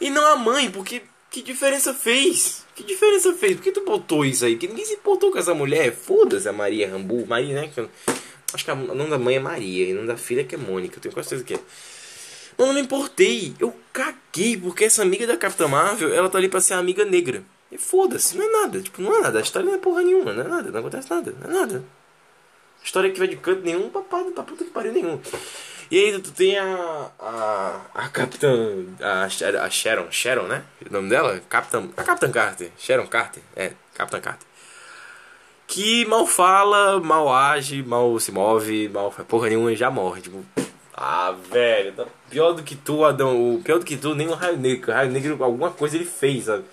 E 0.00 0.10
não 0.10 0.26
a 0.26 0.34
mãe, 0.34 0.68
porque 0.72 1.02
que 1.30 1.40
diferença 1.40 1.94
fez? 1.94 2.66
Que 2.74 2.82
diferença 2.82 3.32
fez? 3.32 3.54
Por 3.54 3.62
que 3.62 3.70
tu 3.70 3.84
botou 3.84 4.24
isso 4.24 4.44
aí? 4.44 4.54
Porque 4.54 4.66
ninguém 4.66 4.84
se 4.84 4.94
importou 4.94 5.30
com 5.30 5.38
essa 5.38 5.54
mulher. 5.54 5.94
Foda-se 5.94 6.48
a 6.48 6.52
Maria 6.52 6.90
Rambu. 6.90 7.24
Maria, 7.28 7.54
né? 7.54 7.70
Acho 8.52 8.64
que 8.64 8.72
o 8.72 8.74
nome 8.74 9.08
da 9.08 9.20
mãe 9.20 9.36
é 9.36 9.38
Maria 9.38 9.86
e 9.86 9.92
o 9.92 9.94
nome 9.94 10.08
da 10.08 10.16
filha 10.16 10.40
é 10.40 10.44
que 10.44 10.56
é 10.56 10.58
Mônica. 10.58 10.96
Eu 10.96 11.00
tenho 11.00 11.14
quase 11.14 11.28
certeza 11.28 11.46
que 11.46 11.54
é. 11.54 11.60
Mas 12.58 12.66
não 12.66 12.74
me 12.74 12.80
importei. 12.80 13.54
Eu 13.60 13.72
caguei 13.92 14.56
porque 14.56 14.84
essa 14.84 15.02
amiga 15.02 15.28
da 15.28 15.36
Capitã 15.36 15.68
Marvel, 15.68 16.12
ela 16.12 16.28
tá 16.28 16.38
ali 16.38 16.48
pra 16.48 16.60
ser 16.60 16.74
amiga 16.74 17.04
negra. 17.04 17.44
E 17.70 17.78
foda-se, 17.78 18.36
não 18.36 18.44
é 18.44 18.62
nada. 18.62 18.80
Tipo, 18.80 19.00
não 19.00 19.14
é 19.14 19.20
nada. 19.20 19.38
A 19.38 19.42
história 19.42 19.64
não 19.64 19.76
é 19.76 19.78
porra 19.78 20.02
nenhuma. 20.02 20.32
Não 20.32 20.44
é 20.44 20.48
nada. 20.48 20.72
Não 20.72 20.80
acontece 20.80 21.08
nada. 21.08 21.32
Não 21.40 21.50
é 21.50 21.52
nada. 21.52 21.84
História 22.82 23.10
que 23.12 23.18
vai 23.18 23.28
de 23.28 23.36
canto 23.36 23.62
nenhum, 23.62 23.88
papado, 23.90 24.30
pra 24.32 24.42
puta 24.42 24.64
que 24.64 24.70
pariu 24.70 24.92
nenhum. 24.92 25.18
E 25.94 25.96
aí 25.96 26.18
tu 26.18 26.32
tem 26.32 26.58
a. 26.58 27.08
A, 27.20 27.80
a 27.94 28.08
Capitã. 28.08 28.50
A, 29.00 29.26
a 29.64 29.70
Sharon. 29.70 30.10
Sharon, 30.10 30.48
né? 30.48 30.64
O 30.90 30.92
nome 30.92 31.08
dela? 31.08 31.40
Capitã. 31.48 31.88
A 31.96 32.02
Capitã 32.02 32.32
Carter. 32.32 32.72
Sharon 32.76 33.06
Carter. 33.06 33.40
É, 33.54 33.70
Capitã 33.94 34.20
Carter. 34.20 34.44
Que 35.68 36.04
mal 36.06 36.26
fala, 36.26 36.98
mal 36.98 37.32
age, 37.32 37.80
mal 37.84 38.18
se 38.18 38.32
move, 38.32 38.88
mal 38.88 39.12
faz 39.12 39.28
porra 39.28 39.48
nenhuma 39.50 39.72
e 39.72 39.76
já 39.76 39.88
morre. 39.88 40.20
Tipo. 40.20 40.44
Ah, 40.92 41.32
velho. 41.48 41.92
Tá 41.92 42.06
pior 42.28 42.54
do 42.54 42.64
que 42.64 42.74
tu, 42.74 43.04
Adão. 43.04 43.62
Pior 43.62 43.78
do 43.78 43.84
que 43.84 43.96
tu, 43.96 44.16
nem 44.16 44.26
o 44.26 44.34
Raio 44.34 44.56
Negro. 44.56 44.90
O 44.90 44.94
Raio 44.96 45.12
Negro, 45.12 45.44
alguma 45.44 45.70
coisa 45.70 45.94
ele 45.94 46.06
fez, 46.06 46.46
sabe? 46.46 46.64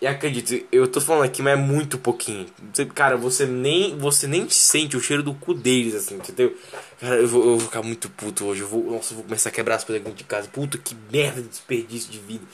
E 0.00 0.06
acredito, 0.06 0.64
eu 0.70 0.86
tô 0.86 1.00
falando 1.00 1.24
aqui, 1.24 1.42
mas 1.42 1.54
é 1.54 1.56
muito 1.60 1.98
pouquinho. 1.98 2.46
Você, 2.72 2.86
cara, 2.86 3.16
você 3.16 3.44
nem, 3.46 3.98
você 3.98 4.28
nem 4.28 4.48
sente 4.48 4.96
o 4.96 5.00
cheiro 5.00 5.24
do 5.24 5.34
cu 5.34 5.52
deles, 5.52 5.92
assim, 5.94 6.14
entendeu? 6.14 6.56
Cara, 7.00 7.16
eu 7.16 7.26
vou, 7.26 7.42
eu 7.42 7.50
vou 7.50 7.60
ficar 7.60 7.82
muito 7.82 8.08
puto 8.10 8.46
hoje. 8.46 8.60
Eu 8.60 8.68
vou, 8.68 8.84
nossa, 8.84 9.12
eu 9.12 9.16
vou 9.16 9.24
começar 9.24 9.48
a 9.48 9.52
quebrar 9.52 9.74
as 9.74 9.82
coisas 9.82 10.06
aqui 10.06 10.14
de 10.14 10.22
casa. 10.22 10.48
Puta 10.48 10.78
que 10.78 10.94
merda 11.10 11.42
de 11.42 11.48
desperdício 11.48 12.12
de 12.12 12.18
vida. 12.20 12.44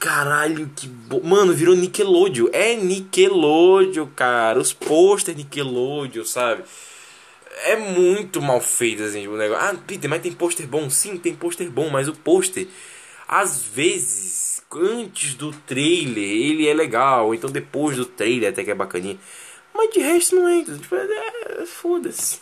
Caralho, 0.00 0.68
que 0.74 0.88
bo... 0.88 1.22
Mano, 1.22 1.54
virou 1.54 1.76
Nickelodeon. 1.76 2.48
É 2.52 2.74
Nickelodeon, 2.74 4.06
cara. 4.16 4.58
Os 4.58 4.72
posters 4.72 5.38
Nickelodeon, 5.38 6.24
sabe? 6.24 6.64
É 7.64 7.76
muito 7.76 8.42
mal 8.42 8.60
feito, 8.60 9.04
assim, 9.04 9.28
o 9.28 9.36
negócio. 9.36 9.64
Ah, 9.64 9.74
Peter, 9.86 10.10
mas 10.10 10.20
tem 10.20 10.32
pôster 10.32 10.66
bom? 10.66 10.90
Sim, 10.90 11.16
tem 11.16 11.34
pôster 11.34 11.70
bom, 11.70 11.88
mas 11.88 12.08
o 12.08 12.12
pôster, 12.12 12.66
às 13.28 13.62
vezes 13.62 14.45
antes 14.76 15.34
do 15.34 15.52
trailer 15.52 16.24
ele 16.24 16.68
é 16.68 16.74
legal, 16.74 17.34
então 17.34 17.50
depois 17.50 17.96
do 17.96 18.04
trailer 18.04 18.50
até 18.50 18.62
que 18.64 18.70
é 18.70 18.74
bacaninha. 18.74 19.18
Mas 19.74 19.90
de 19.92 20.00
resto 20.00 20.36
não 20.36 20.48
é. 20.48 20.64
Tipo, 20.64 20.94
é, 20.94 21.62
é 21.62 21.66
Foda-se. 21.66 22.40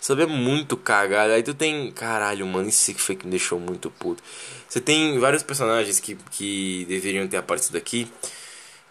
Sabe, 0.00 0.22
é 0.22 0.26
muito 0.26 0.76
cagado. 0.76 1.32
Aí 1.32 1.42
tu 1.42 1.54
tem. 1.54 1.92
Caralho, 1.92 2.46
mano, 2.46 2.68
isso 2.68 2.92
que 2.94 3.00
foi 3.00 3.14
que 3.14 3.26
me 3.26 3.30
deixou 3.30 3.60
muito 3.60 3.90
puto. 3.90 4.22
Você 4.68 4.80
tem 4.80 5.18
vários 5.18 5.42
personagens 5.42 6.00
que, 6.00 6.16
que 6.30 6.86
deveriam 6.88 7.28
ter 7.28 7.36
aparecido 7.36 7.76
aqui. 7.78 8.10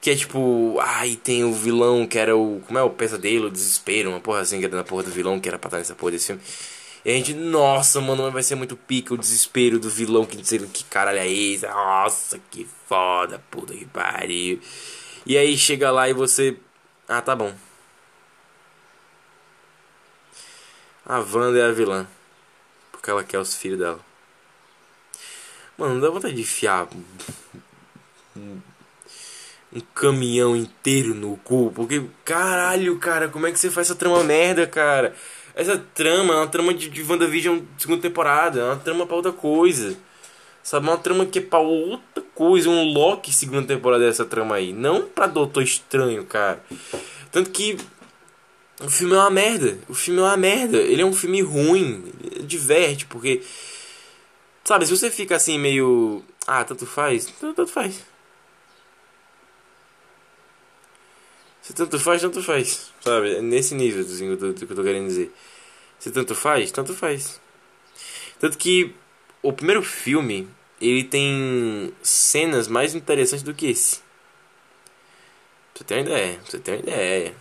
Que 0.01 0.11
é 0.11 0.15
tipo. 0.15 0.77
Ai, 0.79 1.15
tem 1.21 1.43
o 1.43 1.51
vilão 1.51 2.07
que 2.07 2.17
era 2.17 2.35
o. 2.37 2.61
Como 2.65 2.79
é 2.79 2.83
o 2.83 2.89
pesadelo, 2.91 3.47
o 3.47 3.51
desespero, 3.51 4.11
uma 4.11 4.19
porra 4.21 4.41
assim, 4.41 4.59
que 4.59 4.65
era 4.65 4.75
na 4.75 4.83
porra 4.83 5.03
do 5.03 5.11
vilão 5.11 5.39
que 5.39 5.49
era 5.49 5.59
pra 5.59 5.67
estar 5.67 5.77
nessa 5.79 5.95
porra 5.95 6.11
desse 6.13 6.27
filme. 6.27 6.41
E 7.05 7.11
a 7.11 7.13
gente, 7.13 7.33
nossa, 7.33 8.01
mano, 8.01 8.29
vai 8.31 8.43
ser 8.43 8.55
muito 8.55 8.75
pica 8.75 9.13
o 9.13 9.17
desespero 9.17 9.79
do 9.79 9.89
vilão 9.89 10.25
que 10.25 10.43
sei 10.45 10.59
que 10.59 10.83
caralho 10.83 11.19
é 11.19 11.27
esse. 11.29 11.65
Nossa, 11.65 12.39
que 12.51 12.67
foda, 12.87 13.41
puta 13.49 13.73
que 13.73 13.85
pariu. 13.85 14.59
E 15.25 15.37
aí 15.37 15.57
chega 15.57 15.91
lá 15.91 16.09
e 16.09 16.13
você. 16.13 16.57
Ah, 17.07 17.21
tá 17.21 17.35
bom. 17.35 17.53
A 21.05 21.19
Wanda 21.19 21.59
é 21.59 21.65
a 21.65 21.71
vilã. 21.71 22.07
Porque 22.91 23.09
ela 23.09 23.23
quer 23.23 23.39
os 23.39 23.55
filhos 23.55 23.79
dela. 23.79 23.99
Mano, 25.77 25.95
não 25.95 26.01
dá 26.01 26.09
vontade 26.09 26.35
de 26.35 26.41
enfiar 26.41 26.87
um 28.35 29.79
caminhão 29.95 30.55
inteiro 30.55 31.15
no 31.15 31.37
cu. 31.37 31.71
Porque, 31.73 32.03
caralho, 32.25 32.99
cara, 32.99 33.29
como 33.29 33.47
é 33.47 33.51
que 33.51 33.59
você 33.59 33.71
faz 33.71 33.87
essa 33.87 33.97
trama 33.97 34.23
merda, 34.23 34.67
cara? 34.67 35.15
Essa 35.55 35.77
trama 35.93 36.33
é 36.33 36.37
uma 36.37 36.47
trama 36.47 36.73
de, 36.73 36.89
de 36.89 37.03
WandaVision 37.03 37.59
segunda 37.77 38.01
temporada, 38.01 38.59
é 38.59 38.63
uma 38.63 38.77
trama 38.77 39.05
pra 39.05 39.15
outra 39.15 39.31
coisa. 39.31 39.97
Sabe, 40.61 40.87
uma 40.87 40.97
trama 40.97 41.25
que 41.25 41.39
é 41.39 41.41
pra 41.41 41.59
outra 41.59 42.23
coisa, 42.35 42.69
um 42.69 42.93
Loki 42.93 43.33
segunda 43.33 43.67
temporada 43.67 44.05
dessa 44.05 44.25
trama 44.25 44.55
aí. 44.55 44.71
Não 44.71 45.03
pra 45.03 45.25
Doutor 45.25 45.63
Estranho, 45.63 46.23
cara. 46.25 46.63
Tanto 47.31 47.49
que 47.49 47.77
o 48.81 48.89
filme 48.89 49.13
é 49.13 49.17
uma 49.17 49.29
merda. 49.29 49.77
O 49.89 49.93
filme 49.93 50.19
é 50.19 50.23
uma 50.23 50.37
merda. 50.37 50.77
Ele 50.77 51.01
é 51.01 51.05
um 51.05 51.13
filme 51.13 51.41
ruim. 51.41 52.03
Diverte, 52.41 53.05
porque. 53.05 53.41
Sabe, 54.63 54.85
se 54.85 54.95
você 54.95 55.09
fica 55.09 55.35
assim 55.35 55.57
meio. 55.57 56.23
Ah, 56.47 56.63
tanto 56.63 56.85
faz. 56.85 57.25
Tanto 57.39 57.67
faz. 57.67 58.03
Se 61.69 61.73
tanto 61.75 61.99
faz, 61.99 62.19
tanto 62.19 62.41
faz. 62.41 62.91
Sabe? 62.99 63.41
Nesse 63.41 63.75
nível 63.75 64.03
que, 64.03 64.23
eu 64.23 64.37
tô, 64.37 64.53
que 64.55 64.63
eu 64.63 64.75
tô 64.75 64.83
querendo 64.83 65.05
dizer. 65.05 65.31
Se 65.99 66.09
tanto 66.09 66.33
faz, 66.33 66.71
tanto 66.71 66.95
faz. 66.95 67.39
Tanto 68.39 68.57
que 68.57 68.95
o 69.43 69.53
primeiro 69.53 69.83
filme, 69.83 70.49
ele 70.81 71.03
tem 71.03 71.93
cenas 72.01 72.67
mais 72.67 72.95
interessantes 72.95 73.43
do 73.43 73.53
que 73.53 73.67
esse. 73.67 73.97
Pra 75.75 75.77
você 75.77 75.83
ter 75.83 75.93
uma 75.93 76.01
ideia. 76.01 76.39
Pra 76.39 76.49
você 76.49 76.57
ter 76.57 76.71
uma 76.71 76.79
ideia. 76.79 77.35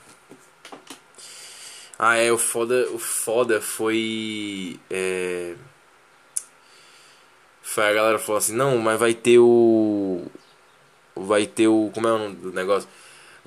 Ah, 1.99 2.17
é, 2.19 2.31
o 2.31 2.37
foda, 2.37 2.87
o 2.91 2.99
foda 2.99 3.63
foi. 3.63 4.79
É, 4.91 5.55
foi 7.63 7.85
a 7.87 7.93
galera 7.95 8.19
falou 8.19 8.37
assim: 8.37 8.53
não, 8.53 8.77
mas 8.77 9.01
vai 9.01 9.15
ter 9.15 9.39
o. 9.39 10.27
Vai 11.17 11.47
ter 11.47 11.69
o. 11.69 11.91
Como 11.95 12.07
é 12.07 12.13
o 12.13 12.19
nome 12.19 12.37
do 12.37 12.53
negócio? 12.53 12.87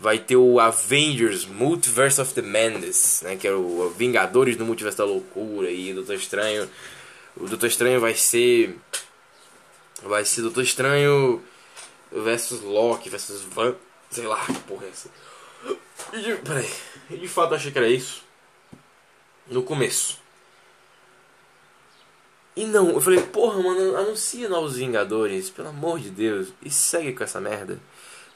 Vai 0.02 0.18
ter 0.18 0.36
o 0.36 0.60
Avengers 0.60 1.46
Multiverse 1.46 2.20
of 2.20 2.34
the 2.34 2.42
Madness, 2.42 3.22
né, 3.22 3.36
que 3.36 3.48
é 3.48 3.54
o 3.54 3.94
Vingadores 3.96 4.58
do 4.58 4.66
Multiverso 4.66 4.98
da 4.98 5.06
Loucura 5.06 5.70
e 5.70 5.94
Doutor 5.94 6.16
Estranho. 6.16 6.68
O 7.38 7.48
Doutor 7.48 7.68
Estranho 7.68 8.00
vai 8.02 8.16
ser 8.16 8.76
vai 10.02 10.26
ser 10.26 10.42
Doutor 10.42 10.64
Estranho 10.64 11.44
versus 12.12 12.62
Loki 12.62 13.10
versus 13.10 13.44
Van, 13.44 13.76
sei 14.10 14.26
lá, 14.26 14.44
que 14.44 14.60
porra 14.62 14.88
é 14.88 14.90
essa. 14.90 15.10
E, 16.14 16.36
peraí, 16.38 16.70
de 17.12 17.28
fato 17.28 17.54
achei 17.54 17.72
que 17.72 17.78
era 17.78 17.88
isso 17.88 18.24
no 19.48 19.62
começo. 19.62 20.20
E 22.56 22.66
não, 22.66 22.90
eu 22.90 23.00
falei, 23.00 23.22
porra, 23.22 23.62
mano, 23.62 23.96
anuncia 23.96 24.50
novos 24.50 24.78
Vingadores, 24.78 25.50
pelo 25.50 25.70
amor 25.70 26.00
de 26.00 26.10
Deus, 26.10 26.50
e 26.62 26.72
segue 26.72 27.14
com 27.14 27.24
essa 27.24 27.40
merda. 27.40 27.80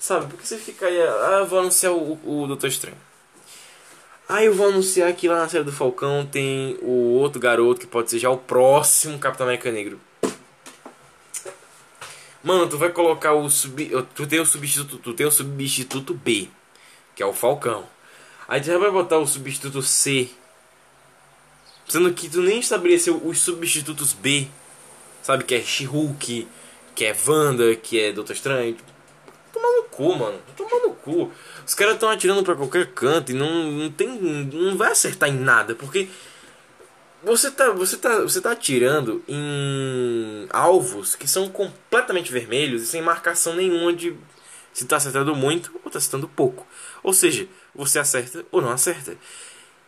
Sabe? 0.06 0.28
Porque 0.28 0.46
você 0.46 0.60
fica 0.60 0.86
aí, 0.86 1.02
ah, 1.02 1.38
eu 1.40 1.48
vou 1.48 1.58
anunciar 1.58 1.92
o, 1.92 2.20
o 2.24 2.46
Doutor 2.46 2.68
Estranho. 2.68 2.96
Aí 4.30 4.46
eu 4.46 4.54
vou 4.54 4.68
anunciar 4.68 5.12
que 5.14 5.28
lá 5.28 5.40
na 5.40 5.50
série 5.50 5.64
do 5.64 5.72
Falcão 5.72 6.24
tem 6.24 6.78
o 6.84 7.16
outro 7.16 7.42
garoto 7.42 7.80
que 7.80 7.88
pode 7.88 8.12
ser 8.12 8.20
já 8.20 8.30
o 8.30 8.38
próximo 8.38 9.18
Capitão 9.18 9.48
América 9.48 9.72
Negro. 9.72 10.00
Mano, 12.44 12.70
tu 12.70 12.78
vai 12.78 12.92
colocar 12.92 13.34
o 13.34 13.50
sub, 13.50 13.90
tu 14.14 14.28
tem 14.28 14.40
o 14.40 14.46
substituto, 14.46 15.00
tu 15.00 15.12
tem 15.12 15.26
o 15.26 15.32
substituto 15.32 16.14
B, 16.14 16.50
que 17.16 17.24
é 17.24 17.26
o 17.26 17.34
Falcão. 17.34 17.84
Aí 18.48 18.62
tu 18.62 18.68
já 18.68 18.78
vai 18.78 18.92
botar 18.92 19.18
o 19.18 19.26
substituto 19.26 19.82
C. 19.82 20.30
Sendo 21.90 22.14
que 22.14 22.30
tu 22.30 22.44
nem 22.44 22.60
estabeleceu 22.60 23.20
os 23.26 23.40
substitutos 23.40 24.14
B. 24.14 24.48
Sabe 25.24 25.44
que 25.46 25.56
é 25.56 25.62
She-Hulk, 25.64 26.48
que 26.94 27.06
é 27.06 27.16
Wanda, 27.28 27.76
que 27.76 28.00
é 28.00 28.12
Doutor 28.12 28.34
Estranho 28.34 28.78
cu, 29.96 30.16
mano. 30.16 30.40
Tô 30.56 30.64
tomando 30.66 30.96
cu. 30.96 31.32
Os 31.66 31.74
caras 31.74 31.94
estão 31.96 32.10
atirando 32.10 32.44
para 32.44 32.56
qualquer 32.56 32.88
canto 32.88 33.32
e 33.32 33.36
não, 33.36 33.72
não 33.72 33.92
tem. 33.92 34.08
não 34.08 34.78
vai 34.78 34.92
acertar 34.92 35.30
em 35.30 35.40
nada, 35.40 35.76
porque 35.76 36.10
você 37.24 37.50
tá, 37.50 37.72
você 37.72 37.98
tá, 37.98 38.22
você 38.22 38.40
tá 38.42 38.52
atirando 38.52 39.24
em 39.28 40.48
alvos 40.52 41.16
que 41.16 41.28
são 41.28 41.50
completamente 41.50 42.32
vermelhos 42.32 42.84
e 42.84 42.88
sem 42.88 43.02
marcação 43.02 43.56
nenhuma 43.56 43.94
de 43.94 44.16
se 44.72 44.86
tá 44.86 44.98
acertando 44.98 45.34
muito 45.36 45.72
ou 45.84 45.90
tá 45.90 45.98
acertando 45.98 46.28
pouco. 46.28 46.68
Ou 47.02 47.14
seja, 47.14 47.48
você 47.74 47.98
acerta 47.98 48.46
ou 48.52 48.62
não 48.62 48.72
acerta. 48.72 49.18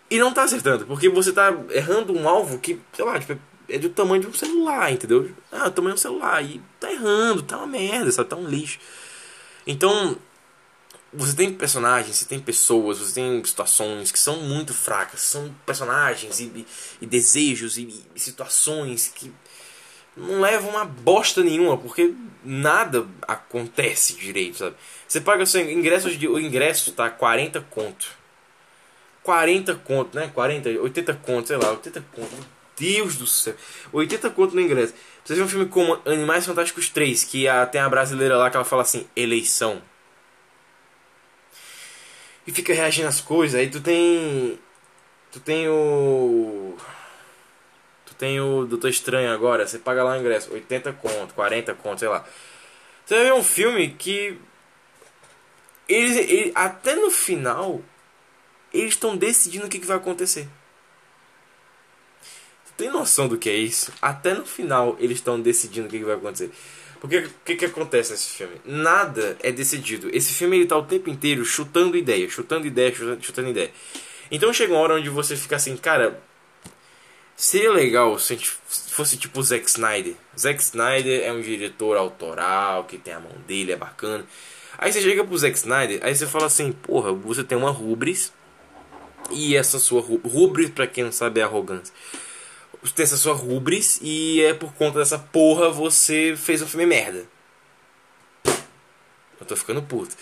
E 0.10 0.18
não 0.18 0.34
tá 0.34 0.44
acertando, 0.44 0.86
porque 0.86 1.10
você 1.10 1.34
tá 1.34 1.54
errando 1.72 2.14
um 2.14 2.30
alvo 2.30 2.60
que, 2.60 2.80
sei 2.94 3.04
lá, 3.04 3.20
tipo, 3.20 3.38
é 3.68 3.78
do 3.78 3.90
tamanho 3.90 4.22
de 4.22 4.28
um 4.28 4.34
celular, 4.34 4.92
entendeu? 4.92 5.30
Ah, 5.52 5.68
o 5.68 5.72
tamanho 5.72 5.96
de 5.96 6.00
um 6.00 6.02
celular. 6.02 6.42
E 6.44 6.62
tá 6.80 6.90
errando, 6.92 7.44
tá 7.44 7.58
uma 7.58 7.68
merda, 7.68 8.10
sabe? 8.12 8.30
Tá 8.30 8.38
um 8.38 8.48
lixo. 8.48 8.80
Então, 9.68 10.18
você 11.14 11.36
tem 11.36 11.54
personagens, 11.54 12.16
você 12.16 12.26
tem 12.26 12.40
pessoas, 12.40 13.00
você 13.00 13.16
tem 13.16 13.44
situações 13.44 14.12
que 14.12 14.20
são 14.20 14.38
muito 14.38 14.74
fracas. 14.74 15.22
São 15.22 15.54
personagens 15.66 16.40
e, 16.40 16.66
e 17.02 17.06
desejos 17.06 17.78
e, 17.78 18.04
e, 18.16 18.20
situações 18.20 19.12
que 19.14 19.32
não 20.16 20.42
levam 20.42 20.72
uma 20.72 20.86
bosta 20.86 21.44
nenhuma, 21.44 21.78
porque 21.78 22.14
nada 22.44 23.06
acontece 23.22 24.16
direito, 24.16 24.58
sabe? 24.58 24.76
Você 25.08 25.22
paga 25.22 25.44
o 25.44 25.46
seu 25.46 25.70
ingresso, 25.70 26.08
o 26.08 26.40
ingresso 26.40 26.92
tá 26.94 27.10
40 27.10 27.62
conto. 27.70 28.08
40 29.22 29.76
conto, 29.76 30.16
né? 30.16 30.32
40, 30.34 30.70
80 30.70 31.14
conto, 31.16 31.48
sei 31.48 31.58
lá, 31.58 31.72
80 31.72 32.06
conto. 32.14 32.32
Meu 32.34 32.46
Deus 32.78 33.16
do 33.16 33.28
céu. 33.28 33.56
80 33.92 34.30
conto 34.30 34.56
no 34.56 34.62
ingresso. 34.62 34.94
Você 35.28 35.36
vê 35.36 35.42
um 35.42 35.48
filme 35.50 35.66
como 35.66 36.02
Animais 36.06 36.46
Fantásticos 36.46 36.88
3, 36.88 37.26
que 37.26 37.48
tem 37.70 37.82
a 37.82 37.90
brasileira 37.90 38.38
lá 38.38 38.50
que 38.50 38.56
ela 38.56 38.64
fala 38.64 38.84
assim, 38.84 39.06
eleição. 39.14 39.82
E 42.48 42.52
fica 42.54 42.74
reagindo 42.74 43.10
às 43.10 43.20
coisas, 43.20 43.60
aí 43.60 43.70
tu 43.70 43.82
tem. 43.82 44.58
Tu 45.30 45.42
tem 45.42 45.68
o. 45.68 46.78
Tu 48.06 48.16
tem 48.16 48.40
o 48.40 48.66
Doutor 48.66 48.90
Estranho 48.90 49.30
agora, 49.30 49.68
você 49.68 49.78
paga 49.78 50.02
lá 50.02 50.14
o 50.14 50.18
ingresso, 50.18 50.54
80 50.54 50.94
conto, 50.94 51.34
40 51.34 51.74
conto, 51.74 52.00
sei 52.00 52.08
lá. 52.08 52.26
Você 53.06 53.16
vai 53.16 53.26
ver 53.26 53.34
um 53.34 53.44
filme 53.44 53.90
que. 53.90 54.40
Eles, 55.90 56.16
ele, 56.16 56.54
até 56.56 56.96
no 56.96 57.12
final, 57.12 57.82
eles 58.74 58.94
estão 58.94 59.18
decidindo 59.18 59.66
o 59.66 59.70
que, 59.70 59.80
que 59.80 59.86
vai 59.86 59.98
acontecer. 59.98 60.48
Tem 62.78 62.92
noção 62.92 63.28
do 63.28 63.40
que 63.40 63.50
é 63.50 63.56
isso? 63.56 63.92
Até 64.00 64.36
no 64.36 64.46
final 64.46 64.96
eles 65.00 65.18
estão 65.18 65.42
decidindo 65.42 65.88
o 65.88 65.90
que, 65.90 65.98
que 65.98 66.06
vai 66.06 66.16
acontecer. 66.16 66.52
Porque 67.02 67.18
o 67.18 67.30
que, 67.44 67.56
que 67.56 67.66
acontece 67.66 68.12
nesse 68.12 68.30
filme? 68.30 68.56
Nada 68.64 69.36
é 69.42 69.52
decidido. 69.52 70.10
Esse 70.16 70.34
filme 70.34 70.58
ele 70.58 70.68
tá 70.68 70.78
o 70.78 70.84
tempo 70.84 71.10
inteiro 71.10 71.44
chutando 71.44 71.98
ideia, 71.98 72.30
chutando 72.30 72.68
ideia, 72.68 72.94
chutando, 72.94 73.24
chutando 73.24 73.50
ideia. 73.50 73.72
Então 74.30 74.54
chega 74.54 74.74
uma 74.74 74.82
hora 74.82 74.96
onde 74.96 75.10
você 75.10 75.36
fica 75.36 75.56
assim, 75.56 75.76
cara, 75.76 76.22
seria 77.36 77.72
legal 77.72 78.18
se 78.20 78.34
a 78.34 78.36
gente 78.36 78.52
fosse 78.70 79.18
tipo 79.18 79.42
Zack 79.42 79.68
Snyder. 79.68 80.14
Zack 80.38 80.62
Snyder 80.62 81.24
é 81.24 81.34
um 81.34 81.42
diretor 81.42 81.98
autoral, 81.98 82.84
que 82.84 82.98
tem 82.98 83.14
a 83.14 83.20
mão 83.20 83.34
dele, 83.48 83.72
é 83.72 83.76
bacana. 83.76 84.24
Aí 84.78 84.92
você 84.92 85.02
chega 85.02 85.24
pro 85.24 85.38
Zack 85.38 85.58
Snyder, 85.58 86.00
aí 86.04 86.16
você 86.16 86.28
fala 86.28 86.46
assim, 86.46 86.72
porra, 86.72 87.12
você 87.12 87.44
tem 87.44 87.58
uma 87.58 87.72
rubris, 87.72 88.32
e 89.32 89.56
essa 89.56 89.80
sua 89.80 90.02
rubris, 90.02 90.70
para 90.70 90.86
quem 90.86 91.04
não 91.04 91.12
sabe, 91.12 91.40
é 91.40 91.44
arrogância 91.44 91.94
tem 92.96 93.04
essa 93.04 93.18
sua 93.18 93.34
rubris 93.34 94.00
e 94.02 94.42
é 94.44 94.54
por 94.54 94.74
conta 94.74 95.00
dessa 95.00 95.20
porra 95.20 95.70
você 95.70 96.36
fez 96.38 96.62
um 96.62 96.68
filme 96.68 96.86
merda. 96.86 97.26
Eu 99.40 99.46
tô 99.46 99.56
ficando 99.56 99.82
puto. 99.82 100.16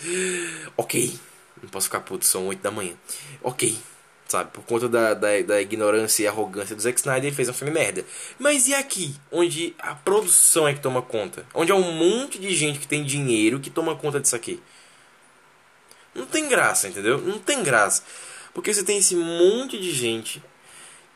Ok. 0.76 1.18
Não 1.62 1.68
posso 1.68 1.86
ficar 1.86 2.00
puto, 2.00 2.24
são 2.24 2.48
8 2.48 2.60
da 2.60 2.70
manhã. 2.70 2.94
Ok. 3.42 3.76
Sabe, 4.28 4.50
por 4.50 4.64
conta 4.64 4.88
da, 4.88 5.14
da, 5.14 5.40
da 5.40 5.62
ignorância 5.62 6.24
e 6.24 6.26
arrogância 6.26 6.74
do 6.74 6.82
Zack 6.82 6.98
Snyder, 6.98 7.26
ele 7.26 7.36
fez 7.36 7.48
um 7.48 7.52
filme 7.52 7.72
merda. 7.72 8.04
Mas 8.38 8.66
e 8.66 8.74
aqui? 8.74 9.14
Onde 9.30 9.74
a 9.78 9.94
produção 9.94 10.66
é 10.66 10.74
que 10.74 10.80
toma 10.80 11.00
conta? 11.00 11.46
Onde 11.54 11.70
é 11.70 11.74
um 11.74 11.92
monte 11.92 12.38
de 12.38 12.52
gente 12.54 12.80
que 12.80 12.88
tem 12.88 13.04
dinheiro 13.04 13.60
que 13.60 13.70
toma 13.70 13.94
conta 13.94 14.18
disso 14.18 14.34
aqui. 14.34 14.60
Não 16.12 16.26
tem 16.26 16.48
graça, 16.48 16.88
entendeu? 16.88 17.18
Não 17.18 17.38
tem 17.38 17.62
graça. 17.62 18.02
Porque 18.52 18.74
você 18.74 18.82
tem 18.82 18.98
esse 18.98 19.14
monte 19.14 19.78
de 19.78 19.92
gente 19.92 20.42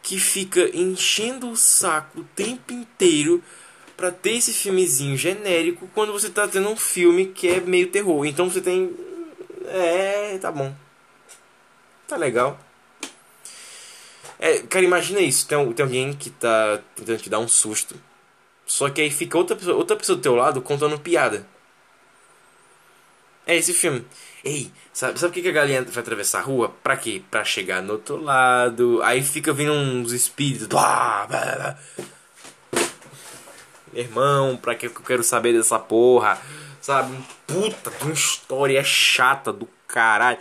que 0.02 0.18
fica 0.18 0.70
enchendo 0.76 1.50
o 1.50 1.56
saco 1.56 2.20
o 2.20 2.24
tempo 2.24 2.72
inteiro 2.72 3.42
para 3.96 4.10
ter 4.10 4.36
esse 4.36 4.52
filmezinho 4.52 5.16
genérico 5.16 5.88
quando 5.94 6.12
você 6.12 6.30
tá 6.30 6.48
tendo 6.48 6.70
um 6.70 6.76
filme 6.76 7.26
que 7.26 7.48
é 7.48 7.60
meio 7.60 7.90
terror. 7.90 8.24
Então 8.24 8.48
você 8.48 8.60
tem. 8.60 8.90
É, 9.66 10.38
tá 10.38 10.50
bom. 10.50 10.74
Tá 12.08 12.16
legal. 12.16 12.58
É, 14.38 14.58
cara, 14.60 14.84
imagina 14.84 15.20
isso. 15.20 15.46
Tem, 15.46 15.72
tem 15.72 15.84
alguém 15.84 16.12
que 16.14 16.30
tá 16.30 16.80
tentando 16.96 17.18
te 17.18 17.28
dar 17.28 17.38
um 17.40 17.48
susto. 17.48 17.94
Só 18.66 18.88
que 18.88 19.02
aí 19.02 19.10
fica 19.10 19.36
outra 19.36 19.54
pessoa, 19.54 19.76
outra 19.76 19.96
pessoa 19.96 20.16
do 20.16 20.22
teu 20.22 20.34
lado 20.34 20.62
contando 20.62 20.98
piada. 20.98 21.46
É 23.46 23.56
esse 23.56 23.74
filme. 23.74 24.06
Ei, 24.42 24.72
sabe, 24.92 25.18
sabe 25.18 25.30
o 25.30 25.34
que, 25.34 25.42
que 25.42 25.48
a 25.48 25.52
galinha 25.52 25.82
vai 25.82 26.02
atravessar 26.02 26.38
a 26.40 26.42
rua? 26.42 26.74
Pra 26.82 26.96
quê? 26.96 27.22
Pra 27.30 27.44
chegar 27.44 27.82
no 27.82 27.94
outro 27.94 28.16
lado. 28.16 29.00
Aí 29.02 29.22
fica 29.22 29.52
vindo 29.52 29.72
uns 29.72 30.12
espíritos. 30.12 30.66
Blá. 30.66 31.78
Irmão, 33.92 34.56
pra 34.56 34.74
que 34.74 34.86
eu 34.86 34.90
quero 34.92 35.22
saber 35.22 35.52
dessa 35.52 35.78
porra? 35.78 36.40
Sabe? 36.80 37.16
Puta 37.46 37.92
uma 38.02 38.12
história 38.12 38.82
chata 38.84 39.52
do 39.52 39.68
caralho. 39.86 40.38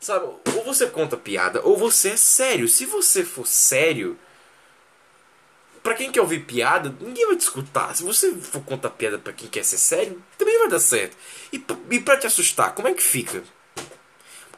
Sabe? 0.00 0.26
Ou 0.56 0.64
você 0.64 0.86
conta 0.86 1.16
piada, 1.16 1.60
ou 1.62 1.76
você 1.76 2.10
é 2.10 2.16
sério. 2.16 2.68
Se 2.68 2.86
você 2.86 3.24
for 3.24 3.46
sério, 3.46 4.18
Pra 5.88 5.94
quem 5.94 6.12
quer 6.12 6.20
ouvir 6.20 6.40
piada, 6.40 6.94
ninguém 7.00 7.26
vai 7.26 7.36
te 7.36 7.40
escutar. 7.40 7.96
Se 7.96 8.02
você 8.02 8.34
for 8.34 8.62
contar 8.62 8.90
piada 8.90 9.18
pra 9.18 9.32
quem 9.32 9.48
quer 9.48 9.64
ser 9.64 9.78
sério, 9.78 10.22
também 10.36 10.58
vai 10.58 10.68
dar 10.68 10.80
certo. 10.80 11.16
E, 11.50 11.64
e 11.90 12.00
pra 12.00 12.18
te 12.18 12.26
assustar, 12.26 12.74
como 12.74 12.88
é 12.88 12.92
que 12.92 13.02
fica? 13.02 13.42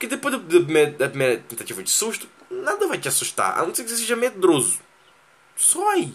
Porque 0.01 0.17
depois 0.17 0.35
do, 0.35 0.41
do, 0.41 0.87
da 0.97 1.11
primeira 1.11 1.37
tentativa 1.47 1.83
de 1.83 1.91
susto, 1.91 2.27
nada 2.51 2.89
vai 2.89 2.97
te 2.97 3.07
assustar, 3.07 3.59
a 3.59 3.67
não 3.67 3.75
ser 3.75 3.85
que 3.85 3.91
você 3.91 3.99
seja 3.99 4.17
medroso. 4.17 4.81
Só 5.55 5.91
aí. 5.91 6.11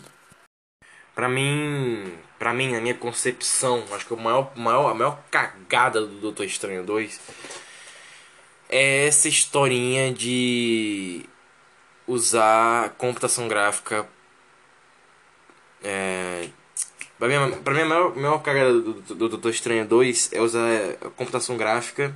Pra 1.14 1.30
mim, 1.30 2.18
pra 2.40 2.52
mim, 2.52 2.72
na 2.72 2.82
minha 2.82 2.96
concepção, 2.96 3.86
acho 3.92 4.08
que 4.08 4.14
o 4.16 4.18
maior, 4.18 4.52
maior, 4.58 4.90
a 4.90 4.96
maior 4.96 5.24
cagada 5.30 6.02
do 6.02 6.20
Doutor 6.20 6.46
Estranho 6.48 6.84
2 6.84 7.22
é 8.70 9.06
essa 9.06 9.30
historinha 9.30 10.12
de 10.12 11.24
usar 12.08 12.90
computação 12.98 13.48
gráfica 13.48 14.10
é, 15.84 16.50
pra 17.20 17.28
mim, 17.28 17.56
pra 17.64 17.74
mim 17.76 17.82
a 17.82 17.86
maior, 17.86 18.16
maior 18.16 18.40
cagada 18.40 18.74
do, 18.74 18.94
do, 18.94 19.30
Doutor 19.30 19.52
Estranho 19.52 19.86
2 19.86 20.34
é 20.34 20.42
usar 20.42 20.98
computação 21.16 21.56
gráfica. 21.56 22.16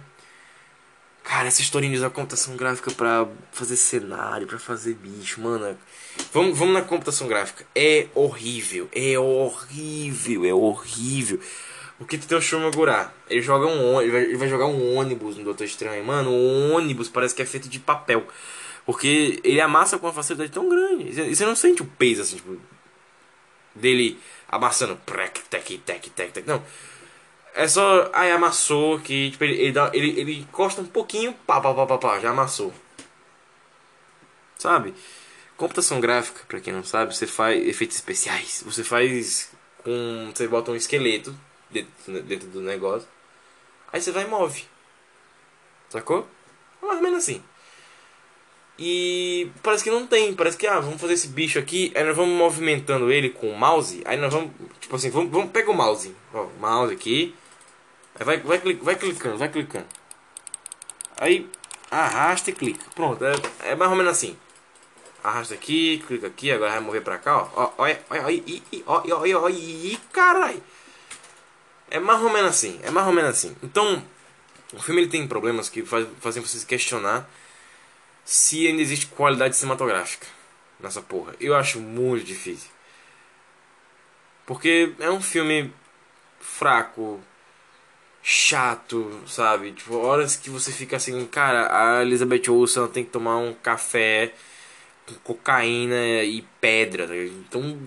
Cara, 1.24 1.48
essa 1.48 1.62
historinha 1.62 1.92
de 1.92 2.00
usar 2.00 2.10
computação 2.10 2.56
gráfica 2.56 2.92
pra 2.92 3.28
fazer 3.52 3.76
cenário, 3.76 4.48
pra 4.48 4.58
fazer 4.58 4.96
bicho, 4.96 5.40
mano. 5.42 5.78
Vamos, 6.34 6.58
vamos 6.58 6.74
na 6.74 6.82
computação 6.82 7.28
gráfica. 7.28 7.66
É 7.76 8.08
horrível, 8.16 8.90
é 8.92 9.18
horrível, 9.18 10.46
é 10.46 10.54
horrível. 10.54 11.40
O 12.00 12.06
que 12.06 12.18
tu 12.18 12.28
tem 12.28 12.38
o 12.38 12.42
Shumagurá? 12.42 13.14
Ele 13.30 13.42
joga 13.42 13.68
um 13.68 14.02
ele 14.02 14.12
vai, 14.12 14.24
ele 14.24 14.38
vai 14.38 14.48
jogar 14.48 14.66
um 14.68 14.96
ônibus 14.96 15.38
no 15.38 15.44
Doutor 15.44 15.66
Estranho. 15.66 16.04
Mano, 16.04 16.32
o 16.32 16.72
ônibus 16.72 17.10
parece 17.10 17.36
que 17.36 17.42
é 17.42 17.46
feito 17.46 17.68
de 17.68 17.80
papel. 17.80 18.26
Porque 18.86 19.40
ele 19.44 19.62
amassa 19.62 20.00
com 20.00 20.08
uma 20.08 20.14
facilidade 20.14 20.52
tão 20.52 20.68
grande. 20.68 21.36
Você 21.36 21.46
não 21.46 21.56
sente 21.56 21.82
o 21.82 21.86
peso 21.86 22.22
assim, 22.22 22.38
tipo 22.38 22.58
dele 23.76 24.20
amassando. 24.48 24.96
Prec, 25.06 25.42
tec, 25.50 25.78
tec, 25.86 26.10
tec, 26.10 26.32
tec. 26.32 26.48
Não. 26.48 26.64
É 27.54 27.68
só. 27.68 28.10
Aí 28.14 28.32
amassou 28.32 29.00
que 29.00 29.32
tipo, 29.32 29.44
ele, 29.44 29.62
ele, 29.62 29.80
ele, 29.94 30.20
ele 30.20 30.40
encosta 30.40 30.82
um 30.82 30.86
pouquinho, 30.86 31.34
pá, 31.46 31.60
pá, 31.60 31.74
pá, 31.74 31.86
pá, 31.86 31.98
pá, 31.98 32.20
já 32.20 32.30
amassou. 32.30 32.74
Sabe? 34.58 34.94
Computação 35.58 36.00
gráfica, 36.00 36.42
pra 36.48 36.60
quem 36.60 36.74
não 36.74 36.84
sabe, 36.84 37.16
você 37.16 37.28
faz 37.28 37.66
efeitos 37.68 37.98
especiais. 37.98 38.64
Você 38.66 38.84
faz 38.84 39.52
com. 39.84 40.32
Você 40.34 40.48
bota 40.48 40.72
um 40.72 40.76
esqueleto 40.76 41.36
dentro, 41.70 42.22
dentro 42.24 42.48
do 42.50 42.62
negócio. 42.62 43.08
Aí 43.92 44.02
você 44.02 44.12
vai 44.12 44.24
e 44.24 44.28
move. 44.28 44.66
Sacou? 45.90 46.28
Mais 46.82 46.98
ou 46.98 47.04
menos 47.04 47.24
assim. 47.24 47.44
E 48.82 49.52
parece 49.62 49.84
que 49.84 49.92
não 49.92 50.08
tem, 50.08 50.34
parece 50.34 50.56
que 50.56 50.66
ah, 50.66 50.80
vamos 50.80 51.02
fazer 51.02 51.12
esse 51.12 51.28
bicho 51.28 51.60
aqui, 51.60 51.92
aí 51.94 52.02
nós 52.02 52.16
vamos 52.16 52.34
movimentando 52.34 53.12
ele 53.12 53.30
com 53.30 53.52
o 53.52 53.58
mouse, 53.58 54.02
aí 54.06 54.16
nós 54.16 54.34
vamos, 54.34 54.52
tipo 54.80 54.96
assim, 54.96 55.10
vamos, 55.10 55.30
vamos 55.30 55.52
pega 55.52 55.70
o 55.70 55.74
mouse, 55.74 56.16
ó, 56.34 56.48
mouse 56.62 56.94
aqui. 56.94 57.36
Aí 58.18 58.26
vai 58.26 58.38
vai 58.38 58.58
vai 58.76 58.96
clicando, 58.96 59.38
vai 59.38 59.50
clicando. 59.50 59.86
Aí 61.18 61.50
arrasta 61.92 62.52
e 62.52 62.54
clica. 62.54 62.86
Pronto, 62.96 63.22
é, 63.26 63.34
é 63.72 63.76
mais 63.76 63.92
ou 63.92 63.98
menos 63.98 64.14
assim. 64.14 64.38
Arrasta 65.22 65.56
aqui, 65.56 66.02
clica 66.08 66.28
aqui, 66.28 66.50
agora 66.50 66.72
vai 66.72 66.80
mover 66.80 67.02
pra 67.04 67.18
cá, 67.18 67.50
ó. 67.54 67.74
olha, 67.78 68.00
olha, 68.10 68.24
olha, 68.24 68.44
olha, 68.86 69.16
olha, 69.18 69.40
olha, 69.40 70.00
caralho. 70.14 70.64
É 71.92 72.00
mais 72.00 72.22
ou 72.22 72.30
menos 72.30 72.52
assim, 72.52 72.80
é 72.82 72.90
mais 72.90 73.06
ou 73.06 73.12
menos 73.12 73.32
assim. 73.32 73.54
Então, 73.62 74.02
o 74.72 74.82
filme 74.82 75.02
ele 75.02 75.10
tem 75.10 75.28
problemas 75.28 75.68
que 75.68 75.84
faz, 75.84 76.08
fazem 76.22 76.42
vocês 76.42 76.64
questionar 76.64 77.30
se 78.30 78.68
ainda 78.68 78.80
existe 78.80 79.08
qualidade 79.08 79.56
cinematográfica 79.56 80.28
nessa 80.80 81.02
porra. 81.02 81.34
Eu 81.40 81.56
acho 81.56 81.80
muito 81.80 82.24
difícil. 82.24 82.70
Porque 84.46 84.94
é 85.00 85.10
um 85.10 85.20
filme 85.20 85.74
fraco, 86.40 87.20
chato, 88.22 89.20
sabe? 89.26 89.72
Tipo, 89.72 89.96
horas 89.96 90.36
que 90.36 90.48
você 90.48 90.72
fica 90.72 90.98
assim, 90.98 91.26
cara, 91.26 91.70
a 91.72 92.04
Elizabeth 92.04 92.52
Olsen 92.52 92.88
tem 92.90 93.04
que 93.04 93.10
tomar 93.10 93.38
um 93.38 93.52
café 93.52 94.32
com 95.08 95.16
cocaína 95.16 96.24
e 96.24 96.44
pedra. 96.62 97.08
Tá 97.08 97.14
tão, 97.50 97.80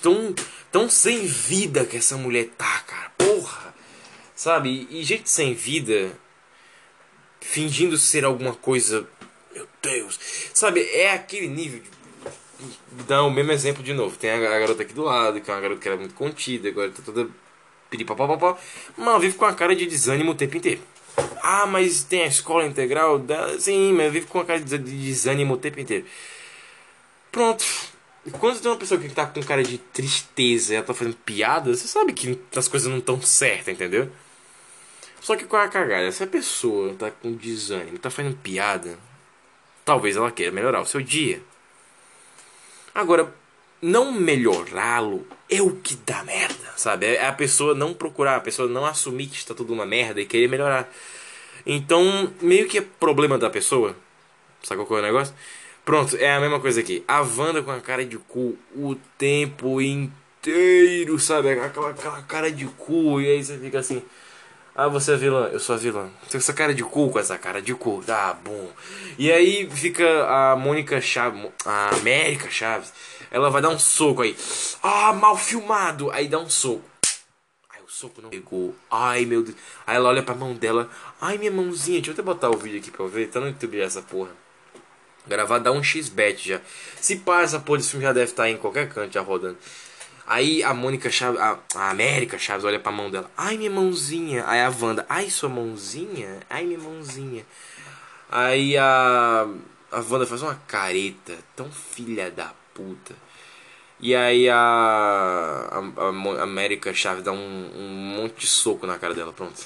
tão, 0.00 0.34
tão 0.72 0.88
sem 0.88 1.26
vida 1.26 1.84
que 1.84 1.98
essa 1.98 2.16
mulher 2.16 2.48
tá, 2.56 2.78
cara. 2.86 3.10
Porra! 3.18 3.74
Sabe? 4.34 4.88
E 4.90 5.04
gente 5.04 5.28
sem 5.28 5.52
vida 5.52 6.18
fingindo 7.38 7.98
ser 7.98 8.24
alguma 8.24 8.54
coisa. 8.54 9.06
Meu 9.54 9.68
Deus. 9.80 10.18
Sabe, 10.52 10.80
é 10.80 11.12
aquele 11.12 11.48
nível 11.48 11.80
de. 11.80 11.90
Dá 13.06 13.22
o 13.22 13.30
mesmo 13.30 13.52
exemplo 13.52 13.82
de 13.82 13.92
novo. 13.92 14.16
Tem 14.16 14.30
a 14.30 14.38
garota 14.38 14.82
aqui 14.82 14.92
do 14.92 15.02
lado, 15.02 15.40
que 15.40 15.50
é 15.50 15.54
uma 15.54 15.60
garota 15.60 15.80
que 15.80 15.88
era 15.88 15.96
muito 15.96 16.14
contida, 16.14 16.68
agora 16.68 16.90
tá 16.90 17.02
toda 17.04 17.28
piripapapapá. 17.90 18.58
Mas 18.96 19.06
ela 19.06 19.18
vive 19.18 19.36
com 19.36 19.44
a 19.44 19.54
cara 19.54 19.74
de 19.76 19.86
desânimo 19.86 20.32
o 20.32 20.34
tempo 20.34 20.56
inteiro. 20.56 20.80
Ah, 21.42 21.66
mas 21.66 22.04
tem 22.04 22.22
a 22.22 22.26
escola 22.26 22.66
integral? 22.66 23.18
Da... 23.18 23.58
Sim, 23.58 23.92
mas 23.92 24.12
vive 24.12 24.26
com 24.26 24.40
a 24.40 24.44
cara 24.44 24.60
de 24.60 24.78
desânimo 24.78 25.54
o 25.54 25.58
tempo 25.58 25.78
inteiro. 25.78 26.06
Pronto. 27.30 27.64
Quando 28.40 28.58
tem 28.58 28.70
uma 28.70 28.78
pessoa 28.78 28.98
que 28.98 29.08
tá 29.10 29.26
com 29.26 29.42
cara 29.42 29.62
de 29.62 29.76
tristeza 29.76 30.72
e 30.72 30.76
ela 30.76 30.86
tá 30.86 30.94
fazendo 30.94 31.16
piada, 31.16 31.74
você 31.74 31.86
sabe 31.86 32.14
que 32.14 32.38
as 32.56 32.66
coisas 32.66 32.88
não 32.88 32.98
estão 32.98 33.20
certas, 33.20 33.68
entendeu? 33.68 34.10
Só 35.20 35.36
que 35.36 35.44
qual 35.44 35.62
é 35.62 35.66
a 35.66 35.68
cagada? 35.68 36.10
Se 36.10 36.22
a 36.22 36.26
pessoa 36.26 36.94
tá 36.94 37.10
com 37.10 37.32
desânimo, 37.32 37.98
tá 37.98 38.08
fazendo 38.10 38.36
piada, 38.36 38.98
talvez 39.84 40.16
ela 40.16 40.30
queira 40.30 40.52
melhorar 40.52 40.80
o 40.80 40.86
seu 40.86 41.00
dia. 41.00 41.42
Agora, 42.94 43.32
não 43.82 44.12
melhorá-lo 44.12 45.26
é 45.50 45.60
o 45.60 45.76
que 45.76 45.96
dá 46.06 46.24
merda, 46.24 46.72
sabe? 46.76 47.06
É 47.06 47.26
a 47.26 47.32
pessoa 47.32 47.74
não 47.74 47.92
procurar, 47.92 48.36
a 48.36 48.40
pessoa 48.40 48.68
não 48.68 48.86
assumir 48.86 49.26
que 49.26 49.36
está 49.36 49.54
tudo 49.54 49.72
uma 49.72 49.84
merda 49.84 50.20
e 50.20 50.26
querer 50.26 50.48
melhorar. 50.48 50.90
Então, 51.66 52.32
meio 52.40 52.68
que 52.68 52.78
é 52.78 52.80
problema 52.80 53.36
da 53.36 53.50
pessoa. 53.50 53.96
Sabe 54.62 54.84
qual 54.84 54.98
é 54.98 55.02
o 55.02 55.06
negócio? 55.06 55.34
Pronto, 55.84 56.16
é 56.16 56.34
a 56.34 56.40
mesma 56.40 56.60
coisa 56.60 56.80
aqui. 56.80 57.04
A 57.06 57.20
Wanda 57.20 57.62
com 57.62 57.70
a 57.70 57.80
cara 57.80 58.04
de 58.06 58.16
cu 58.16 58.56
o 58.74 58.94
tempo 59.18 59.80
inteiro, 59.82 61.18
sabe? 61.18 61.52
Aquela, 61.52 61.90
aquela 61.90 62.22
cara 62.22 62.50
de 62.50 62.64
cu. 62.66 63.20
E 63.20 63.26
aí 63.26 63.44
você 63.44 63.58
fica 63.58 63.80
assim. 63.80 64.02
Ah, 64.76 64.88
você 64.88 65.12
é 65.12 65.16
vilã, 65.16 65.46
eu 65.52 65.60
sou 65.60 65.76
a 65.76 65.78
vilã. 65.78 66.10
Tem 66.28 66.36
essa 66.36 66.52
cara 66.52 66.74
de 66.74 66.82
cu 66.82 67.08
com 67.08 67.18
essa 67.20 67.38
cara 67.38 67.62
de 67.62 67.72
cu. 67.74 68.02
Ah, 68.08 68.34
bom. 68.34 68.72
E 69.16 69.30
aí 69.30 69.70
fica 69.70 70.04
a 70.26 70.56
Mônica 70.56 71.00
Chaves, 71.00 71.48
a 71.64 71.94
América 71.94 72.50
Chaves. 72.50 72.92
Ela 73.30 73.50
vai 73.50 73.62
dar 73.62 73.68
um 73.68 73.78
soco 73.78 74.22
aí. 74.22 74.36
Ah, 74.82 75.12
mal 75.12 75.36
filmado. 75.36 76.10
Aí 76.10 76.26
dá 76.26 76.40
um 76.40 76.50
soco. 76.50 76.82
Aí 77.70 77.80
o 77.86 77.88
soco 77.88 78.20
não 78.20 78.30
pegou. 78.30 78.74
Ai, 78.90 79.24
meu 79.24 79.44
Deus. 79.44 79.56
Aí 79.86 79.94
ela 79.94 80.08
olha 80.08 80.24
pra 80.24 80.34
mão 80.34 80.54
dela. 80.54 80.90
Ai, 81.20 81.38
minha 81.38 81.52
mãozinha. 81.52 81.98
Deixa 81.98 82.10
eu 82.10 82.14
até 82.14 82.22
botar 82.22 82.50
o 82.50 82.56
vídeo 82.56 82.80
aqui 82.80 82.90
pra 82.90 83.04
eu 83.04 83.08
ver. 83.08 83.28
Tá 83.28 83.38
no 83.38 83.46
YouTube 83.46 83.80
essa 83.80 84.02
porra. 84.02 84.30
Gravar 85.24 85.58
dá 85.58 85.70
um 85.70 85.84
X-Bet 85.84 86.48
já. 86.48 86.60
Se 87.00 87.16
pá, 87.16 87.42
essa 87.42 87.60
porra 87.60 87.78
desse 87.78 87.90
filme 87.90 88.04
já 88.04 88.12
deve 88.12 88.32
estar 88.32 88.42
tá 88.42 88.50
em 88.50 88.56
qualquer 88.56 88.88
canto 88.88 89.12
já 89.14 89.20
rodando. 89.20 89.56
Aí 90.26 90.62
a 90.62 90.72
Mônica 90.72 91.10
Chaves, 91.10 91.38
a, 91.40 91.58
a, 91.74 91.90
América 91.90 92.38
Chaves 92.38 92.64
olha 92.64 92.78
pra 92.78 92.90
mão 92.90 93.10
dela. 93.10 93.30
Ai, 93.36 93.58
minha 93.58 93.70
mãozinha. 93.70 94.44
Aí 94.46 94.60
a 94.60 94.70
Wanda, 94.70 95.04
ai, 95.08 95.28
sua 95.28 95.48
mãozinha. 95.48 96.40
Ai, 96.48 96.64
minha 96.64 96.78
mãozinha. 96.78 97.44
Aí 98.30 98.76
a, 98.76 99.46
a 99.92 100.00
Wanda 100.00 100.26
faz 100.26 100.42
uma 100.42 100.54
careta 100.66 101.36
tão 101.54 101.70
filha 101.70 102.30
da 102.30 102.52
puta. 102.72 103.14
E 104.00 104.14
aí 104.14 104.48
a, 104.48 104.54
a, 104.56 105.78
a 105.78 106.42
América 106.42 106.92
Chaves 106.94 107.22
dá 107.22 107.32
um, 107.32 107.70
um 107.76 107.88
monte 107.88 108.40
de 108.40 108.46
soco 108.46 108.86
na 108.86 108.98
cara 108.98 109.14
dela. 109.14 109.32
Pronto. 109.32 109.62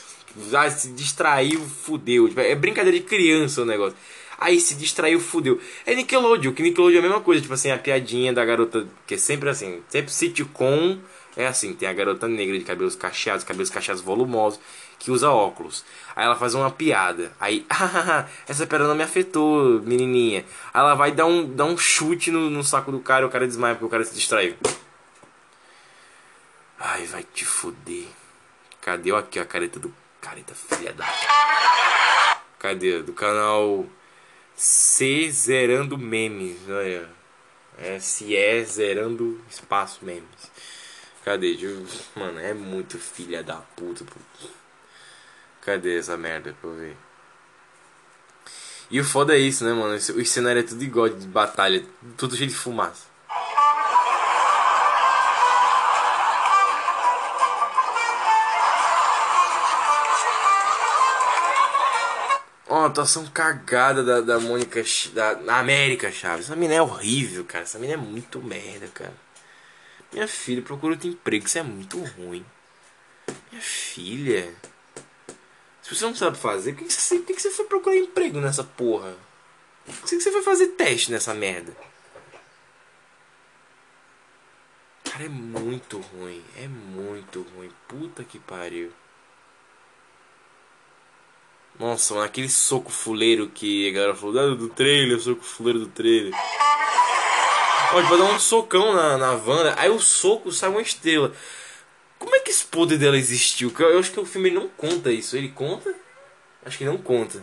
Já 0.50 0.68
se 0.70 0.92
distraiu, 0.92 1.60
fudeu. 1.60 2.28
Tipo, 2.28 2.40
é 2.40 2.54
brincadeira 2.54 2.98
de 2.98 3.04
criança 3.04 3.62
o 3.62 3.64
negócio. 3.64 3.96
Aí 4.38 4.60
se 4.60 4.76
distraiu, 4.76 5.18
fudeu. 5.18 5.60
É 5.84 5.94
Nickelodeon, 5.94 6.52
que 6.52 6.62
Nickelodeon 6.62 6.96
é 6.96 7.00
a 7.00 7.02
mesma 7.02 7.20
coisa, 7.20 7.42
tipo 7.42 7.54
assim, 7.54 7.70
a 7.70 7.78
piadinha 7.78 8.32
da 8.32 8.44
garota, 8.44 8.86
que 9.06 9.14
é 9.14 9.18
sempre 9.18 9.48
assim, 9.48 9.82
sempre 9.88 10.12
sitcom 10.12 10.98
é 11.38 11.46
assim, 11.46 11.72
tem 11.72 11.88
a 11.88 11.92
garota 11.92 12.26
negra 12.26 12.58
de 12.58 12.64
cabelos 12.64 12.96
cacheados, 12.96 13.44
cabelos 13.44 13.70
cacheados 13.70 14.02
volumosos, 14.02 14.58
que 14.98 15.08
usa 15.08 15.30
óculos. 15.30 15.84
Aí 16.16 16.24
ela 16.24 16.34
faz 16.34 16.52
uma 16.52 16.68
piada. 16.68 17.32
Aí, 17.38 17.64
essa 18.48 18.66
piada 18.66 18.88
não 18.88 18.96
me 18.96 19.04
afetou, 19.04 19.80
menininha. 19.82 20.44
Aí 20.74 20.80
ela 20.80 20.96
vai 20.96 21.12
dar 21.12 21.26
um, 21.26 21.48
dar 21.54 21.66
um 21.66 21.78
chute 21.78 22.32
no, 22.32 22.50
no 22.50 22.64
saco 22.64 22.90
do 22.90 22.98
cara 22.98 23.22
e 23.24 23.28
o 23.28 23.30
cara 23.30 23.46
desmaia 23.46 23.76
porque 23.76 23.84
o 23.84 23.88
cara 23.88 24.02
se 24.02 24.16
distraiu. 24.16 24.56
Ai, 26.76 27.04
vai 27.06 27.22
te 27.22 27.44
fuder. 27.44 28.08
Cadê 28.80 29.14
aqui 29.14 29.38
a 29.38 29.44
careta 29.44 29.78
do. 29.78 29.94
Careta 30.20 30.56
filha 30.56 30.92
da. 30.92 31.06
Cadê? 32.58 33.00
Do 33.00 33.12
canal 33.12 33.86
C 34.60 35.30
zerando 35.30 35.96
memes, 35.96 36.58
olha. 36.68 37.08
É, 37.78 38.00
se 38.00 38.34
é 38.34 38.64
zerando 38.64 39.40
espaço 39.48 40.04
memes. 40.04 40.50
Cadê? 41.24 41.56
Mano, 42.16 42.40
é 42.40 42.52
muito 42.52 42.98
filha 42.98 43.40
da 43.40 43.58
puta. 43.76 44.04
Cadê 45.60 45.96
essa 45.98 46.16
merda 46.16 46.56
pra 46.60 46.70
eu 46.70 46.76
ver? 46.76 46.96
E 48.90 49.00
o 49.00 49.04
foda 49.04 49.36
é 49.36 49.38
isso, 49.38 49.64
né, 49.64 49.72
mano? 49.72 49.94
O 49.94 50.24
cenário 50.26 50.58
é 50.58 50.64
tudo 50.64 50.82
igual 50.82 51.08
de 51.08 51.28
batalha, 51.28 51.86
tudo 52.16 52.34
cheio 52.34 52.48
de 52.48 52.56
fumaça. 52.56 53.06
Atuação 62.88 63.26
cagada 63.26 64.02
da, 64.02 64.20
da 64.20 64.40
Mônica. 64.40 64.82
Da, 65.12 65.58
América 65.58 66.10
Chaves. 66.10 66.46
Essa 66.46 66.56
mina 66.56 66.74
é 66.74 66.82
horrível, 66.82 67.44
cara. 67.44 67.64
Essa 67.64 67.78
mina 67.78 67.94
é 67.94 67.96
muito 67.96 68.42
merda, 68.42 68.88
cara. 68.88 69.14
Minha 70.12 70.28
filha, 70.28 70.62
procura 70.62 70.94
outro 70.94 71.08
emprego. 71.08 71.46
Isso 71.46 71.58
é 71.58 71.62
muito 71.62 71.98
ruim. 71.98 72.44
Minha 73.50 73.62
filha. 73.62 74.54
Se 75.82 75.94
você 75.94 76.04
não 76.04 76.14
sabe 76.14 76.36
fazer, 76.36 76.74
por 76.74 76.84
que, 76.84 76.92
você, 76.92 77.18
por 77.18 77.26
que 77.34 77.40
você 77.40 77.50
foi 77.50 77.64
procurar 77.66 77.96
emprego 77.96 78.40
nessa 78.40 78.64
porra? 78.64 79.16
Por 79.86 80.08
que 80.08 80.20
você 80.20 80.30
foi 80.30 80.42
fazer 80.42 80.68
teste 80.68 81.10
nessa 81.10 81.32
merda? 81.32 81.74
Cara, 85.04 85.24
é 85.24 85.28
muito 85.28 85.98
ruim. 85.98 86.44
É 86.56 86.68
muito 86.68 87.42
ruim. 87.54 87.70
Puta 87.86 88.22
que 88.22 88.38
pariu. 88.38 88.92
Nossa, 91.78 92.14
mano, 92.14 92.26
aquele 92.26 92.48
soco 92.48 92.90
fuleiro 92.90 93.48
que 93.48 93.88
a 93.88 93.92
galera 93.92 94.14
falou 94.14 94.38
ah, 94.38 94.54
do 94.54 94.68
trailer, 94.68 95.20
soco 95.20 95.44
fuleiro 95.44 95.78
do 95.78 95.86
trailer. 95.86 96.32
Vai 97.92 98.02
dar 98.02 98.24
um 98.24 98.38
socão 98.38 98.92
na, 98.92 99.16
na 99.16 99.32
Wanda, 99.32 99.74
aí 99.78 99.88
o 99.88 100.00
soco 100.00 100.50
sai 100.52 100.68
uma 100.68 100.82
estrela. 100.82 101.32
Como 102.18 102.34
é 102.34 102.40
que 102.40 102.50
esse 102.50 102.64
poder 102.64 102.98
dela 102.98 103.16
existiu? 103.16 103.72
Eu 103.78 103.98
acho 103.98 104.10
que 104.10 104.20
o 104.20 104.26
filme 104.26 104.50
não 104.50 104.68
conta 104.68 105.12
isso. 105.12 105.36
Ele 105.36 105.48
conta? 105.48 105.94
Acho 106.66 106.76
que 106.76 106.84
não 106.84 106.98
conta. 106.98 107.42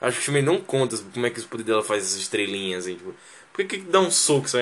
Acho 0.00 0.16
que 0.16 0.22
o 0.22 0.24
filme 0.24 0.42
não 0.42 0.60
conta 0.60 0.98
como 1.14 1.24
é 1.24 1.30
que 1.30 1.40
o 1.40 1.44
poder 1.44 1.62
dela 1.62 1.84
faz 1.84 2.02
essas 2.02 2.18
estrelinhas, 2.18 2.84
assim, 2.84 2.96
tipo. 2.96 3.14
Por 3.52 3.66
que, 3.66 3.78
que 3.78 3.84
dá 3.84 4.00
um 4.00 4.10
soco 4.10 4.48
só 4.48 4.58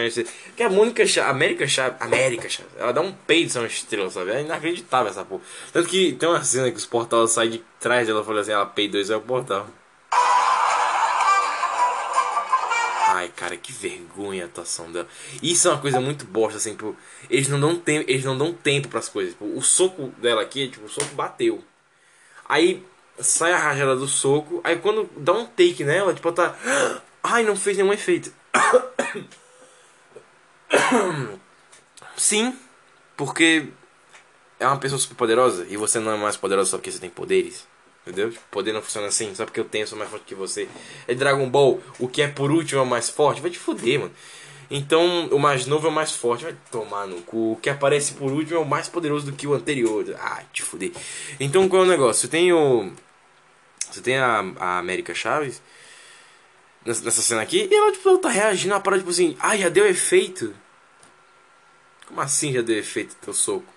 Porque 0.46 0.62
a 0.64 0.68
Mônica 0.68 1.06
Chaves, 1.06 1.30
América 1.30 1.66
Chaves, 1.66 1.96
América 2.00 2.48
Chaves, 2.48 2.72
ela 2.76 2.92
dá 2.92 3.00
um 3.00 3.12
peito 3.12 3.56
uma 3.56 3.66
estrela, 3.66 4.10
sabe? 4.10 4.32
É 4.32 4.40
inacreditável 4.40 5.10
essa 5.10 5.24
porra. 5.24 5.42
Tanto 5.72 5.88
que 5.88 6.12
tem 6.14 6.28
uma 6.28 6.42
cena 6.42 6.70
que 6.70 6.76
os 6.76 6.86
portais 6.86 7.30
saem 7.30 7.50
de 7.50 7.64
trás 7.78 8.08
dela 8.08 8.22
e 8.22 8.24
falam 8.24 8.40
assim, 8.40 8.50
ela 8.50 8.66
peidou 8.66 9.00
isso 9.00 9.12
é 9.12 9.16
o 9.16 9.20
portal. 9.20 9.68
Ai, 13.12 13.30
cara, 13.36 13.56
que 13.56 13.72
vergonha 13.72 14.44
a 14.44 14.46
atuação 14.46 14.90
dela. 14.90 15.06
Isso 15.40 15.68
é 15.68 15.70
uma 15.70 15.80
coisa 15.80 16.00
muito 16.00 16.24
bosta, 16.24 16.56
assim, 16.56 16.70
tipo, 16.70 16.96
eles 17.28 17.48
não 17.48 17.60
dão 17.60 17.76
tempo, 17.76 18.10
eles 18.10 18.24
não 18.24 18.36
dão 18.36 18.52
tempo 18.52 18.88
para 18.88 18.98
as 18.98 19.08
coisas. 19.08 19.34
Tipo, 19.34 19.44
o 19.56 19.62
soco 19.62 20.08
dela 20.18 20.42
aqui, 20.42 20.68
tipo, 20.68 20.86
o 20.86 20.88
soco 20.88 21.14
bateu. 21.14 21.62
Aí 22.48 22.82
sai 23.20 23.52
a 23.52 23.58
rajada 23.58 23.94
do 23.94 24.08
soco, 24.08 24.60
aí 24.64 24.76
quando 24.78 25.08
dá 25.16 25.32
um 25.32 25.46
take 25.46 25.84
nela, 25.84 26.12
tipo, 26.12 26.26
ela 26.26 26.34
tá, 26.34 26.56
ai, 27.22 27.44
não 27.44 27.54
fez 27.54 27.76
nenhum 27.76 27.92
efeito. 27.92 28.32
Sim, 32.16 32.55
porque 33.16 33.68
é 34.59 34.66
uma 34.66 34.78
pessoa 34.78 34.98
super 34.98 35.16
poderosa 35.16 35.66
e 35.68 35.77
você 35.77 35.98
não 35.98 36.12
é 36.12 36.16
mais 36.16 36.36
poderosa 36.36 36.70
só 36.70 36.77
porque 36.77 36.90
você 36.90 36.98
tem 36.98 37.10
poderes. 37.10 37.66
Entendeu? 38.06 38.31
Tipo, 38.31 38.44
poder 38.51 38.72
não 38.72 38.81
funciona 38.81 39.09
assim, 39.09 39.35
só 39.35 39.44
porque 39.44 39.60
eu 39.60 39.64
tenho, 39.64 39.86
sou 39.86 39.98
mais 39.98 40.10
forte 40.10 40.24
que 40.24 40.35
você. 40.35 40.68
É 41.06 41.14
Dragon 41.14 41.48
Ball, 41.48 41.81
o 41.98 42.09
que 42.09 42.22
é 42.22 42.28
por 42.28 42.51
último 42.51 42.81
é 42.81 42.82
o 42.82 42.86
mais 42.86 43.10
forte, 43.10 43.40
vai 43.40 43.51
te 43.51 43.59
fuder, 43.59 44.01
mano. 44.01 44.12
Então, 44.70 45.27
o 45.27 45.39
mais 45.39 45.66
novo 45.66 45.89
é 45.89 45.90
o 45.90 45.93
mais 45.93 46.12
forte, 46.12 46.44
vai 46.44 46.56
tomar 46.70 47.06
no 47.06 47.20
cu. 47.22 47.52
O 47.52 47.56
que 47.56 47.68
aparece 47.68 48.14
por 48.14 48.31
último 48.31 48.56
é 48.56 48.60
o 48.60 48.64
mais 48.64 48.89
poderoso 48.89 49.27
do 49.27 49.32
que 49.32 49.47
o 49.47 49.52
anterior. 49.52 50.16
Ah, 50.18 50.43
te 50.52 50.62
fuder. 50.62 50.93
Então, 51.40 51.68
qual 51.68 51.82
é 51.82 51.86
o 51.86 51.89
negócio? 51.89 52.22
Você 52.22 52.28
tem 52.28 52.52
o. 52.52 52.93
Você 53.90 54.01
tem 54.01 54.18
a, 54.18 54.44
a 54.59 54.78
América 54.78 55.12
Chaves 55.12 55.60
nessa 56.85 57.23
cena 57.23 57.43
aqui 57.43 57.69
e 57.70 57.74
ela, 57.74 57.93
tipo, 57.93 58.09
ela 58.09 58.19
tá 58.19 58.28
reagindo 58.28 58.74
a 58.74 58.81
parada, 58.81 59.01
tipo 59.01 59.11
assim, 59.11 59.36
ah, 59.40 59.57
já 59.57 59.69
deu 59.69 59.86
efeito. 59.86 60.55
Como 62.07 62.20
assim 62.20 62.52
já 62.52 62.62
deu 62.62 62.77
efeito 62.78 63.15
teu 63.20 63.32
soco? 63.32 63.73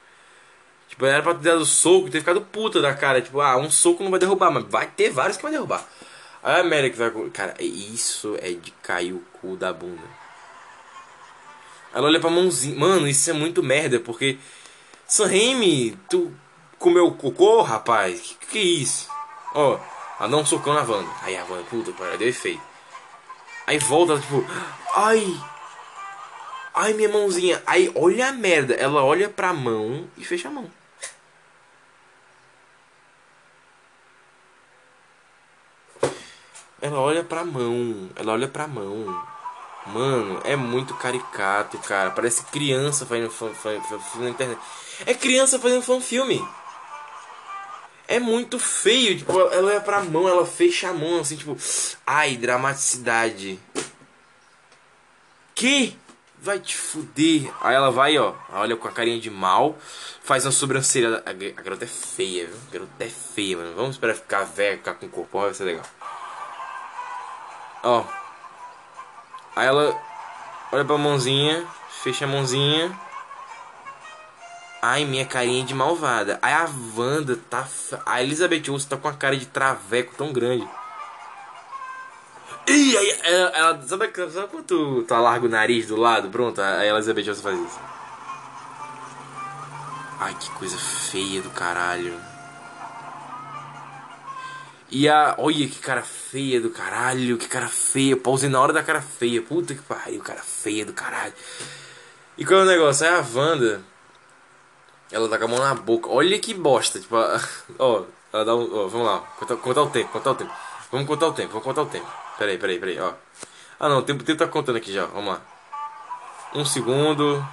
Tipo, 0.88 1.06
era 1.06 1.24
pra 1.24 1.34
ter 1.34 1.44
dado 1.44 1.66
soco 1.66 2.08
e 2.08 2.12
ter 2.12 2.20
ficado 2.20 2.42
puta 2.42 2.82
da 2.82 2.94
cara. 2.94 3.22
Tipo, 3.22 3.42
ah, 3.42 3.58
um 3.58 3.70
soco 3.70 4.04
não 4.04 4.12
vai 4.12 4.20
derrubar, 4.20 4.52
mas 4.52 4.64
vai 4.66 4.88
ter 4.88 5.10
vários 5.10 5.38
que 5.38 5.44
vai 5.44 5.52
derrubar. 5.52 5.88
Aí 6.44 6.58
a 6.58 6.60
América 6.62 7.10
vai. 7.10 7.30
Cara, 7.32 7.56
isso 7.60 8.38
é 8.40 8.52
de 8.52 8.72
cair 8.84 9.14
o 9.14 9.24
cu 9.34 9.56
da 9.56 9.74
bunda. 9.74 10.04
Ela 11.94 12.08
olha 12.08 12.20
pra 12.20 12.30
mãozinha. 12.30 12.78
Mano, 12.78 13.08
isso 13.08 13.30
é 13.30 13.34
muito 13.34 13.64
merda, 13.64 14.00
porque. 14.00 14.38
Sam 15.08 15.28
Raimi, 15.28 15.98
tu 16.10 16.32
comeu 16.78 17.12
cocô, 17.12 17.62
rapaz? 17.62 18.36
Que 18.40 18.46
que 18.48 18.58
é 18.60 18.62
isso? 18.62 19.08
Ó, 19.54 19.80
Ela 20.20 20.30
dá 20.30 20.38
um 20.38 20.46
socão 20.46 20.74
na 20.74 20.82
Wanda. 20.82 21.10
Aí 21.22 21.36
a 21.36 21.44
Wanda, 21.44 21.64
puta, 21.64 21.92
cara, 21.94 22.18
deu 22.18 22.28
efeito. 22.28 22.73
Aí 23.65 23.77
volta, 23.80 24.19
tipo, 24.19 24.45
ai. 24.95 25.41
Ai, 26.73 26.94
minha 26.94 27.10
mãozinha. 27.10 27.61
Aí, 27.65 27.91
olha 27.95 28.30
a 28.30 28.31
merda. 28.31 28.73
Ela 28.73 29.03
olha 29.03 29.30
pra 29.30 29.53
mão 29.53 30.07
e 30.18 30.26
fecha 30.26 30.48
a 30.48 30.52
mão. 30.52 30.69
Ela 36.81 36.99
olha 36.99 37.23
pra 37.23 37.45
mão. 37.45 38.10
Ela 38.15 38.34
olha 38.34 38.48
pra 38.48 38.68
mão. 38.68 39.26
Mano, 39.85 40.41
é 40.44 40.56
muito 40.56 40.94
caricato, 40.95 41.77
cara. 41.77 42.11
Parece 42.11 42.44
criança 42.45 43.06
fazendo 43.06 43.30
fan, 43.30 43.53
fan, 43.53 43.80
fan, 43.81 43.99
na 44.19 44.30
internet. 44.30 44.60
É 45.06 45.14
criança 45.14 45.60
fazendo 45.60 45.81
fanfilme. 45.81 46.45
É 48.08 48.20
muito 48.20 48.60
feio. 48.60 49.18
Tipo, 49.18 49.32
ela 49.32 49.68
olha 49.68 49.82
pra 49.82 50.04
mão, 50.04 50.28
ela 50.28 50.46
fecha 50.46 50.90
a 50.90 50.94
mão 50.94 51.20
assim, 51.20 51.36
tipo. 51.36 51.58
Ai, 52.06 52.36
dramaticidade. 52.38 53.60
Que? 55.56 55.98
Vai 56.40 56.60
te 56.60 56.76
fuder. 56.76 57.50
Aí 57.62 57.74
ela 57.74 57.90
vai, 57.90 58.18
ó. 58.18 58.34
Olha 58.52 58.76
com 58.76 58.88
a 58.88 58.92
carinha 58.92 59.20
de 59.20 59.30
mal. 59.30 59.78
Faz 60.22 60.46
uma 60.46 60.52
sobrancelha. 60.52 61.24
A, 61.26 61.32
garota 61.32 61.86
é 61.86 61.88
feia, 61.88 62.48
viu? 62.48 62.58
A 62.68 62.72
garota 62.74 63.04
é 63.04 63.10
feia, 63.10 63.58
mano. 63.58 63.74
Vamos 63.76 63.92
esperar 63.92 64.16
ficar 64.16 64.44
velha, 64.44 64.78
ficar 64.78 64.96
com 64.96 65.08
corpo. 65.08 65.40
Vai 65.40 65.54
ser 65.54 65.64
legal. 65.64 65.86
Ó. 67.84 68.04
Aí 69.56 69.68
ela 69.68 69.98
olha 70.72 70.84
pra 70.84 70.98
mãozinha. 70.98 71.66
Fecha 72.04 72.26
a 72.26 72.28
mãozinha. 72.28 72.92
Ai, 74.86 75.06
minha 75.06 75.26
carinha 75.26 75.64
de 75.64 75.74
malvada. 75.74 76.38
Aí 76.42 76.52
a 76.52 76.68
Wanda 76.94 77.38
tá. 77.50 77.66
A 78.06 78.22
Elizabeth 78.22 78.70
Olsen 78.70 78.90
tá 78.90 78.98
com 78.98 79.08
a 79.08 79.14
cara 79.14 79.38
de 79.38 79.46
traveco 79.46 80.14
tão 80.18 80.34
grande. 80.34 80.68
Ih, 82.68 82.98
aí 82.98 83.20
ela, 83.24 83.50
ela, 83.52 83.82
sabe, 83.88 84.12
sabe 84.30 84.48
quando 84.50 84.66
tu, 84.66 85.04
tu 85.04 85.14
alarga 85.14 85.46
o 85.46 85.50
nariz 85.50 85.88
do 85.88 85.96
lado? 85.96 86.30
Pronto, 86.30 86.62
a 86.62 86.86
Elizabeth 86.86 87.30
Olsen 87.30 87.44
faz 87.44 87.60
isso. 87.62 87.80
Ai, 90.20 90.36
que 90.38 90.52
coisa 90.52 90.78
feia 90.78 91.42
do 91.42 91.50
caralho. 91.52 92.20
E 94.92 95.08
a. 95.08 95.36
Olha 95.38 95.66
que 95.66 95.80
cara 95.80 96.02
feia 96.02 96.60
do 96.60 96.70
caralho, 96.70 97.38
que 97.38 97.48
cara 97.48 97.70
feia. 97.70 98.18
Pausei 98.18 98.50
na 98.50 98.60
hora 98.60 98.74
da 98.74 98.84
cara 98.84 99.02
feia. 99.02 99.42
Puta 99.42 99.74
que 99.74 99.82
pariu, 99.82 100.20
cara 100.22 100.42
feia 100.42 100.86
do 100.86 100.92
caralho. 100.92 101.34
E 102.38 102.44
qual 102.44 102.60
é 102.60 102.64
o 102.64 102.68
negócio? 102.68 103.08
Aí 103.08 103.14
a 103.14 103.26
Wanda. 103.34 103.93
Ela 105.14 105.30
tá 105.30 105.38
com 105.38 105.45
a 105.45 105.48
mão 105.48 105.60
na 105.60 105.76
boca. 105.76 106.10
Olha 106.10 106.40
que 106.40 106.56
bosta. 106.56 106.99
Tipo, 106.99 107.15
ó, 107.77 108.03
ela 108.34 108.44
dá 108.44 108.56
um. 108.56 108.64
Ó, 108.76 108.88
vamos 108.88 109.07
lá, 109.07 109.19
contar, 109.61 109.84
o 109.84 109.90
tempo, 109.91 110.11
contar 110.11 110.31
o 110.31 110.35
tempo. 110.35 110.52
Vamos 110.91 111.07
contar 111.07 111.27
o 111.27 111.34
tempo, 111.34 111.49
vamos 111.49 111.64
contar 111.64 111.84
o 111.84 111.85
tempo. 111.85 112.07
Peraí, 112.38 112.57
peraí, 112.57 112.80
peraí, 112.80 112.99
ó. 112.99 113.14
Ah 113.80 113.88
não, 113.90 113.99
o 113.99 114.02
tempo, 114.02 114.23
o 114.23 114.26
tempo 114.26 114.40
tá 114.40 114.48
contando 114.48 114.77
aqui 114.77 114.91
já, 114.91 115.06
vamos 115.06 115.34
lá. 115.34 115.41
Um 116.56 116.65
segundo, 116.65 117.45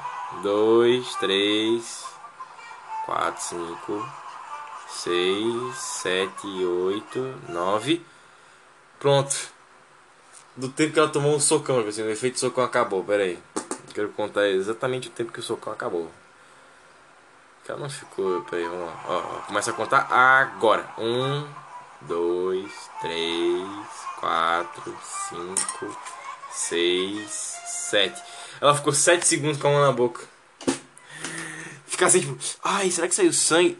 dois, 0.42 1.14
três, 1.16 2.04
quatro, 3.04 3.42
cinco, 3.42 4.08
seis, 4.88 5.76
sete, 5.76 6.46
oito, 6.46 7.34
nove. 7.48 8.04
Pronto. 8.98 9.34
Do 10.56 10.68
tempo 10.68 10.94
que 10.94 10.98
ela 10.98 11.08
tomou 11.08 11.34
um 11.34 11.40
socão, 11.40 11.80
assim, 11.80 12.02
o 12.02 12.10
efeito 12.10 12.40
socão 12.40 12.64
acabou, 12.64 13.04
peraí. 13.04 13.38
Quero 13.94 14.08
contar 14.10 14.48
exatamente 14.48 15.08
o 15.08 15.10
tempo 15.10 15.32
que 15.32 15.40
o 15.40 15.42
socão 15.42 15.72
acabou. 15.72 16.10
Ela 17.70 17.78
não 17.78 17.88
ficou, 17.88 18.42
peraí, 18.42 18.64
vamos 18.64 18.84
lá. 18.84 19.04
Ó, 19.06 19.16
ó, 19.18 19.40
começa 19.46 19.70
a 19.70 19.74
contar 19.74 20.08
agora. 20.10 20.84
Um, 20.98 21.46
dois, 22.00 22.72
três, 23.00 23.68
quatro, 24.18 24.96
cinco, 25.28 25.96
seis, 26.50 27.56
sete. 27.66 28.20
Ela 28.60 28.74
ficou 28.74 28.92
sete 28.92 29.24
segundos 29.24 29.58
com 29.58 29.68
a 29.68 29.70
mão 29.70 29.82
na 29.82 29.92
boca. 29.92 30.24
Ficar 31.86 32.06
assim, 32.06 32.20
tipo, 32.20 32.36
ai, 32.64 32.90
será 32.90 33.06
que 33.06 33.14
saiu 33.14 33.32
sangue? 33.32 33.78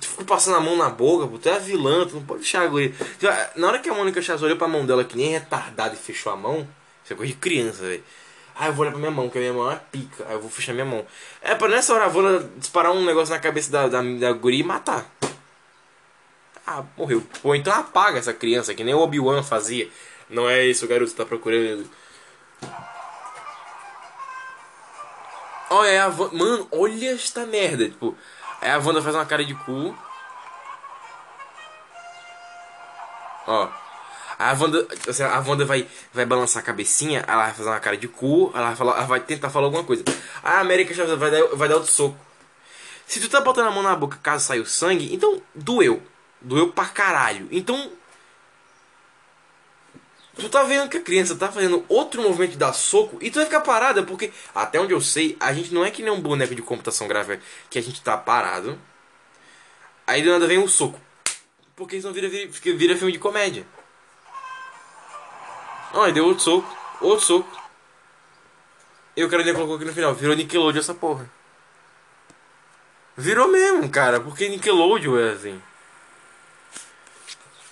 Tu 0.00 0.08
ficou 0.08 0.24
passando 0.24 0.56
a 0.56 0.60
mão 0.60 0.76
na 0.76 0.88
boca, 0.88 1.26
pô, 1.26 1.38
tu 1.38 1.50
é 1.50 1.58
vilã, 1.58 2.06
tu 2.06 2.14
não 2.14 2.24
pode 2.24 2.40
deixar 2.40 2.62
a 2.62 2.66
guria. 2.66 2.94
Na 3.56 3.68
hora 3.68 3.78
que 3.78 3.90
a 3.90 3.94
Mônica 3.94 4.22
Chaz 4.22 4.42
olhou 4.42 4.56
pra 4.56 4.68
mão 4.68 4.86
dela 4.86 5.04
que 5.04 5.18
nem 5.18 5.32
retardada 5.32 5.94
e 5.94 5.98
fechou 5.98 6.32
a 6.32 6.36
mão, 6.36 6.66
isso 7.04 7.12
é 7.12 7.16
coisa 7.16 7.32
de 7.32 7.38
criança, 7.38 7.82
velho. 7.82 8.04
Ah, 8.60 8.66
eu 8.66 8.72
vou 8.72 8.82
olhar 8.82 8.90
pra 8.90 8.98
minha 8.98 9.10
mão, 9.10 9.30
que 9.30 9.38
a 9.38 9.40
minha 9.40 9.52
mão 9.52 9.70
é 9.70 9.76
pica. 9.76 10.26
Aí 10.26 10.34
eu 10.34 10.40
vou 10.40 10.50
fechar 10.50 10.72
minha 10.72 10.84
mão. 10.84 11.06
É 11.40 11.54
pra 11.54 11.68
nessa 11.68 11.94
hora 11.94 12.06
a 12.06 12.08
Vona 12.08 12.40
disparar 12.56 12.90
um 12.90 13.04
negócio 13.04 13.32
na 13.32 13.40
cabeça 13.40 13.70
da, 13.70 13.86
da, 13.86 14.02
da 14.02 14.32
guria 14.32 14.60
e 14.60 14.64
matar. 14.64 15.06
Ah, 16.66 16.82
morreu. 16.96 17.24
Ou 17.44 17.54
então 17.54 17.72
apaga 17.72 18.18
essa 18.18 18.34
criança, 18.34 18.74
que 18.74 18.82
nem 18.82 18.94
o 18.94 18.98
Obi-Wan 18.98 19.44
fazia. 19.44 19.88
Não 20.28 20.48
é 20.50 20.64
isso, 20.66 20.84
o 20.84 20.88
garoto 20.88 21.14
tá 21.14 21.24
procurando. 21.24 21.88
Olha, 25.70 25.88
é 25.88 26.00
a 26.00 26.08
Wanda... 26.08 26.36
Mano, 26.36 26.68
olha 26.72 27.12
esta 27.12 27.46
merda. 27.46 27.88
Tipo, 27.88 28.16
aí 28.60 28.70
a 28.70 28.78
Wanda 28.78 29.00
faz 29.00 29.14
uma 29.14 29.24
cara 29.24 29.44
de 29.44 29.54
cu. 29.54 29.96
Ó. 33.46 33.68
A 34.38 34.52
Wanda, 34.52 34.86
assim, 35.08 35.22
a 35.24 35.40
Wanda 35.40 35.64
vai, 35.64 35.88
vai 36.12 36.24
balançar 36.24 36.62
a 36.62 36.66
cabecinha, 36.66 37.24
ela 37.26 37.46
vai 37.46 37.54
fazer 37.54 37.68
uma 37.68 37.80
cara 37.80 37.96
de 37.96 38.06
cu, 38.06 38.52
ela 38.54 38.68
vai, 38.68 38.76
falar, 38.76 38.96
ela 38.96 39.06
vai 39.06 39.20
tentar 39.20 39.50
falar 39.50 39.66
alguma 39.66 39.82
coisa. 39.82 40.04
A 40.44 40.60
América 40.60 40.94
vai 41.16 41.30
dar, 41.30 41.44
vai 41.48 41.68
dar 41.68 41.74
outro 41.74 41.90
soco. 41.90 42.16
Se 43.04 43.18
tu 43.20 43.28
tá 43.28 43.40
botando 43.40 43.66
a 43.66 43.70
mão 43.70 43.82
na 43.82 43.96
boca 43.96 44.18
caso 44.22 44.46
saia 44.46 44.62
o 44.62 44.66
sangue, 44.66 45.12
então 45.12 45.42
doeu. 45.54 46.00
Doeu 46.40 46.70
pra 46.70 46.84
caralho. 46.84 47.48
Então. 47.50 47.90
Tu 50.36 50.48
tá 50.48 50.62
vendo 50.62 50.88
que 50.88 50.98
a 50.98 51.02
criança 51.02 51.34
tá 51.34 51.50
fazendo 51.50 51.84
outro 51.88 52.22
movimento 52.22 52.52
de 52.52 52.58
dar 52.58 52.72
soco 52.72 53.18
e 53.20 53.28
tu 53.28 53.36
vai 53.36 53.46
ficar 53.46 53.60
parada, 53.60 54.04
porque 54.04 54.30
até 54.54 54.78
onde 54.78 54.92
eu 54.92 55.00
sei, 55.00 55.36
a 55.40 55.52
gente 55.52 55.74
não 55.74 55.84
é 55.84 55.90
que 55.90 56.00
nem 56.00 56.12
um 56.12 56.20
boneco 56.20 56.54
de 56.54 56.62
computação 56.62 57.08
gráfica 57.08 57.40
que 57.68 57.76
a 57.76 57.82
gente 57.82 58.00
tá 58.00 58.16
parado. 58.16 58.78
Aí 60.06 60.22
do 60.22 60.30
nada 60.30 60.46
vem 60.46 60.58
um 60.58 60.68
soco. 60.68 61.00
Porque 61.74 61.96
isso 61.96 62.06
não 62.06 62.14
vira, 62.14 62.28
vira, 62.28 62.48
vira 62.76 62.96
filme 62.96 63.12
de 63.12 63.18
comédia. 63.18 63.66
Olha, 65.92 66.12
deu 66.12 66.26
outro 66.26 66.44
soco. 66.44 66.76
Outro 67.00 67.24
soco. 67.24 67.62
E 69.16 69.24
o 69.24 69.28
cara 69.28 69.42
ainda 69.42 69.54
colocou 69.54 69.76
aqui 69.76 69.84
no 69.84 69.92
final. 69.92 70.14
Virou 70.14 70.36
Nickelodeon 70.36 70.80
essa 70.80 70.94
porra. 70.94 71.28
Virou 73.16 73.48
mesmo, 73.48 73.88
cara. 73.88 74.20
Porque 74.20 74.48
Nickelodeon 74.48 75.18
é 75.18 75.32
assim. 75.32 75.62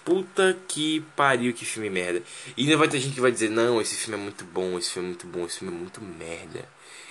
Puta 0.05 0.57
que 0.69 1.01
pariu, 1.17 1.53
que 1.53 1.65
filme 1.65 1.91
merda. 1.91 2.23
E 2.57 2.63
ainda 2.63 2.77
vai 2.77 2.89
ter 2.89 3.01
gente 3.01 3.15
que 3.15 3.21
vai 3.21 3.31
dizer: 3.31 3.51
Não, 3.51 3.81
esse 3.81 3.97
filme 3.97 4.19
é 4.19 4.23
muito 4.23 4.45
bom, 4.45 4.79
esse 4.79 4.91
filme 4.91 5.09
é 5.09 5.11
muito 5.11 5.27
bom, 5.27 5.47
esse 5.47 5.59
filme 5.59 5.75
é 5.75 5.79
muito 5.79 6.01
merda. 6.01 6.69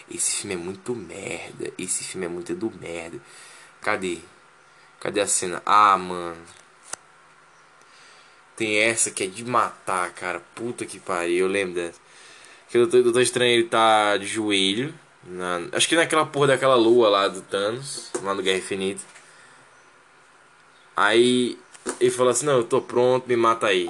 Esse 0.09 0.35
filme 0.37 0.53
é 0.53 0.57
muito 0.57 0.95
merda. 0.95 1.71
Esse 1.77 2.03
filme 2.03 2.25
é 2.25 2.29
muito 2.29 2.55
do 2.55 2.71
merda. 2.71 3.19
Cadê? 3.81 4.19
Cadê 4.99 5.21
a 5.21 5.27
cena? 5.27 5.61
Ah, 5.65 5.97
mano. 5.97 6.37
Tem 8.55 8.77
essa 8.77 9.11
que 9.11 9.23
é 9.23 9.27
de 9.27 9.43
matar, 9.43 10.11
cara. 10.13 10.41
Puta 10.55 10.85
que 10.85 10.99
pariu, 10.99 11.45
eu 11.45 11.47
lembro 11.47 11.75
dessa. 11.75 11.99
Que 12.69 12.77
o 12.77 12.87
Doutor 12.87 13.21
Estranho 13.21 13.51
ele 13.51 13.67
tá 13.67 14.17
de 14.17 14.25
joelho. 14.25 14.93
Na, 15.23 15.61
acho 15.73 15.87
que 15.87 15.95
naquela 15.95 16.25
porra 16.25 16.47
daquela 16.47 16.75
lua 16.75 17.09
lá 17.09 17.27
do 17.27 17.41
Thanos, 17.41 18.11
lá 18.21 18.33
no 18.33 18.41
Guerra 18.41 18.59
Infinita. 18.59 19.03
Aí 20.95 21.57
ele 21.99 22.11
falou 22.11 22.31
assim: 22.31 22.45
Não, 22.45 22.57
eu 22.57 22.63
tô 22.63 22.81
pronto, 22.81 23.27
me 23.27 23.35
mata 23.35 23.67
aí. 23.67 23.89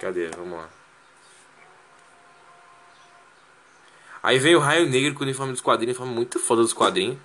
Cadê? 0.00 0.28
Vamos 0.28 0.58
lá. 0.58 0.68
Aí 4.22 4.38
vem 4.38 4.54
o 4.54 4.60
Raio 4.60 4.88
Negro 4.88 5.14
com 5.14 5.20
o 5.20 5.22
uniforme 5.24 5.52
dos 5.52 5.60
quadrinhos, 5.60 5.96
uniforme 5.96 6.14
muito 6.14 6.38
foda 6.38 6.62
dos 6.62 6.72
quadrinhos. 6.72 7.18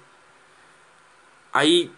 Aí. 1.53 1.91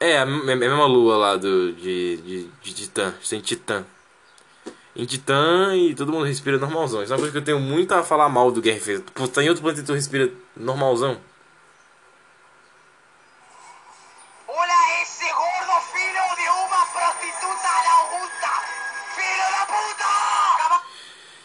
É, 0.00 0.16
a 0.18 0.24
mesma 0.24 0.86
lua 0.86 1.16
lá 1.16 1.36
do, 1.36 1.72
de, 1.72 2.16
de, 2.18 2.44
de 2.62 2.72
Titã, 2.72 3.12
sem 3.20 3.40
Titã. 3.40 3.84
Em 4.94 5.04
Titã 5.04 5.74
e 5.76 5.92
todo 5.92 6.12
mundo 6.12 6.24
respira 6.24 6.56
normalzão. 6.56 7.02
Isso 7.02 7.12
é 7.12 7.16
uma 7.16 7.20
coisa 7.20 7.32
que 7.32 7.38
eu 7.38 7.44
tenho 7.44 7.58
muito 7.58 7.92
a 7.92 8.04
falar 8.04 8.28
mal 8.28 8.52
do 8.52 8.62
Guerra 8.62 8.76
Infinita. 8.76 9.12
Pô, 9.12 9.26
tá 9.26 9.42
em 9.42 9.48
outro 9.48 9.62
planeta 9.62 9.82
e 9.82 9.86
tu 9.86 9.92
respira 9.92 10.30
normalzão. 10.56 11.20
Hola, 14.46 15.02
esse 15.02 15.24
gordo 15.32 15.80
filho 15.92 16.36
de 16.36 16.48
uma 16.48 16.86
prostituta 16.86 17.62
da 17.62 17.92
Augusta! 17.98 18.50
Filho 19.16 19.50
da 19.50 19.66
puta! 19.66 20.82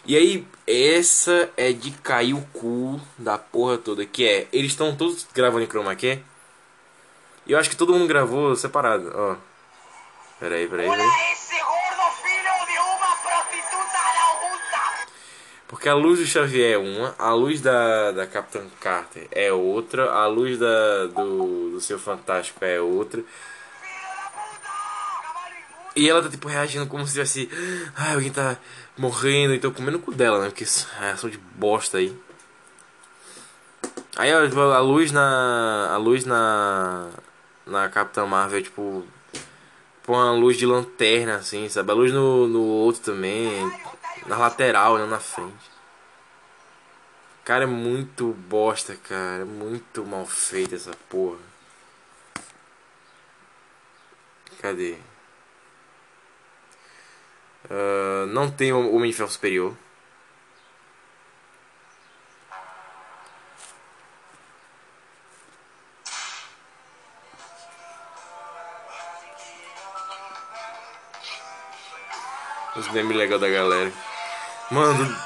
E 0.06 0.16
aí, 0.16 0.48
essa 0.68 1.50
é 1.58 1.74
de 1.74 1.90
cair 1.92 2.36
o 2.36 2.42
cu 2.54 3.02
da 3.18 3.40
porra 3.40 3.80
toda. 3.80 4.06
Que 4.06 4.28
é, 4.28 4.48
eles 4.54 4.74
estão 4.74 4.96
todos 4.96 5.28
gravando 5.34 5.64
em 5.64 5.68
chroma 5.68 5.96
key. 5.96 6.24
E 7.46 7.52
eu 7.52 7.60
acho 7.60 7.70
que 7.70 7.76
todo 7.76 7.94
mundo 7.94 8.08
gravou 8.08 8.56
separado, 8.56 9.12
ó. 9.16 9.36
Peraí, 10.40 10.68
peraí, 10.68 10.90
peraí. 10.90 11.10
Porque 15.68 15.90
a 15.90 15.96
luz 15.96 16.20
do 16.20 16.26
Xavier 16.26 16.74
é 16.74 16.78
uma, 16.78 17.16
a 17.18 17.34
luz 17.34 17.60
da, 17.60 18.12
da 18.12 18.28
Capitã 18.28 18.62
Carter 18.80 19.28
é 19.32 19.52
outra, 19.52 20.12
a 20.12 20.28
luz 20.28 20.60
da, 20.60 21.08
do, 21.08 21.72
do 21.72 21.82
Seu 21.82 21.98
Fantástico 21.98 22.64
é 22.64 22.80
outra. 22.80 23.24
E 25.96 26.10
ela 26.10 26.22
tá 26.22 26.30
tipo 26.30 26.48
reagindo 26.48 26.88
como 26.88 27.06
se 27.06 27.14
tivesse. 27.14 27.50
Ah, 27.96 28.14
alguém 28.14 28.32
tá 28.32 28.58
morrendo, 28.98 29.54
então 29.54 29.72
comendo 29.72 29.98
o 29.98 30.02
cu 30.02 30.14
dela, 30.14 30.40
né? 30.40 30.50
Porque 30.50 30.64
é 31.02 31.12
ação 31.12 31.30
de 31.30 31.38
bosta 31.38 31.98
aí. 31.98 32.16
Aí 34.16 34.32
a 34.32 34.80
luz 34.80 35.12
na. 35.12 35.90
A 35.92 35.98
luz 35.98 36.26
na. 36.26 37.10
Na 37.66 37.90
Capitã 37.90 38.26
Marvel, 38.26 38.64
tipo. 38.64 39.06
Põe 40.04 40.18
uma 40.18 40.34
luz 40.34 40.58
de 40.58 40.66
lanterna, 40.66 41.36
assim, 41.38 41.70
sabe? 41.70 41.92
A 41.92 41.96
luz 41.96 42.12
no, 42.12 42.48
no 42.48 42.62
outro 42.62 43.02
também. 43.02 43.50
Na 44.28 44.38
lateral, 44.38 44.98
não 44.98 45.08
na 45.08 45.20
frente. 45.20 45.72
Cara, 47.46 47.64
é 47.64 47.68
muito 47.68 48.34
bosta, 48.34 48.96
cara. 48.96 49.42
É 49.42 49.46
muito 49.46 50.06
mal 50.06 50.26
feita 50.26 50.76
essa 50.76 50.92
porra. 51.10 51.40
Cadê? 54.62 54.98
Uh, 57.66 58.26
não 58.28 58.50
tem 58.50 58.72
Homem 58.74 59.12
de 59.12 59.18
Ferro 59.18 59.30
Superior. 59.30 59.76
Os 72.84 72.92
memes 72.92 73.16
legais 73.16 73.40
da 73.40 73.48
galera. 73.48 73.94
Mano, 74.70 75.18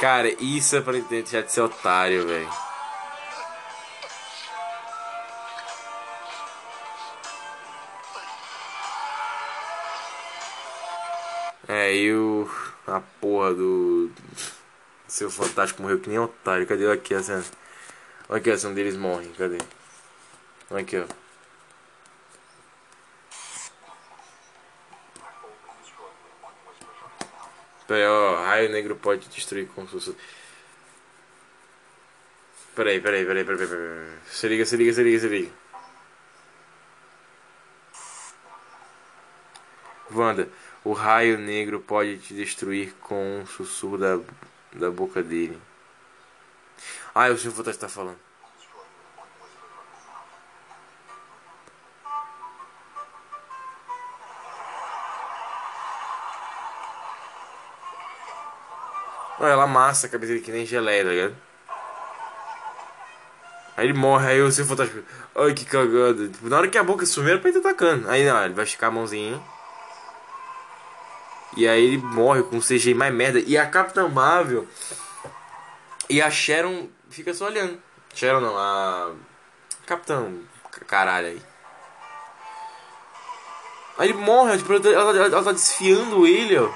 cara, 0.00 0.28
isso 0.42 0.74
é 0.74 0.80
pra 0.80 0.94
deixar 0.94 1.42
de 1.42 1.52
ser 1.52 1.60
otário, 1.60 2.26
velho. 2.26 2.50
É, 11.68 11.94
e 11.94 12.12
o. 12.12 12.50
A 12.88 13.00
porra 13.20 13.54
do. 13.54 14.10
Seu 15.06 15.30
Fantástico 15.30 15.82
morreu 15.82 16.00
que 16.00 16.08
nem 16.08 16.18
otário. 16.18 16.66
Cadê 16.66 16.90
aqui 16.90 17.14
a 17.14 17.22
cena? 17.22 17.44
Olha 18.28 18.40
aqui 18.40 18.50
a 18.50 18.58
cena 18.58 18.74
deles 18.74 18.96
morrem. 18.96 19.30
Cadê? 19.34 19.58
Aqui, 20.72 20.98
ó. 20.98 21.29
Ó. 27.94 28.44
Raio 28.44 28.70
negro 28.70 28.96
pode 28.96 29.28
destruir 29.28 29.68
com 29.68 29.86
sucesso. 29.86 30.16
Peraí, 32.74 33.00
peraí, 33.00 33.24
peraí, 33.24 33.44
peraí, 33.44 33.66
peraí. 33.66 34.18
Se 34.30 34.48
liga, 34.48 34.64
se 34.64 34.76
liga, 34.76 34.92
se 34.92 35.02
liga, 35.02 35.18
se 35.18 35.28
liga. 35.28 35.50
Wanda, 40.12 40.48
o 40.84 40.92
raio 40.92 41.38
negro 41.38 41.80
pode 41.80 42.18
te 42.18 42.34
destruir 42.34 42.94
com 43.00 43.40
um 43.40 43.46
sussurro 43.46 43.98
da, 43.98 44.18
da 44.72 44.90
boca 44.90 45.22
dele. 45.22 45.60
Ah, 47.14 47.28
é 47.28 47.30
o 47.30 47.38
Silvio 47.38 47.68
está 47.68 47.88
falando. 47.88 48.29
Olha, 59.40 59.52
ela 59.52 59.64
amassa 59.64 60.06
a 60.06 60.10
cabeça 60.10 60.32
dele 60.32 60.44
que 60.44 60.52
nem 60.52 60.66
geleia, 60.66 61.02
tá 61.02 61.10
ligado? 61.10 61.36
Aí 63.74 63.86
ele 63.86 63.94
morre, 63.94 64.28
aí 64.28 64.52
seu 64.52 64.66
fantástico. 64.66 65.02
Ai 65.34 65.54
que 65.54 65.64
cagada. 65.64 66.28
Tipo, 66.28 66.50
na 66.50 66.58
hora 66.58 66.68
que 66.68 66.76
a 66.76 66.84
boca 66.84 67.06
sumir, 67.06 67.30
era 67.30 67.40
ele 67.42 67.58
tá 67.58 67.70
atacando. 67.70 68.10
Aí 68.10 68.22
não, 68.22 68.44
ele 68.44 68.52
vai 68.52 68.64
esticar 68.64 68.90
a 68.90 68.92
mãozinha. 68.92 69.40
E 71.56 71.66
aí 71.66 71.82
ele 71.82 71.96
morre 71.96 72.42
com 72.42 72.58
o 72.58 72.62
CGI 72.62 72.92
mais 72.92 73.14
merda. 73.14 73.40
E 73.40 73.56
a 73.56 73.66
Capitã 73.66 74.06
Marvel 74.06 74.68
e 76.10 76.20
a 76.20 76.30
Sharon 76.30 76.88
fica 77.08 77.32
só 77.32 77.46
olhando. 77.46 77.80
Sharon 78.14 78.40
não, 78.40 78.58
a. 78.58 79.12
Capitã. 79.86 80.30
Caralho 80.86 81.28
aí. 81.28 81.42
Aí 83.96 84.10
ele 84.10 84.18
morre, 84.18 84.58
tipo, 84.58 84.74
ela, 84.74 84.86
ela, 84.86 85.26
ela 85.26 85.42
tá 85.42 85.52
desfiando 85.52 86.26
ele, 86.26 86.58
ó. 86.58 86.70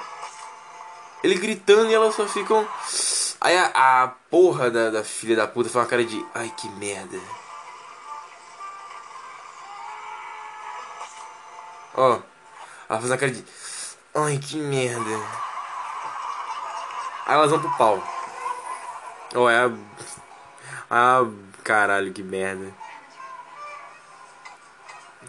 Ele 1.24 1.36
gritando 1.36 1.90
e 1.90 1.94
elas 1.94 2.14
só 2.14 2.28
ficam. 2.28 2.68
Aí 3.40 3.56
a, 3.56 4.02
a 4.02 4.08
porra 4.30 4.70
da, 4.70 4.90
da 4.90 5.02
filha 5.02 5.34
da 5.34 5.48
puta 5.48 5.70
faz 5.70 5.82
uma 5.82 5.90
cara 5.90 6.04
de. 6.04 6.22
Ai 6.34 6.52
que 6.54 6.68
merda. 6.68 7.18
Ó. 11.94 12.18
Ela 12.90 13.00
faz 13.00 13.06
uma 13.06 13.16
cara 13.16 13.32
de. 13.32 13.42
Ai, 14.14 14.36
que 14.36 14.58
merda. 14.58 15.16
Aí 17.24 17.34
elas 17.34 17.50
vão 17.50 17.60
pro 17.60 17.74
pau. 17.78 18.04
Oh, 19.34 19.48
é 19.48 19.64
a... 19.64 19.72
Ah, 20.90 21.26
caralho, 21.62 22.12
que 22.12 22.22
merda. 22.22 22.70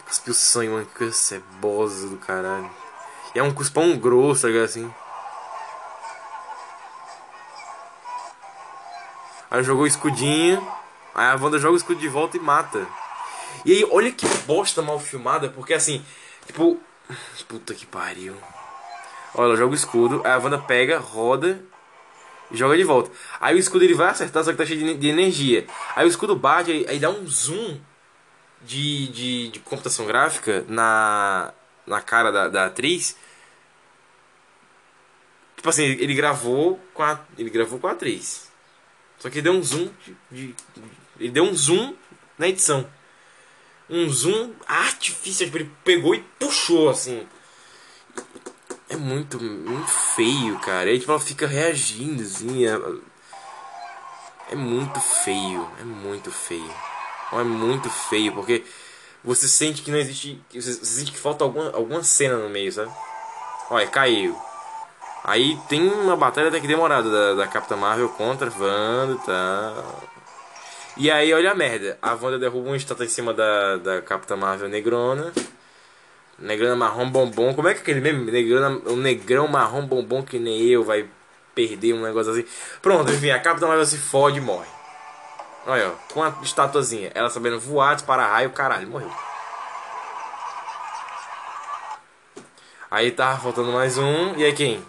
Cuspiu 0.05 0.33
sangue, 0.33 0.71
mano. 0.71 0.85
Que 0.87 0.97
coisa 0.97 1.13
cebosa 1.13 2.09
do 2.09 2.17
caralho. 2.17 2.69
E 3.33 3.39
é 3.39 3.43
um 3.43 3.53
cuspão 3.53 3.97
grosso, 3.97 4.45
assim. 4.61 4.93
Aí 9.55 9.63
jogou 9.63 9.85
o 9.85 9.87
escudinho. 9.87 10.59
Aí 11.13 11.27
a 11.27 11.35
Wanda 11.35 11.57
joga 11.57 11.75
o 11.75 11.77
escudo 11.77 11.97
de 11.97 12.09
volta 12.09 12.35
e 12.35 12.41
mata. 12.41 12.85
E 13.63 13.71
aí, 13.71 13.87
olha 13.89 14.11
que 14.11 14.27
bosta 14.45 14.81
mal 14.81 14.99
filmada, 14.99 15.47
porque 15.47 15.73
assim, 15.73 16.03
tipo. 16.45 16.77
Puta 17.47 17.73
que 17.73 17.85
pariu. 17.85 18.35
Olha, 19.33 19.45
ela 19.45 19.55
joga 19.55 19.71
o 19.71 19.75
escudo, 19.75 20.21
aí 20.25 20.31
a 20.33 20.37
Wanda 20.37 20.57
pega, 20.57 20.99
roda 20.99 21.63
e 22.51 22.57
joga 22.57 22.75
de 22.75 22.83
volta. 22.83 23.09
Aí 23.39 23.55
o 23.55 23.57
escudo 23.57 23.85
ele 23.85 23.93
vai 23.93 24.09
acertar, 24.09 24.43
só 24.43 24.51
que 24.51 24.57
tá 24.57 24.65
cheio 24.65 24.97
de, 24.97 25.07
energia. 25.07 25.65
Aí 25.95 26.05
o 26.05 26.09
escudo 26.09 26.35
bate, 26.35 26.71
aí, 26.71 26.85
aí 26.89 26.99
dá 26.99 27.09
um 27.09 27.25
zoom 27.25 27.79
de, 28.61 29.07
de, 29.07 29.49
de, 29.51 29.59
computação 29.59 30.05
gráfica 30.05 30.65
na, 30.67 31.53
na 31.87 32.01
cara 32.01 32.29
da, 32.29 32.49
da 32.49 32.65
atriz. 32.65 33.15
Tipo 35.55 35.69
assim, 35.69 35.83
ele 35.83 36.13
gravou 36.13 36.77
com 36.93 37.03
a, 37.03 37.21
ele 37.37 37.49
gravou 37.49 37.79
com 37.79 37.87
a 37.87 37.91
atriz. 37.91 38.53
Só 39.19 39.29
que 39.29 39.41
deu 39.41 39.53
um 39.53 39.63
zoom 39.63 39.89
de, 39.99 40.15
de, 40.31 40.55
ele 41.19 41.31
deu 41.31 41.43
um 41.43 41.55
zoom 41.55 41.95
na 42.37 42.47
edição. 42.47 42.87
Um 43.89 44.09
zoom 44.09 44.53
artificial, 44.67 45.47
tipo, 45.47 45.57
ele 45.57 45.71
pegou 45.83 46.15
e 46.15 46.21
puxou 46.39 46.89
assim. 46.89 47.27
É 48.89 48.95
muito, 48.95 49.41
muito 49.41 49.87
feio, 49.87 50.59
cara. 50.59 50.89
Aí 50.89 50.99
tipo, 50.99 51.11
ela 51.11 51.19
fica 51.19 51.47
reagindo, 51.47 52.21
assim. 52.23 52.65
É, 52.65 52.79
é 54.51 54.55
muito 54.55 54.99
feio. 54.99 55.67
É 55.79 55.83
muito 55.83 56.31
feio. 56.31 56.73
É 57.31 57.43
muito 57.43 57.89
feio, 57.89 58.33
porque 58.33 58.63
você 59.23 59.47
sente 59.47 59.81
que 59.81 59.91
não 59.91 59.97
existe. 59.97 60.41
Você, 60.53 60.73
sente 60.73 61.11
que 61.11 61.17
falta 61.17 61.43
alguma, 61.43 61.71
alguma 61.71 62.03
cena 62.03 62.37
no 62.37 62.49
meio, 62.49 62.71
sabe? 62.71 62.91
Olha, 63.69 63.87
caiu. 63.87 64.39
Aí 65.27 65.57
tem 65.67 65.81
uma 65.81 66.15
batalha 66.15 66.49
até 66.49 66.59
que 66.59 66.67
demorada 66.67 67.09
da, 67.09 67.33
da 67.33 67.47
Capitã 67.47 67.75
Marvel 67.75 68.09
contra 68.09 68.47
Wanda 68.59 69.13
e 69.13 69.25
tal. 69.25 70.03
E 70.97 71.09
aí, 71.09 71.33
olha 71.33 71.51
a 71.51 71.55
merda. 71.55 71.97
A 71.99 72.13
Wanda 72.13 72.37
derruba 72.37 72.69
um 72.69 72.75
estátua 72.75 73.05
em 73.05 73.09
cima 73.09 73.33
da, 73.33 73.77
da 73.77 74.01
Capitã 74.03 74.35
Marvel 74.35 74.69
Negrona. 74.69 75.33
Negrona 76.37 76.75
marrom 76.75 77.09
bombom. 77.09 77.55
Como 77.55 77.67
é 77.67 77.73
que 77.73 77.79
aquele 77.79 78.01
mesmo? 78.01 78.23
Negrona, 78.25 78.79
um 78.85 78.97
negrão 78.97 79.47
marrom 79.47 79.87
bombom 79.87 80.21
que 80.21 80.37
nem 80.37 80.61
eu 80.67 80.83
vai 80.83 81.09
perder 81.55 81.93
um 81.93 82.03
negócio 82.03 82.31
assim. 82.31 82.45
Pronto, 82.79 83.11
enfim, 83.11 83.31
a 83.31 83.39
Capitã 83.39 83.65
Marvel 83.65 83.85
se 83.87 83.97
fode 83.97 84.37
e 84.37 84.41
morre. 84.41 84.67
Olha, 85.65 85.89
ó, 85.89 86.13
com 86.13 86.21
a 86.21 86.35
estatuazinha. 86.43 87.11
Ela 87.15 87.31
sabendo 87.31 87.59
voar, 87.59 87.95
disparar 87.95 88.29
raio, 88.29 88.51
caralho, 88.51 88.87
morreu. 88.87 89.11
Aí 92.91 93.09
tava 93.09 93.39
faltando 93.39 93.71
mais 93.71 93.97
um. 93.97 94.35
E 94.35 94.45
aí 94.45 94.53
quem? 94.53 94.85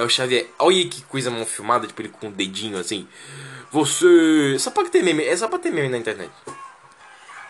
É 0.00 0.02
o 0.02 0.08
Xavier. 0.08 0.48
Olha 0.58 0.88
que 0.88 1.02
coisa 1.02 1.30
mal 1.30 1.44
filmada, 1.44 1.86
tipo 1.86 2.00
ele 2.00 2.08
com 2.08 2.28
o 2.28 2.32
dedinho 2.32 2.78
assim. 2.78 3.06
Você. 3.70 4.58
Só 4.58 4.70
pra 4.70 4.88
ter 4.88 5.02
meme. 5.02 5.22
É 5.22 5.36
só 5.36 5.46
pra 5.46 5.58
ter 5.58 5.70
meme 5.70 5.90
na 5.90 5.98
internet. 5.98 6.30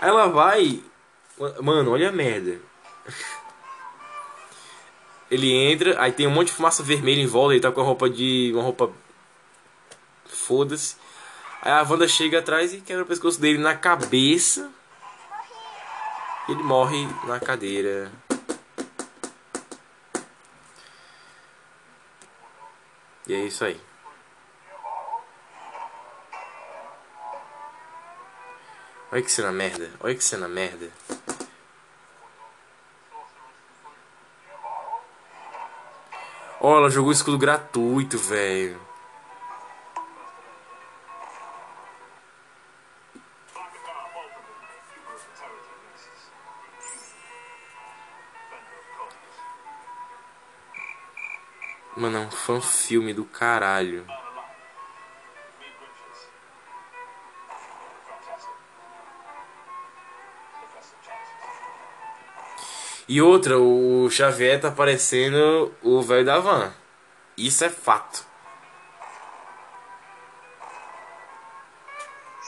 Aí 0.01 0.09
ela 0.09 0.27
vai. 0.27 0.83
Mano, 1.63 1.93
olha 1.93 2.09
a 2.09 2.13
merda. 2.13 2.59
Ele 5.31 5.53
entra, 5.53 6.03
aí 6.03 6.11
tem 6.11 6.27
um 6.27 6.31
monte 6.31 6.49
de 6.49 6.55
fumaça 6.55 6.83
vermelha 6.83 7.21
em 7.21 7.27
volta, 7.27 7.55
ele 7.55 7.63
tá 7.63 7.71
com 7.71 7.81
a 7.81 7.85
roupa 7.85 8.11
de. 8.11 8.51
uma 8.53 8.65
roupa. 8.65 8.91
Foda-se. 10.27 10.97
Aí 11.63 11.71
a 11.71 11.87
Wanda 11.89 12.09
chega 12.09 12.41
atrás 12.41 12.75
e 12.75 12.81
quebra 12.81 13.05
o 13.05 13.07
pescoço 13.07 13.41
dele 13.41 13.59
na 13.59 13.77
cabeça. 13.77 14.69
Ele 16.49 16.65
morre 16.65 17.07
na 17.29 17.39
cadeira. 17.39 18.11
E 23.31 23.33
é 23.33 23.45
isso 23.45 23.65
aí. 23.65 23.81
Olha 29.13 29.23
que 29.23 29.31
cena 29.31 29.53
merda. 29.53 29.89
Olha 30.01 30.17
que 30.17 30.25
cena 30.25 30.49
merda. 30.49 30.91
Ó, 36.61 36.73
oh, 36.73 36.77
ela 36.79 36.91
jogou 36.91 37.13
escudo 37.13 37.39
gratuito, 37.39 38.19
velho. 38.19 38.81
Mano, 52.01 52.17
é 52.17 52.21
um 52.21 52.31
fã-filme 52.31 53.13
do 53.13 53.25
caralho. 53.27 54.07
E 63.09 63.21
outra, 63.21 63.59
o 63.59 64.09
Xavier 64.11 64.61
tá 64.61 64.71
parecendo 64.71 65.75
o 65.83 66.01
velho 66.01 66.25
da 66.25 66.39
van. 66.39 66.73
Isso 67.37 67.65
é 67.65 67.69
fato. 67.71 68.25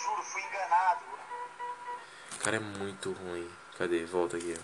Juro, 0.03 0.23
fui 0.23 0.43
enganado. 0.43 1.01
O 2.35 2.45
cara 2.45 2.57
é 2.57 2.61
muito 2.61 3.13
ruim. 3.13 3.49
Cadê? 3.77 4.05
Volta 4.05 4.37
aqui, 4.37 4.55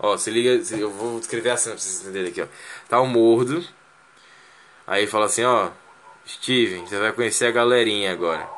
ó. 0.00 0.08
Ó, 0.12 0.16
se 0.16 0.30
liga, 0.30 0.62
se- 0.64 0.78
eu 0.78 0.90
vou 0.90 1.18
escrever 1.18 1.50
a 1.50 1.56
cena 1.56 1.74
pra 1.74 1.82
vocês 1.82 2.00
entenderem 2.02 2.30
aqui, 2.30 2.42
ó. 2.42 2.46
Tá 2.88 3.00
o 3.00 3.06
mordo. 3.06 3.66
Aí 4.88 5.06
fala 5.06 5.26
assim, 5.26 5.44
ó. 5.44 5.70
Steven, 6.26 6.86
você 6.86 6.98
vai 6.98 7.12
conhecer 7.12 7.46
a 7.46 7.50
galerinha 7.50 8.10
agora. 8.12 8.48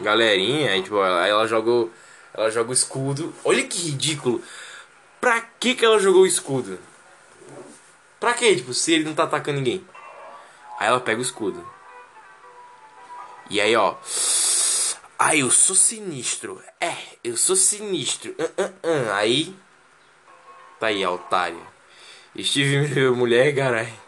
Galerinha, 0.00 0.72
aí 0.72 0.82
tipo, 0.82 0.96
ela- 0.96 1.26
ela 1.28 1.46
jogou. 1.46 1.90
Ela 2.32 2.50
joga 2.50 2.70
o 2.70 2.72
escudo. 2.72 3.32
Olha 3.44 3.62
que 3.62 3.78
ridículo. 3.78 4.42
Pra 5.20 5.40
que 5.40 5.74
que 5.74 5.84
ela 5.84 5.98
jogou 5.98 6.22
o 6.22 6.26
escudo? 6.26 6.78
Pra 8.18 8.32
que, 8.34 8.56
tipo, 8.56 8.74
se 8.74 8.92
ele 8.94 9.04
não 9.04 9.14
tá 9.14 9.24
atacando 9.24 9.58
ninguém? 9.58 9.86
Aí 10.80 10.88
ela 10.88 11.00
pega 11.00 11.18
o 11.20 11.22
escudo. 11.22 11.64
E 13.50 13.60
aí, 13.60 13.76
ó. 13.76 13.94
Ai, 15.18 15.42
eu 15.42 15.50
sou 15.50 15.76
sinistro. 15.76 16.60
É, 16.80 16.96
eu 17.22 17.36
sou 17.36 17.54
sinistro. 17.56 18.34
Ah, 18.38 18.50
ah, 18.64 18.70
ah. 18.82 19.16
Aí. 19.18 19.54
Tá 20.80 20.88
aí, 20.88 21.04
a 21.04 21.10
otária. 21.10 21.60
Steve 22.42 22.88
mulher, 23.14 23.54
caralho. 23.54 24.03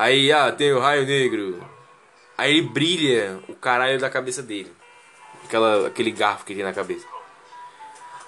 Aí, 0.00 0.32
ah, 0.32 0.50
tem 0.50 0.72
o 0.72 0.80
raio 0.80 1.04
negro. 1.04 1.62
Aí 2.38 2.52
ele 2.52 2.62
brilha 2.62 3.38
o 3.46 3.54
caralho 3.54 4.00
da 4.00 4.08
cabeça 4.08 4.42
dele. 4.42 4.72
Aquela, 5.44 5.88
aquele 5.88 6.10
garfo 6.10 6.42
que 6.42 6.54
ele 6.54 6.60
tem 6.60 6.66
na 6.66 6.74
cabeça. 6.74 7.06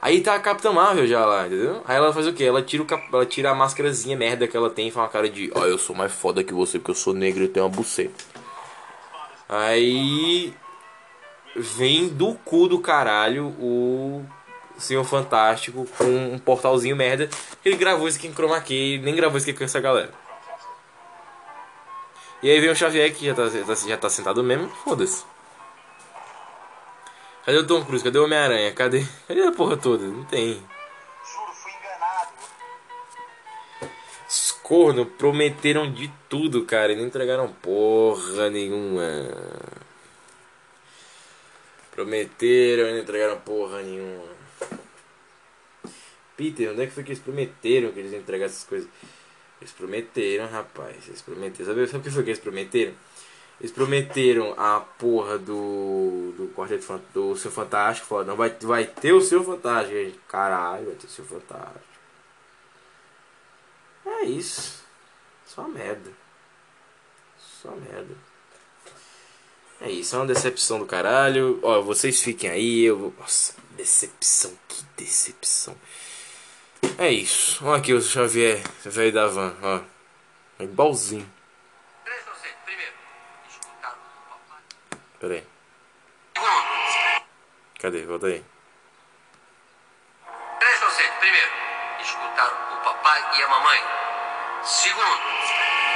Aí 0.02 0.20
tá 0.20 0.34
a 0.34 0.38
Capitã 0.38 0.70
Marvel 0.70 1.06
já 1.06 1.24
lá, 1.24 1.46
entendeu? 1.46 1.80
Aí 1.86 1.96
ela 1.96 2.12
faz 2.12 2.26
o 2.26 2.32
quê? 2.34 2.44
Ela 2.44 2.60
tira, 2.60 2.82
o 2.82 2.86
cap... 2.86 3.02
ela 3.10 3.24
tira 3.24 3.50
a 3.50 3.54
máscarazinha 3.54 4.14
merda 4.18 4.46
que 4.46 4.54
ela 4.54 4.68
tem 4.68 4.88
e 4.88 4.90
faz 4.90 5.06
uma 5.06 5.10
cara 5.10 5.30
de 5.30 5.50
Ó, 5.54 5.64
eu 5.64 5.78
sou 5.78 5.96
mais 5.96 6.12
foda 6.12 6.44
que 6.44 6.52
você 6.52 6.78
porque 6.78 6.90
eu 6.90 6.94
sou 6.94 7.14
negro 7.14 7.42
e 7.42 7.48
tenho 7.48 7.64
uma 7.64 7.72
buceta. 7.72 8.22
Aí 9.48 10.52
vem 11.56 12.06
do 12.06 12.34
cu 12.34 12.68
do 12.68 12.80
caralho 12.80 13.46
o 13.58 14.22
Senhor 14.76 15.04
Fantástico 15.04 15.86
com 15.96 16.34
um 16.34 16.38
portalzinho 16.38 16.94
merda. 16.94 17.30
Ele 17.64 17.76
gravou 17.76 18.06
isso 18.06 18.18
aqui 18.18 18.28
em 18.28 18.34
chroma 18.34 18.60
key, 18.60 18.98
nem 18.98 19.16
gravou 19.16 19.38
isso 19.38 19.48
aqui 19.48 19.56
com 19.56 19.64
essa 19.64 19.80
galera. 19.80 20.21
E 22.42 22.50
aí 22.50 22.60
vem 22.60 22.70
o 22.70 22.74
Xavier 22.74 23.14
que 23.14 23.26
já 23.26 23.34
tá, 23.34 23.48
já 23.48 23.64
tá, 23.64 23.74
já 23.74 23.96
tá 23.96 24.10
sentado 24.10 24.42
mesmo, 24.42 24.68
foda-se. 24.68 25.24
Cadê 27.44 27.58
o 27.58 27.66
Tom 27.66 27.84
Cruise? 27.84 28.02
Cadê 28.02 28.18
o 28.18 28.24
Homem-Aranha? 28.24 28.72
Cadê? 28.72 29.04
Cadê 29.28 29.42
a 29.42 29.52
porra 29.52 29.76
toda? 29.76 30.04
Não 30.04 30.24
tem. 30.24 30.54
Juro, 30.54 31.52
fui 31.54 31.72
enganado. 31.72 32.32
Os 34.28 34.52
cornos 34.62 35.08
prometeram 35.16 35.92
de 35.92 36.12
tudo, 36.28 36.64
cara, 36.64 36.92
e 36.92 36.96
não 36.96 37.04
entregaram 37.04 37.46
porra 37.52 38.50
nenhuma. 38.50 39.02
Prometeram 41.92 42.88
e 42.88 42.92
não 42.92 42.98
entregaram 42.98 43.38
porra 43.40 43.82
nenhuma. 43.82 44.32
Peter, 46.36 46.72
onde 46.72 46.82
é 46.82 46.86
que 46.86 46.92
foi 46.92 47.04
que 47.04 47.10
eles 47.10 47.22
prometeram 47.22 47.92
que 47.92 48.00
eles 48.00 48.12
iam 48.12 48.20
entregar 48.20 48.46
essas 48.46 48.64
coisas? 48.64 48.88
Eles 49.62 49.72
prometeram, 49.72 50.46
rapaz. 50.48 50.96
Eles 51.06 51.22
prometeram. 51.22 51.66
Sabe, 51.66 51.86
sabe 51.86 51.98
o 51.98 52.02
que 52.02 52.10
foi 52.10 52.22
que 52.24 52.30
eles 52.30 52.40
prometeram? 52.40 52.92
Eles 53.60 53.72
prometeram 53.72 54.54
a 54.58 54.80
porra 54.80 55.38
do. 55.38 56.32
do 56.36 56.52
Quarteto 56.54 57.00
do 57.14 57.36
seu 57.36 57.50
Fantástico. 57.50 58.08
Falaram, 58.08 58.28
não, 58.28 58.36
vai, 58.36 58.50
vai 58.60 58.84
ter 58.86 59.12
o 59.12 59.20
seu 59.20 59.42
Fantástico. 59.44 59.96
Aí, 59.96 60.18
Caralho, 60.28 60.86
vai 60.86 60.94
ter 60.96 61.06
o 61.06 61.10
seu 61.10 61.24
Fantástico. 61.24 61.92
É 64.04 64.24
isso. 64.24 64.82
Só 65.46 65.68
merda. 65.68 66.10
Só 67.38 67.70
merda. 67.70 68.14
É 69.80 69.90
isso, 69.90 70.14
é 70.14 70.18
uma 70.18 70.26
decepção 70.26 70.78
do 70.78 70.86
caralho. 70.86 71.58
Ó, 71.62 71.82
vocês 71.82 72.20
fiquem 72.22 72.48
aí. 72.50 72.82
Eu... 72.82 72.98
vou- 72.98 73.14
Nossa, 73.18 73.54
decepção, 73.76 74.52
que 74.68 74.82
decepção. 74.96 75.76
É 76.98 77.10
isso. 77.10 77.66
Olha 77.66 77.78
aqui 77.78 77.92
o 77.92 78.00
Xavier, 78.00 78.62
velho 78.84 79.12
da 79.12 79.26
van, 79.26 79.56
ó. 79.62 79.80
É 80.58 80.64
igualzinho. 80.64 81.28
Pera 85.18 85.34
aí. 85.34 85.46
Segundo, 86.34 87.22
Cadê? 87.80 88.04
Volta 88.06 88.26
aí. 88.26 88.44
três 90.60 90.80
você. 90.80 91.02
Primeiro, 91.18 91.50
escutar 92.00 92.72
o 92.72 92.84
papai 92.84 93.38
e 93.38 93.42
a 93.42 93.48
mamãe. 93.48 93.80
Segundo, 94.64 95.20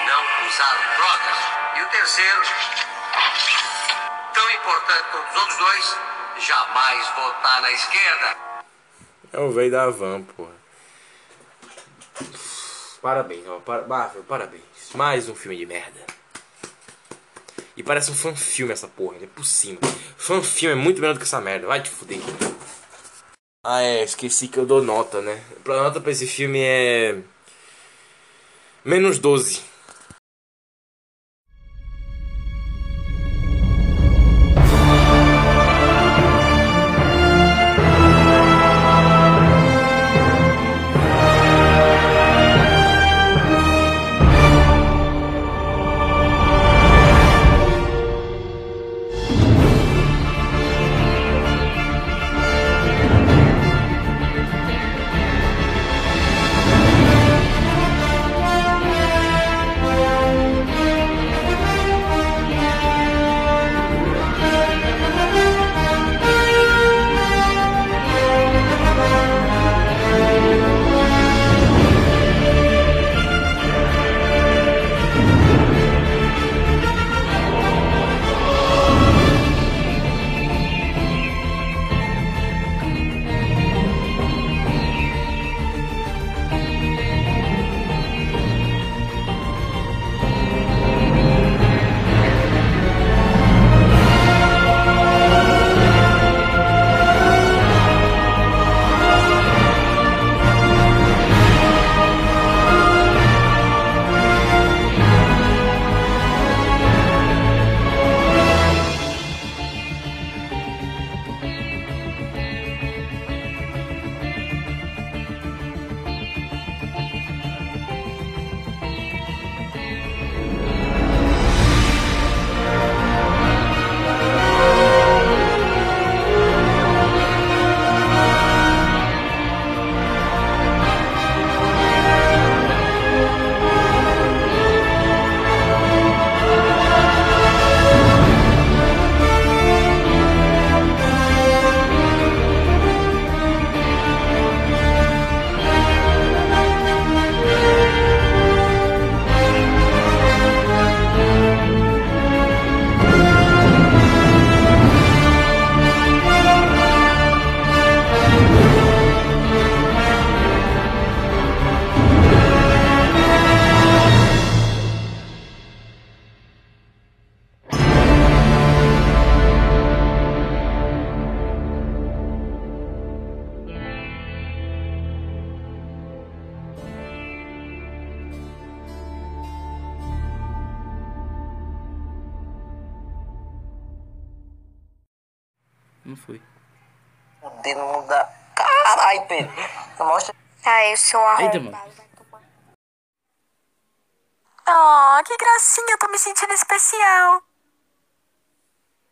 não 0.06 0.46
usar 0.48 0.96
drogas. 0.96 1.38
E 1.76 1.82
o 1.82 1.88
terceiro, 1.88 2.42
tão 4.34 4.50
importante 4.50 5.04
quanto 5.12 5.28
os 5.30 5.36
outros 5.36 5.58
dois, 5.58 5.98
jamais 6.38 7.08
votar 7.10 7.62
na 7.62 7.70
esquerda. 7.70 8.36
É 9.32 9.38
o 9.38 9.52
velho 9.52 9.70
da 9.70 9.90
van, 9.90 10.22
porra. 10.22 10.55
Parabéns, 13.06 13.46
ó. 13.46 13.60
Para... 13.60 13.86
Marvel, 13.86 14.24
parabéns. 14.24 14.64
Mais 14.92 15.28
um 15.28 15.34
filme 15.36 15.56
de 15.56 15.64
merda. 15.64 16.00
E 17.76 17.80
parece 17.80 18.10
um 18.10 18.14
fanfilme 18.16 18.72
essa 18.72 18.88
porra, 18.88 19.16
né? 19.16 19.28
Por 19.32 19.46
cima. 19.46 19.78
Fanfilme 20.16 20.72
é 20.72 20.74
muito 20.74 21.00
melhor 21.00 21.12
do 21.12 21.20
que 21.20 21.24
essa 21.24 21.40
merda. 21.40 21.68
Vai 21.68 21.80
te 21.80 21.88
fuder. 21.88 22.18
Ah, 23.64 23.80
é. 23.80 24.02
Esqueci 24.02 24.48
que 24.48 24.58
eu 24.58 24.66
dou 24.66 24.82
nota, 24.82 25.22
né? 25.22 25.40
A 25.64 25.68
nota 25.68 26.00
pra 26.00 26.10
esse 26.10 26.26
filme 26.26 26.58
é. 26.60 27.18
Menos 28.84 29.20
12. 29.20 29.62